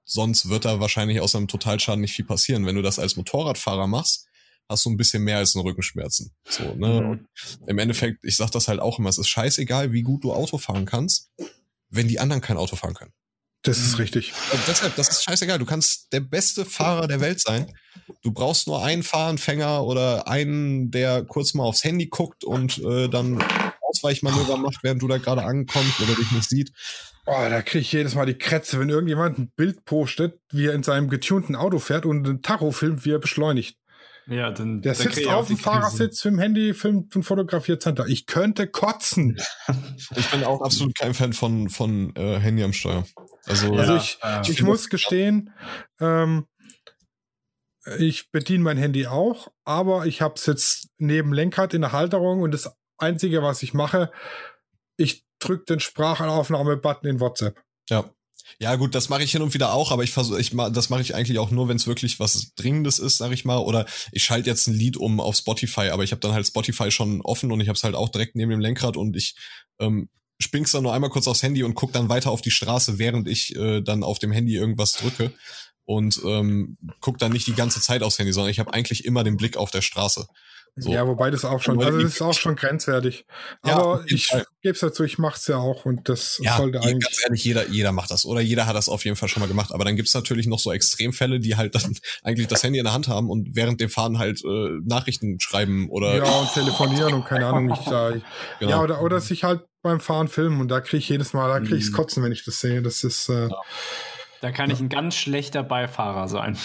sonst 0.06 0.50
wird 0.50 0.66
da 0.66 0.80
wahrscheinlich 0.80 1.20
aus 1.20 1.36
einem 1.36 1.48
Totalschaden 1.48 2.02
nicht 2.02 2.14
viel 2.14 2.26
passieren. 2.26 2.66
Wenn 2.66 2.76
du 2.76 2.82
das 2.82 3.00
als 3.00 3.16
Motorradfahrer 3.16 3.88
machst, 3.88 4.28
hast 4.74 4.86
du 4.86 4.90
ein 4.90 4.98
bisschen 4.98 5.24
mehr 5.24 5.38
als 5.38 5.56
einen 5.56 5.66
Rückenschmerzen. 5.66 6.32
So, 6.50 6.74
ne? 6.76 7.02
Mhm. 7.02 7.28
Im 7.68 7.80
Endeffekt, 7.80 8.24
ich 8.24 8.36
sag 8.36 8.52
das 8.52 8.68
halt 8.68 8.80
auch 8.80 9.00
immer, 9.00 9.10
es 9.10 9.18
ist 9.18 9.30
scheißegal, 9.30 9.94
wie 9.94 10.02
gut 10.02 10.24
du 10.24 10.34
Auto 10.34 10.58
fahren 10.58 10.86
kannst, 10.86 11.32
wenn 11.90 12.08
die 12.08 12.20
anderen 12.20 12.42
kein 12.42 12.58
Auto 12.58 12.76
fahren 12.76 12.94
können. 12.94 13.14
Das 13.64 13.78
ist 13.78 13.98
richtig. 13.98 14.34
Und 14.52 14.62
deshalb, 14.68 14.96
das 14.98 15.08
ist 15.08 15.24
scheißegal. 15.24 15.58
Du 15.58 15.66
kannst 15.66 16.12
der 16.12 16.20
beste 16.20 16.66
Fahrer 16.66 17.08
der 17.08 17.22
Welt 17.22 17.40
sein. 17.40 17.72
Du 18.22 18.34
brauchst 18.34 18.68
nur 18.68 18.84
einen 18.84 19.04
Fahranfänger 19.04 19.86
oder 19.86 20.28
einen, 20.28 20.92
der 20.92 21.24
kurz 21.24 21.54
mal 21.54 21.64
aufs 21.64 21.86
Handy 21.86 22.08
guckt 22.08 22.44
und 22.44 22.80
äh, 22.80 23.08
dann 23.08 23.42
Ausweichmanöver 23.82 24.58
macht, 24.58 24.84
während 24.84 25.02
du 25.02 25.08
da 25.08 25.18
gerade 25.18 25.44
ankommst 25.44 26.02
oder 26.02 26.14
dich 26.14 26.32
nicht 26.32 26.50
sieht. 26.50 26.74
Oh, 27.26 27.32
da 27.32 27.62
kriege 27.62 27.80
ich 27.80 27.92
jedes 27.94 28.16
Mal 28.16 28.26
die 28.26 28.38
Krätze, 28.38 28.80
wenn 28.80 28.90
irgendjemand 28.90 29.38
ein 29.38 29.52
Bild 29.56 29.86
postet, 29.86 30.42
wie 30.52 30.66
er 30.66 30.74
in 30.74 30.84
seinem 30.84 31.10
getunten 31.10 31.56
Auto 31.56 31.80
fährt 31.80 32.06
und 32.06 32.28
ein 32.28 32.42
Tacho 32.42 32.72
filmt, 32.72 33.06
wie 33.06 33.12
er 33.12 33.20
beschleunigt. 33.20 33.78
Ja, 34.28 34.52
dann. 34.52 34.82
Der 34.82 34.94
dann 34.94 35.12
sitzt 35.12 35.28
auf 35.28 35.48
dem 35.48 35.58
Fahrersitz 35.58 36.24
mit 36.26 36.34
dem 36.34 36.40
Handy, 36.40 36.74
filmt 36.74 37.16
und 37.16 37.24
fotografiert 37.24 37.82
Center. 37.82 38.08
Ich 38.08 38.26
könnte 38.26 38.68
kotzen. 38.68 39.38
ich 40.16 40.32
bin 40.32 40.44
auch 40.44 40.62
absolut 40.62 40.96
kein 40.96 41.14
Fan 41.14 41.34
von, 41.34 41.70
von 41.70 42.16
äh, 42.16 42.40
Handy 42.40 42.64
am 42.64 42.74
Steuer. 42.74 43.06
Also, 43.46 43.74
also 43.74 43.96
ich, 43.98 44.20
äh, 44.24 44.42
ich 44.50 44.64
muss 44.64 44.90
gestehen, 44.90 45.54
ähm, 46.00 46.48
ich 47.98 48.32
bediene 48.32 48.64
mein 48.64 48.78
Handy 48.78 49.08
auch, 49.08 49.52
aber 49.66 50.06
ich 50.06 50.22
habe 50.22 50.36
es 50.36 50.46
jetzt 50.46 50.90
neben 50.98 51.34
Lenkrad 51.34 51.74
in 51.74 51.82
der 51.82 51.92
Halterung 51.92 52.42
und 52.42 52.54
das 52.54 52.74
Einzige, 52.98 53.44
was 53.44 53.62
ich 53.64 53.74
mache, 53.74 54.12
ich 54.96 55.26
drücke 55.40 55.66
den 55.66 55.80
Sprachaufnahme-Button 55.82 57.10
in 57.10 57.20
WhatsApp. 57.20 57.62
Ja. 57.90 58.10
Ja, 58.60 58.76
gut, 58.76 58.96
das 58.96 59.10
mache 59.10 59.24
ich 59.24 59.32
hin 59.32 59.42
und 59.42 59.54
wieder 59.54 59.74
auch, 59.74 59.92
aber 59.92 60.04
ich 60.04 60.12
versuche, 60.12 60.40
ich 60.40 60.52
das 60.52 60.90
mache 60.90 61.02
ich 61.02 61.16
eigentlich 61.16 61.40
auch 61.40 61.52
nur, 61.52 61.68
wenn 61.68 61.78
es 61.78 61.88
wirklich 61.88 62.20
was 62.20 62.54
Dringendes 62.56 63.00
ist, 63.00 63.18
sag 63.18 63.32
ich 63.32 63.46
mal. 63.46 63.58
Oder 63.58 63.86
ich 64.12 64.24
schalte 64.24 64.50
jetzt 64.50 64.68
ein 64.68 64.74
Lied 64.74 64.98
um 64.98 65.20
auf 65.20 65.36
Spotify, 65.36 65.90
aber 65.90 66.04
ich 66.04 66.12
habe 66.12 66.20
dann 66.22 66.34
halt 66.34 66.48
Spotify 66.48 66.92
schon 66.92 67.22
offen 67.22 67.52
und 67.52 67.60
ich 67.62 67.68
habe 67.68 67.78
es 67.78 67.84
halt 67.84 67.96
auch 67.96 68.10
direkt 68.10 68.36
neben 68.36 68.52
dem 68.52 68.60
Lenkrad 68.60 68.98
und 68.98 69.16
ich 69.16 69.36
ähm, 69.80 70.10
spring's 70.42 70.72
dann 70.72 70.84
nur 70.84 70.94
einmal 70.94 71.10
kurz 71.10 71.28
aufs 71.28 71.44
Handy 71.44 71.64
und 71.64 71.74
guck 71.74 71.92
dann 71.94 72.10
weiter 72.10 72.32
auf 72.32 72.42
die 72.42 72.52
Straße, 72.52 73.00
während 73.00 73.28
ich 73.28 73.56
äh, 73.56 73.82
dann 73.82 74.04
auf 74.04 74.20
dem 74.20 74.32
Handy 74.32 74.56
irgendwas 74.56 74.94
drücke 74.94 75.34
und 75.86 76.22
ähm, 76.26 76.78
guck 77.02 77.18
dann 77.18 77.32
nicht 77.32 77.48
die 77.48 77.56
ganze 77.56 77.82
Zeit 77.82 78.04
aufs 78.04 78.20
Handy, 78.20 78.34
sondern 78.34 78.52
ich 78.52 78.60
habe 78.60 78.74
eigentlich 78.74 79.06
immer 79.06 79.24
den 79.24 79.38
Blick 79.38 79.58
auf 79.58 79.72
der 79.72 79.82
Straße. 79.82 80.28
So. 80.76 80.92
Ja, 80.92 81.06
wobei 81.06 81.30
das 81.30 81.46
auch 81.46 81.62
schon, 81.62 81.82
also 81.84 82.00
das 82.00 82.14
ist 82.14 82.22
auch 82.24 82.34
schon 82.34 82.56
grenzwertig. 82.56 83.28
Ja, 83.64 83.78
Aber 83.78 84.04
ich 84.08 84.30
gebe 84.64 84.74
es 84.74 84.80
dazu, 84.80 85.04
ich 85.04 85.20
mache 85.20 85.38
es 85.38 85.46
ja 85.46 85.58
auch 85.58 85.86
und 85.86 86.10
das 86.10 86.40
ja, 86.42 86.58
sollte 86.58 86.82
eigentlich. 86.82 87.04
Ganz 87.04 87.24
ehrlich, 87.24 87.44
jeder, 87.44 87.70
jeder 87.70 87.92
macht 87.92 88.10
das. 88.10 88.26
Oder 88.26 88.42
jeder 88.42 88.66
hat 88.66 88.76
das 88.76 88.90
auf 88.90 89.06
jeden 89.06 89.16
Fall 89.16 89.30
schon 89.30 89.42
mal 89.42 89.48
gemacht. 89.48 89.72
Aber 89.72 89.86
dann 89.86 89.96
gibt 89.96 90.08
es 90.08 90.16
natürlich 90.16 90.48
noch 90.48 90.58
so 90.58 90.72
Extremfälle, 90.72 91.40
die 91.40 91.58
halt 91.58 91.76
dann 91.76 91.96
eigentlich 92.24 92.48
das 92.48 92.64
Handy 92.64 92.80
in 92.80 92.86
der 92.86 92.94
Hand 92.94 93.08
haben 93.08 93.30
und 93.30 93.56
während 93.56 93.82
dem 93.82 93.90
Fahren 93.90 94.18
halt 94.18 94.44
äh, 94.44 94.70
Nachrichten 94.84 95.40
schreiben 95.40 95.90
oder. 95.90 96.18
Ja, 96.18 96.24
und 96.24 96.52
telefonieren 96.54 97.14
und 97.14 97.26
keine 97.26 97.46
Ahnung, 97.46 97.68
nicht 97.68 97.86
da. 97.88 98.14
Genau. 98.60 98.72
Ja, 98.72 98.82
oder, 98.82 99.02
oder 99.02 99.20
sich 99.20 99.44
halt 99.44 99.62
beim 99.82 100.00
Fahren 100.00 100.28
filmen 100.28 100.62
und 100.62 100.70
da 100.70 100.82
kriege 100.82 100.98
ich 100.98 101.10
jedes 101.10 101.34
Mal, 101.34 101.48
da 101.48 101.60
kriege 101.60 101.78
ich 101.78 101.92
mhm. 101.92 101.96
Kotzen, 101.96 102.24
wenn 102.24 102.32
ich 102.32 102.46
das 102.46 102.60
sehe. 102.60 102.82
Das 102.82 103.04
ist. 103.04 103.30
Äh, 103.30 103.48
ja. 103.48 103.62
Da 104.42 104.52
kann 104.52 104.70
ich 104.70 104.80
ein 104.80 104.90
ganz 104.90 105.16
schlechter 105.16 105.64
Beifahrer 105.64 106.28
sein 106.28 106.58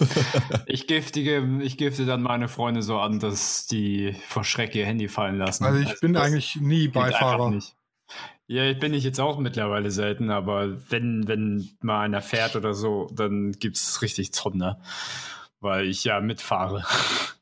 ich, 0.66 0.86
giftige, 0.86 1.60
ich 1.62 1.76
gifte 1.76 2.06
dann 2.06 2.22
meine 2.22 2.48
Freunde 2.48 2.82
so 2.82 2.98
an, 2.98 3.18
dass 3.20 3.66
die 3.66 4.16
vor 4.28 4.44
Schreck 4.44 4.74
ihr 4.74 4.86
Handy 4.86 5.08
fallen 5.08 5.38
lassen. 5.38 5.64
Also 5.64 5.80
ich 5.80 5.88
also 5.88 6.00
bin 6.00 6.16
eigentlich 6.16 6.56
nie 6.56 6.88
Beifahrer. 6.88 7.58
Ja, 8.46 8.64
ich 8.64 8.78
bin 8.78 8.92
ich 8.92 9.04
jetzt 9.04 9.20
auch 9.20 9.38
mittlerweile 9.38 9.90
selten, 9.90 10.30
aber 10.30 10.90
wenn, 10.90 11.26
wenn 11.26 11.70
mal 11.80 12.02
einer 12.02 12.20
fährt 12.20 12.56
oder 12.56 12.74
so, 12.74 13.08
dann 13.12 13.52
gibt 13.52 13.76
es 13.76 14.02
richtig 14.02 14.34
Zonder, 14.34 14.80
weil 15.60 15.86
ich 15.86 16.04
ja 16.04 16.20
mitfahre. 16.20 16.84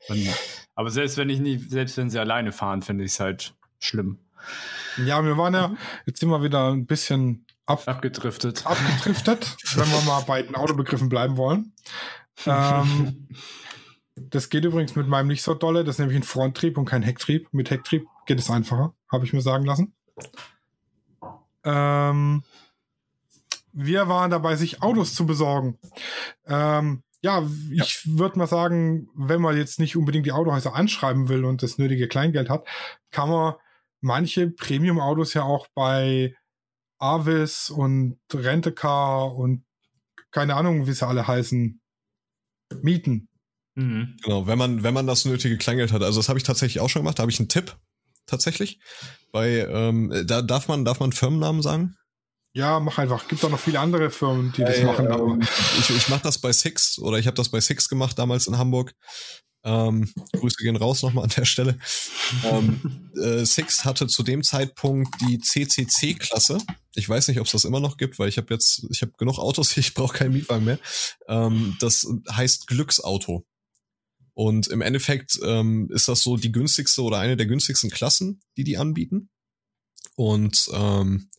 aber 0.75 0.89
selbst 0.89 1.17
wenn 1.17 1.29
ich 1.29 1.39
nicht, 1.39 1.69
selbst 1.69 1.97
wenn 1.97 2.09
sie 2.09 2.19
alleine 2.19 2.51
fahren, 2.51 2.81
finde 2.81 3.03
ich 3.03 3.11
es 3.11 3.19
halt 3.19 3.53
schlimm. 3.79 4.19
Ja, 5.05 5.23
wir 5.23 5.37
waren 5.37 5.53
ja 5.53 5.75
jetzt 6.05 6.21
immer 6.23 6.43
wieder 6.43 6.71
ein 6.71 6.85
bisschen 6.85 7.45
ab, 7.65 7.83
abgedriftet. 7.87 8.65
Abgedriftet, 8.65 9.57
wenn 9.75 9.91
wir 9.91 10.01
mal 10.01 10.21
bei 10.21 10.41
den 10.41 10.55
Autobegriffen 10.55 11.09
bleiben 11.09 11.37
wollen. 11.37 11.73
Ähm, 12.45 13.27
das 14.15 14.49
geht 14.49 14.65
übrigens 14.65 14.95
mit 14.95 15.07
meinem 15.07 15.27
nicht 15.27 15.43
so 15.43 15.53
dolle. 15.53 15.83
Das 15.83 15.95
ist 15.95 15.99
nämlich 15.99 16.17
ein 16.17 16.23
Fronttrieb 16.23 16.77
und 16.77 16.85
kein 16.85 17.03
Hecktrieb. 17.03 17.47
Mit 17.53 17.69
Hecktrieb 17.69 18.07
geht 18.25 18.39
es 18.39 18.49
einfacher, 18.49 18.93
habe 19.11 19.25
ich 19.25 19.33
mir 19.33 19.41
sagen 19.41 19.65
lassen. 19.65 19.93
Ähm, 21.63 22.43
wir 23.73 24.07
waren 24.07 24.31
dabei, 24.31 24.55
sich 24.55 24.81
Autos 24.81 25.13
zu 25.13 25.25
besorgen. 25.25 25.77
Ähm, 26.45 27.03
ja, 27.21 27.47
ich 27.71 28.05
ja. 28.05 28.17
würde 28.17 28.39
mal 28.39 28.47
sagen, 28.47 29.09
wenn 29.13 29.41
man 29.41 29.55
jetzt 29.55 29.79
nicht 29.79 29.95
unbedingt 29.95 30.25
die 30.25 30.31
Autohäuser 30.31 30.75
anschreiben 30.75 31.29
will 31.29 31.45
und 31.45 31.61
das 31.63 31.77
nötige 31.77 32.07
Kleingeld 32.07 32.49
hat, 32.49 32.67
kann 33.11 33.29
man 33.29 33.53
manche 34.01 34.49
Premium-Autos 34.49 35.33
ja 35.35 35.43
auch 35.43 35.67
bei 35.75 36.35
Avis 36.97 37.69
und 37.69 38.19
Rentecar 38.33 39.35
und 39.35 39.63
keine 40.31 40.55
Ahnung, 40.55 40.87
wie 40.87 40.93
sie 40.93 41.05
alle 41.05 41.27
heißen, 41.27 41.80
mieten. 42.81 43.27
Mhm. 43.75 44.17
Genau, 44.23 44.47
wenn 44.47 44.57
man, 44.57 44.83
wenn 44.83 44.93
man 44.93 45.07
das 45.07 45.25
nötige 45.25 45.57
Kleingeld 45.57 45.91
hat. 45.91 46.03
Also 46.03 46.19
das 46.19 46.29
habe 46.29 46.39
ich 46.39 46.43
tatsächlich 46.43 46.81
auch 46.81 46.89
schon 46.89 47.01
gemacht. 47.01 47.19
Da 47.19 47.21
habe 47.21 47.31
ich 47.31 47.39
einen 47.39 47.49
Tipp 47.49 47.75
tatsächlich. 48.25 48.79
Bei, 49.31 49.67
ähm, 49.69 50.23
da 50.25 50.41
darf 50.41 50.67
man, 50.67 50.85
darf 50.85 50.99
man 50.99 51.11
Firmennamen 51.11 51.61
sagen? 51.61 51.95
Ja, 52.53 52.79
mach 52.81 52.97
einfach. 52.97 53.27
Gibt 53.27 53.43
auch 53.45 53.49
noch 53.49 53.59
viele 53.59 53.79
andere 53.79 54.09
Firmen, 54.09 54.51
die 54.57 54.63
das 54.63 54.79
äh, 54.79 54.85
machen. 54.85 55.07
Aber. 55.07 55.37
Ich, 55.79 55.89
ich 55.89 56.09
mache 56.09 56.23
das 56.23 56.39
bei 56.39 56.51
Six 56.51 56.99
oder 56.99 57.17
ich 57.17 57.27
habe 57.27 57.35
das 57.35 57.49
bei 57.49 57.61
Six 57.61 57.87
gemacht 57.87 58.19
damals 58.19 58.47
in 58.47 58.57
Hamburg. 58.57 58.93
Ähm, 59.63 60.11
Grüße 60.33 60.57
gehen 60.57 60.75
raus 60.75 61.03
nochmal 61.03 61.25
an 61.25 61.33
der 61.35 61.45
Stelle. 61.45 61.77
ähm, 62.43 63.11
äh, 63.15 63.45
Six 63.45 63.85
hatte 63.85 64.07
zu 64.07 64.23
dem 64.23 64.43
Zeitpunkt 64.43 65.13
die 65.21 65.39
CCC-Klasse. 65.39 66.57
Ich 66.95 67.07
weiß 67.07 67.27
nicht, 67.27 67.39
ob 67.39 67.45
es 67.45 67.51
das 67.51 67.65
immer 67.65 67.79
noch 67.79 67.97
gibt, 67.97 68.17
weil 68.19 68.29
ich 68.29 68.37
habe 68.37 68.53
jetzt, 68.53 68.85
ich 68.89 69.01
habe 69.01 69.13
genug 69.17 69.37
Autos, 69.37 69.75
ich 69.77 69.93
brauche 69.93 70.17
keinen 70.17 70.33
Mietwagen 70.33 70.65
mehr. 70.65 70.79
Ähm, 71.27 71.77
das 71.79 72.07
heißt 72.31 72.67
Glücksauto. 72.67 73.45
Und 74.33 74.67
im 74.67 74.81
Endeffekt 74.81 75.39
ähm, 75.43 75.89
ist 75.91 76.07
das 76.07 76.21
so 76.21 76.37
die 76.37 76.51
günstigste 76.51 77.03
oder 77.03 77.19
eine 77.19 77.37
der 77.37 77.45
günstigsten 77.45 77.89
Klassen, 77.89 78.41
die 78.57 78.63
die 78.63 78.77
anbieten. 78.77 79.29
Und 80.15 80.69
ähm, 80.73 81.29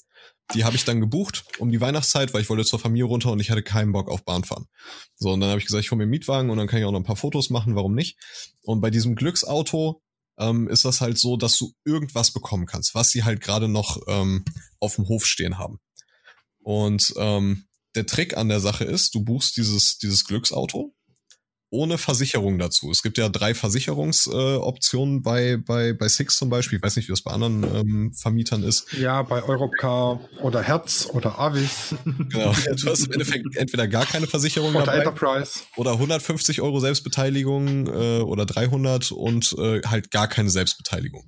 die 0.54 0.64
habe 0.64 0.76
ich 0.76 0.84
dann 0.84 1.00
gebucht 1.00 1.44
um 1.58 1.70
die 1.70 1.80
Weihnachtszeit, 1.80 2.32
weil 2.32 2.42
ich 2.42 2.50
wollte 2.50 2.64
zur 2.64 2.78
Familie 2.78 3.04
runter 3.04 3.32
und 3.32 3.40
ich 3.40 3.50
hatte 3.50 3.62
keinen 3.62 3.92
Bock 3.92 4.08
auf 4.08 4.24
Bahnfahren. 4.24 4.66
So, 5.16 5.32
und 5.32 5.40
dann 5.40 5.50
habe 5.50 5.58
ich 5.58 5.66
gesagt, 5.66 5.84
ich 5.84 5.90
hole 5.90 5.98
mir 5.98 6.04
einen 6.04 6.10
Mietwagen 6.10 6.50
und 6.50 6.58
dann 6.58 6.66
kann 6.66 6.78
ich 6.80 6.84
auch 6.84 6.92
noch 6.92 7.00
ein 7.00 7.04
paar 7.04 7.16
Fotos 7.16 7.50
machen, 7.50 7.74
warum 7.74 7.94
nicht? 7.94 8.18
Und 8.62 8.80
bei 8.80 8.90
diesem 8.90 9.14
Glücksauto 9.14 10.02
ähm, 10.38 10.68
ist 10.68 10.84
das 10.84 11.00
halt 11.00 11.18
so, 11.18 11.36
dass 11.36 11.56
du 11.58 11.72
irgendwas 11.84 12.32
bekommen 12.32 12.66
kannst, 12.66 12.94
was 12.94 13.10
sie 13.10 13.24
halt 13.24 13.40
gerade 13.40 13.68
noch 13.68 14.00
ähm, 14.08 14.44
auf 14.80 14.96
dem 14.96 15.08
Hof 15.08 15.26
stehen 15.26 15.58
haben. 15.58 15.78
Und 16.60 17.12
ähm, 17.16 17.66
der 17.94 18.06
Trick 18.06 18.36
an 18.36 18.48
der 18.48 18.60
Sache 18.60 18.84
ist, 18.84 19.14
du 19.14 19.22
buchst 19.22 19.56
dieses, 19.56 19.98
dieses 19.98 20.24
Glücksauto 20.24 20.94
ohne 21.72 21.96
Versicherung 21.96 22.58
dazu. 22.58 22.90
Es 22.90 23.02
gibt 23.02 23.16
ja 23.16 23.30
drei 23.30 23.54
Versicherungsoptionen 23.54 25.16
äh, 25.16 25.20
bei, 25.20 25.56
bei, 25.56 25.92
bei 25.94 26.06
Six 26.06 26.36
zum 26.36 26.50
Beispiel. 26.50 26.76
Ich 26.78 26.82
weiß 26.84 26.96
nicht, 26.96 27.08
wie 27.08 27.12
das 27.12 27.22
bei 27.22 27.30
anderen 27.30 27.64
ähm, 27.64 28.12
Vermietern 28.12 28.62
ist. 28.62 28.92
Ja, 28.92 29.22
bei 29.22 29.42
Europcar 29.42 30.20
oder 30.42 30.62
Herz 30.62 31.08
oder 31.12 31.38
Avis. 31.38 31.94
Genau. 32.04 32.54
Du 32.82 32.90
hast 32.90 33.06
im 33.06 33.12
Endeffekt 33.12 33.56
entweder 33.56 33.88
gar 33.88 34.04
keine 34.06 34.26
Versicherung 34.26 34.74
oder 34.74 34.86
dabei, 34.86 34.98
Enterprise. 34.98 35.60
Oder 35.76 35.92
150 35.92 36.60
Euro 36.60 36.80
Selbstbeteiligung 36.80 37.86
äh, 37.86 38.20
oder 38.20 38.44
300 38.44 39.12
und 39.12 39.54
äh, 39.58 39.80
halt 39.82 40.10
gar 40.10 40.28
keine 40.28 40.50
Selbstbeteiligung. 40.50 41.24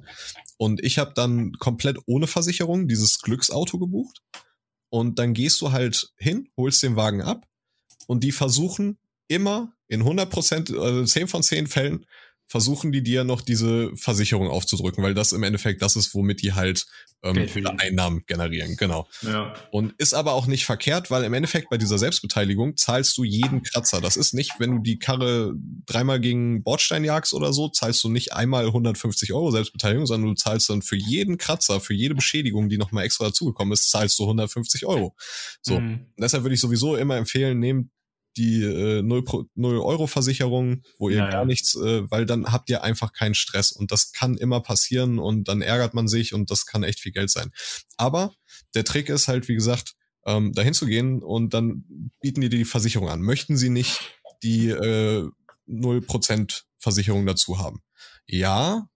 Und 0.58 0.82
ich 0.84 0.98
habe 0.98 1.12
dann 1.14 1.52
komplett 1.52 1.98
ohne 2.06 2.26
Versicherung 2.26 2.86
dieses 2.86 3.20
Glücksauto 3.20 3.78
gebucht. 3.78 4.20
Und 4.90 5.18
dann 5.18 5.32
gehst 5.32 5.60
du 5.60 5.72
halt 5.72 6.12
hin, 6.18 6.48
holst 6.56 6.82
den 6.82 6.96
Wagen 6.96 7.22
ab 7.22 7.46
und 8.06 8.22
die 8.22 8.32
versuchen 8.32 8.98
immer 9.28 9.73
in 9.94 10.00
100 10.00 10.28
Prozent, 10.30 10.70
also 10.70 11.04
10 11.04 11.28
von 11.28 11.42
10 11.42 11.66
Fällen 11.66 12.06
versuchen 12.46 12.92
die 12.92 13.02
dir 13.02 13.24
noch 13.24 13.40
diese 13.40 13.90
Versicherung 13.96 14.48
aufzudrücken, 14.48 15.02
weil 15.02 15.14
das 15.14 15.32
im 15.32 15.42
Endeffekt 15.42 15.82
das 15.82 15.96
ist, 15.96 16.14
womit 16.14 16.42
die 16.42 16.52
halt 16.52 16.86
ähm, 17.22 17.48
Einnahmen 17.78 18.22
generieren. 18.26 18.76
Genau. 18.76 19.08
Ja. 19.22 19.54
Und 19.70 19.94
ist 19.96 20.12
aber 20.12 20.32
auch 20.32 20.46
nicht 20.46 20.66
verkehrt, 20.66 21.10
weil 21.10 21.24
im 21.24 21.32
Endeffekt 21.32 21.70
bei 21.70 21.78
dieser 21.78 21.98
Selbstbeteiligung 21.98 22.76
zahlst 22.76 23.16
du 23.16 23.24
jeden 23.24 23.62
Kratzer. 23.62 24.00
Das 24.00 24.16
ist 24.16 24.34
nicht, 24.34 24.52
wenn 24.58 24.72
du 24.72 24.78
die 24.82 24.98
Karre 24.98 25.54
dreimal 25.86 26.20
gegen 26.20 26.62
Bordstein 26.62 27.02
jagst 27.02 27.32
oder 27.32 27.52
so, 27.52 27.68
zahlst 27.68 28.04
du 28.04 28.10
nicht 28.10 28.34
einmal 28.34 28.66
150 28.66 29.32
Euro 29.32 29.50
Selbstbeteiligung, 29.50 30.06
sondern 30.06 30.30
du 30.30 30.36
zahlst 30.36 30.68
dann 30.68 30.82
für 30.82 30.96
jeden 30.96 31.38
Kratzer, 31.38 31.80
für 31.80 31.94
jede 31.94 32.14
Beschädigung, 32.14 32.68
die 32.68 32.78
nochmal 32.78 33.04
extra 33.04 33.24
dazugekommen 33.24 33.72
ist, 33.72 33.90
zahlst 33.90 34.18
du 34.18 34.24
150 34.24 34.84
Euro. 34.84 35.16
So. 35.62 35.80
Mhm. 35.80 36.06
deshalb 36.18 36.44
würde 36.44 36.54
ich 36.54 36.60
sowieso 36.60 36.94
immer 36.96 37.16
empfehlen, 37.16 37.58
nehmt 37.58 37.88
die 38.36 38.62
äh, 38.62 39.02
0, 39.02 39.24
0 39.54 39.78
Euro 39.78 40.06
Versicherung, 40.06 40.82
wo 40.98 41.08
ihr 41.08 41.18
ja, 41.18 41.30
gar 41.30 41.40
ja. 41.40 41.44
nichts, 41.44 41.74
äh, 41.76 42.10
weil 42.10 42.26
dann 42.26 42.52
habt 42.52 42.68
ihr 42.70 42.82
einfach 42.82 43.12
keinen 43.12 43.34
Stress 43.34 43.72
und 43.72 43.92
das 43.92 44.12
kann 44.12 44.36
immer 44.36 44.60
passieren 44.60 45.18
und 45.18 45.48
dann 45.48 45.62
ärgert 45.62 45.94
man 45.94 46.08
sich 46.08 46.34
und 46.34 46.50
das 46.50 46.66
kann 46.66 46.82
echt 46.82 47.00
viel 47.00 47.12
Geld 47.12 47.30
sein. 47.30 47.52
Aber 47.96 48.34
der 48.74 48.84
Trick 48.84 49.08
ist 49.08 49.28
halt, 49.28 49.48
wie 49.48 49.54
gesagt, 49.54 49.94
ähm, 50.26 50.52
dahin 50.52 50.74
zu 50.74 50.86
gehen 50.86 51.22
und 51.22 51.54
dann 51.54 52.10
bieten 52.20 52.40
die 52.40 52.48
die 52.48 52.64
Versicherung 52.64 53.08
an. 53.08 53.20
Möchten 53.20 53.56
sie 53.56 53.70
nicht 53.70 54.00
die 54.42 54.68
äh, 54.68 55.28
0% 55.68 56.62
Versicherung 56.78 57.26
dazu 57.26 57.58
haben? 57.58 57.82
Ja, 58.26 58.88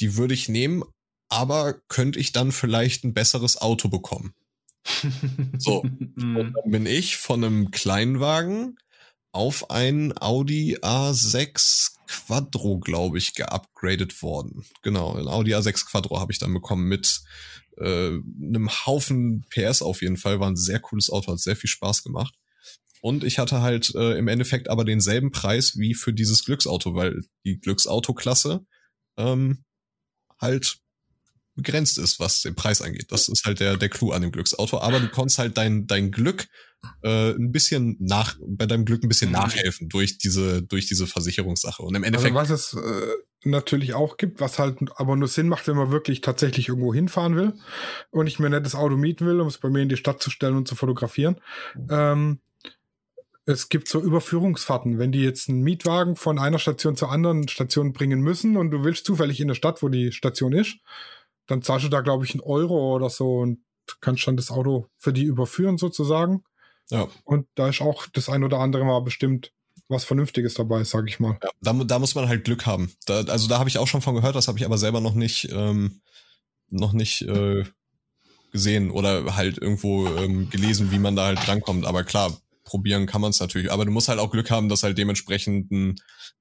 die 0.00 0.16
würde 0.16 0.34
ich 0.34 0.48
nehmen, 0.48 0.84
aber 1.28 1.74
könnte 1.88 2.18
ich 2.18 2.32
dann 2.32 2.52
vielleicht 2.52 3.04
ein 3.04 3.14
besseres 3.14 3.60
Auto 3.60 3.88
bekommen? 3.88 4.34
So, 5.58 5.82
mhm. 6.14 6.36
und 6.36 6.52
dann 6.54 6.70
bin 6.70 6.86
ich 6.86 7.16
von 7.16 7.44
einem 7.44 7.70
Kleinwagen 7.70 8.78
auf 9.32 9.70
einen 9.70 10.16
Audi 10.18 10.78
A6 10.78 11.92
Quattro, 12.06 12.78
glaube 12.78 13.18
ich, 13.18 13.34
geupgradet 13.34 14.22
worden. 14.22 14.64
Genau, 14.82 15.14
ein 15.14 15.28
Audi 15.28 15.54
A6 15.54 15.86
Quattro 15.90 16.18
habe 16.18 16.32
ich 16.32 16.38
dann 16.38 16.54
bekommen 16.54 16.88
mit 16.88 17.20
äh, 17.76 18.08
einem 18.08 18.68
Haufen 18.86 19.44
PS 19.50 19.82
auf 19.82 20.00
jeden 20.02 20.16
Fall. 20.16 20.40
War 20.40 20.50
ein 20.50 20.56
sehr 20.56 20.80
cooles 20.80 21.10
Auto, 21.10 21.32
hat 21.32 21.40
sehr 21.40 21.56
viel 21.56 21.68
Spaß 21.68 22.02
gemacht. 22.02 22.34
Und 23.00 23.22
ich 23.22 23.38
hatte 23.38 23.60
halt 23.60 23.94
äh, 23.94 24.18
im 24.18 24.28
Endeffekt 24.28 24.68
aber 24.68 24.84
denselben 24.84 25.30
Preis 25.30 25.76
wie 25.76 25.94
für 25.94 26.12
dieses 26.12 26.44
Glücksauto, 26.44 26.94
weil 26.94 27.22
die 27.44 27.60
Glücksauto-Klasse 27.60 28.66
ähm, 29.16 29.64
halt 30.40 30.80
begrenzt 31.58 31.98
ist, 31.98 32.20
was 32.20 32.40
den 32.40 32.54
Preis 32.54 32.80
angeht. 32.80 33.06
Das 33.10 33.28
ist 33.28 33.44
halt 33.44 33.60
der, 33.60 33.76
der 33.76 33.88
Clou 33.88 34.12
an 34.12 34.22
dem 34.22 34.32
Glücksauto. 34.32 34.78
Aber 34.78 35.00
du 35.00 35.08
konntest 35.08 35.38
halt 35.38 35.58
dein, 35.58 35.86
dein 35.86 36.10
Glück 36.10 36.46
äh, 37.02 37.32
ein 37.32 37.50
bisschen 37.50 37.96
nach, 37.98 38.36
bei 38.40 38.66
deinem 38.66 38.84
Glück 38.84 39.02
ein 39.02 39.08
bisschen 39.08 39.30
mhm. 39.30 39.36
nachhelfen 39.36 39.88
durch 39.88 40.18
diese, 40.18 40.62
durch 40.62 40.86
diese 40.86 41.06
Versicherungssache. 41.06 41.82
Und 41.82 41.96
im 41.96 42.04
also 42.04 42.06
Endeffekt. 42.06 42.36
Also 42.36 42.54
was 42.54 42.60
es 42.60 42.74
äh, 42.74 43.14
natürlich 43.44 43.94
auch 43.94 44.16
gibt, 44.16 44.40
was 44.40 44.58
halt 44.58 44.78
aber 44.96 45.16
nur 45.16 45.28
Sinn 45.28 45.48
macht, 45.48 45.66
wenn 45.66 45.76
man 45.76 45.90
wirklich 45.90 46.20
tatsächlich 46.20 46.68
irgendwo 46.68 46.94
hinfahren 46.94 47.36
will 47.36 47.54
und 48.10 48.28
ich 48.28 48.38
mir 48.38 48.46
ein 48.46 48.52
nettes 48.52 48.76
Auto 48.76 48.96
mieten 48.96 49.26
will, 49.26 49.40
um 49.40 49.48
es 49.48 49.58
bei 49.58 49.68
mir 49.68 49.82
in 49.82 49.88
die 49.88 49.96
Stadt 49.96 50.22
zu 50.22 50.30
stellen 50.30 50.56
und 50.56 50.68
zu 50.68 50.76
fotografieren. 50.76 51.40
Ähm, 51.90 52.40
es 53.46 53.70
gibt 53.70 53.88
so 53.88 54.00
Überführungsfahrten. 54.00 54.98
Wenn 54.98 55.10
die 55.10 55.22
jetzt 55.22 55.48
einen 55.48 55.62
Mietwagen 55.62 56.16
von 56.16 56.38
einer 56.38 56.58
Station 56.58 56.96
zur 56.96 57.10
anderen 57.10 57.48
Station 57.48 57.92
bringen 57.94 58.20
müssen 58.20 58.56
und 58.56 58.70
du 58.70 58.84
willst 58.84 59.06
zufällig 59.06 59.40
in 59.40 59.48
der 59.48 59.54
Stadt, 59.54 59.82
wo 59.82 59.88
die 59.88 60.12
Station 60.12 60.52
ist, 60.52 60.76
dann 61.48 61.62
zahlst 61.62 61.86
du 61.86 61.88
da, 61.88 62.02
glaube 62.02 62.24
ich, 62.24 62.32
einen 62.32 62.40
Euro 62.40 62.94
oder 62.94 63.10
so 63.10 63.38
und 63.38 63.58
kannst 64.00 64.26
dann 64.26 64.36
das 64.36 64.50
Auto 64.50 64.86
für 64.98 65.12
die 65.12 65.24
überführen 65.24 65.78
sozusagen. 65.78 66.44
Ja. 66.90 67.08
Und 67.24 67.48
da 67.54 67.68
ist 67.68 67.80
auch 67.80 68.06
das 68.12 68.28
ein 68.28 68.44
oder 68.44 68.60
andere 68.60 68.84
mal 68.84 69.00
bestimmt 69.00 69.52
was 69.88 70.04
Vernünftiges 70.04 70.54
dabei 70.54 70.84
sag 70.84 71.08
ich 71.08 71.18
mal. 71.18 71.38
Ja, 71.42 71.50
da, 71.62 71.72
da 71.72 71.98
muss 71.98 72.14
man 72.14 72.28
halt 72.28 72.44
Glück 72.44 72.66
haben. 72.66 72.92
Da, 73.06 73.22
also 73.22 73.48
da 73.48 73.58
habe 73.58 73.68
ich 73.68 73.78
auch 73.78 73.88
schon 73.88 74.02
von 74.02 74.14
gehört, 74.14 74.36
das 74.36 74.46
habe 74.46 74.58
ich 74.58 74.66
aber 74.66 74.78
selber 74.78 75.00
noch 75.00 75.14
nicht, 75.14 75.48
ähm, 75.50 76.02
noch 76.68 76.92
nicht 76.92 77.22
äh, 77.22 77.64
gesehen 78.52 78.90
oder 78.90 79.36
halt 79.36 79.58
irgendwo 79.58 80.06
ähm, 80.06 80.50
gelesen, 80.50 80.90
wie 80.90 80.98
man 80.98 81.16
da 81.16 81.26
halt 81.26 81.46
drankommt. 81.46 81.86
Aber 81.86 82.04
klar, 82.04 82.36
probieren 82.64 83.06
kann 83.06 83.22
man 83.22 83.30
es 83.30 83.40
natürlich. 83.40 83.72
Aber 83.72 83.86
du 83.86 83.90
musst 83.90 84.08
halt 84.08 84.18
auch 84.18 84.30
Glück 84.30 84.50
haben, 84.50 84.68
dass 84.68 84.82
halt 84.82 84.98
dementsprechend 84.98 85.70
ein 85.72 85.96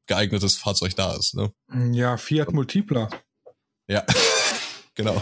geeignetes 0.08 0.58
Fahrzeug 0.58 0.96
da 0.96 1.16
ist. 1.16 1.36
Ne? 1.36 1.54
Ja, 1.94 2.18
Fiat 2.18 2.52
Multipla. 2.52 3.10
Ja, 3.88 4.06
genau. 4.98 5.22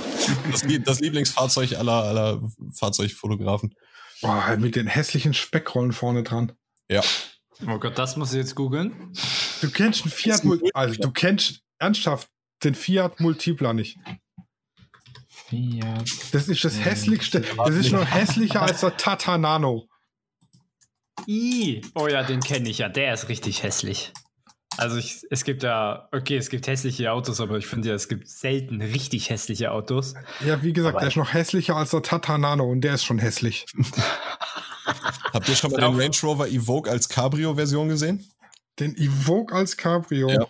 Das, 0.51 0.65
das, 0.83 0.99
Lieblingsfahrzeug 0.99 1.77
aller, 1.77 2.03
aller 2.03 2.41
Fahrzeugfotografen. 2.73 3.75
Boah, 4.21 4.57
mit 4.57 4.75
den 4.75 4.87
hässlichen 4.87 5.35
Speckrollen 5.35 5.91
vorne 5.91 6.23
dran. 6.23 6.53
Ja. 6.89 7.03
Oh 7.67 7.77
Gott, 7.77 7.97
das 7.97 8.17
muss 8.17 8.31
ich 8.31 8.37
jetzt 8.37 8.55
googeln. 8.55 9.13
Du 9.61 9.69
kennst 9.69 10.03
einen 10.03 10.11
Fiat 10.11 10.43
Multipla. 10.43 10.71
Also 10.73 11.01
du 11.01 11.11
kennst 11.11 11.61
ernsthaft 11.77 12.29
den 12.63 12.75
Fiat 12.75 13.19
Multipla 13.19 13.73
nicht. 13.73 13.97
Fiat. 15.29 16.09
Das 16.31 16.47
ist 16.47 16.63
das 16.63 16.83
hässlichste. 16.83 17.41
Das 17.41 17.75
ist 17.75 17.91
noch 17.91 18.05
hässlicher 18.05 18.61
als 18.61 18.79
der 18.81 18.97
Tata 18.97 19.37
Nano. 19.37 19.87
I. 21.27 21.81
Oh 21.93 22.07
ja, 22.07 22.23
den 22.23 22.41
kenne 22.41 22.69
ich 22.69 22.79
ja. 22.79 22.89
Der 22.89 23.13
ist 23.13 23.29
richtig 23.29 23.63
hässlich. 23.63 24.11
Also 24.77 24.97
ich, 24.97 25.25
es 25.29 25.43
gibt 25.43 25.63
ja, 25.63 26.07
okay, 26.11 26.37
es 26.37 26.49
gibt 26.49 26.67
hässliche 26.67 27.11
Autos, 27.11 27.39
aber 27.39 27.57
ich 27.57 27.67
finde 27.67 27.89
ja, 27.89 27.95
es 27.95 28.07
gibt 28.07 28.27
selten 28.27 28.81
richtig 28.81 29.29
hässliche 29.29 29.71
Autos. 29.71 30.15
Ja, 30.45 30.61
wie 30.63 30.73
gesagt, 30.73 30.95
aber 30.95 31.01
der 31.01 31.09
ist 31.09 31.17
noch 31.17 31.33
hässlicher 31.33 31.75
als 31.75 31.91
der 31.91 32.01
Tata 32.01 32.37
Nano 32.37 32.69
und 32.69 32.81
der 32.81 32.95
ist 32.95 33.05
schon 33.05 33.19
hässlich. 33.19 33.65
Habt 35.33 35.49
ihr 35.49 35.55
schon 35.55 35.71
mal 35.71 35.81
den 35.81 35.99
Range 35.99 36.15
Rover 36.23 36.47
Evoque 36.47 36.89
als 36.89 37.09
Cabrio-Version 37.09 37.89
gesehen? 37.89 38.25
Den 38.79 38.95
Evoque 38.95 39.53
als 39.53 39.77
Cabrio? 39.77 40.29
Ja. 40.29 40.47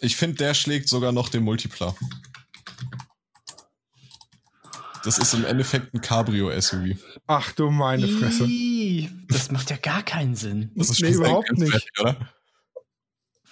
Ich 0.00 0.16
finde, 0.16 0.36
der 0.36 0.54
schlägt 0.54 0.88
sogar 0.88 1.12
noch 1.12 1.28
den 1.28 1.42
Multipla. 1.42 1.94
Das 5.04 5.18
ist 5.18 5.34
im 5.34 5.44
Endeffekt 5.44 5.94
ein 5.94 6.00
Cabrio-SUV. 6.00 6.98
Ach 7.28 7.52
du 7.52 7.70
meine 7.70 8.08
Fresse. 8.08 8.48
Das 9.28 9.52
macht 9.52 9.70
ja 9.70 9.76
gar 9.76 10.02
keinen 10.02 10.34
Sinn. 10.34 10.72
Das 10.74 10.90
ist 10.90 11.00
nee, 11.00 11.10
überhaupt 11.10 11.52
nicht. 11.52 11.70
Fertig, 11.70 12.00
oder? 12.00 12.35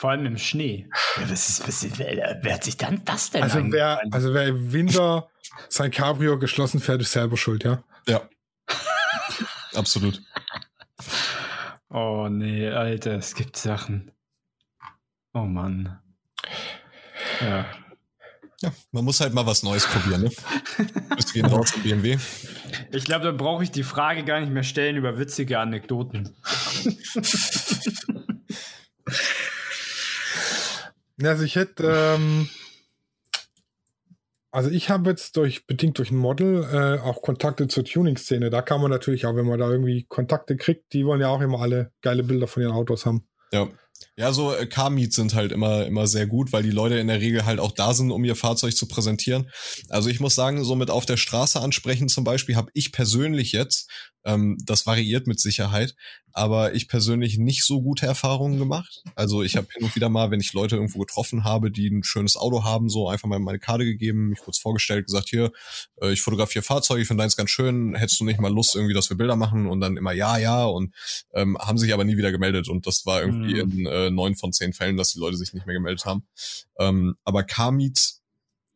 Vor 0.04 0.10
allem 0.10 0.26
im 0.26 0.36
Schnee. 0.36 0.86
Was 1.16 1.48
ist, 1.48 1.66
was 1.66 1.82
ist, 1.82 1.98
wer, 1.98 2.38
wer, 2.42 2.54
hat 2.56 2.64
sich 2.64 2.76
dann 2.76 3.02
das 3.06 3.30
denn 3.30 3.42
also 3.42 3.72
wer, 3.72 4.02
also 4.10 4.34
wer 4.34 4.48
im 4.48 4.70
Winter 4.70 5.30
sein 5.70 5.90
Cabrio 5.90 6.38
geschlossen 6.38 6.78
fährt, 6.78 7.00
ist 7.00 7.12
selber 7.12 7.38
schuld, 7.38 7.64
ja? 7.64 7.82
Ja. 8.06 8.28
Absolut. 9.74 10.20
Oh 11.88 12.28
nee, 12.30 12.68
Alter, 12.68 13.12
es 13.12 13.34
gibt 13.34 13.56
Sachen. 13.56 14.10
Oh 15.32 15.44
Mann. 15.44 15.98
Ja. 17.40 17.64
Ja, 18.60 18.72
man 18.92 19.06
muss 19.06 19.20
halt 19.20 19.32
mal 19.32 19.46
was 19.46 19.62
Neues 19.62 19.86
probieren, 19.86 20.24
ne? 20.24 20.30
Bis 21.16 21.32
gehen 21.32 21.46
raus 21.46 21.72
im 21.76 21.82
BMW. 21.82 22.18
Ich 22.92 23.04
glaube, 23.04 23.24
da 23.24 23.32
brauche 23.32 23.64
ich 23.64 23.70
die 23.70 23.84
Frage 23.84 24.22
gar 24.22 24.40
nicht 24.40 24.52
mehr 24.52 24.64
stellen 24.64 24.96
über 24.96 25.18
witzige 25.18 25.60
Anekdoten. 25.60 26.36
also 31.22 31.44
ich 31.44 31.56
hätte, 31.56 31.84
ähm, 32.16 32.48
also 34.50 34.70
ich 34.70 34.90
habe 34.90 35.10
jetzt 35.10 35.36
durch, 35.36 35.66
bedingt 35.66 35.98
durch 35.98 36.10
ein 36.10 36.16
Model 36.16 36.64
äh, 36.72 37.00
auch 37.00 37.22
Kontakte 37.22 37.68
zur 37.68 37.84
Tuning-Szene. 37.84 38.50
Da 38.50 38.62
kann 38.62 38.80
man 38.80 38.90
natürlich 38.90 39.26
auch, 39.26 39.36
wenn 39.36 39.46
man 39.46 39.58
da 39.58 39.70
irgendwie 39.70 40.06
Kontakte 40.08 40.56
kriegt, 40.56 40.92
die 40.92 41.04
wollen 41.04 41.20
ja 41.20 41.28
auch 41.28 41.40
immer 41.40 41.60
alle 41.60 41.92
geile 42.02 42.22
Bilder 42.22 42.46
von 42.46 42.62
ihren 42.62 42.72
Autos 42.72 43.06
haben. 43.06 43.26
Ja. 43.52 43.68
Ja, 44.16 44.32
so 44.32 44.54
äh, 44.54 44.66
Car-Meets 44.66 45.16
sind 45.16 45.34
halt 45.34 45.50
immer, 45.50 45.86
immer 45.86 46.06
sehr 46.06 46.26
gut, 46.26 46.52
weil 46.52 46.62
die 46.62 46.70
Leute 46.70 46.98
in 46.98 47.08
der 47.08 47.20
Regel 47.20 47.44
halt 47.44 47.58
auch 47.58 47.72
da 47.72 47.94
sind, 47.94 48.10
um 48.10 48.24
ihr 48.24 48.36
Fahrzeug 48.36 48.76
zu 48.76 48.86
präsentieren. 48.86 49.50
Also 49.88 50.08
ich 50.08 50.20
muss 50.20 50.34
sagen, 50.34 50.62
so 50.62 50.76
mit 50.76 50.90
auf 50.90 51.06
der 51.06 51.16
Straße 51.16 51.60
ansprechen 51.60 52.08
zum 52.08 52.22
Beispiel, 52.22 52.56
habe 52.56 52.70
ich 52.74 52.92
persönlich 52.92 53.52
jetzt, 53.52 53.90
ähm, 54.24 54.58
das 54.64 54.86
variiert 54.86 55.26
mit 55.26 55.40
Sicherheit, 55.40 55.94
aber 56.32 56.74
ich 56.74 56.88
persönlich 56.88 57.38
nicht 57.38 57.64
so 57.64 57.80
gute 57.80 58.06
Erfahrungen 58.06 58.58
gemacht. 58.58 59.02
Also 59.14 59.42
ich 59.42 59.56
habe 59.56 59.68
hin 59.72 59.84
und 59.84 59.94
wieder 59.94 60.08
mal, 60.08 60.30
wenn 60.30 60.40
ich 60.40 60.52
Leute 60.52 60.76
irgendwo 60.76 60.98
getroffen 60.98 61.44
habe, 61.44 61.70
die 61.70 61.88
ein 61.88 62.02
schönes 62.02 62.36
Auto 62.36 62.64
haben, 62.64 62.88
so 62.88 63.08
einfach 63.08 63.28
mal 63.28 63.38
meine 63.38 63.58
Karte 63.58 63.84
gegeben, 63.84 64.30
mich 64.30 64.40
kurz 64.40 64.58
vorgestellt, 64.58 65.06
gesagt, 65.06 65.28
hier, 65.28 65.52
äh, 66.00 66.12
ich 66.12 66.22
fotografiere 66.22 66.64
Fahrzeuge, 66.64 67.02
ich 67.02 67.08
finde 67.08 67.22
deins 67.22 67.36
ganz 67.36 67.50
schön, 67.50 67.94
hättest 67.94 68.20
du 68.20 68.24
nicht 68.24 68.40
mal 68.40 68.52
Lust 68.52 68.74
irgendwie, 68.74 68.94
dass 68.94 69.10
wir 69.10 69.16
Bilder 69.16 69.36
machen 69.36 69.66
und 69.66 69.80
dann 69.80 69.96
immer 69.96 70.12
ja, 70.12 70.38
ja 70.38 70.64
und 70.64 70.94
ähm, 71.34 71.56
haben 71.58 71.78
sich 71.78 71.92
aber 71.92 72.04
nie 72.04 72.16
wieder 72.16 72.32
gemeldet 72.32 72.68
und 72.68 72.86
das 72.86 73.06
war 73.06 73.22
irgendwie 73.22 73.62
mhm. 73.62 73.70
in 73.70 73.86
äh, 73.86 74.10
neun 74.10 74.34
von 74.34 74.52
zehn 74.52 74.72
Fällen, 74.72 74.96
dass 74.96 75.12
die 75.12 75.20
Leute 75.20 75.36
sich 75.36 75.52
nicht 75.52 75.66
mehr 75.66 75.74
gemeldet 75.74 76.04
haben. 76.04 76.26
Ähm, 76.78 77.14
aber 77.24 77.44
Car-Meets 77.44 78.22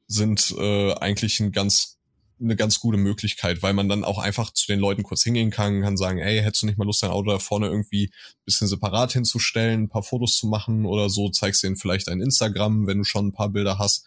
sind 0.06 0.54
äh, 0.56 0.92
eigentlich 0.94 1.38
ein 1.40 1.52
ganz 1.52 1.97
eine 2.40 2.56
ganz 2.56 2.80
gute 2.80 2.98
Möglichkeit, 2.98 3.62
weil 3.62 3.72
man 3.72 3.88
dann 3.88 4.04
auch 4.04 4.18
einfach 4.18 4.52
zu 4.52 4.66
den 4.66 4.78
Leuten 4.78 5.02
kurz 5.02 5.22
hingehen 5.22 5.50
kann, 5.50 5.82
kann 5.82 5.96
sagen, 5.96 6.18
hey, 6.18 6.40
hättest 6.40 6.62
du 6.62 6.66
nicht 6.66 6.78
mal 6.78 6.84
Lust, 6.84 7.02
dein 7.02 7.10
Auto 7.10 7.30
da 7.30 7.38
vorne 7.38 7.66
irgendwie 7.66 8.10
bisschen 8.44 8.68
separat 8.68 9.12
hinzustellen, 9.12 9.84
ein 9.84 9.88
paar 9.88 10.02
Fotos 10.02 10.36
zu 10.36 10.46
machen 10.46 10.86
oder 10.86 11.10
so, 11.10 11.28
zeigst 11.30 11.62
denen 11.62 11.76
vielleicht 11.76 12.08
ein 12.08 12.20
Instagram, 12.20 12.86
wenn 12.86 12.98
du 12.98 13.04
schon 13.04 13.28
ein 13.28 13.32
paar 13.32 13.48
Bilder 13.48 13.78
hast. 13.78 14.04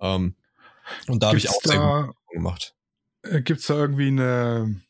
Ähm, 0.00 0.34
und 1.06 1.22
da 1.22 1.28
habe 1.28 1.38
ich 1.38 1.50
auch 1.50 1.62
da, 1.62 1.70
sehr 1.70 2.14
gemacht. 2.32 2.74
Äh, 3.22 3.42
Gibt 3.42 3.60
es 3.60 3.66
da 3.66 3.74
irgendwie 3.74 4.08
eine 4.08 4.80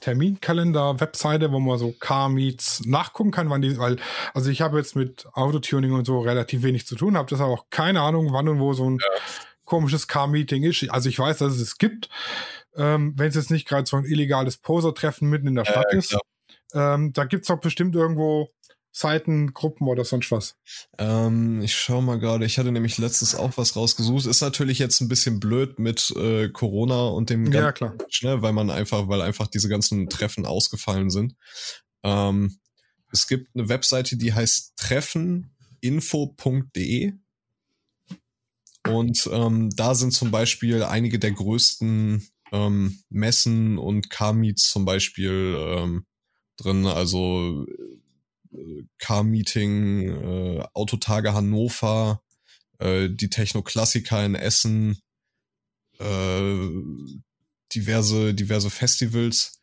Terminkalender-Webseite, 0.00 1.52
wo 1.52 1.58
man 1.58 1.78
so 1.78 1.92
Car-Meets 1.92 2.86
nachgucken 2.86 3.30
kann, 3.30 3.50
wann 3.50 3.62
die, 3.62 3.76
weil, 3.78 3.98
also 4.32 4.50
ich 4.50 4.60
habe 4.60 4.78
jetzt 4.78 4.96
mit 4.96 5.26
Autotuning 5.34 5.92
und 5.92 6.06
so 6.06 6.20
relativ 6.20 6.62
wenig 6.62 6.86
zu 6.86 6.94
tun, 6.94 7.16
habe 7.16 7.28
das 7.28 7.40
aber 7.40 7.52
auch 7.52 7.66
keine 7.70 8.00
Ahnung, 8.00 8.32
wann 8.32 8.48
und 8.48 8.60
wo 8.60 8.72
so 8.72 8.88
ein 8.88 8.98
ja 8.98 9.22
komisches 9.68 10.08
Car-Meeting 10.08 10.64
ist. 10.64 10.90
Also 10.90 11.08
ich 11.08 11.18
weiß, 11.18 11.38
dass 11.38 11.54
es 11.54 11.60
es 11.60 11.78
gibt. 11.78 12.08
Ähm, 12.74 13.12
Wenn 13.16 13.28
es 13.28 13.34
jetzt 13.34 13.50
nicht 13.50 13.68
gerade 13.68 13.86
so 13.86 13.96
ein 13.96 14.04
illegales 14.04 14.56
Poser-Treffen 14.56 15.28
mitten 15.28 15.46
in 15.46 15.54
der 15.54 15.64
Stadt 15.64 15.92
äh, 15.92 15.98
ist. 15.98 16.16
Ähm, 16.74 17.12
da 17.12 17.24
gibt 17.24 17.42
es 17.42 17.48
doch 17.48 17.60
bestimmt 17.60 17.94
irgendwo 17.94 18.50
Seiten, 18.90 19.52
Gruppen 19.52 19.86
oder 19.86 20.04
sonst 20.04 20.32
was. 20.32 20.56
Ähm, 20.98 21.62
ich 21.62 21.74
schau 21.74 22.00
mal 22.00 22.18
gerade, 22.18 22.44
ich 22.44 22.58
hatte 22.58 22.72
nämlich 22.72 22.98
letztens 22.98 23.34
auch 23.34 23.56
was 23.56 23.76
rausgesucht. 23.76 24.26
Ist 24.26 24.40
natürlich 24.40 24.78
jetzt 24.78 25.00
ein 25.00 25.08
bisschen 25.08 25.38
blöd 25.38 25.78
mit 25.78 26.12
äh, 26.16 26.48
Corona 26.48 27.08
und 27.08 27.30
dem 27.30 27.52
ja, 27.52 27.72
klar. 27.72 27.94
Schnell, 28.08 28.42
weil 28.42 28.52
man 28.52 28.70
einfach, 28.70 29.08
weil 29.08 29.22
einfach 29.22 29.46
diese 29.46 29.68
ganzen 29.68 30.08
Treffen 30.08 30.46
ausgefallen 30.46 31.10
sind. 31.10 31.36
Ähm, 32.02 32.58
es 33.12 33.26
gibt 33.26 33.54
eine 33.54 33.68
Webseite, 33.68 34.16
die 34.16 34.32
heißt 34.32 34.76
treffeninfo.de. 34.76 37.12
Und 38.88 39.28
ähm, 39.32 39.70
da 39.70 39.94
sind 39.94 40.12
zum 40.12 40.30
Beispiel 40.30 40.82
einige 40.82 41.18
der 41.18 41.32
größten 41.32 42.26
ähm, 42.52 42.98
Messen 43.10 43.78
und 43.78 44.10
Car-Meets 44.10 44.70
zum 44.70 44.84
Beispiel 44.84 45.56
ähm, 45.58 46.06
drin. 46.56 46.86
Also 46.86 47.66
äh, 48.52 48.84
Car-Meeting, 48.98 50.08
äh, 50.08 50.64
Autotage 50.74 51.34
Hannover, 51.34 52.22
äh, 52.78 53.08
die 53.10 53.30
Techno-Klassiker 53.30 54.24
in 54.24 54.34
Essen, 54.34 54.98
äh, 55.98 56.68
diverse, 57.74 58.34
diverse 58.34 58.70
Festivals. 58.70 59.57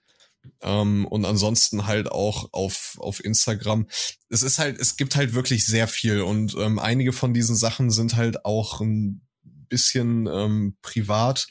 Ähm, 0.61 1.05
und 1.05 1.25
ansonsten 1.25 1.85
halt 1.87 2.11
auch 2.11 2.49
auf, 2.51 2.97
auf 2.99 3.23
Instagram. 3.23 3.87
Es 4.29 4.41
ist 4.41 4.59
halt, 4.59 4.79
es 4.79 4.97
gibt 4.97 5.15
halt 5.15 5.33
wirklich 5.33 5.65
sehr 5.65 5.87
viel 5.87 6.21
und 6.21 6.55
ähm, 6.57 6.79
einige 6.79 7.13
von 7.13 7.33
diesen 7.33 7.55
Sachen 7.55 7.91
sind 7.91 8.15
halt 8.15 8.45
auch 8.45 8.81
ein 8.81 9.21
bisschen 9.43 10.27
ähm, 10.27 10.77
privat. 10.81 11.47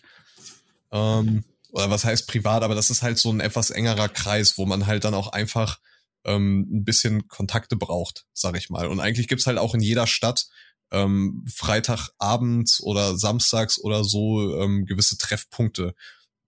Ähm, 0.92 1.44
oder 1.70 1.90
was 1.90 2.04
heißt 2.04 2.28
privat, 2.28 2.62
aber 2.62 2.76
das 2.76 2.90
ist 2.90 3.02
halt 3.02 3.18
so 3.18 3.30
ein 3.30 3.40
etwas 3.40 3.70
engerer 3.70 4.08
Kreis, 4.08 4.56
wo 4.56 4.64
man 4.64 4.86
halt 4.86 5.04
dann 5.04 5.14
auch 5.14 5.28
einfach 5.28 5.80
ähm, 6.24 6.68
ein 6.70 6.84
bisschen 6.84 7.26
Kontakte 7.28 7.76
braucht, 7.76 8.26
sag 8.32 8.56
ich 8.56 8.70
mal. 8.70 8.86
Und 8.86 9.00
eigentlich 9.00 9.28
gibt's 9.28 9.46
halt 9.46 9.58
auch 9.58 9.74
in 9.74 9.80
jeder 9.80 10.06
Stadt 10.06 10.46
ähm, 10.92 11.44
Freitagabends 11.52 12.80
oder 12.80 13.18
samstags 13.18 13.80
oder 13.80 14.04
so 14.04 14.60
ähm, 14.60 14.86
gewisse 14.86 15.18
Treffpunkte 15.18 15.94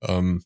ähm, 0.02 0.44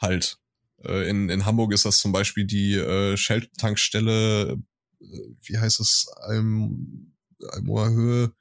halt. 0.00 0.39
Äh, 0.84 1.08
in, 1.08 1.28
in 1.28 1.46
Hamburg 1.46 1.72
ist 1.72 1.84
das 1.84 1.98
zum 1.98 2.12
Beispiel 2.12 2.44
die 2.44 2.74
äh, 2.74 3.16
Shell-Tankstelle, 3.16 4.58
äh, 5.00 5.06
wie 5.42 5.58
heißt 5.58 5.80
es, 5.80 6.06
Alm, 6.16 7.14
Almoer 7.52 7.90
Höhe, 7.90 8.32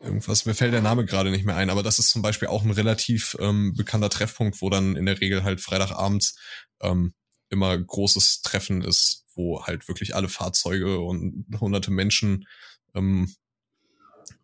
irgendwas, 0.00 0.46
mir 0.46 0.54
fällt 0.54 0.72
der 0.72 0.82
Name 0.82 1.04
gerade 1.04 1.30
nicht 1.30 1.44
mehr 1.44 1.56
ein, 1.56 1.70
aber 1.70 1.82
das 1.82 1.98
ist 1.98 2.10
zum 2.10 2.22
Beispiel 2.22 2.48
auch 2.48 2.62
ein 2.62 2.70
relativ 2.70 3.36
ähm, 3.40 3.74
bekannter 3.74 4.10
Treffpunkt, 4.10 4.60
wo 4.60 4.70
dann 4.70 4.96
in 4.96 5.06
der 5.06 5.20
Regel 5.20 5.42
halt 5.42 5.60
Freitagabends 5.60 6.36
ähm, 6.80 7.14
immer 7.48 7.76
großes 7.76 8.42
Treffen 8.42 8.82
ist, 8.82 9.24
wo 9.34 9.64
halt 9.64 9.88
wirklich 9.88 10.14
alle 10.14 10.28
Fahrzeuge 10.28 11.00
und 11.00 11.46
hunderte 11.60 11.90
Menschen 11.90 12.46
ähm, 12.94 13.34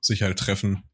sich 0.00 0.22
halt 0.22 0.38
treffen. 0.38 0.84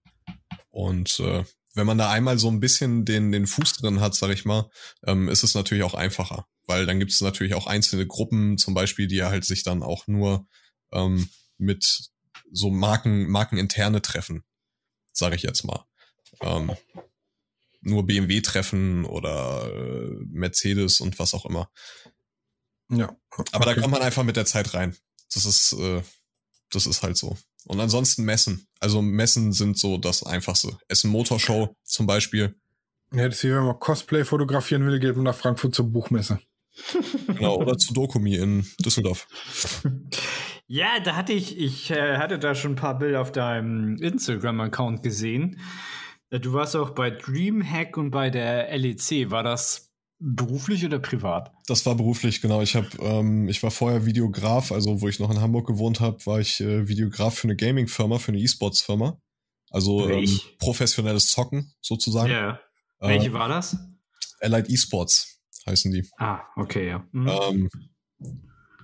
Und 0.71 1.21
äh, 1.21 1.45
wenn 1.77 1.87
man 1.87 1.99
da 1.99 2.11
einmal 2.11 2.39
so 2.39 2.51
ein 2.51 2.59
bisschen 2.59 3.05
den, 3.05 3.33
den 3.33 3.47
Fuß 3.47 3.75
drin 3.75 4.01
hat, 4.01 4.15
sag 4.15 4.31
ich 4.31 4.45
mal, 4.45 4.71
ähm, 5.07 5.29
ist 5.29 5.45
es 5.45 5.55
natürlich 5.55 5.85
auch 5.85 5.95
einfacher. 5.95 6.47
Weil 6.67 6.87
dann 6.87 6.99
gibt 6.99 7.13
es 7.13 7.21
natürlich 7.21 7.55
auch 7.55 7.67
einzelne 7.67 8.07
Gruppen, 8.07 8.59
zum 8.59 8.75
Beispiel, 8.75 9.07
die 9.07 9.23
halt 9.23 9.45
sich 9.45 9.63
dann 9.63 9.83
auch 9.83 10.07
nur 10.07 10.47
ähm, 10.93 11.29
mit 11.59 12.11
so 12.51 12.71
Marken, 12.71 13.29
markeninterne 13.29 14.03
treffen, 14.03 14.43
sage 15.13 15.37
ich 15.37 15.43
jetzt 15.43 15.65
mal. 15.65 15.85
Ähm, 16.41 16.73
nur 17.83 18.07
BMW 18.07 18.41
treffen 18.41 19.05
oder 19.05 19.71
äh, 19.73 20.11
Mercedes 20.29 21.01
und 21.01 21.19
was 21.19 21.35
auch 21.35 21.45
immer. 21.45 21.71
Ja. 22.89 23.17
Aber 23.53 23.67
da 23.67 23.75
kommt 23.75 23.93
man 23.93 24.03
einfach 24.03 24.25
mit 24.25 24.37
der 24.37 24.47
Zeit 24.47 24.75
rein. 24.75 24.97
Das 25.33 25.45
ist, 25.45 25.73
äh, 25.75 26.03
das 26.71 26.87
ist 26.87 27.03
halt 27.03 27.17
so. 27.17 27.37
Und 27.67 27.81
ansonsten 27.81 28.25
Messen. 28.25 28.67
Also 28.81 29.03
Messen 29.03 29.53
sind 29.53 29.79
so 29.79 29.99
das 29.99 30.23
Einfachste. 30.23 30.79
Essen 30.89 31.11
Motorshow 31.11 31.75
zum 31.85 32.07
Beispiel. 32.07 32.55
Ja, 33.13 33.29
das 33.29 33.37
ist 33.37 33.45
wie 33.45 33.53
wenn 33.53 33.65
man 33.65 33.79
Cosplay 33.79 34.25
fotografieren 34.25 34.87
will, 34.87 34.99
geht 34.99 35.15
man 35.15 35.25
nach 35.25 35.35
Frankfurt 35.35 35.75
zur 35.75 35.91
Buchmesse. 35.91 36.41
Genau, 37.27 37.57
oder 37.57 37.77
zu 37.79 37.95
Dokumi 37.95 38.37
in 38.37 38.67
Düsseldorf. 38.85 39.27
Ja, 40.69 40.99
da 40.99 41.15
hatte 41.15 41.33
ich, 41.33 41.57
ich 41.59 41.93
äh, 41.93 42.17
hatte 42.17 42.41
da 42.41 42.57
schon 42.57 42.73
ein 42.73 42.77
paar 42.77 42.99
Bilder 42.99 43.21
auf 43.21 43.31
deinem 43.31 43.99
Instagram-Account 43.99 45.01
gesehen. 45.01 45.61
Äh, 46.31 46.41
du 46.41 46.55
warst 46.55 46.75
auch 46.75 46.91
bei 46.91 47.11
Dreamhack 47.11 47.97
und 47.97 48.11
bei 48.11 48.31
der 48.31 48.77
LEC. 48.77 49.31
War 49.31 49.45
das 49.45 49.86
beruflich 50.19 50.85
oder 50.85 50.99
privat? 50.99 51.53
Das 51.67 51.85
war 51.87 51.95
beruflich, 51.95 52.41
genau. 52.41 52.63
Ich 52.63 52.75
habe, 52.75 52.89
ähm, 53.01 53.49
ich 53.49 53.63
war 53.63 53.71
vorher 53.71 54.07
Videograf, 54.07 54.73
also 54.73 55.01
wo 55.01 55.09
ich 55.09 55.21
noch 55.21 55.31
in 55.31 55.41
Hamburg 55.41 55.67
gewohnt 55.67 56.01
habe, 56.01 56.25
war 56.27 56.41
ich 56.41 56.61
äh, 56.61 56.89
Videograf 56.89 57.35
für 57.35 57.49
eine 57.49 57.57
Gaming-Firma, 57.57 58.19
für 58.19 58.33
eine 58.33 58.41
E-Sports-Firma. 58.41 59.21
Also 59.71 60.09
ähm, 60.09 60.41
professionelles 60.59 61.31
Zocken 61.31 61.73
sozusagen. 61.81 62.31
Ja. 62.31 62.61
Äh, 63.01 63.09
Welche 63.09 63.33
war 63.33 63.49
das? 63.49 63.77
Allied 64.41 64.71
E-Sports 64.71 65.41
heißen 65.67 65.93
die. 65.93 66.09
Ah, 66.19 66.41
okay, 66.57 66.89
ja. 66.89 67.05
Mhm. 67.13 67.29
Ähm, 67.29 67.71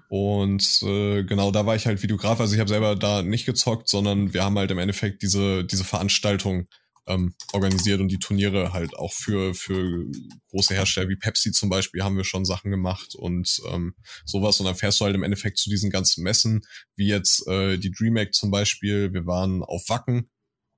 und 0.09 0.83
äh, 0.83 1.25
genau, 1.25 1.51
da 1.51 1.65
war 1.65 1.77
ich 1.77 1.87
halt 1.87 2.03
Videograf. 2.03 2.41
Also 2.41 2.55
ich 2.55 2.61
habe 2.61 2.69
selber 2.69 2.97
da 2.97 3.23
nicht 3.23 3.47
gezockt, 3.47 3.89
sondern 3.89 4.35
wir 4.35 4.45
haben 4.45 4.59
halt 4.59 4.71
im 4.71 4.79
Endeffekt 4.79 5.23
diese, 5.23 5.65
diese 5.65 5.85
Veranstaltung 5.85 6.67
ähm, 7.07 7.35
organisiert 7.53 8.01
und 8.01 8.09
die 8.09 8.19
Turniere 8.19 8.73
halt 8.73 8.97
auch 8.97 9.13
für, 9.13 9.55
für 9.55 10.07
große 10.51 10.75
Hersteller 10.75 11.09
wie 11.09 11.17
Pepsi 11.17 11.53
zum 11.53 11.69
Beispiel 11.69 12.03
haben 12.03 12.17
wir 12.17 12.25
schon 12.25 12.45
Sachen 12.45 12.71
gemacht 12.71 13.15
und 13.15 13.61
ähm, 13.71 13.95
sowas. 14.25 14.61
Und 14.61 14.67
dann 14.67 14.77
fährst 14.77 15.01
du 15.01 15.05
halt 15.05 15.15
im 15.15 15.23
Endeffekt 15.23 15.59
zu 15.59 15.71
diesen 15.71 15.91
ganzen 15.91 16.23
Messen, 16.23 16.63
wie 16.95 17.09
jetzt 17.09 17.47
äh, 17.49 17.79
die 17.79 17.91
DreamHack 17.91 18.35
zum 18.35 18.51
Beispiel. 18.51 19.13
Wir 19.13 19.27
waren 19.27 19.63
auf 19.63 19.89
Wacken. 19.89 20.31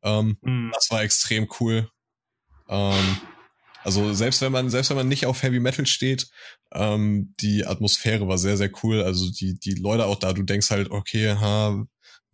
Ähm, 0.02 0.38
mhm. 0.42 0.70
Das 0.74 0.90
war 0.90 1.02
extrem 1.02 1.48
cool. 1.60 1.90
Ähm, 2.68 3.18
also 3.82 4.14
selbst 4.14 4.40
wenn 4.40 4.52
man, 4.52 4.70
selbst 4.70 4.88
wenn 4.88 4.96
man 4.96 5.08
nicht 5.08 5.26
auf 5.26 5.42
Heavy 5.42 5.60
Metal 5.60 5.86
steht, 5.86 6.28
ähm, 6.72 7.34
die 7.40 7.66
Atmosphäre 7.66 8.26
war 8.26 8.38
sehr, 8.38 8.56
sehr 8.56 8.70
cool. 8.82 9.02
Also 9.02 9.30
die, 9.30 9.58
die 9.58 9.74
Leute 9.74 10.06
auch 10.06 10.18
da, 10.18 10.32
du 10.32 10.42
denkst 10.42 10.70
halt, 10.70 10.90
okay, 10.90 11.32
ha, 11.32 11.84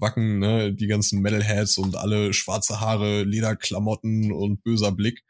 Wacken, 0.01 0.39
ne, 0.39 0.73
die 0.73 0.87
ganzen 0.87 1.21
Metalheads 1.21 1.79
und 1.79 1.97
alle 1.97 2.33
schwarze 2.33 2.81
Haare, 2.81 3.23
Lederklamotten 3.23 4.33
und 4.33 4.63
böser 4.63 4.93
Blick. 4.93 5.23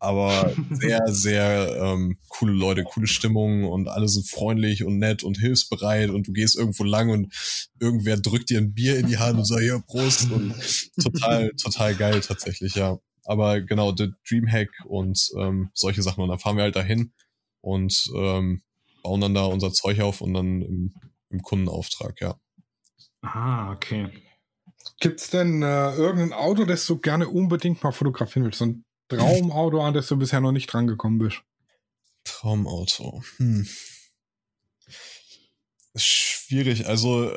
Aber 0.00 0.52
sehr, 0.70 1.02
sehr 1.08 1.76
ähm, 1.80 2.18
coole 2.28 2.52
Leute, 2.52 2.84
coole 2.84 3.06
Stimmung 3.06 3.64
und 3.64 3.88
alle 3.88 4.08
sind 4.08 4.28
freundlich 4.28 4.84
und 4.84 4.98
nett 4.98 5.24
und 5.24 5.38
hilfsbereit 5.38 6.10
und 6.10 6.28
du 6.28 6.32
gehst 6.32 6.56
irgendwo 6.56 6.84
lang 6.84 7.10
und 7.10 7.32
irgendwer 7.80 8.16
drückt 8.16 8.50
dir 8.50 8.58
ein 8.58 8.74
Bier 8.74 8.98
in 8.98 9.06
die 9.06 9.18
Hand 9.18 9.38
und 9.38 9.44
sagt, 9.44 9.62
ja, 9.62 9.78
Prost 9.78 10.30
und 10.30 10.54
total, 11.02 11.50
total 11.62 11.94
geil 11.94 12.20
tatsächlich, 12.20 12.74
ja. 12.74 12.98
Aber 13.24 13.60
genau, 13.60 13.92
der 13.92 14.12
Dreamhack 14.28 14.70
und 14.86 15.30
ähm, 15.36 15.70
solche 15.74 16.02
Sachen 16.02 16.22
und 16.22 16.30
dann 16.30 16.38
fahren 16.38 16.56
wir 16.56 16.64
halt 16.64 16.76
dahin 16.76 17.12
und 17.60 18.10
ähm, 18.14 18.62
bauen 19.02 19.20
dann 19.20 19.34
da 19.34 19.44
unser 19.44 19.72
Zeug 19.72 20.00
auf 20.00 20.20
und 20.20 20.32
dann 20.34 20.62
im, 20.62 20.94
im 21.30 21.42
Kundenauftrag, 21.42 22.20
ja. 22.20 22.38
Ah, 23.22 23.72
okay. 23.72 24.10
Gibt 25.00 25.20
es 25.20 25.30
denn 25.30 25.62
äh, 25.62 25.94
irgendein 25.94 26.32
Auto, 26.32 26.64
das 26.64 26.86
du 26.86 26.98
gerne 26.98 27.28
unbedingt 27.28 27.82
mal 27.82 27.92
fotografieren 27.92 28.44
willst? 28.44 28.58
So 28.58 28.66
ein 28.66 28.84
Traumauto, 29.08 29.80
an 29.80 29.94
das 29.94 30.08
du 30.08 30.16
bisher 30.16 30.40
noch 30.40 30.52
nicht 30.52 30.72
drangekommen 30.72 31.18
bist? 31.18 31.42
Traumauto. 32.24 33.22
Hm. 33.36 33.66
Schwierig, 35.96 36.86
also. 36.86 37.36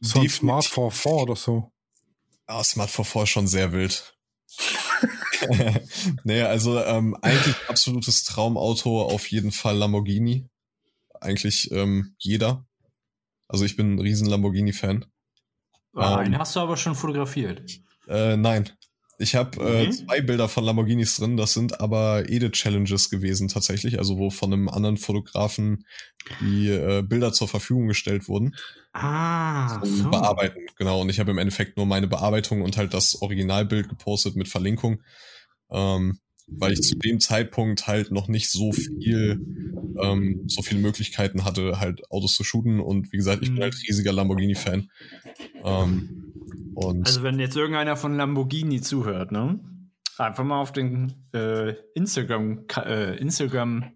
So 0.00 0.20
ein 0.20 0.28
Smart 0.28 0.66
44 0.66 1.12
oder 1.12 1.36
so. 1.36 1.72
Ah, 2.46 2.62
Smart 2.62 2.90
44 2.90 3.22
ist 3.22 3.28
schon 3.30 3.46
sehr 3.46 3.72
wild. 3.72 4.16
naja, 6.24 6.46
also 6.46 6.82
ähm, 6.82 7.16
eigentlich 7.22 7.56
absolutes 7.68 8.24
Traumauto 8.24 9.02
auf 9.02 9.26
jeden 9.30 9.52
Fall 9.52 9.76
Lamborghini. 9.76 10.48
Eigentlich 11.20 11.70
ähm, 11.72 12.14
jeder. 12.18 12.65
Also 13.48 13.64
ich 13.64 13.76
bin 13.76 13.94
ein 13.94 14.00
riesen 14.00 14.28
Lamborghini-Fan. 14.28 15.04
Ah, 15.94 16.22
ähm, 16.22 16.38
hast 16.38 16.56
du 16.56 16.60
aber 16.60 16.76
schon 16.76 16.94
fotografiert. 16.94 17.80
Äh, 18.08 18.36
nein. 18.36 18.70
Ich 19.18 19.34
habe 19.34 19.58
äh, 19.64 19.90
zwei 19.90 20.20
Bilder 20.20 20.46
von 20.46 20.62
Lamborghinis 20.62 21.16
drin, 21.16 21.38
das 21.38 21.54
sind 21.54 21.80
aber 21.80 22.28
Edit-Challenges 22.28 23.08
gewesen 23.08 23.48
tatsächlich, 23.48 23.98
also 23.98 24.18
wo 24.18 24.28
von 24.28 24.52
einem 24.52 24.68
anderen 24.68 24.98
Fotografen 24.98 25.86
die 26.40 26.68
äh, 26.68 27.02
Bilder 27.02 27.32
zur 27.32 27.48
Verfügung 27.48 27.88
gestellt 27.88 28.28
wurden. 28.28 28.54
Ah, 28.92 29.82
so. 29.84 30.10
Bearbeiten, 30.10 30.66
genau. 30.76 31.00
Und 31.00 31.08
ich 31.08 31.18
habe 31.18 31.30
im 31.30 31.38
Endeffekt 31.38 31.78
nur 31.78 31.86
meine 31.86 32.08
Bearbeitung 32.08 32.60
und 32.60 32.76
halt 32.76 32.92
das 32.92 33.22
Originalbild 33.22 33.88
gepostet 33.88 34.36
mit 34.36 34.48
Verlinkung. 34.48 35.02
Ähm, 35.70 36.18
weil 36.46 36.72
ich 36.72 36.82
zu 36.82 36.96
dem 36.96 37.20
Zeitpunkt 37.20 37.86
halt 37.86 38.10
noch 38.10 38.28
nicht 38.28 38.50
so 38.50 38.72
viel, 38.72 39.40
ähm, 40.00 40.44
so 40.46 40.62
viele 40.62 40.80
Möglichkeiten 40.80 41.44
hatte, 41.44 41.80
halt 41.80 42.10
Autos 42.10 42.34
zu 42.34 42.44
shooten. 42.44 42.80
Und 42.80 43.12
wie 43.12 43.16
gesagt, 43.16 43.42
ich 43.42 43.48
bin 43.48 43.58
mhm. 43.58 43.62
halt 43.62 43.76
riesiger 43.88 44.12
Lamborghini-Fan. 44.12 44.90
Ähm, 45.64 46.32
also 47.04 47.22
wenn 47.22 47.38
jetzt 47.40 47.56
irgendeiner 47.56 47.96
von 47.96 48.16
Lamborghini 48.16 48.80
zuhört, 48.80 49.32
ne? 49.32 49.58
Einfach 50.18 50.44
mal 50.44 50.60
auf 50.60 50.72
den 50.72 51.12
äh, 51.34 51.74
Instagram, 51.94 52.64
äh, 52.76 53.18
Instagram 53.18 53.92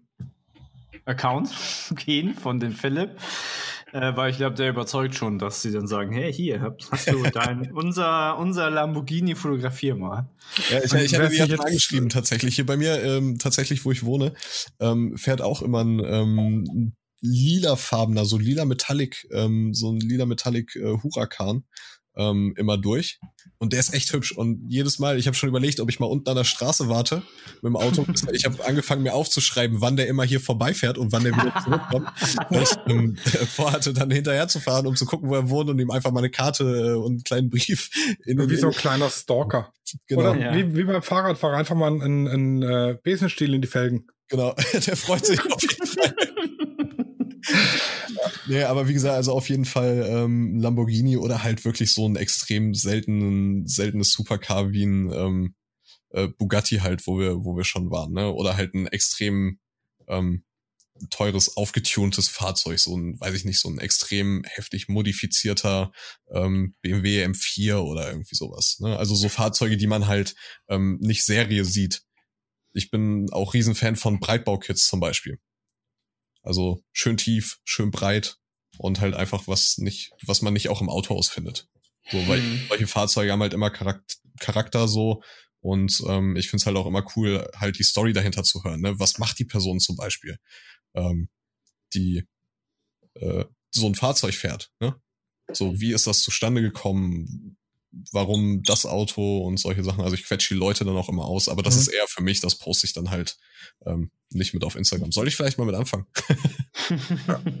Account 1.05 1.49
gehen 1.95 2.33
von 2.33 2.59
dem 2.59 2.73
Philipp 2.73 3.17
äh, 3.93 4.15
weil 4.15 4.31
ich 4.31 4.37
glaube, 4.37 4.55
der 4.55 4.69
überzeugt 4.69 5.15
schon, 5.15 5.39
dass 5.39 5.61
sie 5.61 5.71
dann 5.71 5.87
sagen, 5.87 6.11
hey, 6.11 6.31
hier, 6.31 6.75
hast 6.91 7.09
du 7.11 7.23
dein, 7.23 7.71
unser, 7.73 8.37
unser 8.37 8.69
Lamborghini, 8.69 9.35
fotografier 9.35 9.95
mal. 9.95 10.29
Ja, 10.69 10.83
ich, 10.83 10.93
ich 10.93 11.19
hatte 11.19 11.29
die 11.29 11.59
angeschrieben 11.59 12.09
tatsächlich. 12.09 12.55
Hier 12.55 12.65
bei 12.65 12.77
mir, 12.77 13.03
ähm, 13.03 13.37
tatsächlich, 13.37 13.85
wo 13.85 13.91
ich 13.91 14.03
wohne, 14.03 14.33
ähm, 14.79 15.17
fährt 15.17 15.41
auch 15.41 15.61
immer 15.61 15.83
ein 15.83 16.01
ähm, 16.03 16.93
lilafarbener, 17.21 18.25
so 18.25 18.37
lila 18.37 18.65
Metallic, 18.65 19.27
ähm, 19.31 19.73
so 19.73 19.91
ein 19.91 19.99
lila 19.99 20.25
Metallic 20.25 20.75
äh, 20.75 20.97
Huracan 21.03 21.63
ähm, 22.15 22.53
immer 22.57 22.77
durch. 22.77 23.19
Und 23.57 23.73
der 23.73 23.79
ist 23.79 23.93
echt 23.93 24.11
hübsch. 24.11 24.31
Und 24.31 24.65
jedes 24.67 24.99
Mal, 24.99 25.17
ich 25.17 25.27
habe 25.27 25.35
schon 25.35 25.49
überlegt, 25.49 25.79
ob 25.79 25.89
ich 25.89 25.99
mal 25.99 26.07
unten 26.07 26.27
an 26.29 26.35
der 26.35 26.43
Straße 26.43 26.89
warte 26.89 27.21
mit 27.61 27.69
dem 27.69 27.75
Auto. 27.75 28.05
ich 28.31 28.45
habe 28.45 28.63
angefangen, 28.65 29.03
mir 29.03 29.13
aufzuschreiben, 29.13 29.81
wann 29.81 29.95
der 29.95 30.07
immer 30.07 30.23
hier 30.23 30.39
vorbeifährt 30.39 30.97
und 30.97 31.11
wann 31.11 31.23
der 31.23 31.33
wieder 31.33 31.53
zurückkommt. 31.63 32.07
weil 32.49 32.63
ich 32.63 32.71
ähm, 32.87 33.15
vorhatte, 33.47 33.93
dann 33.93 34.11
hinterher 34.11 34.47
zu 34.47 34.59
fahren, 34.59 34.87
um 34.87 34.95
zu 34.95 35.05
gucken, 35.05 35.29
wo 35.29 35.35
er 35.35 35.49
wohnt 35.49 35.69
und 35.69 35.79
ihm 35.79 35.91
einfach 35.91 36.11
mal 36.11 36.19
eine 36.19 36.31
Karte 36.31 36.63
äh, 36.63 36.93
und 36.93 37.11
einen 37.11 37.23
kleinen 37.23 37.49
Brief 37.49 37.89
in 38.25 38.37
den 38.37 38.49
Wie 38.49 38.55
so 38.55 38.67
ein 38.67 38.73
kleiner 38.73 39.09
Stalker. 39.09 39.71
Genau. 40.07 40.31
Oder 40.31 40.39
ja. 40.39 40.55
wie, 40.55 40.75
wie 40.75 40.83
beim 40.83 41.03
Fahrradfahrer, 41.03 41.57
einfach 41.57 41.75
mal 41.75 41.87
einen, 41.87 42.27
einen 42.27 42.61
äh, 42.63 42.97
Besenstiel 43.01 43.53
in 43.53 43.61
die 43.61 43.67
Felgen. 43.67 44.07
Genau, 44.27 44.55
der 44.73 44.95
freut 44.95 45.25
sich 45.25 45.39
auf 45.45 45.61
jeden 45.61 45.85
Fall. 45.85 46.15
Nee, 48.47 48.63
aber 48.63 48.87
wie 48.87 48.93
gesagt, 48.93 49.15
also 49.15 49.33
auf 49.33 49.49
jeden 49.49 49.65
Fall 49.65 50.05
ähm, 50.07 50.59
Lamborghini 50.59 51.17
oder 51.17 51.43
halt 51.43 51.63
wirklich 51.65 51.93
so 51.93 52.07
ein 52.07 52.15
extrem 52.15 52.73
seltenen, 52.73 53.67
seltenes 53.67 54.11
Supercar 54.11 54.71
wie 54.71 54.85
ein 54.85 55.11
ähm, 55.11 55.55
äh, 56.09 56.27
Bugatti 56.27 56.77
halt, 56.77 57.05
wo 57.07 57.19
wir, 57.19 57.43
wo 57.45 57.55
wir 57.55 57.63
schon 57.63 57.91
waren, 57.91 58.13
ne? 58.13 58.31
Oder 58.31 58.57
halt 58.57 58.73
ein 58.73 58.87
extrem 58.87 59.59
ähm, 60.07 60.43
teures, 61.09 61.57
aufgetuntes 61.57 62.29
Fahrzeug, 62.29 62.79
so 62.79 62.95
ein, 62.95 63.19
weiß 63.19 63.33
ich 63.33 63.45
nicht, 63.45 63.59
so 63.59 63.69
ein 63.69 63.79
extrem 63.79 64.43
heftig 64.45 64.87
modifizierter 64.87 65.91
ähm, 66.31 66.75
BMW 66.81 67.25
M4 67.25 67.77
oder 67.77 68.09
irgendwie 68.09 68.35
sowas. 68.35 68.77
Ne? 68.79 68.97
Also 68.97 69.15
so 69.15 69.29
Fahrzeuge, 69.29 69.77
die 69.77 69.87
man 69.87 70.07
halt 70.07 70.35
ähm, 70.67 70.97
nicht 71.01 71.25
Serie 71.25 71.65
sieht. 71.65 72.03
Ich 72.73 72.91
bin 72.91 73.27
auch 73.31 73.53
Riesenfan 73.53 73.95
von 73.95 74.19
Breitbaukits 74.19 74.87
zum 74.87 74.99
Beispiel. 74.99 75.39
Also 76.43 76.83
schön 76.91 77.17
tief, 77.17 77.59
schön 77.63 77.91
breit 77.91 78.37
und 78.77 78.99
halt 78.99 79.13
einfach 79.13 79.47
was 79.47 79.77
nicht, 79.77 80.11
was 80.25 80.41
man 80.41 80.53
nicht 80.53 80.69
auch 80.69 80.81
im 80.81 80.89
Autohaus 80.89 81.29
findet. 81.29 81.67
So, 82.09 82.27
weil 82.27 82.41
mhm. 82.41 82.65
solche 82.67 82.87
Fahrzeuge 82.87 83.31
haben 83.31 83.41
halt 83.41 83.53
immer 83.53 83.69
Charakter, 83.69 84.15
Charakter 84.39 84.87
so 84.87 85.21
und 85.61 86.01
ähm, 86.07 86.35
ich 86.35 86.49
finde 86.49 86.61
es 86.61 86.65
halt 86.65 86.77
auch 86.77 86.87
immer 86.87 87.05
cool, 87.15 87.47
halt 87.55 87.77
die 87.77 87.83
Story 87.83 88.13
dahinter 88.13 88.43
zu 88.43 88.63
hören. 88.63 88.81
Ne? 88.81 88.99
Was 88.99 89.19
macht 89.19 89.37
die 89.37 89.45
Person 89.45 89.79
zum 89.79 89.95
Beispiel, 89.95 90.37
ähm, 90.95 91.29
die 91.93 92.23
äh, 93.13 93.45
so 93.69 93.85
ein 93.85 93.95
Fahrzeug 93.95 94.33
fährt? 94.33 94.71
Ne? 94.79 94.99
So, 95.53 95.79
wie 95.79 95.93
ist 95.93 96.07
das 96.07 96.21
zustande 96.21 96.61
gekommen? 96.61 97.57
Warum 98.11 98.63
das 98.63 98.85
Auto 98.85 99.39
und 99.39 99.57
solche 99.57 99.83
Sachen. 99.83 100.03
Also 100.03 100.15
ich 100.15 100.25
quetsche 100.25 100.53
die 100.53 100.59
Leute 100.59 100.85
dann 100.85 100.95
auch 100.95 101.09
immer 101.09 101.25
aus, 101.25 101.49
aber 101.49 101.63
das 101.63 101.75
mhm. 101.75 101.81
ist 101.81 101.87
eher 101.89 102.07
für 102.07 102.23
mich, 102.23 102.39
das 102.39 102.55
poste 102.55 102.87
ich 102.87 102.93
dann 102.93 103.11
halt 103.11 103.37
ähm, 103.85 104.11
nicht 104.29 104.53
mit 104.53 104.63
auf 104.63 104.75
Instagram. 104.75 105.11
Soll 105.11 105.27
ich 105.27 105.35
vielleicht 105.35 105.57
mal 105.57 105.65
mit 105.65 105.75
anfangen? 105.75 106.05
ja. 107.27 107.41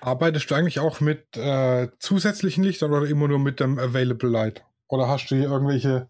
Arbeitest 0.00 0.50
du 0.50 0.54
eigentlich 0.54 0.78
auch 0.78 1.00
mit 1.00 1.36
äh, 1.36 1.88
zusätzlichen 1.98 2.62
Lichtern 2.62 2.92
oder 2.92 3.08
immer 3.08 3.26
nur 3.26 3.40
mit 3.40 3.58
dem 3.58 3.78
Available 3.78 4.28
Light? 4.28 4.64
Oder 4.88 5.08
hast 5.08 5.28
du 5.30 5.36
hier 5.36 5.46
irgendwelche 5.46 6.08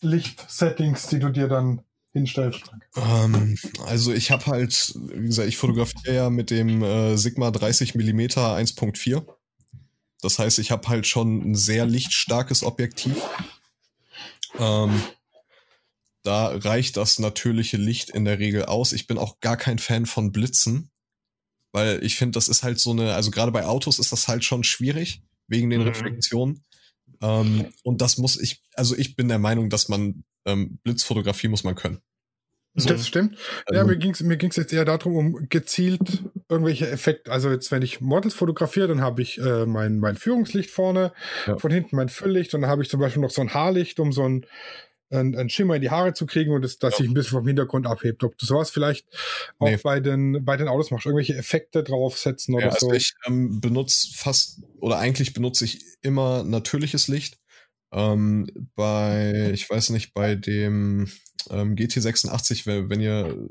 Lichtsettings, 0.00 1.08
die 1.08 1.18
du 1.18 1.30
dir 1.30 1.48
dann 1.48 1.82
hinstellst? 2.12 2.70
Ähm, 2.96 3.58
also 3.86 4.12
ich 4.12 4.30
habe 4.30 4.46
halt, 4.46 4.94
wie 4.94 5.26
gesagt, 5.26 5.48
ich 5.48 5.56
fotografiere 5.56 6.14
ja 6.14 6.30
mit 6.30 6.50
dem 6.50 6.82
äh, 6.82 7.16
Sigma 7.16 7.50
30 7.50 7.96
mm 7.96 8.20
1.4. 8.20 9.26
Das 10.20 10.38
heißt, 10.38 10.58
ich 10.58 10.70
habe 10.70 10.88
halt 10.88 11.06
schon 11.06 11.50
ein 11.50 11.54
sehr 11.54 11.86
lichtstarkes 11.86 12.62
Objektiv. 12.62 13.16
Ähm, 14.58 15.00
da 16.22 16.48
reicht 16.48 16.96
das 16.96 17.18
natürliche 17.18 17.76
Licht 17.76 18.10
in 18.10 18.24
der 18.24 18.38
Regel 18.38 18.64
aus. 18.64 18.92
Ich 18.92 19.06
bin 19.06 19.18
auch 19.18 19.40
gar 19.40 19.56
kein 19.56 19.78
Fan 19.78 20.06
von 20.06 20.32
Blitzen, 20.32 20.90
weil 21.72 22.02
ich 22.02 22.16
finde, 22.16 22.32
das 22.32 22.48
ist 22.48 22.62
halt 22.62 22.80
so 22.80 22.90
eine, 22.90 23.14
also 23.14 23.30
gerade 23.30 23.52
bei 23.52 23.64
Autos 23.64 23.98
ist 23.98 24.12
das 24.12 24.28
halt 24.28 24.44
schon 24.44 24.64
schwierig 24.64 25.22
wegen 25.46 25.70
den 25.70 25.82
mhm. 25.82 25.88
Reflexionen. 25.88 26.64
Ähm, 27.20 27.72
und 27.82 28.00
das 28.00 28.18
muss 28.18 28.38
ich, 28.38 28.62
also 28.74 28.96
ich 28.96 29.16
bin 29.16 29.28
der 29.28 29.38
Meinung, 29.38 29.70
dass 29.70 29.88
man 29.88 30.24
ähm, 30.44 30.78
Blitzfotografie 30.82 31.48
muss 31.48 31.64
man 31.64 31.74
können. 31.74 32.00
Das 32.74 33.06
stimmt. 33.06 33.36
Ja, 33.70 33.80
also 33.80 33.86
mir 33.86 33.96
ging 33.96 34.12
es 34.12 34.22
mir 34.22 34.36
ging's 34.36 34.56
jetzt 34.56 34.72
eher 34.72 34.84
darum, 34.84 35.16
um 35.16 35.48
gezielt 35.48 36.22
irgendwelche 36.48 36.88
Effekte. 36.88 37.32
Also 37.32 37.50
jetzt, 37.50 37.72
wenn 37.72 37.82
ich 37.82 38.00
Models 38.00 38.34
fotografiere, 38.34 38.88
dann 38.88 39.00
habe 39.00 39.20
ich 39.20 39.38
äh, 39.38 39.66
mein, 39.66 39.98
mein 39.98 40.16
Führungslicht 40.16 40.70
vorne, 40.70 41.12
ja. 41.46 41.58
von 41.58 41.72
hinten 41.72 41.96
mein 41.96 42.08
Fülllicht 42.08 42.54
und 42.54 42.62
dann 42.62 42.70
habe 42.70 42.82
ich 42.82 42.88
zum 42.88 43.00
Beispiel 43.00 43.22
noch 43.22 43.30
so 43.30 43.40
ein 43.40 43.52
Haarlicht, 43.52 43.98
um 43.98 44.12
so 44.12 44.28
ein 44.28 44.46
ein, 45.10 45.34
ein 45.36 45.48
Schimmer 45.48 45.76
in 45.76 45.82
die 45.82 45.90
Haare 45.90 46.12
zu 46.12 46.26
kriegen 46.26 46.52
und 46.52 46.62
das, 46.62 46.78
dass 46.78 46.94
ja. 46.94 46.98
sich 46.98 47.08
ein 47.08 47.14
bisschen 47.14 47.38
vom 47.38 47.46
Hintergrund 47.46 47.86
abhebt. 47.86 48.22
Ob 48.24 48.36
du 48.36 48.46
sowas 48.46 48.70
vielleicht 48.70 49.06
auch 49.58 49.68
nee. 49.68 49.78
bei, 49.82 50.00
den, 50.00 50.44
bei 50.44 50.56
den 50.56 50.68
Autos 50.68 50.90
machst, 50.90 51.06
irgendwelche 51.06 51.36
Effekte 51.36 51.82
draufsetzen 51.82 52.54
oder 52.54 52.66
ja, 52.66 52.72
also 52.72 52.88
so. 52.88 52.92
Ich 52.92 53.14
ähm, 53.26 53.60
benutze 53.60 54.08
fast 54.14 54.60
oder 54.80 54.98
eigentlich 54.98 55.32
benutze 55.32 55.64
ich 55.64 55.80
immer 56.02 56.44
natürliches 56.44 57.08
Licht. 57.08 57.38
Ähm, 57.92 58.46
bei, 58.74 59.50
ich 59.52 59.68
weiß 59.68 59.90
nicht, 59.90 60.14
bei 60.14 60.34
dem 60.34 61.10
ähm, 61.50 61.74
GT86, 61.74 62.66
wenn, 62.66 62.90
wenn 62.90 63.00
ihr 63.00 63.48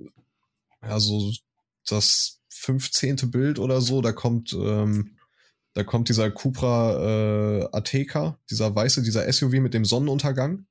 ja 0.84 1.00
so 1.00 1.32
das 1.88 2.42
15. 2.50 3.32
Bild 3.32 3.60
oder 3.60 3.82
so, 3.82 4.02
da 4.02 4.12
kommt 4.12 4.54
ähm, 4.54 5.18
da 5.78 5.84
kommt 5.84 6.10
dieser 6.10 6.32
Cupra 6.32 7.60
äh, 7.62 7.70
Ateca, 7.72 8.40
dieser 8.50 8.74
weiße, 8.74 9.04
dieser 9.04 9.32
SUV 9.32 9.60
mit 9.60 9.76
dem 9.76 9.86
Sonnenuntergang. 9.86 10.66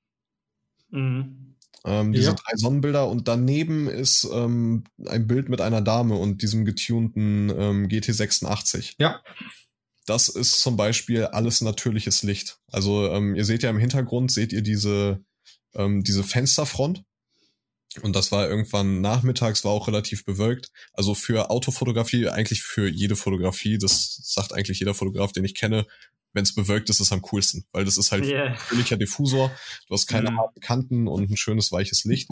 Mhm. 0.90 1.54
Ähm, 1.84 2.12
diese 2.12 2.30
ja. 2.30 2.34
drei 2.34 2.56
Sonnenbilder 2.56 3.08
und 3.08 3.28
daneben 3.28 3.86
ist 3.86 4.28
ähm, 4.32 4.82
ein 5.06 5.28
Bild 5.28 5.48
mit 5.48 5.60
einer 5.60 5.80
Dame 5.80 6.16
und 6.16 6.42
diesem 6.42 6.64
getunten 6.64 7.50
ähm, 7.50 7.86
GT86. 7.86 8.94
Ja. 8.98 9.22
Das 10.06 10.28
ist 10.28 10.60
zum 10.60 10.76
Beispiel 10.76 11.24
alles 11.24 11.60
natürliches 11.60 12.22
Licht. 12.22 12.58
Also 12.68 13.10
ähm, 13.10 13.34
ihr 13.34 13.44
seht 13.44 13.62
ja 13.62 13.70
im 13.70 13.78
Hintergrund, 13.78 14.30
seht 14.30 14.52
ihr 14.52 14.62
diese, 14.62 15.24
ähm, 15.74 16.02
diese 16.02 16.24
Fensterfront. 16.24 17.02
Und 18.02 18.14
das 18.14 18.30
war 18.30 18.48
irgendwann 18.48 19.00
nachmittags, 19.00 19.64
war 19.64 19.72
auch 19.72 19.88
relativ 19.88 20.24
bewölkt. 20.24 20.70
Also 20.92 21.14
für 21.14 21.50
Autofotografie, 21.50 22.28
eigentlich 22.28 22.62
für 22.62 22.88
jede 22.88 23.16
Fotografie, 23.16 23.78
das 23.78 24.20
sagt 24.22 24.52
eigentlich 24.52 24.78
jeder 24.78 24.94
Fotograf, 24.94 25.32
den 25.32 25.44
ich 25.44 25.54
kenne, 25.54 25.86
wenn 26.36 26.44
es 26.44 26.54
bewölkt 26.54 26.90
ist, 26.90 27.00
ist 27.00 27.06
es 27.06 27.12
am 27.12 27.22
coolsten, 27.22 27.64
weil 27.72 27.86
das 27.86 27.96
ist 27.96 28.12
halt 28.12 28.26
yeah. 28.26 28.50
natürlicher 28.50 28.98
Diffusor. 28.98 29.50
Du 29.88 29.94
hast 29.94 30.06
keine 30.06 30.30
mm. 30.30 30.36
harten 30.36 30.60
Kanten 30.60 31.08
und 31.08 31.30
ein 31.30 31.36
schönes 31.36 31.72
weiches 31.72 32.04
Licht. 32.04 32.28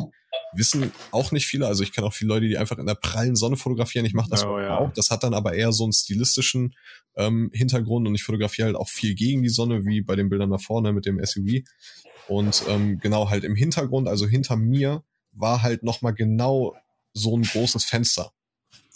Wissen 0.57 0.93
auch 1.11 1.33
nicht 1.33 1.47
viele, 1.47 1.67
also 1.67 1.83
ich 1.83 1.93
kenne 1.93 2.07
auch 2.07 2.15
viele 2.15 2.29
Leute, 2.29 2.49
die 2.49 2.59
einfach 2.59 2.79
in 2.79 2.87
der 2.87 2.95
prallen 2.95 3.37
Sonne 3.37 3.57
fotografieren. 3.57 4.07
Ich 4.07 4.15
mache 4.15 4.31
das 4.31 4.45
oh, 4.45 4.59
ja. 4.59 4.79
auch. 4.79 4.93
Das 4.93 5.11
hat 5.11 5.23
dann 5.23 5.35
aber 5.35 5.55
eher 5.55 5.73
so 5.73 5.85
einen 5.85 5.93
stilistischen 5.93 6.75
ähm, 7.17 7.51
Hintergrund 7.53 8.07
und 8.07 8.15
ich 8.15 8.23
fotografiere 8.23 8.67
halt 8.67 8.77
auch 8.77 8.89
viel 8.89 9.15
gegen 9.15 9.43
die 9.43 9.49
Sonne, 9.49 9.85
wie 9.85 10.01
bei 10.01 10.17
den 10.17 10.29
Bildern 10.29 10.51
da 10.51 10.59
vorne 10.59 10.93
mit 10.93 11.07
dem 11.07 11.25
SUV. 11.25 11.63
Und 12.29 12.65
ähm, 12.69 12.99
genau 12.99 13.31
halt 13.31 13.45
im 13.45 13.55
Hintergrund, 13.55 14.09
also 14.09 14.27
hinter 14.27 14.57
mir, 14.57 15.05
war 15.33 15.63
halt 15.63 15.83
nochmal 15.83 16.15
genau 16.15 16.75
so 17.13 17.37
ein 17.37 17.43
großes 17.43 17.85
Fenster. 17.85 18.33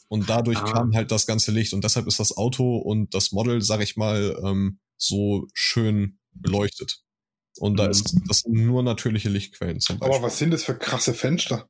Und 0.08 0.28
dadurch 0.28 0.58
ah. 0.58 0.72
kam 0.72 0.94
halt 0.94 1.10
das 1.10 1.26
ganze 1.26 1.52
Licht. 1.52 1.74
Und 1.74 1.84
deshalb 1.84 2.06
ist 2.06 2.18
das 2.18 2.36
Auto 2.36 2.78
und 2.78 3.14
das 3.14 3.32
Model, 3.32 3.60
sag 3.60 3.82
ich 3.82 3.96
mal, 3.96 4.38
ähm, 4.42 4.78
so 4.96 5.46
schön 5.52 6.18
beleuchtet. 6.32 7.02
Und 7.58 7.76
da 7.78 7.86
ist 7.86 8.14
mhm. 8.14 8.24
das 8.28 8.44
nur 8.46 8.82
natürliche 8.82 9.28
Lichtquellen 9.28 9.80
zum 9.80 9.98
Beispiel. 9.98 10.16
Aber 10.16 10.26
was 10.26 10.38
sind 10.38 10.50
das 10.50 10.64
für 10.64 10.76
krasse 10.76 11.14
Fenster? 11.14 11.68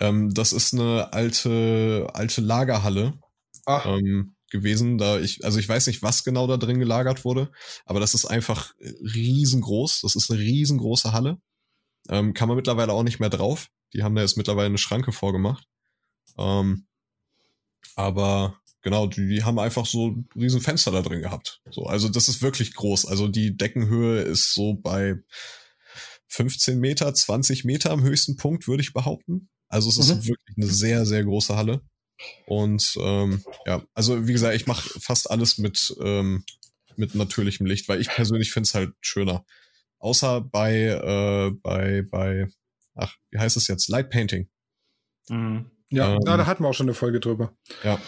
Ähm, 0.00 0.32
das 0.32 0.52
ist 0.52 0.74
eine 0.74 1.12
alte, 1.12 2.08
alte 2.12 2.40
Lagerhalle 2.40 3.18
ähm, 3.66 4.34
gewesen. 4.50 4.98
Da 4.98 5.18
ich, 5.18 5.44
also 5.44 5.58
ich 5.58 5.68
weiß 5.68 5.86
nicht, 5.86 6.02
was 6.02 6.24
genau 6.24 6.46
da 6.46 6.56
drin 6.56 6.78
gelagert 6.78 7.24
wurde, 7.24 7.50
aber 7.84 8.00
das 8.00 8.14
ist 8.14 8.26
einfach 8.26 8.74
riesengroß. 8.80 10.00
Das 10.02 10.16
ist 10.16 10.30
eine 10.30 10.40
riesengroße 10.40 11.12
Halle. 11.12 11.38
Ähm, 12.08 12.34
kann 12.34 12.48
man 12.48 12.56
mittlerweile 12.56 12.92
auch 12.92 13.02
nicht 13.02 13.20
mehr 13.20 13.30
drauf. 13.30 13.68
Die 13.92 14.02
haben 14.02 14.14
da 14.14 14.22
jetzt 14.22 14.36
mittlerweile 14.36 14.66
eine 14.66 14.78
Schranke 14.78 15.12
vorgemacht. 15.12 15.66
Ähm, 16.38 16.86
aber 17.96 18.60
genau, 18.82 19.06
die, 19.06 19.28
die 19.28 19.44
haben 19.44 19.58
einfach 19.58 19.86
so 19.86 20.16
riesen 20.36 20.60
Fenster 20.60 20.90
da 20.90 21.02
drin 21.02 21.22
gehabt. 21.22 21.60
So, 21.70 21.84
also 21.84 22.08
das 22.08 22.28
ist 22.28 22.42
wirklich 22.42 22.74
groß. 22.74 23.06
Also 23.06 23.28
die 23.28 23.56
Deckenhöhe 23.56 24.22
ist 24.22 24.54
so 24.54 24.74
bei 24.74 25.16
15 26.28 26.78
Meter, 26.78 27.12
20 27.12 27.64
Meter 27.64 27.90
am 27.90 28.02
höchsten 28.02 28.36
Punkt, 28.36 28.68
würde 28.68 28.82
ich 28.82 28.92
behaupten. 28.92 29.48
Also 29.68 29.88
es 29.88 29.98
ist 29.98 30.08
mhm. 30.14 30.28
wirklich 30.28 30.56
eine 30.56 30.66
sehr, 30.66 31.06
sehr 31.06 31.24
große 31.24 31.56
Halle. 31.56 31.82
Und 32.46 32.96
ähm, 33.00 33.44
ja, 33.66 33.82
also 33.94 34.26
wie 34.26 34.32
gesagt, 34.32 34.54
ich 34.54 34.66
mache 34.66 34.88
fast 35.00 35.30
alles 35.30 35.58
mit, 35.58 35.94
ähm, 36.02 36.44
mit 36.96 37.14
natürlichem 37.14 37.66
Licht, 37.66 37.88
weil 37.88 38.00
ich 38.00 38.08
persönlich 38.08 38.52
finde 38.52 38.66
es 38.66 38.74
halt 38.74 38.92
schöner. 39.00 39.44
Außer 39.98 40.40
bei, 40.40 40.74
äh, 40.74 41.50
bei, 41.62 42.02
bei, 42.02 42.48
ach, 42.94 43.14
wie 43.30 43.38
heißt 43.38 43.56
es 43.56 43.68
jetzt? 43.68 43.88
Light 43.88 44.10
Painting. 44.10 44.48
Mhm. 45.28 45.70
Ja, 45.90 46.14
ähm, 46.14 46.20
da 46.24 46.46
hatten 46.46 46.64
wir 46.64 46.68
auch 46.68 46.74
schon 46.74 46.86
eine 46.86 46.94
Folge 46.94 47.20
drüber. 47.20 47.56
Ja. 47.82 48.00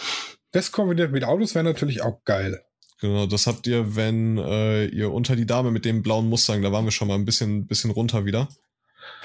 Das 0.53 0.73
kombiniert 0.73 1.13
mit 1.13 1.25
Autos 1.25 1.55
wäre 1.55 1.65
natürlich 1.65 2.03
auch 2.03 2.25
geil. 2.25 2.63
Genau, 3.01 3.27
das 3.27 3.47
habt 3.47 3.67
ihr, 3.67 3.97
wenn 3.97 4.37
äh, 4.37 4.87
ihr 4.87 5.13
unter 5.13 5.35
die 5.35 5.47
Dame 5.47 5.71
mit 5.71 5.85
dem 5.85 6.03
blauen 6.03 6.29
Mustang, 6.29 6.61
da 6.61 6.71
waren 6.71 6.85
wir 6.85 6.93
schon 6.93 7.09
mal 7.09 7.15
ein 7.15 7.25
bisschen, 7.25 7.67
bisschen 7.67 7.91
runter 7.91 8.27
wieder. 8.27 8.49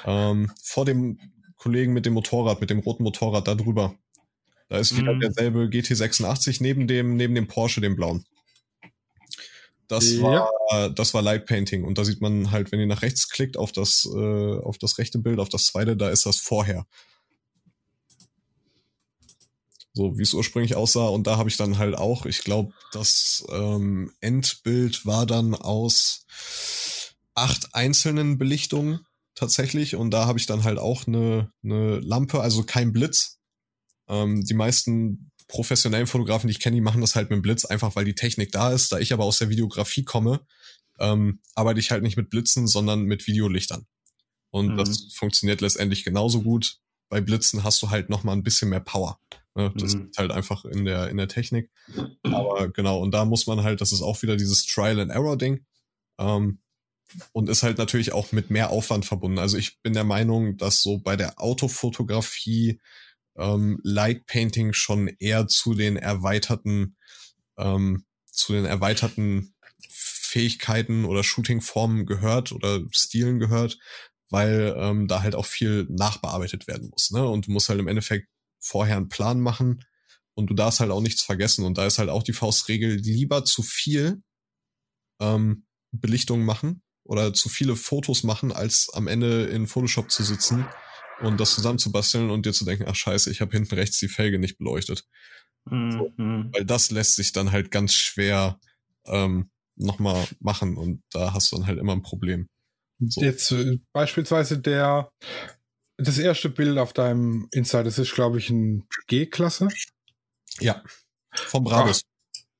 Ähm, 0.05 0.51
vor 0.63 0.85
dem 0.85 1.19
Kollegen 1.57 1.93
mit 1.93 2.05
dem 2.05 2.13
Motorrad, 2.13 2.61
mit 2.61 2.69
dem 2.69 2.79
roten 2.79 3.03
Motorrad 3.03 3.47
da 3.47 3.55
drüber. 3.55 3.95
Da 4.69 4.77
ist 4.77 4.97
wieder 4.97 5.13
mhm. 5.13 5.19
derselbe 5.19 5.63
GT86 5.65 6.57
neben 6.61 6.87
dem, 6.87 7.17
neben 7.17 7.35
dem 7.35 7.47
Porsche, 7.47 7.81
dem 7.81 7.95
blauen. 7.95 8.25
Das 9.87 10.09
ja. 10.13 10.21
war, 10.21 10.89
das 10.89 11.13
war 11.13 11.21
Light 11.21 11.45
Painting 11.45 11.83
und 11.83 11.97
da 11.97 12.05
sieht 12.05 12.21
man 12.21 12.51
halt, 12.51 12.71
wenn 12.71 12.79
ihr 12.79 12.87
nach 12.87 13.03
rechts 13.03 13.29
klickt 13.29 13.57
auf 13.57 13.71
das, 13.71 14.09
äh, 14.11 14.57
auf 14.57 14.77
das 14.77 14.97
rechte 14.97 15.19
Bild, 15.19 15.39
auf 15.39 15.49
das 15.49 15.65
zweite, 15.65 15.95
da 15.95 16.09
ist 16.09 16.25
das 16.25 16.37
vorher 16.37 16.87
so 19.95 20.17
wie 20.17 20.23
es 20.23 20.33
ursprünglich 20.33 20.75
aussah. 20.75 21.07
Und 21.07 21.25
da 21.25 21.37
habe 21.37 21.49
ich 21.49 21.57
dann 21.57 21.77
halt 21.77 21.95
auch, 21.95 22.25
ich 22.25 22.39
glaube, 22.39 22.73
das 22.91 23.45
ähm, 23.49 24.11
Endbild 24.19 25.05
war 25.05 25.25
dann 25.25 25.55
aus 25.55 26.25
acht 27.33 27.73
einzelnen 27.73 28.37
Belichtungen 28.37 28.99
tatsächlich. 29.35 29.95
Und 29.95 30.11
da 30.11 30.25
habe 30.25 30.37
ich 30.37 30.45
dann 30.45 30.65
halt 30.65 30.77
auch 30.77 31.07
eine, 31.07 31.51
eine 31.63 31.99
Lampe, 31.99 32.41
also 32.41 32.63
kein 32.63 32.91
Blitz. 32.91 33.39
Ähm, 34.07 34.43
die 34.43 34.53
meisten 34.53 35.31
professionellen 35.47 36.07
Fotografen, 36.07 36.47
die 36.47 36.51
ich 36.51 36.59
kenne, 36.59 36.75
die 36.75 36.81
machen 36.81 37.01
das 37.01 37.15
halt 37.15 37.29
mit 37.29 37.37
dem 37.37 37.41
Blitz, 37.41 37.65
einfach 37.65 37.95
weil 37.95 38.05
die 38.05 38.15
Technik 38.15 38.51
da 38.51 38.73
ist. 38.73 38.91
Da 38.91 38.99
ich 38.99 39.13
aber 39.13 39.23
aus 39.23 39.37
der 39.37 39.49
Videografie 39.49 40.03
komme, 40.03 40.45
ähm, 40.99 41.39
arbeite 41.55 41.79
ich 41.79 41.91
halt 41.91 42.03
nicht 42.03 42.17
mit 42.17 42.29
Blitzen, 42.29 42.67
sondern 42.67 43.03
mit 43.03 43.27
Videolichtern. 43.27 43.85
Und 44.49 44.73
mhm. 44.73 44.77
das 44.77 45.13
funktioniert 45.13 45.61
letztendlich 45.61 46.03
genauso 46.03 46.41
gut. 46.41 46.79
Bei 47.07 47.21
Blitzen 47.21 47.63
hast 47.63 47.81
du 47.81 47.91
halt 47.91 48.09
noch 48.09 48.23
mal 48.23 48.33
ein 48.33 48.43
bisschen 48.43 48.69
mehr 48.69 48.81
Power. 48.81 49.19
Ne? 49.55 49.73
Das 49.75 49.95
mhm. 49.95 50.09
ist 50.09 50.17
halt 50.17 50.31
einfach 50.31 50.65
in 50.65 50.85
der, 50.85 51.09
in 51.09 51.17
der 51.17 51.27
Technik. 51.27 51.71
Aber 52.23 52.69
genau, 52.69 52.99
und 52.99 53.11
da 53.11 53.25
muss 53.25 53.47
man 53.47 53.63
halt, 53.63 53.81
das 53.81 53.91
ist 53.91 54.01
auch 54.01 54.21
wieder 54.21 54.35
dieses 54.35 54.65
Trial 54.65 54.99
and 54.99 55.11
Error 55.11 55.37
Ding. 55.37 55.65
Ähm, 56.19 56.59
und 57.31 57.49
ist 57.49 57.63
halt 57.63 57.77
natürlich 57.77 58.11
auch 58.11 58.31
mit 58.31 58.49
mehr 58.49 58.71
Aufwand 58.71 59.05
verbunden. 59.05 59.39
Also 59.39 59.57
ich 59.57 59.81
bin 59.81 59.93
der 59.93 60.03
Meinung, 60.03 60.57
dass 60.57 60.81
so 60.81 60.97
bei 60.97 61.15
der 61.15 61.39
Autofotografie 61.39 62.81
ähm, 63.37 63.79
Light 63.83 64.25
Painting 64.25 64.73
schon 64.73 65.07
eher 65.19 65.47
zu 65.47 65.73
den 65.73 65.97
erweiterten, 65.97 66.97
ähm, 67.57 68.05
zu 68.29 68.53
den 68.53 68.65
erweiterten 68.65 69.53
Fähigkeiten 69.89 71.05
oder 71.05 71.23
Shootingformen 71.23 72.05
gehört 72.05 72.51
oder 72.51 72.81
Stilen 72.91 73.39
gehört, 73.39 73.77
weil 74.29 74.75
ähm, 74.77 75.07
da 75.07 75.21
halt 75.21 75.35
auch 75.35 75.45
viel 75.45 75.87
nachbearbeitet 75.89 76.67
werden 76.67 76.89
muss. 76.89 77.11
Ne? 77.11 77.25
Und 77.25 77.47
du 77.47 77.51
musst 77.51 77.69
halt 77.69 77.79
im 77.79 77.87
Endeffekt 77.87 78.27
vorher 78.65 78.97
einen 78.97 79.09
Plan 79.09 79.39
machen 79.39 79.83
und 80.33 80.49
du 80.49 80.53
darfst 80.53 80.79
halt 80.79 80.91
auch 80.91 81.01
nichts 81.01 81.21
vergessen. 81.23 81.65
Und 81.65 81.77
da 81.77 81.85
ist 81.85 81.97
halt 81.97 82.09
auch 82.09 82.23
die 82.23 82.33
Faustregel, 82.33 82.95
lieber 82.95 83.45
zu 83.45 83.63
viel, 83.63 84.21
ähm, 85.21 85.65
Belichtungen 85.91 86.45
machen 86.45 86.81
oder 87.03 87.33
zu 87.33 87.47
viele 87.47 87.75
Fotos 87.75 88.23
machen, 88.23 88.51
als 88.51 88.89
am 88.93 89.07
Ende 89.07 89.45
in 89.45 89.67
Photoshop 89.67 90.11
zu 90.11 90.23
sitzen 90.23 90.65
und 91.21 91.39
das 91.39 91.55
zusammenzubasteln 91.55 92.29
und 92.29 92.45
dir 92.45 92.53
zu 92.53 92.65
denken, 92.65 92.85
ach 92.87 92.95
scheiße, 92.95 93.31
ich 93.31 93.39
habe 93.39 93.51
hinten 93.51 93.75
rechts 93.75 93.99
die 93.99 94.09
Felge 94.09 94.39
nicht 94.39 94.57
beleuchtet. 94.57 95.05
Mhm. 95.65 95.91
So, 95.91 96.13
weil 96.17 96.65
das 96.65 96.91
lässt 96.91 97.15
sich 97.15 97.31
dann 97.31 97.51
halt 97.51 97.71
ganz 97.71 97.93
schwer 97.93 98.59
ähm, 99.05 99.51
nochmal 99.75 100.27
machen 100.39 100.77
und 100.77 101.03
da 101.11 101.33
hast 101.33 101.51
du 101.51 101.57
dann 101.57 101.67
halt 101.67 101.79
immer 101.79 101.93
ein 101.93 102.01
Problem. 102.01 102.49
So. 102.99 103.21
Jetzt 103.21 103.51
äh, 103.51 103.79
beispielsweise 103.93 104.59
der 104.59 105.11
das 105.97 106.17
erste 106.17 106.49
Bild 106.49 106.77
auf 106.77 106.93
deinem 106.93 107.47
Insta, 107.51 107.83
das 107.83 107.99
ist, 107.99 108.13
glaube 108.13 108.37
ich, 108.37 108.49
ein 108.49 108.87
G-Klasse. 109.07 109.69
Ja, 110.59 110.81
vom 111.31 111.63
Brabus. 111.63 112.03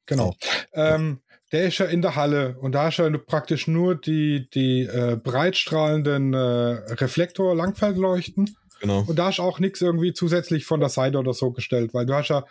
genau. 0.06 0.36
Ähm, 0.74 1.22
der 1.52 1.68
ist 1.68 1.78
ja 1.78 1.86
in 1.86 2.02
der 2.02 2.16
Halle 2.16 2.58
und 2.60 2.74
da 2.74 2.90
ist 2.90 2.98
ja 2.98 3.10
praktisch 3.18 3.68
nur 3.68 3.96
die, 3.96 4.50
die 4.50 4.82
äh, 4.82 5.16
breitstrahlenden 5.16 6.34
äh, 6.34 6.38
Reflektor-Langfeldleuchten. 6.38 8.56
Genau. 8.82 9.04
Und 9.08 9.18
da 9.18 9.30
ist 9.30 9.40
auch 9.40 9.60
nichts 9.60 9.82
irgendwie 9.82 10.14
zusätzlich 10.14 10.66
von 10.66 10.80
der 10.80 10.90
Seite 10.90 11.18
oder 11.18 11.34
so 11.34 11.52
gestellt, 11.52 11.94
weil 11.94 12.06
du 12.06 12.14
hast 12.14 12.30
ja 12.30 12.46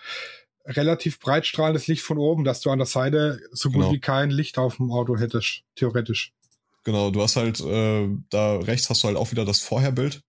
relativ 0.67 1.21
breitstrahlendes 1.21 1.87
Licht 1.87 2.03
von 2.03 2.19
oben, 2.19 2.45
dass 2.45 2.61
du 2.61 2.71
an 2.71 2.79
der 2.79 2.87
Seite 2.87 3.41
so 3.53 3.69
gut 3.69 3.83
genau. 3.83 3.93
wie 3.93 4.01
kein 4.01 4.31
Licht 4.31 4.57
auf 4.57 4.77
dem 4.77 4.91
Auto 4.91 5.19
hättest, 5.19 5.63
theoretisch. 5.75 6.33
Genau, 6.85 7.11
du 7.11 7.23
hast 7.23 7.37
halt, 7.37 7.61
äh, 7.61 8.09
da 8.31 8.57
rechts 8.57 8.89
hast 8.89 9.03
du 9.03 9.09
halt 9.09 9.17
auch 9.17 9.31
wieder 9.31 9.45
das 9.45 9.61
Vorherbild. 9.61 10.23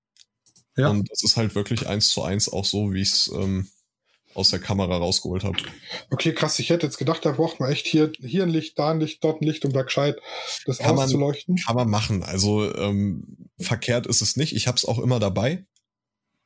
Ja. 0.77 0.89
Und 0.89 1.09
das 1.09 1.23
ist 1.23 1.37
halt 1.37 1.55
wirklich 1.55 1.87
eins 1.87 2.09
zu 2.09 2.23
eins 2.23 2.51
auch 2.51 2.65
so, 2.65 2.93
wie 2.93 3.01
ich 3.01 3.11
es 3.11 3.31
ähm, 3.33 3.69
aus 4.33 4.49
der 4.49 4.59
Kamera 4.59 4.97
rausgeholt 4.97 5.43
habe. 5.43 5.57
Okay, 6.11 6.33
krass. 6.33 6.59
Ich 6.59 6.69
hätte 6.69 6.85
jetzt 6.85 6.97
gedacht, 6.97 7.25
da 7.25 7.31
braucht 7.31 7.59
man 7.59 7.71
echt 7.71 7.87
hier, 7.87 8.11
hier 8.19 8.43
ein 8.43 8.49
Licht, 8.49 8.77
da 8.77 8.91
ein 8.91 8.99
Licht, 8.99 9.23
dort 9.23 9.41
ein 9.41 9.45
Licht, 9.45 9.63
um 9.63 9.71
da 9.71 9.83
gescheit 9.83 10.17
das 10.65 10.79
kann 10.79 10.99
auszuleuchten. 10.99 11.55
Man, 11.55 11.63
kann 11.63 11.75
man 11.75 11.89
machen. 11.89 12.23
Also 12.23 12.73
ähm, 12.75 13.49
verkehrt 13.57 14.05
ist 14.07 14.21
es 14.21 14.35
nicht. 14.35 14.53
Ich 14.53 14.67
habe 14.67 14.77
es 14.77 14.85
auch 14.85 14.99
immer 14.99 15.19
dabei. 15.19 15.65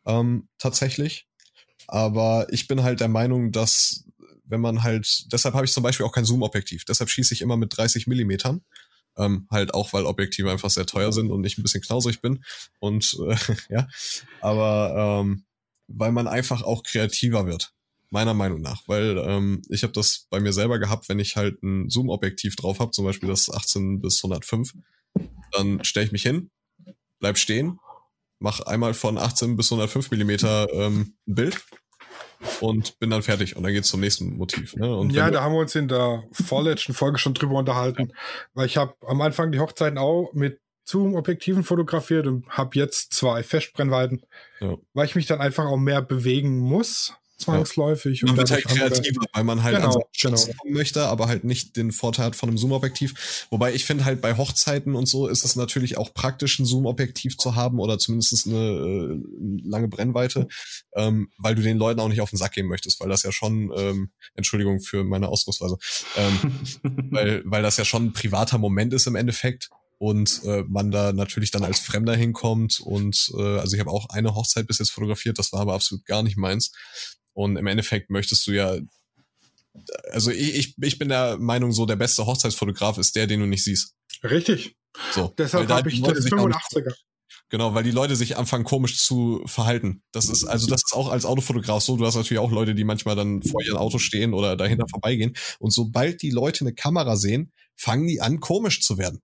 Ähm, 0.05 0.47
tatsächlich. 0.59 1.27
Aber 1.87 2.45
ich 2.51 2.67
bin 2.67 2.83
halt 2.83 2.99
der 2.99 3.07
Meinung, 3.07 3.51
dass 3.51 4.05
wenn 4.45 4.61
man 4.61 4.83
halt, 4.83 5.31
deshalb 5.31 5.55
habe 5.55 5.65
ich 5.65 5.71
zum 5.71 5.83
Beispiel 5.83 6.05
auch 6.05 6.11
kein 6.11 6.25
Zoom-Objektiv. 6.25 6.85
Deshalb 6.85 7.09
schieße 7.09 7.33
ich 7.33 7.41
immer 7.41 7.57
mit 7.57 7.75
30 7.75 8.07
Millimetern. 8.07 8.61
Ähm, 9.19 9.47
halt 9.51 9.73
auch, 9.73 9.93
weil 9.93 10.05
Objektive 10.05 10.51
einfach 10.51 10.69
sehr 10.69 10.85
teuer 10.85 11.11
sind 11.11 11.31
und 11.31 11.43
ich 11.45 11.57
ein 11.57 11.63
bisschen 11.63 11.81
knausrig 11.81 12.21
bin. 12.21 12.43
Und 12.79 13.17
äh, 13.27 13.35
ja, 13.69 13.87
aber 14.41 15.21
ähm, 15.21 15.43
weil 15.87 16.11
man 16.11 16.27
einfach 16.27 16.61
auch 16.63 16.83
kreativer 16.83 17.45
wird. 17.45 17.73
Meiner 18.11 18.33
Meinung 18.33 18.61
nach. 18.61 18.87
Weil 18.87 19.17
ähm, 19.19 19.61
ich 19.69 19.83
habe 19.83 19.93
das 19.93 20.25
bei 20.29 20.39
mir 20.39 20.53
selber 20.53 20.79
gehabt, 20.79 21.09
wenn 21.09 21.19
ich 21.19 21.35
halt 21.35 21.61
ein 21.61 21.89
Zoom-Objektiv 21.89 22.55
drauf 22.55 22.79
habe, 22.79 22.91
zum 22.91 23.05
Beispiel 23.05 23.29
das 23.29 23.51
18 23.51 23.99
bis 23.99 24.23
105, 24.23 24.73
dann 25.51 25.83
stelle 25.83 26.07
ich 26.07 26.11
mich 26.11 26.23
hin, 26.23 26.49
bleib 27.19 27.37
stehen, 27.37 27.79
mach 28.39 28.61
einmal 28.61 28.93
von 28.93 29.17
18 29.17 29.55
bis 29.55 29.71
105 29.71 30.09
Millimeter 30.09 30.71
ähm, 30.73 31.13
ein 31.27 31.35
Bild 31.35 31.63
und 32.61 32.99
bin 32.99 33.09
dann 33.09 33.21
fertig 33.21 33.55
und 33.55 33.63
dann 33.63 33.73
geht's 33.73 33.89
zum 33.89 33.99
nächsten 33.99 34.37
Motiv. 34.37 34.75
Ne? 34.75 34.95
Und 34.95 35.11
ja, 35.11 35.29
da 35.31 35.41
haben 35.41 35.53
wir 35.53 35.59
uns 35.59 35.75
in 35.75 35.87
der 35.87 36.23
vorletzten 36.31 36.93
Folge 36.93 37.17
schon 37.17 37.33
drüber 37.33 37.55
unterhalten, 37.55 38.13
weil 38.53 38.65
ich 38.65 38.77
habe 38.77 38.95
am 39.05 39.21
Anfang 39.21 39.51
die 39.51 39.59
Hochzeiten 39.59 39.97
auch 39.97 40.31
mit 40.33 40.59
Zoom-Objektiven 40.85 41.63
fotografiert 41.63 42.25
und 42.25 42.49
habe 42.49 42.71
jetzt 42.73 43.13
zwei 43.13 43.43
Festbrennweiten, 43.43 44.23
ja. 44.59 44.75
weil 44.93 45.05
ich 45.05 45.15
mich 45.15 45.27
dann 45.27 45.39
einfach 45.39 45.65
auch 45.65 45.77
mehr 45.77 46.01
bewegen 46.01 46.57
muss 46.57 47.13
zwangsläufig. 47.39 48.23
Man 48.23 48.37
wird 48.37 48.51
halt 48.51 48.65
kreativer, 48.65 49.21
weil 49.33 49.43
man 49.43 49.63
halt 49.63 49.77
genau, 49.77 50.03
genau. 50.21 50.37
kommen 50.37 50.73
möchte, 50.73 51.05
aber 51.05 51.27
halt 51.27 51.43
nicht 51.43 51.75
den 51.75 51.91
Vorteil 51.91 52.27
hat 52.27 52.35
von 52.35 52.49
einem 52.49 52.57
Zoom-Objektiv. 52.57 53.47
Wobei 53.49 53.73
ich 53.73 53.85
finde 53.85 54.05
halt 54.05 54.21
bei 54.21 54.37
Hochzeiten 54.37 54.95
und 54.95 55.07
so 55.07 55.27
ist 55.27 55.45
es 55.45 55.55
natürlich 55.55 55.97
auch 55.97 56.13
praktisch, 56.13 56.59
ein 56.59 56.65
Zoom-Objektiv 56.65 57.37
zu 57.37 57.55
haben 57.55 57.79
oder 57.79 57.97
zumindest 57.97 58.47
eine 58.47 58.57
äh, 58.57 59.21
lange 59.63 59.87
Brennweite, 59.87 60.47
ähm, 60.95 61.29
weil 61.37 61.55
du 61.55 61.61
den 61.61 61.77
Leuten 61.77 61.99
auch 61.99 62.09
nicht 62.09 62.21
auf 62.21 62.29
den 62.29 62.37
Sack 62.37 62.53
gehen 62.53 62.67
möchtest, 62.67 62.99
weil 62.99 63.09
das 63.09 63.23
ja 63.23 63.31
schon, 63.31 63.71
ähm, 63.75 64.11
Entschuldigung 64.35 64.81
für 64.81 65.03
meine 65.03 65.29
Ausdrucksweise, 65.29 65.77
ähm, 66.17 66.59
weil, 67.11 67.41
weil 67.45 67.63
das 67.63 67.77
ja 67.77 67.85
schon 67.85 68.07
ein 68.07 68.13
privater 68.13 68.57
Moment 68.57 68.93
ist 68.93 69.07
im 69.07 69.15
Endeffekt 69.15 69.69
und 69.99 70.41
äh, 70.45 70.63
man 70.67 70.91
da 70.91 71.11
natürlich 71.11 71.51
dann 71.51 71.63
als 71.63 71.79
Fremder 71.79 72.15
hinkommt 72.15 72.79
und 72.79 73.31
äh, 73.37 73.59
also 73.59 73.75
ich 73.75 73.79
habe 73.81 73.91
auch 73.91 74.09
eine 74.09 74.33
Hochzeit 74.33 74.65
bis 74.65 74.79
jetzt 74.79 74.91
fotografiert, 74.91 75.37
das 75.37 75.51
war 75.51 75.59
aber 75.61 75.73
absolut 75.73 76.05
gar 76.05 76.23
nicht 76.23 76.37
meins 76.37 76.71
und 77.39 77.55
im 77.55 77.67
Endeffekt 77.67 78.09
möchtest 78.09 78.45
du 78.47 78.51
ja, 78.51 78.77
also 80.11 80.29
ich, 80.29 80.75
ich 80.77 80.99
bin 80.99 81.07
der 81.07 81.37
Meinung, 81.37 81.71
so 81.71 81.85
der 81.85 81.95
beste 81.95 82.25
Hochzeitsfotograf 82.25 82.97
ist 82.97 83.15
der, 83.15 83.27
den 83.27 83.39
du 83.39 83.45
nicht 83.45 83.63
siehst. 83.63 83.93
Richtig. 84.23 84.75
So. 85.13 85.33
Deshalb 85.37 85.69
habe 85.69 85.89
ich 85.89 86.01
das 86.01 86.25
85er. 86.25 86.93
Genau, 87.47 87.73
weil 87.73 87.83
die 87.83 87.91
Leute 87.91 88.17
sich 88.17 88.35
anfangen 88.35 88.65
komisch 88.65 89.01
zu 89.01 89.41
verhalten. 89.45 90.03
Das 90.11 90.27
ist, 90.27 90.43
also 90.43 90.67
das 90.67 90.83
ist 90.83 90.93
auch 90.93 91.09
als 91.09 91.25
Autofotograf 91.25 91.81
so. 91.81 91.95
Du 91.95 92.05
hast 92.05 92.15
natürlich 92.15 92.39
auch 92.39 92.51
Leute, 92.51 92.75
die 92.75 92.83
manchmal 92.83 93.15
dann 93.15 93.41
vor 93.41 93.63
ihrem 93.63 93.77
Auto 93.77 93.99
stehen 93.99 94.33
oder 94.33 94.57
dahinter 94.57 94.85
vorbeigehen. 94.89 95.33
Und 95.59 95.71
sobald 95.71 96.21
die 96.21 96.31
Leute 96.31 96.65
eine 96.65 96.73
Kamera 96.73 97.15
sehen, 97.15 97.53
fangen 97.77 98.05
die 98.05 98.19
an, 98.19 98.41
komisch 98.41 98.81
zu 98.81 98.97
werden. 98.97 99.21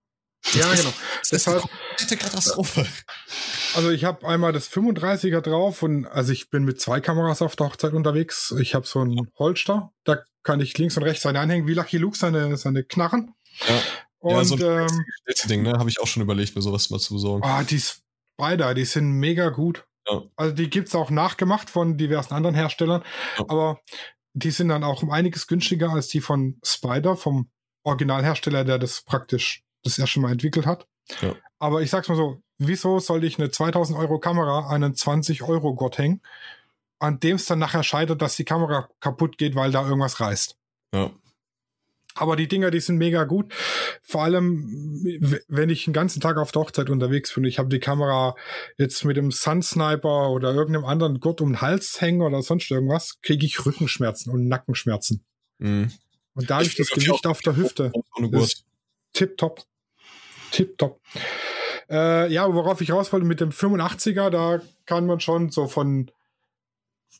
Ja, 0.53 0.73
genau. 0.73 0.93
Das 1.19 1.29
Deshalb, 1.31 1.63
ist 1.97 2.09
eine 2.09 2.17
Katastrophe. 2.17 2.87
Also 3.75 3.91
ich 3.91 4.05
habe 4.05 4.27
einmal 4.27 4.53
das 4.53 4.71
35er 4.71 5.41
drauf 5.41 5.83
und 5.83 6.05
also 6.05 6.31
ich 6.31 6.49
bin 6.49 6.63
mit 6.63 6.79
zwei 6.79 7.01
Kameras 7.01 7.41
auf 7.41 7.55
der 7.55 7.67
Hochzeit 7.67 7.93
unterwegs. 7.93 8.53
Ich 8.59 8.73
habe 8.73 8.87
so 8.87 9.03
ein 9.03 9.29
Holster, 9.37 9.91
da 10.03 10.23
kann 10.43 10.61
ich 10.61 10.77
links 10.77 10.95
und 10.97 11.03
rechts 11.03 11.23
seine 11.23 11.39
anhängen, 11.39 11.67
wie 11.67 11.73
Lucky 11.73 11.97
Luke 11.97 12.17
seine, 12.17 12.55
seine 12.57 12.83
Knarren. 12.83 13.33
Ja. 13.67 13.81
Und, 14.19 14.31
ja, 14.31 14.43
so 14.43 14.55
ein 14.55 14.87
ähm, 14.89 15.05
Ding, 15.49 15.61
ne? 15.63 15.73
Habe 15.73 15.89
ich 15.89 16.01
auch 16.01 16.07
schon 16.07 16.23
überlegt, 16.23 16.55
mir 16.55 16.61
sowas 16.61 16.89
mal 16.89 16.99
zu 16.99 17.13
besorgen. 17.13 17.43
Ah, 17.45 17.63
die 17.63 17.79
Spider, 17.79 18.73
die 18.73 18.85
sind 18.85 19.11
mega 19.11 19.49
gut. 19.49 19.85
Ja. 20.07 20.23
Also 20.35 20.53
die 20.55 20.69
gibt's 20.69 20.95
auch 20.95 21.09
nachgemacht 21.09 21.69
von 21.69 21.97
diversen 21.97 22.33
anderen 22.33 22.55
Herstellern, 22.55 23.03
ja. 23.37 23.45
aber 23.47 23.81
die 24.33 24.51
sind 24.51 24.69
dann 24.69 24.83
auch 24.83 25.01
um 25.01 25.11
einiges 25.11 25.47
günstiger 25.47 25.91
als 25.91 26.07
die 26.07 26.21
von 26.21 26.59
Spider, 26.63 27.15
vom 27.15 27.49
Originalhersteller, 27.83 28.63
der 28.65 28.77
das 28.79 29.01
praktisch 29.01 29.63
das 29.83 29.97
erste 29.97 30.19
Mal 30.19 30.31
entwickelt 30.31 30.65
hat. 30.65 30.87
Ja. 31.21 31.35
Aber 31.59 31.81
ich 31.81 31.89
sag's 31.89 32.09
mal 32.09 32.15
so, 32.15 32.41
wieso 32.57 32.99
sollte 32.99 33.25
ich 33.25 33.37
eine 33.37 33.51
2000 33.51 33.97
Euro 33.97 34.19
Kamera 34.19 34.67
an 34.67 34.83
einen 34.83 34.95
20 34.95 35.43
Euro 35.43 35.75
Gott 35.75 35.97
hängen, 35.97 36.21
an 36.99 37.19
dem 37.19 37.35
es 37.35 37.45
dann 37.45 37.59
nachher 37.59 37.83
scheitert, 37.83 38.21
dass 38.21 38.35
die 38.35 38.45
Kamera 38.45 38.89
kaputt 38.99 39.37
geht, 39.37 39.55
weil 39.55 39.71
da 39.71 39.83
irgendwas 39.85 40.19
reißt? 40.19 40.57
Ja. 40.93 41.11
Aber 42.17 42.37
die 42.37 42.47
Dinger, 42.47 42.71
die 42.71 42.79
sind 42.79 42.97
mega 42.97 43.25
gut. 43.25 43.53
Vor 44.01 44.23
allem, 44.23 45.03
wenn 45.49 45.69
ich 45.69 45.83
den 45.83 45.93
ganzen 45.93 46.21
Tag 46.21 46.37
auf 46.37 46.53
der 46.53 46.61
Hochzeit 46.61 46.89
unterwegs 46.89 47.33
bin. 47.33 47.43
Ich 47.43 47.59
habe 47.59 47.67
die 47.67 47.81
Kamera 47.81 48.35
jetzt 48.77 49.03
mit 49.03 49.17
dem 49.17 49.31
Sun 49.31 49.61
Sniper 49.61 50.29
oder 50.29 50.53
irgendeinem 50.53 50.85
anderen 50.85 51.19
Gurt 51.19 51.41
um 51.41 51.49
den 51.49 51.61
Hals 51.61 51.99
hängen 51.99 52.21
oder 52.21 52.41
sonst 52.41 52.71
irgendwas, 52.71 53.19
kriege 53.21 53.45
ich 53.45 53.65
Rückenschmerzen 53.65 54.31
und 54.31 54.47
Nackenschmerzen. 54.47 55.25
Mhm. 55.57 55.91
Und 56.35 56.49
da 56.49 56.55
habe 56.55 56.65
ich 56.65 56.75
das 56.75 56.89
Gewicht 56.89 57.27
auf 57.27 57.41
der 57.41 57.57
Hüfte. 57.57 57.91
Tipptopp 59.11 59.65
tipptopp. 60.55 61.01
Äh, 61.89 62.31
ja, 62.31 62.51
worauf 62.53 62.81
ich 62.81 62.91
raus 62.91 63.13
wollte 63.13 63.25
mit 63.25 63.39
dem 63.39 63.51
85er, 63.51 64.29
da 64.29 64.61
kann 64.85 65.05
man 65.05 65.19
schon 65.19 65.49
so 65.51 65.67
von 65.67 66.11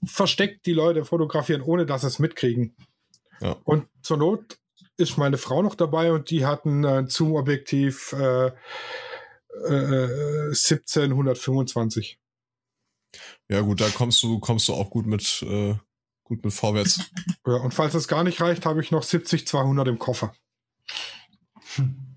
versteckt 0.03 0.65
die 0.65 0.73
Leute 0.73 1.05
fotografieren, 1.05 1.61
ohne 1.61 1.85
dass 1.85 2.01
sie 2.01 2.07
es 2.07 2.19
mitkriegen. 2.19 2.75
Ja. 3.39 3.55
Und 3.63 3.87
zur 4.01 4.17
Not 4.17 4.57
ist 4.97 5.17
meine 5.17 5.37
Frau 5.37 5.61
noch 5.61 5.75
dabei 5.75 6.11
und 6.11 6.29
die 6.29 6.45
hat 6.45 6.65
ein 6.65 6.83
äh, 6.83 7.05
Zoom-Objektiv 7.07 8.13
äh, 8.13 8.47
äh, 9.67 10.49
1725. 10.49 12.19
Ja, 13.49 13.61
gut, 13.61 13.79
da 13.81 13.89
kommst 13.89 14.23
du, 14.23 14.39
kommst 14.39 14.67
du 14.67 14.73
auch 14.73 14.89
gut 14.89 15.05
mit, 15.05 15.43
äh, 15.43 15.75
gut 16.23 16.43
mit 16.43 16.53
vorwärts. 16.53 16.99
Ja, 17.45 17.55
und 17.57 17.73
falls 17.73 17.93
es 17.93 18.07
gar 18.07 18.23
nicht 18.23 18.41
reicht, 18.41 18.65
habe 18.65 18.81
ich 18.81 18.91
noch 18.91 19.03
70-200 19.03 19.87
im 19.87 19.99
Koffer. 19.99 20.33
Hm. 21.75 22.14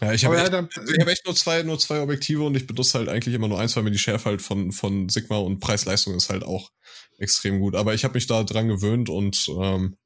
Ja, 0.00 0.12
ich 0.12 0.24
habe 0.24 0.40
echt, 0.40 0.52
ja, 0.52 0.58
also 0.58 0.92
hab 0.98 1.08
echt 1.08 1.26
nur 1.26 1.34
zwei, 1.34 1.62
nur 1.62 1.78
zwei 1.78 2.00
Objektive 2.00 2.42
und 2.42 2.56
ich 2.56 2.66
benutze 2.66 2.98
halt 2.98 3.08
eigentlich 3.08 3.34
immer 3.34 3.48
nur 3.48 3.60
eins, 3.60 3.76
weil 3.76 3.82
mir 3.82 3.90
die 3.90 3.98
Schärfe 3.98 4.30
halt 4.30 4.42
von, 4.42 4.72
von 4.72 5.08
Sigma 5.08 5.36
und 5.36 5.60
Preis-Leistung 5.60 6.14
ist 6.14 6.30
halt 6.30 6.42
auch 6.42 6.70
extrem 7.18 7.60
gut. 7.60 7.74
Aber 7.74 7.92
ich 7.92 8.04
habe 8.04 8.14
mich 8.14 8.26
da 8.26 8.42
dran 8.44 8.68
gewöhnt 8.68 9.10
und 9.10 9.50
ähm, 9.60 9.96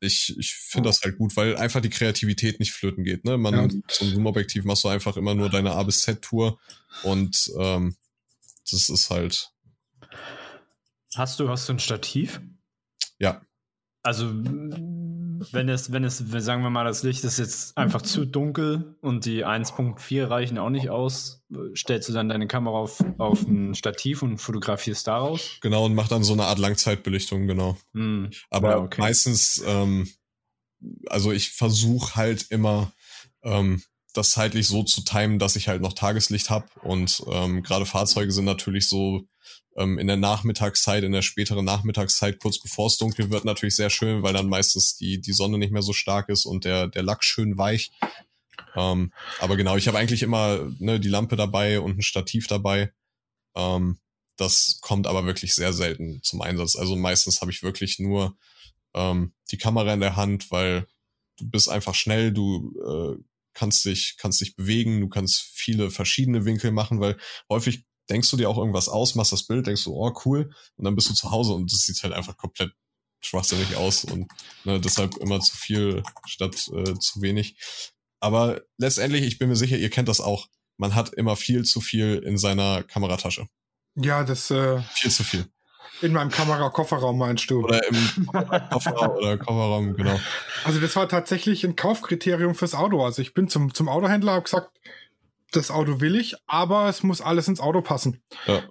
ich, 0.00 0.36
ich 0.38 0.54
finde 0.54 0.90
das 0.90 1.00
halt 1.02 1.16
gut, 1.16 1.34
weil 1.36 1.56
einfach 1.56 1.80
die 1.80 1.90
Kreativität 1.90 2.60
nicht 2.60 2.72
flöten 2.72 3.04
geht. 3.04 3.24
Ne? 3.24 3.38
Man, 3.38 3.54
ja. 3.54 3.68
so 3.88 4.04
ein 4.04 4.10
Zoom-Objektiv 4.10 4.64
machst 4.64 4.84
du 4.84 4.88
einfach 4.88 5.16
immer 5.16 5.34
nur 5.34 5.48
deine 5.48 5.72
A 5.72 5.82
bis 5.82 6.02
Z-Tour 6.02 6.58
und 7.02 7.50
ähm, 7.58 7.96
das 8.70 8.90
ist 8.90 9.10
halt. 9.10 9.50
Hast 11.14 11.40
du, 11.40 11.48
hast 11.48 11.68
du 11.68 11.72
ein 11.72 11.78
Stativ? 11.78 12.40
Ja. 13.18 13.40
Also 14.02 14.30
wenn 15.52 15.68
es, 15.68 15.92
wenn 15.92 16.04
es, 16.04 16.18
sagen 16.18 16.62
wir 16.62 16.70
mal, 16.70 16.84
das 16.84 17.02
Licht 17.02 17.24
ist 17.24 17.38
jetzt 17.38 17.76
einfach 17.76 18.02
zu 18.02 18.24
dunkel 18.24 18.96
und 19.00 19.24
die 19.24 19.44
1.4 19.44 20.28
reichen 20.28 20.58
auch 20.58 20.70
nicht 20.70 20.90
aus, 20.90 21.44
stellst 21.74 22.08
du 22.08 22.12
dann 22.12 22.28
deine 22.28 22.46
Kamera 22.46 22.76
auf, 22.76 23.04
auf 23.18 23.42
ein 23.42 23.74
Stativ 23.74 24.22
und 24.22 24.38
fotografierst 24.38 25.06
daraus? 25.06 25.58
Genau, 25.60 25.86
und 25.86 25.94
mach 25.94 26.08
dann 26.08 26.24
so 26.24 26.32
eine 26.32 26.44
Art 26.44 26.58
Langzeitbelichtung, 26.58 27.46
genau. 27.46 27.76
Hm. 27.92 28.30
Aber 28.50 28.70
ja, 28.70 28.78
okay. 28.78 29.00
meistens, 29.00 29.62
ähm, 29.66 30.08
also 31.06 31.32
ich 31.32 31.50
versuche 31.50 32.16
halt 32.16 32.46
immer 32.50 32.92
ähm, 33.42 33.82
das 34.12 34.30
zeitlich 34.30 34.66
so 34.66 34.82
zu 34.82 35.02
timen, 35.02 35.38
dass 35.38 35.56
ich 35.56 35.68
halt 35.68 35.82
noch 35.82 35.92
Tageslicht 35.92 36.50
habe. 36.50 36.66
Und 36.82 37.22
ähm, 37.30 37.62
gerade 37.62 37.86
Fahrzeuge 37.86 38.32
sind 38.32 38.44
natürlich 38.44 38.88
so 38.88 39.26
ähm, 39.76 39.98
in 39.98 40.06
der 40.06 40.16
Nachmittagszeit, 40.16 41.04
in 41.04 41.12
der 41.12 41.22
späteren 41.22 41.64
Nachmittagszeit, 41.64 42.38
kurz 42.38 42.58
bevor 42.58 42.86
es 42.86 42.98
dunkel 42.98 43.30
wird, 43.30 43.44
natürlich 43.44 43.76
sehr 43.76 43.90
schön, 43.90 44.22
weil 44.22 44.32
dann 44.32 44.48
meistens 44.48 44.96
die, 44.96 45.20
die 45.20 45.32
Sonne 45.32 45.58
nicht 45.58 45.72
mehr 45.72 45.82
so 45.82 45.92
stark 45.92 46.28
ist 46.28 46.46
und 46.46 46.64
der, 46.64 46.88
der 46.88 47.02
Lack 47.02 47.24
schön 47.24 47.58
weich. 47.58 47.92
Ähm, 48.74 49.12
aber 49.38 49.56
genau, 49.56 49.76
ich 49.76 49.88
habe 49.88 49.98
eigentlich 49.98 50.22
immer 50.22 50.70
ne, 50.78 51.00
die 51.00 51.08
Lampe 51.08 51.36
dabei 51.36 51.80
und 51.80 51.98
ein 51.98 52.02
Stativ 52.02 52.46
dabei. 52.46 52.92
Ähm, 53.54 53.98
das 54.36 54.78
kommt 54.82 55.06
aber 55.06 55.24
wirklich 55.24 55.54
sehr 55.54 55.72
selten 55.72 56.22
zum 56.22 56.42
Einsatz. 56.42 56.76
Also 56.76 56.96
meistens 56.96 57.40
habe 57.40 57.50
ich 57.50 57.62
wirklich 57.62 57.98
nur 57.98 58.36
ähm, 58.94 59.32
die 59.50 59.58
Kamera 59.58 59.94
in 59.94 60.00
der 60.00 60.16
Hand, 60.16 60.50
weil 60.50 60.86
du 61.38 61.48
bist 61.48 61.68
einfach 61.68 61.94
schnell, 61.94 62.32
du 62.32 62.74
äh, 63.18 63.22
kannst 63.54 63.84
dich, 63.84 64.16
kannst 64.18 64.40
dich 64.40 64.56
bewegen, 64.56 65.00
du 65.00 65.08
kannst 65.08 65.40
viele 65.40 65.90
verschiedene 65.90 66.44
Winkel 66.44 66.70
machen, 66.70 67.00
weil 67.00 67.16
häufig 67.48 67.84
denkst 68.10 68.30
du 68.30 68.36
dir 68.36 68.48
auch 68.48 68.58
irgendwas 68.58 68.88
aus, 68.88 69.14
machst 69.14 69.32
das 69.32 69.46
Bild, 69.46 69.66
denkst 69.66 69.84
du, 69.84 69.94
oh 69.94 70.12
cool, 70.24 70.50
und 70.76 70.84
dann 70.84 70.94
bist 70.94 71.10
du 71.10 71.14
zu 71.14 71.30
Hause 71.30 71.54
und 71.54 71.72
das 71.72 71.80
sieht 71.80 72.02
halt 72.02 72.12
einfach 72.12 72.36
komplett 72.36 72.72
schwachsinnig 73.20 73.76
aus 73.76 74.04
und 74.04 74.30
ne, 74.64 74.80
deshalb 74.80 75.16
immer 75.16 75.40
zu 75.40 75.56
viel 75.56 76.02
statt 76.26 76.54
äh, 76.72 76.94
zu 76.98 77.22
wenig. 77.22 77.56
Aber 78.20 78.62
letztendlich, 78.78 79.22
ich 79.22 79.38
bin 79.38 79.48
mir 79.48 79.56
sicher, 79.56 79.76
ihr 79.76 79.90
kennt 79.90 80.08
das 80.08 80.20
auch. 80.20 80.48
Man 80.78 80.94
hat 80.94 81.12
immer 81.14 81.36
viel 81.36 81.64
zu 81.64 81.80
viel 81.80 82.16
in 82.18 82.38
seiner 82.38 82.82
Kameratasche. 82.82 83.46
Ja, 83.94 84.24
das 84.24 84.50
äh, 84.50 84.80
viel 84.94 85.10
zu 85.10 85.24
viel. 85.24 85.46
In 86.02 86.12
meinem 86.12 86.30
Kamera-Kofferraum 86.30 87.16
meinst 87.16 87.50
du? 87.50 87.64
Oder 87.64 87.86
im 87.88 88.26
Koffer 88.70 89.16
oder 89.16 89.38
Kofferraum, 89.38 89.94
genau. 89.94 90.20
Also 90.64 90.78
das 90.78 90.94
war 90.94 91.08
tatsächlich 91.08 91.64
ein 91.64 91.74
Kaufkriterium 91.74 92.54
fürs 92.54 92.74
Auto. 92.74 93.02
Also 93.02 93.22
ich 93.22 93.32
bin 93.32 93.48
zum, 93.48 93.72
zum 93.72 93.88
Autohändler, 93.88 94.32
habe 94.32 94.42
gesagt, 94.42 94.78
das 95.56 95.70
Auto 95.70 96.00
will 96.00 96.16
ich, 96.16 96.34
aber 96.46 96.88
es 96.88 97.02
muss 97.02 97.20
alles 97.20 97.48
ins 97.48 97.60
Auto 97.60 97.82
passen. 97.82 98.22
Ja. 98.46 98.62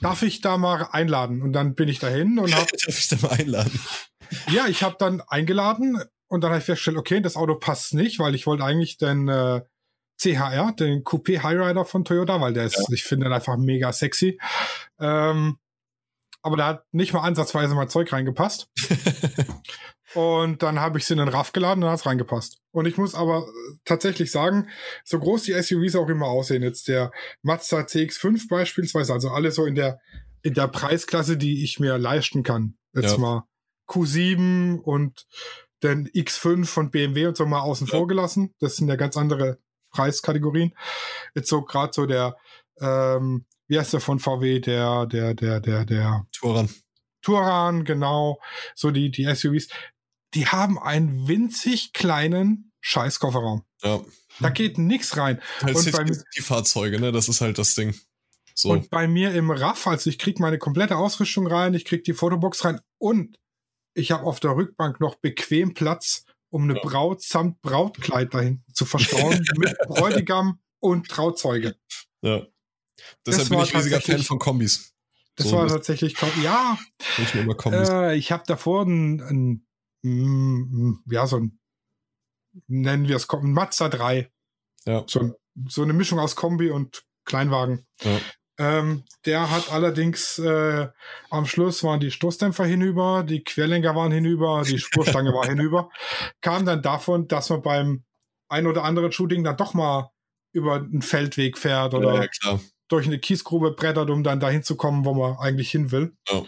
Darf 0.00 0.22
ich 0.22 0.40
da 0.40 0.56
mal 0.56 0.88
einladen? 0.90 1.42
Und 1.42 1.52
dann 1.52 1.74
bin 1.74 1.88
ich 1.88 1.98
dahin 1.98 2.38
und 2.38 2.54
habe. 2.54 2.66
Darf 2.86 2.98
ich 2.98 3.08
da 3.08 3.16
mal 3.22 3.32
einladen? 3.32 3.80
Ja, 4.52 4.68
ich 4.68 4.84
habe 4.84 4.94
dann 4.96 5.20
eingeladen 5.22 6.00
und 6.28 6.44
dann 6.44 6.52
habe 6.52 6.60
ich 6.60 6.64
festgestellt, 6.64 6.98
okay, 6.98 7.20
das 7.20 7.34
Auto 7.34 7.56
passt 7.56 7.94
nicht, 7.94 8.20
weil 8.20 8.36
ich 8.36 8.46
wollte 8.46 8.62
eigentlich 8.62 8.96
den 8.96 9.26
äh, 9.26 9.62
CHR, 10.20 10.72
den 10.78 11.02
Coupé 11.02 11.42
Highrider 11.42 11.84
von 11.84 12.04
Toyota, 12.04 12.40
weil 12.40 12.52
der 12.52 12.66
ist, 12.66 12.76
ja. 12.76 12.84
ich 12.92 13.02
finde 13.02 13.24
den 13.24 13.32
einfach 13.32 13.56
mega 13.56 13.92
sexy. 13.92 14.38
Ähm, 15.00 15.58
aber 16.42 16.56
da 16.56 16.66
hat 16.66 16.84
nicht 16.92 17.12
mal 17.12 17.22
ansatzweise 17.22 17.74
mal 17.74 17.88
Zeug 17.88 18.12
reingepasst. 18.12 18.70
und 20.14 20.62
dann 20.62 20.80
habe 20.80 20.98
ich 20.98 21.06
sie 21.06 21.14
in 21.14 21.18
den 21.18 21.28
Raff 21.28 21.52
geladen 21.52 21.78
und 21.78 21.82
dann 21.82 21.92
hat 21.92 22.00
es 22.00 22.06
reingepasst. 22.06 22.58
Und 22.72 22.86
ich 22.86 22.96
muss 22.96 23.14
aber 23.14 23.46
tatsächlich 23.84 24.30
sagen, 24.30 24.68
so 25.04 25.18
groß 25.18 25.44
die 25.44 25.52
SUVs 25.60 25.96
auch 25.96 26.08
immer 26.08 26.26
aussehen, 26.26 26.62
jetzt 26.62 26.88
der 26.88 27.12
Mazda 27.42 27.80
CX5 27.80 28.48
beispielsweise, 28.48 29.12
also 29.12 29.30
alle 29.30 29.50
so 29.50 29.66
in 29.66 29.74
der, 29.74 30.00
in 30.42 30.54
der 30.54 30.68
Preisklasse, 30.68 31.36
die 31.36 31.62
ich 31.64 31.80
mir 31.80 31.98
leisten 31.98 32.42
kann. 32.42 32.76
Jetzt 32.94 33.12
ja. 33.12 33.18
mal 33.18 33.44
Q7 33.88 34.80
und 34.80 35.26
den 35.82 36.08
X5 36.08 36.66
von 36.66 36.90
BMW 36.90 37.26
und 37.26 37.36
so 37.36 37.46
mal 37.46 37.60
außen 37.60 37.86
ja. 37.86 37.96
vor 37.96 38.06
gelassen. 38.06 38.54
Das 38.60 38.76
sind 38.76 38.88
ja 38.88 38.96
ganz 38.96 39.16
andere 39.16 39.58
Preiskategorien. 39.90 40.74
Jetzt 41.34 41.48
so 41.48 41.62
gerade 41.62 41.92
so 41.92 42.06
der 42.06 42.36
ähm, 42.80 43.46
wie 43.70 43.78
heißt 43.78 43.92
der 43.92 44.00
von 44.00 44.18
VW, 44.18 44.58
der, 44.58 45.06
der, 45.06 45.32
der, 45.32 45.60
der, 45.60 45.84
der 45.84 46.26
Touran. 46.32 46.68
Touran, 47.22 47.84
genau. 47.84 48.40
So 48.74 48.90
die, 48.90 49.12
die 49.12 49.32
SUVs. 49.32 49.68
Die 50.34 50.46
haben 50.46 50.78
einen 50.78 51.28
winzig 51.28 51.92
kleinen 51.92 52.72
Scheißkofferraum. 52.80 53.64
Ja. 53.82 54.00
Da 54.40 54.48
geht 54.50 54.78
nichts 54.78 55.16
rein. 55.16 55.40
Halt 55.60 55.76
und 55.76 55.92
bei, 55.92 56.04
die 56.04 56.40
Fahrzeuge, 56.40 57.00
ne? 57.00 57.12
Das 57.12 57.28
ist 57.28 57.40
halt 57.40 57.58
das 57.58 57.74
Ding. 57.74 57.94
So. 58.54 58.70
Und 58.70 58.90
bei 58.90 59.08
mir 59.08 59.32
im 59.34 59.50
RAF, 59.50 59.86
also 59.86 60.10
ich 60.10 60.18
krieg 60.18 60.38
meine 60.38 60.58
komplette 60.58 60.96
Ausrüstung 60.96 61.46
rein, 61.46 61.74
ich 61.74 61.84
krieg 61.84 62.04
die 62.04 62.12
Fotobox 62.12 62.64
rein 62.64 62.80
und 62.98 63.38
ich 63.94 64.12
habe 64.12 64.24
auf 64.24 64.40
der 64.40 64.56
Rückbank 64.56 65.00
noch 65.00 65.16
bequem 65.16 65.74
Platz, 65.74 66.24
um 66.50 66.64
eine 66.64 66.74
ja. 66.74 66.80
Braut 66.82 67.22
samt 67.22 67.60
Brautkleid 67.62 68.34
dahin 68.34 68.62
zu 68.72 68.84
verstauen 68.84 69.44
mit 69.56 69.76
Bräutigam 69.86 70.60
und 70.78 71.08
Trauzeuge. 71.08 71.76
Ja. 72.22 72.46
Deshalb 73.26 73.48
bin 73.48 73.60
ich 73.60 73.74
riesiger 73.74 74.00
Fan 74.00 74.22
von 74.22 74.38
Kombis. 74.38 74.92
Das 75.36 75.48
so, 75.48 75.56
war 75.56 75.68
tatsächlich, 75.68 76.16
ja. 76.42 76.78
Ich, 77.16 77.34
äh, 77.34 78.16
ich 78.16 78.30
habe 78.32 78.42
davor 78.46 78.84
ein, 78.84 79.20
ein, 79.22 79.66
ein, 80.04 81.02
ja, 81.06 81.26
so 81.26 81.36
ein, 81.36 81.58
nennen 82.66 83.08
wir 83.08 83.16
es, 83.16 83.28
ein 83.28 83.52
Mazda 83.52 83.88
3. 83.88 84.30
Ja. 84.86 85.04
So, 85.06 85.34
so 85.68 85.82
eine 85.82 85.92
Mischung 85.92 86.18
aus 86.18 86.36
Kombi 86.36 86.70
und 86.70 87.04
Kleinwagen. 87.24 87.86
Ja. 88.02 88.18
Ähm, 88.58 89.04
der 89.24 89.50
hat 89.50 89.72
allerdings 89.72 90.38
äh, 90.38 90.88
am 91.30 91.46
Schluss 91.46 91.82
waren 91.82 91.98
die 91.98 92.10
Stoßdämpfer 92.10 92.66
hinüber, 92.66 93.24
die 93.26 93.42
Querlenker 93.42 93.94
waren 93.94 94.12
hinüber, 94.12 94.62
die 94.66 94.78
Spurstange 94.78 95.32
war 95.32 95.46
hinüber. 95.46 95.88
Kam 96.42 96.66
dann 96.66 96.82
davon, 96.82 97.26
dass 97.26 97.48
man 97.48 97.62
beim 97.62 98.04
ein 98.50 98.66
oder 98.66 98.84
anderen 98.84 99.12
Shooting 99.12 99.44
dann 99.44 99.56
doch 99.56 99.72
mal 99.72 100.10
über 100.52 100.74
einen 100.74 101.00
Feldweg 101.00 101.56
fährt 101.56 101.94
oder 101.94 102.22
ja, 102.22 102.60
durch 102.88 103.06
eine 103.06 103.18
Kiesgrube 103.18 103.70
brettert, 103.70 104.10
um 104.10 104.22
dann 104.22 104.40
dahin 104.40 104.62
zu 104.62 104.76
kommen, 104.76 105.06
wo 105.06 105.14
man 105.14 105.38
eigentlich 105.38 105.70
hin 105.70 105.90
will. 105.90 106.12
Oh. 106.30 106.44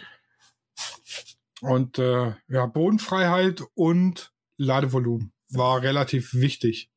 Und 1.63 1.97
äh, 1.97 2.33
ja, 2.49 2.65
Bodenfreiheit 2.65 3.63
und 3.73 4.33
Ladevolumen 4.57 5.31
war 5.49 5.81
relativ 5.81 6.33
wichtig. 6.33 6.89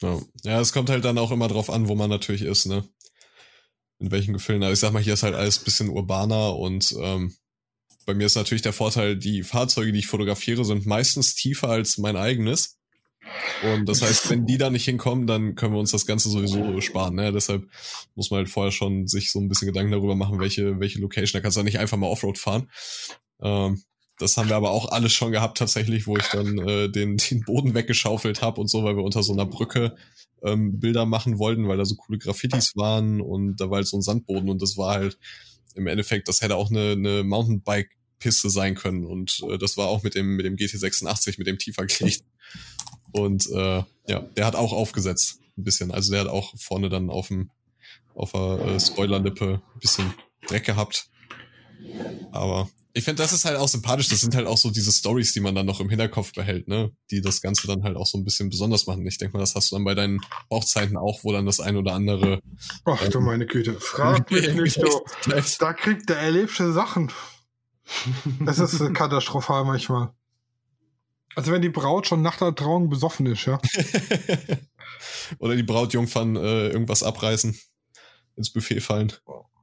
Ja. 0.00 0.20
ja, 0.44 0.60
es 0.60 0.72
kommt 0.72 0.90
halt 0.90 1.04
dann 1.04 1.18
auch 1.18 1.32
immer 1.32 1.48
drauf 1.48 1.68
an, 1.68 1.88
wo 1.88 1.96
man 1.96 2.08
natürlich 2.08 2.42
ist, 2.42 2.66
ne? 2.66 2.88
In 3.98 4.12
welchen 4.12 4.32
Gefilden. 4.32 4.62
Also 4.62 4.74
ich 4.74 4.78
sag 4.78 4.92
mal, 4.92 5.02
hier 5.02 5.14
ist 5.14 5.24
halt 5.24 5.34
alles 5.34 5.58
bisschen 5.58 5.88
urbaner 5.88 6.56
und 6.56 6.94
ähm, 7.00 7.34
bei 8.06 8.14
mir 8.14 8.26
ist 8.26 8.36
natürlich 8.36 8.62
der 8.62 8.72
Vorteil, 8.72 9.16
die 9.16 9.42
Fahrzeuge, 9.42 9.90
die 9.90 9.98
ich 9.98 10.06
fotografiere, 10.06 10.64
sind 10.64 10.86
meistens 10.86 11.34
tiefer 11.34 11.68
als 11.68 11.98
mein 11.98 12.16
eigenes. 12.16 12.78
Und 13.64 13.88
das 13.88 14.02
heißt, 14.02 14.30
wenn 14.30 14.46
die 14.46 14.58
da 14.58 14.70
nicht 14.70 14.84
hinkommen, 14.84 15.26
dann 15.26 15.56
können 15.56 15.74
wir 15.74 15.80
uns 15.80 15.90
das 15.90 16.06
Ganze 16.06 16.28
sowieso 16.28 16.80
sparen. 16.80 17.16
Ne? 17.16 17.32
Deshalb 17.32 17.68
muss 18.14 18.30
man 18.30 18.38
halt 18.38 18.48
vorher 18.48 18.72
schon 18.72 19.08
sich 19.08 19.32
so 19.32 19.40
ein 19.40 19.48
bisschen 19.48 19.66
Gedanken 19.66 19.92
darüber 19.92 20.14
machen, 20.14 20.38
welche, 20.38 20.78
welche 20.78 21.00
Location. 21.00 21.38
Da 21.38 21.40
kannst 21.40 21.56
du 21.56 21.60
ja 21.60 21.64
nicht 21.64 21.80
einfach 21.80 21.96
mal 21.96 22.08
Offroad 22.08 22.38
fahren. 22.38 22.70
Ähm, 23.40 23.82
das 24.18 24.36
haben 24.36 24.48
wir 24.48 24.56
aber 24.56 24.70
auch 24.70 24.90
alles 24.90 25.12
schon 25.12 25.32
gehabt 25.32 25.58
tatsächlich, 25.58 26.06
wo 26.06 26.16
ich 26.16 26.26
dann 26.28 26.58
äh, 26.58 26.88
den, 26.88 27.16
den 27.30 27.40
Boden 27.42 27.74
weggeschaufelt 27.74 28.42
habe 28.42 28.60
und 28.60 28.68
so, 28.68 28.84
weil 28.84 28.96
wir 28.96 29.04
unter 29.04 29.22
so 29.22 29.32
einer 29.32 29.46
Brücke 29.46 29.96
ähm, 30.42 30.80
Bilder 30.80 31.06
machen 31.06 31.38
wollten, 31.38 31.68
weil 31.68 31.78
da 31.78 31.84
so 31.84 31.96
coole 31.96 32.18
Graffitis 32.18 32.76
waren 32.76 33.20
und 33.20 33.56
da 33.56 33.70
war 33.70 33.76
halt 33.76 33.86
so 33.86 33.96
ein 33.96 34.02
Sandboden 34.02 34.48
und 34.48 34.60
das 34.60 34.76
war 34.76 34.94
halt 34.94 35.18
im 35.74 35.86
Endeffekt, 35.86 36.28
das 36.28 36.40
hätte 36.40 36.56
auch 36.56 36.70
eine, 36.70 36.92
eine 36.92 37.24
Mountainbike-Piste 37.24 38.50
sein 38.50 38.74
können 38.74 39.06
und 39.06 39.42
äh, 39.48 39.58
das 39.58 39.76
war 39.76 39.88
auch 39.88 40.02
mit 40.02 40.14
dem, 40.14 40.36
mit 40.36 40.44
dem 40.44 40.56
GT86, 40.56 41.38
mit 41.38 41.46
dem 41.46 41.58
tiefer 41.58 41.86
gelegt. 41.86 42.24
Und 43.12 43.48
äh, 43.50 43.82
ja, 44.08 44.20
der 44.36 44.46
hat 44.46 44.56
auch 44.56 44.72
aufgesetzt 44.72 45.40
ein 45.56 45.64
bisschen. 45.64 45.90
Also 45.90 46.12
der 46.12 46.22
hat 46.22 46.28
auch 46.28 46.54
vorne 46.58 46.88
dann 46.88 47.10
auf 47.10 47.28
dem 47.28 47.50
auf 48.14 48.32
der 48.32 48.58
äh, 48.66 48.80
Spoilerlippe 48.80 49.62
ein 49.74 49.80
bisschen 49.80 50.12
Dreck 50.46 50.64
gehabt. 50.64 51.08
Aber 52.30 52.68
ich 52.94 53.04
finde, 53.04 53.22
das 53.22 53.32
ist 53.32 53.44
halt 53.44 53.56
auch 53.56 53.68
sympathisch. 53.68 54.08
Das 54.08 54.20
sind 54.20 54.34
halt 54.34 54.46
auch 54.46 54.58
so 54.58 54.70
diese 54.70 54.92
Stories, 54.92 55.32
die 55.32 55.40
man 55.40 55.54
dann 55.54 55.64
noch 55.64 55.80
im 55.80 55.88
Hinterkopf 55.88 56.32
behält, 56.32 56.68
ne? 56.68 56.92
Die 57.10 57.22
das 57.22 57.40
Ganze 57.40 57.66
dann 57.66 57.82
halt 57.82 57.96
auch 57.96 58.06
so 58.06 58.18
ein 58.18 58.24
bisschen 58.24 58.50
besonders 58.50 58.86
machen. 58.86 59.06
Ich 59.06 59.16
denke 59.16 59.36
mal, 59.36 59.40
das 59.40 59.54
hast 59.54 59.70
du 59.70 59.76
dann 59.76 59.84
bei 59.84 59.94
deinen 59.94 60.20
Bauchzeiten 60.50 60.96
auch, 60.96 61.24
wo 61.24 61.32
dann 61.32 61.46
das 61.46 61.60
ein 61.60 61.76
oder 61.76 61.94
andere. 61.94 62.40
Ach 62.84 63.02
ähm, 63.02 63.10
du 63.10 63.20
meine 63.20 63.46
Güte, 63.46 63.74
frag 63.80 64.30
mich 64.30 64.52
nicht, 64.54 64.82
du. 64.82 64.88
Da 65.58 65.72
kriegt 65.72 66.08
der 66.10 66.18
erlebte 66.18 66.72
Sachen. 66.72 67.10
Es 68.46 68.58
ist 68.58 68.78
katastrophal 68.94 69.64
manchmal. 69.64 70.12
Also 71.34 71.50
wenn 71.50 71.62
die 71.62 71.70
Braut 71.70 72.06
schon 72.06 72.20
nach 72.20 72.36
der 72.36 72.54
Trauung 72.54 72.90
besoffen 72.90 73.24
ist, 73.26 73.46
ja. 73.46 73.58
Oder 75.38 75.56
die 75.56 75.62
Brautjungfern 75.62 76.36
äh, 76.36 76.68
irgendwas 76.68 77.02
abreißen, 77.02 77.58
ins 78.36 78.52
Buffet 78.52 78.80
fallen. 78.80 79.12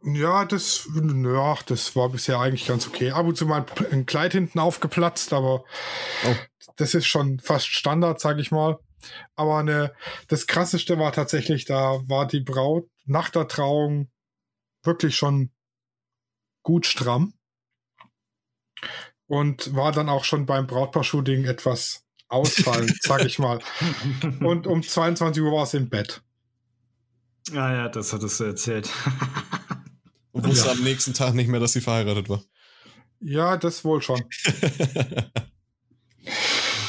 Ja, 0.04 0.46
das, 0.46 0.88
ja, 0.96 1.58
das 1.66 1.96
war 1.96 2.10
bisher 2.10 2.40
eigentlich 2.40 2.68
ganz 2.68 2.88
okay. 2.88 3.12
Ab 3.12 3.26
und 3.26 3.36
zu 3.36 3.46
mal 3.46 3.66
ein 3.92 4.06
Kleid 4.06 4.32
hinten 4.32 4.60
aufgeplatzt, 4.60 5.34
aber 5.34 5.66
oh. 6.26 6.36
das 6.78 6.94
ist 6.94 7.06
schon 7.06 7.40
fast 7.40 7.68
Standard, 7.68 8.20
sag 8.20 8.40
ich 8.40 8.52
mal. 8.52 8.80
Aber 9.36 9.64
ne, 9.64 9.94
das 10.28 10.48
krasseste 10.48 10.98
war 11.00 11.12
tatsächlich, 11.12 11.66
da 11.66 12.02
war 12.08 12.28
die 12.28 12.42
Braut 12.42 12.88
nach 13.06 13.30
der 13.30 13.48
Trauung 13.48 14.10
wirklich 14.84 15.18
schon 15.18 15.52
gut 16.64 16.86
stramm 16.86 17.34
und 19.28 19.76
war 19.76 19.92
dann 19.92 20.10
auch 20.10 20.24
schon 20.24 20.46
beim 20.46 20.68
Brautpaar-Shooting 20.68 21.46
etwas 21.46 22.04
ausfallend, 22.30 22.96
sag 23.02 23.26
ich 23.26 23.40
mal. 23.40 23.60
Und 24.42 24.68
um 24.68 24.84
22 24.84 25.42
Uhr 25.44 25.52
war 25.52 25.64
es 25.64 25.74
im 25.74 25.90
Bett. 25.90 26.22
Ah 27.54 27.74
ja, 27.74 27.90
das 27.90 28.14
hattest 28.14 28.40
du 28.40 28.46
erzählt. 28.46 28.90
und 30.32 30.46
wusste 30.48 30.68
ja. 30.68 30.74
am 30.74 30.84
nächsten 30.84 31.14
Tag 31.14 31.34
nicht 31.34 31.48
mehr, 31.48 31.60
dass 31.60 31.74
sie 31.74 31.82
verheiratet 31.82 32.30
war. 32.30 32.44
Ja, 33.20 33.58
das 33.58 33.84
wohl 33.84 34.02
schon. 34.02 34.22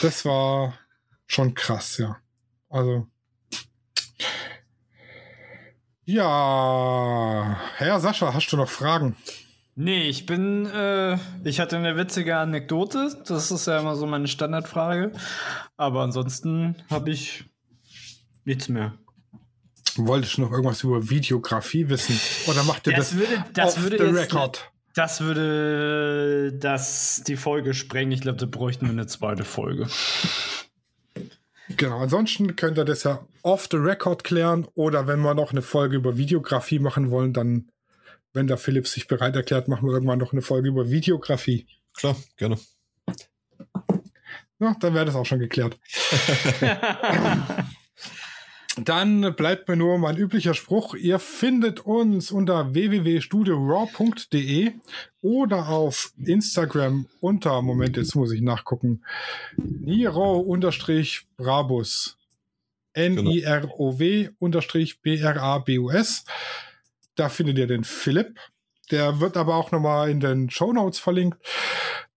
das 0.03 0.25
war 0.25 0.79
schon 1.27 1.55
krass, 1.55 1.99
ja. 1.99 2.17
Also, 2.69 3.09
Ja, 6.13 7.57
Herr 7.77 8.01
Sascha, 8.01 8.35
hast 8.35 8.51
du 8.51 8.57
noch 8.57 8.69
Fragen? 8.69 9.15
Nee, 9.77 10.09
ich 10.09 10.27
bin, 10.27 10.67
äh, 10.67 11.17
ich 11.45 11.61
hatte 11.61 11.77
eine 11.77 11.97
witzige 11.97 12.37
Anekdote. 12.37 13.23
Das 13.29 13.53
ist 13.53 13.69
ja 13.69 13.79
immer 13.79 13.95
so 13.95 14.07
meine 14.07 14.27
Standardfrage. 14.27 15.13
Aber 15.77 16.03
ansonsten 16.03 16.75
habe 16.91 17.11
ich 17.11 17.45
nichts 18.45 18.69
mehr. 18.69 18.99
Wolltest 19.99 20.37
du 20.37 20.43
noch 20.43 20.51
irgendwas 20.51 20.83
über 20.83 21.09
Videografie 21.09 21.89
wissen? 21.89 22.19
Oder 22.47 22.63
macht 22.65 22.87
ihr 22.87 22.95
das, 22.95 23.11
das, 23.11 23.19
würde, 23.19 23.45
das 23.53 23.77
off 23.77 23.83
würde 23.83 23.99
the 23.99 24.19
record? 24.19 24.71
Das 24.95 25.21
würde 25.21 26.53
das 26.53 27.23
die 27.27 27.37
Folge 27.37 27.75
sprengen. 27.75 28.13
Ich 28.13 28.21
glaube, 28.21 28.39
da 28.39 28.47
bräuchten 28.47 28.87
wir 28.87 28.93
eine 28.93 29.07
zweite 29.07 29.45
Folge. 29.45 29.87
Genau, 31.77 32.01
ansonsten 32.01 32.57
könnt 32.57 32.79
ihr 32.79 32.85
das 32.85 33.05
ja 33.05 33.25
off 33.43 33.69
the 33.71 33.77
record 33.77 34.25
klären 34.25 34.67
oder 34.75 35.07
wenn 35.07 35.21
wir 35.21 35.35
noch 35.35 35.53
eine 35.53 35.63
Folge 35.63 35.97
über 35.97 36.17
Videografie 36.17 36.81
machen 36.81 37.11
wollen, 37.11 37.33
dann, 37.33 37.71
wenn 38.33 38.49
der 38.49 38.59
Philipp 38.59 38.89
sich 38.89 39.07
bereit 39.07 39.37
erklärt, 39.37 39.69
machen 39.69 39.87
wir 39.87 39.93
irgendwann 39.93 40.19
noch 40.19 40.33
eine 40.33 40.43
Folge 40.43 40.69
über 40.69 40.91
Videografie. 40.91 41.67
Klar, 41.95 42.17
gerne. 42.37 42.59
Ja, 44.59 44.77
dann 44.81 44.95
wäre 44.95 45.05
das 45.05 45.15
auch 45.15 45.27
schon 45.27 45.39
geklärt. 45.39 45.79
Dann 48.77 49.35
bleibt 49.35 49.69
mir 49.69 49.75
nur 49.77 49.99
mein 49.99 50.17
üblicher 50.17 50.55
Spruch. 50.55 50.95
Ihr 50.95 51.19
findet 51.19 51.81
uns 51.81 52.31
unter 52.31 52.73
www.studioraw.de 52.73 54.75
oder 55.23 55.69
auf 55.69 56.13
Instagram 56.25 57.07
unter, 57.21 57.63
Moment, 57.63 57.97
jetzt 57.97 58.15
muss 58.15 58.31
ich 58.33 58.43
nachgucken, 58.43 59.03
Niro-Brabus. 59.57 62.17
N-I-R-O-W 62.93 64.31
unterstrich 64.39 65.01
B-R-A-B-U-S. 65.01 66.25
Da 67.15 67.29
findet 67.29 67.59
ihr 67.59 67.67
den 67.67 67.85
Philipp. 67.85 68.39
Der 68.91 69.21
wird 69.21 69.37
aber 69.37 69.57
auch 69.57 69.71
nochmal 69.71 70.11
in 70.11 70.21
den 70.21 70.51
Show 70.51 70.73
Notes 70.73 70.99
verlinkt. 70.99 71.39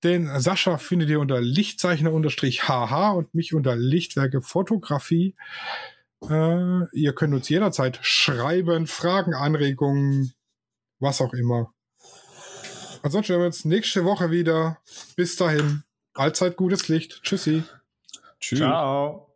Den 0.03 0.27
Sascha 0.39 0.77
findet 0.77 1.09
ihr 1.09 1.19
unter 1.19 1.39
Lichtzeichner 1.39 2.11
unterstrich 2.11 2.63
HH 2.63 3.11
und 3.11 3.35
mich 3.35 3.53
unter 3.53 3.75
Lichtwerke 3.75 4.41
Fotografie. 4.41 5.35
Äh, 6.29 6.85
ihr 6.93 7.13
könnt 7.13 7.33
uns 7.33 7.49
jederzeit 7.49 7.99
schreiben, 8.01 8.87
Fragen, 8.87 9.33
Anregungen, 9.33 10.33
was 10.99 11.21
auch 11.21 11.33
immer. 11.33 11.73
Ansonsten 13.01 13.33
hören 13.33 13.41
wir 13.41 13.47
uns 13.47 13.65
nächste 13.65 14.05
Woche 14.05 14.31
wieder. 14.31 14.79
Bis 15.15 15.35
dahin, 15.35 15.83
allzeit 16.13 16.55
gutes 16.55 16.87
Licht. 16.87 17.21
Tschüssi. 17.23 17.63
Tschüss. 18.39 18.59
Ciao. 18.59 19.29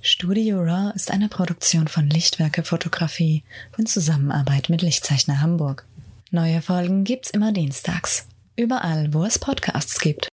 Studio 0.00 0.60
Raw 0.60 0.92
ist 0.94 1.10
eine 1.10 1.28
Produktion 1.28 1.88
von 1.88 2.08
Lichtwerke 2.08 2.62
Fotografie 2.62 3.42
in 3.78 3.86
Zusammenarbeit 3.86 4.68
mit 4.68 4.82
Lichtzeichner 4.82 5.40
Hamburg. 5.40 5.86
Neue 6.30 6.60
Folgen 6.60 7.04
gibt's 7.04 7.30
immer 7.30 7.52
dienstags. 7.52 8.28
Überall, 8.56 9.14
wo 9.14 9.24
es 9.24 9.38
Podcasts 9.38 9.98
gibt. 10.00 10.28